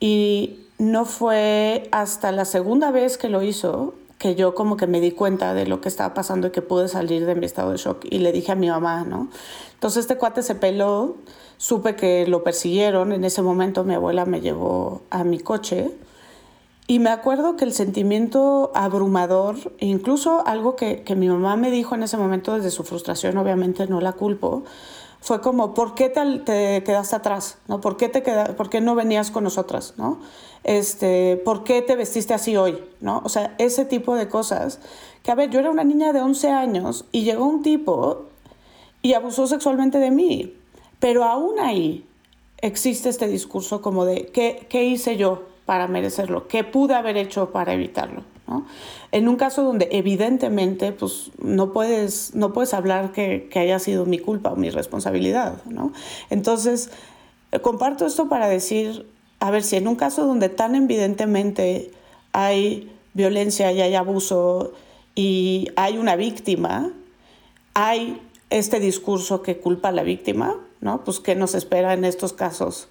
Y 0.00 0.60
no 0.78 1.04
fue 1.04 1.88
hasta 1.92 2.32
la 2.32 2.46
segunda 2.46 2.90
vez 2.90 3.18
que 3.18 3.28
lo 3.28 3.42
hizo 3.42 3.94
que 4.24 4.34
yo 4.34 4.54
como 4.54 4.78
que 4.78 4.86
me 4.86 5.02
di 5.02 5.10
cuenta 5.10 5.52
de 5.52 5.66
lo 5.66 5.82
que 5.82 5.90
estaba 5.90 6.14
pasando 6.14 6.46
y 6.46 6.50
que 6.50 6.62
pude 6.62 6.88
salir 6.88 7.26
de 7.26 7.34
mi 7.34 7.44
estado 7.44 7.72
de 7.72 7.76
shock 7.76 8.06
y 8.08 8.20
le 8.20 8.32
dije 8.32 8.52
a 8.52 8.54
mi 8.54 8.70
mamá, 8.70 9.04
¿no? 9.04 9.28
Entonces 9.74 10.00
este 10.00 10.16
cuate 10.16 10.42
se 10.42 10.54
peló, 10.54 11.16
supe 11.58 11.94
que 11.94 12.26
lo 12.26 12.42
persiguieron, 12.42 13.12
en 13.12 13.22
ese 13.24 13.42
momento 13.42 13.84
mi 13.84 13.92
abuela 13.92 14.24
me 14.24 14.40
llevó 14.40 15.02
a 15.10 15.24
mi 15.24 15.40
coche 15.40 15.90
y 16.86 17.00
me 17.00 17.10
acuerdo 17.10 17.56
que 17.56 17.66
el 17.66 17.74
sentimiento 17.74 18.72
abrumador, 18.74 19.56
incluso 19.78 20.42
algo 20.46 20.74
que, 20.74 21.02
que 21.02 21.16
mi 21.16 21.28
mamá 21.28 21.56
me 21.56 21.70
dijo 21.70 21.94
en 21.94 22.02
ese 22.02 22.16
momento 22.16 22.54
desde 22.54 22.70
su 22.70 22.82
frustración, 22.82 23.36
obviamente 23.36 23.86
no 23.88 24.00
la 24.00 24.12
culpo, 24.12 24.64
fue 25.24 25.40
como, 25.40 25.72
¿por 25.72 25.94
qué 25.94 26.10
te, 26.10 26.38
te 26.40 26.82
quedaste 26.84 27.16
atrás? 27.16 27.56
¿no? 27.66 27.80
¿Por, 27.80 27.96
qué 27.96 28.10
te 28.10 28.22
queda, 28.22 28.54
¿Por 28.56 28.68
qué 28.68 28.82
no 28.82 28.94
venías 28.94 29.30
con 29.30 29.42
nosotras? 29.44 29.94
¿no? 29.96 30.20
Este, 30.64 31.38
¿Por 31.38 31.64
qué 31.64 31.80
te 31.80 31.96
vestiste 31.96 32.34
así 32.34 32.58
hoy? 32.58 32.84
¿no? 33.00 33.22
O 33.24 33.30
sea, 33.30 33.54
ese 33.56 33.86
tipo 33.86 34.16
de 34.16 34.28
cosas. 34.28 34.80
Que 35.22 35.30
a 35.30 35.34
ver, 35.34 35.48
yo 35.48 35.60
era 35.60 35.70
una 35.70 35.82
niña 35.82 36.12
de 36.12 36.20
11 36.20 36.50
años 36.50 37.06
y 37.10 37.22
llegó 37.22 37.46
un 37.46 37.62
tipo 37.62 38.26
y 39.00 39.14
abusó 39.14 39.46
sexualmente 39.46 39.98
de 39.98 40.10
mí. 40.10 40.58
Pero 41.00 41.24
aún 41.24 41.58
ahí 41.58 42.06
existe 42.58 43.08
este 43.08 43.26
discurso 43.26 43.80
como 43.80 44.04
de, 44.04 44.26
¿qué, 44.26 44.66
qué 44.68 44.84
hice 44.84 45.16
yo 45.16 45.44
para 45.64 45.88
merecerlo? 45.88 46.48
¿Qué 46.48 46.64
pude 46.64 46.96
haber 46.96 47.16
hecho 47.16 47.50
para 47.50 47.72
evitarlo? 47.72 48.24
¿No? 48.46 48.66
En 49.12 49.28
un 49.28 49.36
caso 49.36 49.62
donde 49.62 49.88
evidentemente 49.92 50.92
pues, 50.92 51.30
no, 51.38 51.72
puedes, 51.72 52.34
no 52.34 52.52
puedes 52.52 52.74
hablar 52.74 53.12
que, 53.12 53.48
que 53.50 53.58
haya 53.58 53.78
sido 53.78 54.06
mi 54.06 54.18
culpa 54.18 54.52
o 54.52 54.56
mi 54.56 54.70
responsabilidad. 54.70 55.62
¿no? 55.64 55.92
Entonces, 56.30 56.90
comparto 57.62 58.06
esto 58.06 58.28
para 58.28 58.48
decir, 58.48 59.06
a 59.40 59.50
ver, 59.50 59.62
si 59.62 59.76
en 59.76 59.88
un 59.88 59.96
caso 59.96 60.26
donde 60.26 60.48
tan 60.48 60.74
evidentemente 60.74 61.90
hay 62.32 62.90
violencia 63.14 63.72
y 63.72 63.80
hay 63.80 63.94
abuso 63.94 64.72
y 65.14 65.68
hay 65.76 65.98
una 65.98 66.16
víctima, 66.16 66.90
hay 67.74 68.20
este 68.50 68.80
discurso 68.80 69.42
que 69.42 69.58
culpa 69.58 69.88
a 69.88 69.92
la 69.92 70.02
víctima, 70.02 70.56
¿no? 70.80 71.04
Pues 71.04 71.20
qué 71.20 71.34
nos 71.34 71.54
espera 71.54 71.94
en 71.94 72.04
estos 72.04 72.32
casos 72.32 72.88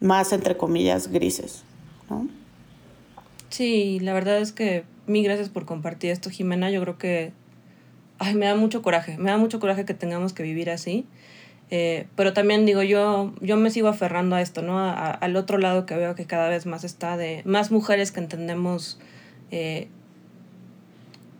más, 0.00 0.32
entre 0.32 0.56
comillas, 0.56 1.08
grises, 1.08 1.62
¿no? 2.08 2.28
Sí, 3.50 3.98
la 4.00 4.12
verdad 4.12 4.38
es 4.38 4.52
que 4.52 4.84
mil 5.06 5.24
gracias 5.24 5.48
por 5.48 5.64
compartir 5.64 6.10
esto, 6.10 6.30
Jimena. 6.30 6.70
Yo 6.70 6.80
creo 6.82 6.98
que 6.98 7.32
ay, 8.18 8.34
me 8.34 8.46
da 8.46 8.54
mucho 8.54 8.82
coraje, 8.82 9.16
me 9.18 9.30
da 9.30 9.38
mucho 9.38 9.60
coraje 9.60 9.84
que 9.84 9.94
tengamos 9.94 10.32
que 10.32 10.42
vivir 10.42 10.70
así. 10.70 11.06
Eh, 11.70 12.06
pero 12.16 12.32
también 12.32 12.64
digo, 12.64 12.82
yo, 12.82 13.34
yo 13.40 13.56
me 13.56 13.70
sigo 13.70 13.88
aferrando 13.88 14.36
a 14.36 14.40
esto, 14.40 14.62
¿no? 14.62 14.78
A, 14.78 15.10
al 15.10 15.36
otro 15.36 15.58
lado 15.58 15.86
que 15.86 15.96
veo 15.96 16.14
que 16.14 16.24
cada 16.24 16.48
vez 16.48 16.66
más 16.66 16.84
está 16.84 17.16
de 17.16 17.42
más 17.44 17.70
mujeres 17.70 18.10
que 18.10 18.20
entendemos 18.20 18.98
eh, 19.50 19.88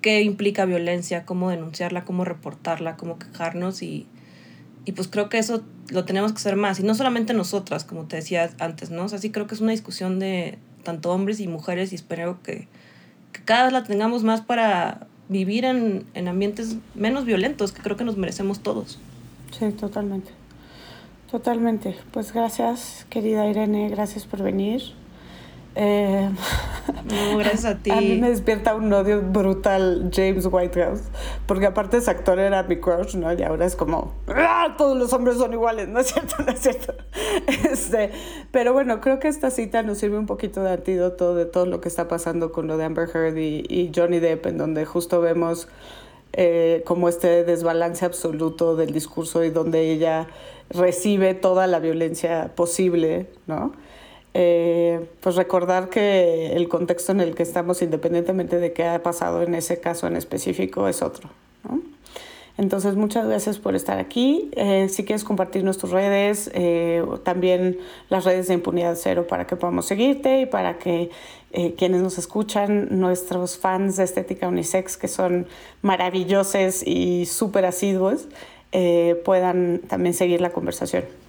qué 0.02 0.20
implica 0.22 0.66
violencia, 0.66 1.24
cómo 1.24 1.50
denunciarla, 1.50 2.04
cómo 2.04 2.24
reportarla, 2.24 2.96
cómo 2.96 3.18
quejarnos 3.18 3.82
y, 3.82 4.06
y 4.84 4.92
pues 4.92 5.08
creo 5.08 5.30
que 5.30 5.38
eso 5.38 5.62
lo 5.90 6.04
tenemos 6.04 6.32
que 6.32 6.36
hacer 6.36 6.56
más. 6.56 6.78
Y 6.78 6.82
no 6.82 6.94
solamente 6.94 7.32
nosotras, 7.32 7.84
como 7.84 8.04
te 8.04 8.16
decía 8.16 8.50
antes, 8.58 8.90
¿no? 8.90 9.04
O 9.04 9.08
sea, 9.08 9.18
sí 9.18 9.30
creo 9.30 9.46
que 9.46 9.54
es 9.54 9.62
una 9.62 9.72
discusión 9.72 10.18
de, 10.18 10.58
tanto 10.82 11.10
hombres 11.10 11.40
y 11.40 11.48
mujeres 11.48 11.92
y 11.92 11.94
espero 11.94 12.42
que, 12.42 12.68
que 13.32 13.42
cada 13.44 13.64
vez 13.64 13.72
la 13.72 13.84
tengamos 13.84 14.24
más 14.24 14.40
para 14.40 15.06
vivir 15.28 15.64
en, 15.64 16.04
en, 16.14 16.28
ambientes 16.28 16.76
menos 16.94 17.24
violentos, 17.24 17.72
que 17.72 17.82
creo 17.82 17.96
que 17.96 18.04
nos 18.04 18.16
merecemos 18.16 18.60
todos. 18.60 18.98
Sí, 19.58 19.70
totalmente. 19.72 20.30
Totalmente. 21.30 21.96
Pues 22.10 22.32
gracias, 22.32 23.06
querida 23.10 23.46
Irene, 23.46 23.90
gracias 23.90 24.24
por 24.24 24.42
venir. 24.42 24.82
Eh, 25.80 26.28
no, 27.04 27.38
gracias 27.38 27.64
a 27.64 27.78
ti. 27.78 27.90
A 27.92 28.00
mí 28.00 28.16
me 28.16 28.30
despierta 28.30 28.74
un 28.74 28.92
odio 28.92 29.22
brutal 29.22 30.10
James 30.12 30.46
Whitehouse, 30.46 31.02
porque 31.46 31.66
aparte 31.66 31.98
ese 31.98 32.10
actor 32.10 32.40
era 32.40 32.64
mi 32.64 32.80
crush, 32.80 33.14
¿no? 33.14 33.32
Y 33.32 33.44
ahora 33.44 33.64
es 33.64 33.76
como, 33.76 34.12
¡Ah! 34.26 34.74
todos 34.76 34.98
los 34.98 35.12
hombres 35.12 35.36
son 35.36 35.52
iguales, 35.52 35.88
¿no 35.88 36.00
es 36.00 36.08
cierto? 36.08 36.34
No 36.44 36.52
es 36.52 36.58
cierto. 36.58 36.94
Este, 37.70 38.10
pero 38.50 38.72
bueno, 38.72 39.00
creo 39.00 39.20
que 39.20 39.28
esta 39.28 39.52
cita 39.52 39.84
nos 39.84 39.98
sirve 39.98 40.18
un 40.18 40.26
poquito 40.26 40.64
de 40.64 40.72
antídoto 40.72 41.36
de 41.36 41.46
todo 41.46 41.66
lo 41.66 41.80
que 41.80 41.88
está 41.88 42.08
pasando 42.08 42.50
con 42.50 42.66
lo 42.66 42.76
de 42.76 42.84
Amber 42.84 43.08
Heard 43.14 43.36
y, 43.36 43.64
y 43.68 43.92
Johnny 43.94 44.18
Depp, 44.18 44.46
en 44.46 44.58
donde 44.58 44.84
justo 44.84 45.20
vemos 45.20 45.68
eh, 46.32 46.82
como 46.86 47.08
este 47.08 47.44
desbalance 47.44 48.04
absoluto 48.04 48.74
del 48.74 48.92
discurso 48.92 49.44
y 49.44 49.50
donde 49.50 49.92
ella 49.92 50.26
recibe 50.70 51.34
toda 51.34 51.66
la 51.68 51.78
violencia 51.78 52.52
posible, 52.56 53.28
¿no? 53.46 53.72
Eh, 54.40 55.04
pues 55.20 55.34
recordar 55.34 55.88
que 55.88 56.52
el 56.54 56.68
contexto 56.68 57.10
en 57.10 57.20
el 57.20 57.34
que 57.34 57.42
estamos, 57.42 57.82
independientemente 57.82 58.60
de 58.60 58.72
qué 58.72 58.84
ha 58.84 59.02
pasado 59.02 59.42
en 59.42 59.56
ese 59.56 59.80
caso 59.80 60.06
en 60.06 60.14
específico, 60.14 60.86
es 60.86 61.02
otro. 61.02 61.28
Entonces, 62.56 62.94
muchas 62.94 63.26
gracias 63.26 63.58
por 63.58 63.74
estar 63.74 63.98
aquí. 63.98 64.48
Eh, 64.54 64.88
si 64.90 65.04
quieres 65.04 65.24
compartir 65.24 65.64
nuestras 65.64 65.90
redes, 65.90 66.52
eh, 66.54 67.04
también 67.24 67.78
las 68.10 68.24
redes 68.24 68.46
de 68.46 68.54
Impunidad 68.54 68.96
Cero 68.96 69.26
para 69.26 69.44
que 69.44 69.56
podamos 69.56 69.86
seguirte 69.86 70.42
y 70.42 70.46
para 70.46 70.78
que 70.78 71.10
eh, 71.50 71.74
quienes 71.76 72.00
nos 72.00 72.16
escuchan, 72.16 73.00
nuestros 73.00 73.58
fans 73.58 73.96
de 73.96 74.04
Estética 74.04 74.46
Unisex, 74.46 74.96
que 74.96 75.08
son 75.08 75.48
maravillosos 75.82 76.86
y 76.86 77.26
súper 77.26 77.64
asiduos, 77.64 78.28
puedan 79.24 79.80
también 79.88 80.14
seguir 80.14 80.40
la 80.40 80.50
conversación. 80.50 81.27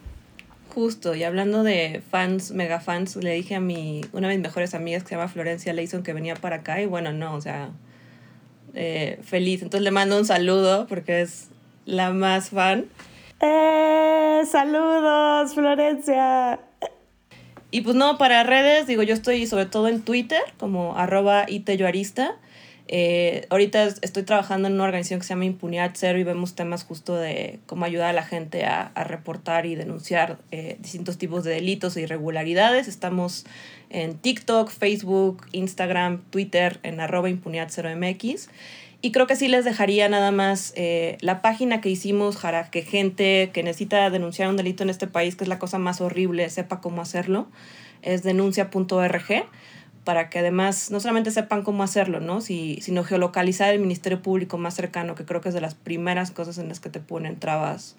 Justo, 0.74 1.16
y 1.16 1.24
hablando 1.24 1.64
de 1.64 2.02
fans, 2.12 2.52
mega 2.52 2.80
fans, 2.80 3.16
le 3.16 3.34
dije 3.34 3.56
a 3.56 3.60
mi, 3.60 4.02
una 4.14 4.28
de 4.28 4.36
mis 4.36 4.44
mejores 4.44 4.74
amigas 4.74 5.04
que 5.04 5.10
se 5.10 5.16
llama 5.16 5.28
Florencia 5.28 5.74
Leison 5.74 6.04
que 6.04 6.14
venía 6.14 6.36
para 6.36 6.58
acá 6.58 6.82
y 6.82 6.86
bueno, 6.86 7.12
no, 7.12 7.34
o 7.34 7.42
sea, 7.42 7.72
eh, 8.76 9.20
feliz. 9.24 9.62
Entonces 9.62 9.84
le 9.84 9.92
mando 9.92 10.18
un 10.18 10.26
saludo 10.26 10.86
porque 10.88 11.22
es 11.22 11.50
la 11.86 12.12
más 12.12 12.50
fan. 12.50 12.86
¡Eh! 13.42 14.42
¡Saludos, 14.50 15.54
Florencia! 15.54 16.60
Y 17.72 17.82
pues 17.82 17.96
no, 17.96 18.18
para 18.18 18.44
redes, 18.44 18.88
digo, 18.88 19.04
yo 19.04 19.14
estoy 19.14 19.46
sobre 19.48 19.66
todo 19.66 19.88
en 19.88 20.02
Twitter 20.02 20.42
como 20.58 20.98
arroba 20.98 21.46
iteyoarista. 21.48 22.36
Eh, 22.92 23.46
ahorita 23.52 23.84
estoy 24.02 24.24
trabajando 24.24 24.68
en 24.68 24.74
una 24.74 24.86
organización 24.86 25.20
que 25.20 25.28
se 25.28 25.30
llama 25.36 25.46
Impunidad 25.46 25.92
Cero 25.94 26.18
y 26.18 26.24
vemos 26.24 26.56
temas 26.56 26.84
justo 26.84 27.16
de 27.16 27.60
cómo 27.68 27.86
ayudar 27.86 28.10
a 28.10 28.14
la 28.14 28.24
gente 28.24 28.66
a, 28.66 28.92
reportar 28.96 29.68
y 29.68 29.76
denunciar 29.76 30.40
eh, 30.50 30.76
distintos 30.80 31.20
tipos 31.20 31.44
de 31.44 31.52
delitos 31.52 31.96
e 31.96 32.02
irregularidades. 32.02 32.88
Estamos 32.88 33.46
en 33.92 34.18
TikTok, 34.18 34.72
Facebook, 34.72 35.46
Instagram, 35.52 36.24
Twitter, 36.32 36.80
en 36.82 37.00
arroba 37.00 37.30
impunidad 37.30 37.68
cero 37.70 37.92
MX. 37.96 38.50
Y 39.02 39.12
creo 39.12 39.28
que 39.28 39.36
sí 39.36 39.50
les 39.50 39.66
dejaría 39.66 40.10
nada 40.10 40.32
más 40.32 40.74
eh, 40.76 41.20
la 41.22 41.44
página 41.44 41.82
que 41.82 41.90
hicimos 41.90 42.38
para 42.38 42.72
que 42.72 42.82
gente 42.82 43.52
que 43.54 43.62
necesita 43.62 44.10
denunciar 44.10 44.50
un 44.50 44.58
delito 44.58 44.82
en 44.82 44.90
este 44.90 45.06
país, 45.06 45.36
que 45.36 45.44
es 45.44 45.48
la 45.48 45.60
cosa 45.60 45.78
más 45.78 46.02
horrible, 46.02 46.50
sepa 46.50 46.82
cómo 46.82 47.04
hacerlo. 47.04 47.48
Es 48.02 48.24
denuncia.org 48.24 49.46
para 50.10 50.32
que 50.32 50.40
además 50.40 50.90
no 50.90 51.00
solamente 51.00 51.30
sepan 51.30 51.62
cómo 51.62 51.84
hacerlo, 51.84 52.20
¿no? 52.20 52.42
Si, 52.42 52.80
sino 52.82 53.04
geolocalizar 53.04 53.72
el 53.76 53.80
Ministerio 53.80 54.24
Público 54.24 54.58
más 54.58 54.74
cercano, 54.74 55.14
que 55.14 55.24
creo 55.24 55.40
que 55.40 55.50
es 55.50 55.54
de 55.54 55.62
las 55.62 55.76
primeras 55.76 56.32
cosas 56.32 56.58
en 56.58 56.68
las 56.68 56.80
que 56.80 56.90
te 56.90 57.00
ponen 57.00 57.38
trabas 57.38 57.96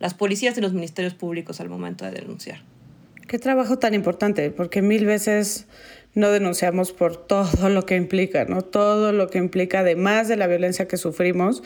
las 0.00 0.12
policías 0.12 0.58
y 0.58 0.60
los 0.60 0.72
ministerios 0.72 1.14
públicos 1.14 1.60
al 1.60 1.68
momento 1.68 2.04
de 2.04 2.10
denunciar. 2.10 2.62
Qué 3.28 3.38
trabajo 3.38 3.78
tan 3.78 3.94
importante, 3.94 4.50
porque 4.50 4.82
mil 4.82 5.06
veces 5.06 5.68
no 6.14 6.32
denunciamos 6.32 6.90
por 6.90 7.16
todo 7.28 7.68
lo 7.68 7.86
que 7.86 7.94
implica, 7.94 8.44
¿no? 8.44 8.62
Todo 8.62 9.12
lo 9.12 9.28
que 9.28 9.38
implica, 9.38 9.78
además 9.78 10.26
de 10.26 10.34
la 10.34 10.48
violencia 10.48 10.88
que 10.88 10.96
sufrimos, 10.96 11.62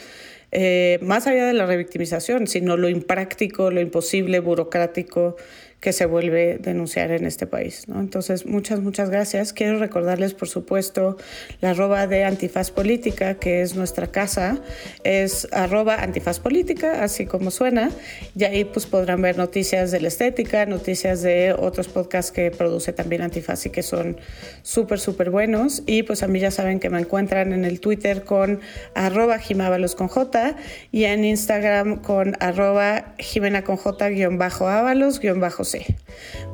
eh, 0.53 0.99
más 1.01 1.27
allá 1.27 1.47
de 1.47 1.55
la 1.55 1.65
revictimización, 1.65 2.49
sino 2.49 2.77
lo 2.77 2.91
impráctico, 2.91 3.71
lo 3.71 3.81
imposible, 3.81 4.41
burocrático 4.41 5.37
que 5.81 5.93
se 5.93 6.07
vuelve 6.07 6.59
denunciar 6.59 7.11
en 7.11 7.27
este 7.27 7.47
país. 7.47 7.87
¿no? 7.87 8.01
Entonces, 8.01 8.47
muchas, 8.47 8.81
muchas 8.81 9.11
gracias. 9.11 9.53
Quiero 9.53 9.79
recordarles, 9.79 10.35
por 10.35 10.49
supuesto, 10.49 11.17
la 11.61 11.71
arroba 11.71 12.07
de 12.07 12.25
Antifaz 12.25 12.71
Política, 12.71 13.35
que 13.35 13.63
es 13.63 13.77
nuestra 13.77 14.09
casa, 14.09 14.59
es 15.05 15.47
arroba 15.53 16.03
Antifaz 16.03 16.41
Política, 16.41 17.05
así 17.05 17.27
como 17.27 17.51
suena, 17.51 17.91
y 18.35 18.45
ahí 18.45 18.65
pues 18.65 18.87
podrán 18.87 19.23
ver 19.23 19.37
noticias 19.37 19.91
de 19.91 20.01
la 20.01 20.09
estética, 20.09 20.67
noticias 20.67 21.23
de 21.23 21.53
otros 21.53 21.89
podcasts 21.89 22.33
que 22.33 22.51
produce 22.51 22.93
también 22.93 23.23
Antifaz 23.23 23.67
y 23.67 23.71
que 23.71 23.83
son 23.83 24.17
súper, 24.63 24.99
súper 24.99 25.31
buenos. 25.31 25.83
Y 25.87 26.03
pues 26.03 26.23
a 26.23 26.29
mí 26.29 26.41
ya 26.41 26.51
saben 26.51 26.81
que 26.81 26.91
me 26.91 26.99
encuentran 26.99 27.53
en 27.53 27.65
el 27.65 27.81
Twitter 27.81 28.25
con 28.25 28.61
arroba 28.95 29.39
Jimábalos 29.39 29.95
con 29.95 30.09
J 30.09 30.57
y 30.91 31.05
en 31.05 31.25
Instagram 31.25 32.03
con 32.03 32.37
arroba 32.41 33.15
Jimena 33.19 33.63
con 33.63 33.77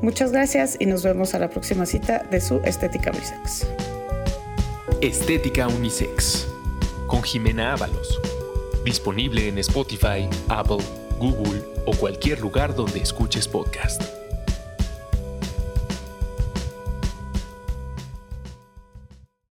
Muchas 0.01 0.31
gracias 0.31 0.77
y 0.79 0.85
nos 0.85 1.03
vemos 1.03 1.33
a 1.33 1.39
la 1.39 1.49
próxima 1.49 1.85
cita 1.85 2.23
de 2.31 2.41
su 2.41 2.57
Estética 2.65 3.11
Unisex. 3.11 3.67
Estética 5.01 5.67
Unisex 5.67 6.47
con 7.07 7.21
Jimena 7.23 7.73
Ábalos. 7.73 8.19
Disponible 8.83 9.47
en 9.47 9.57
Spotify, 9.59 10.27
Apple, 10.49 10.83
Google 11.19 11.61
o 11.85 11.95
cualquier 11.95 12.39
lugar 12.39 12.75
donde 12.75 12.99
escuches 12.99 13.47
podcast. 13.47 14.22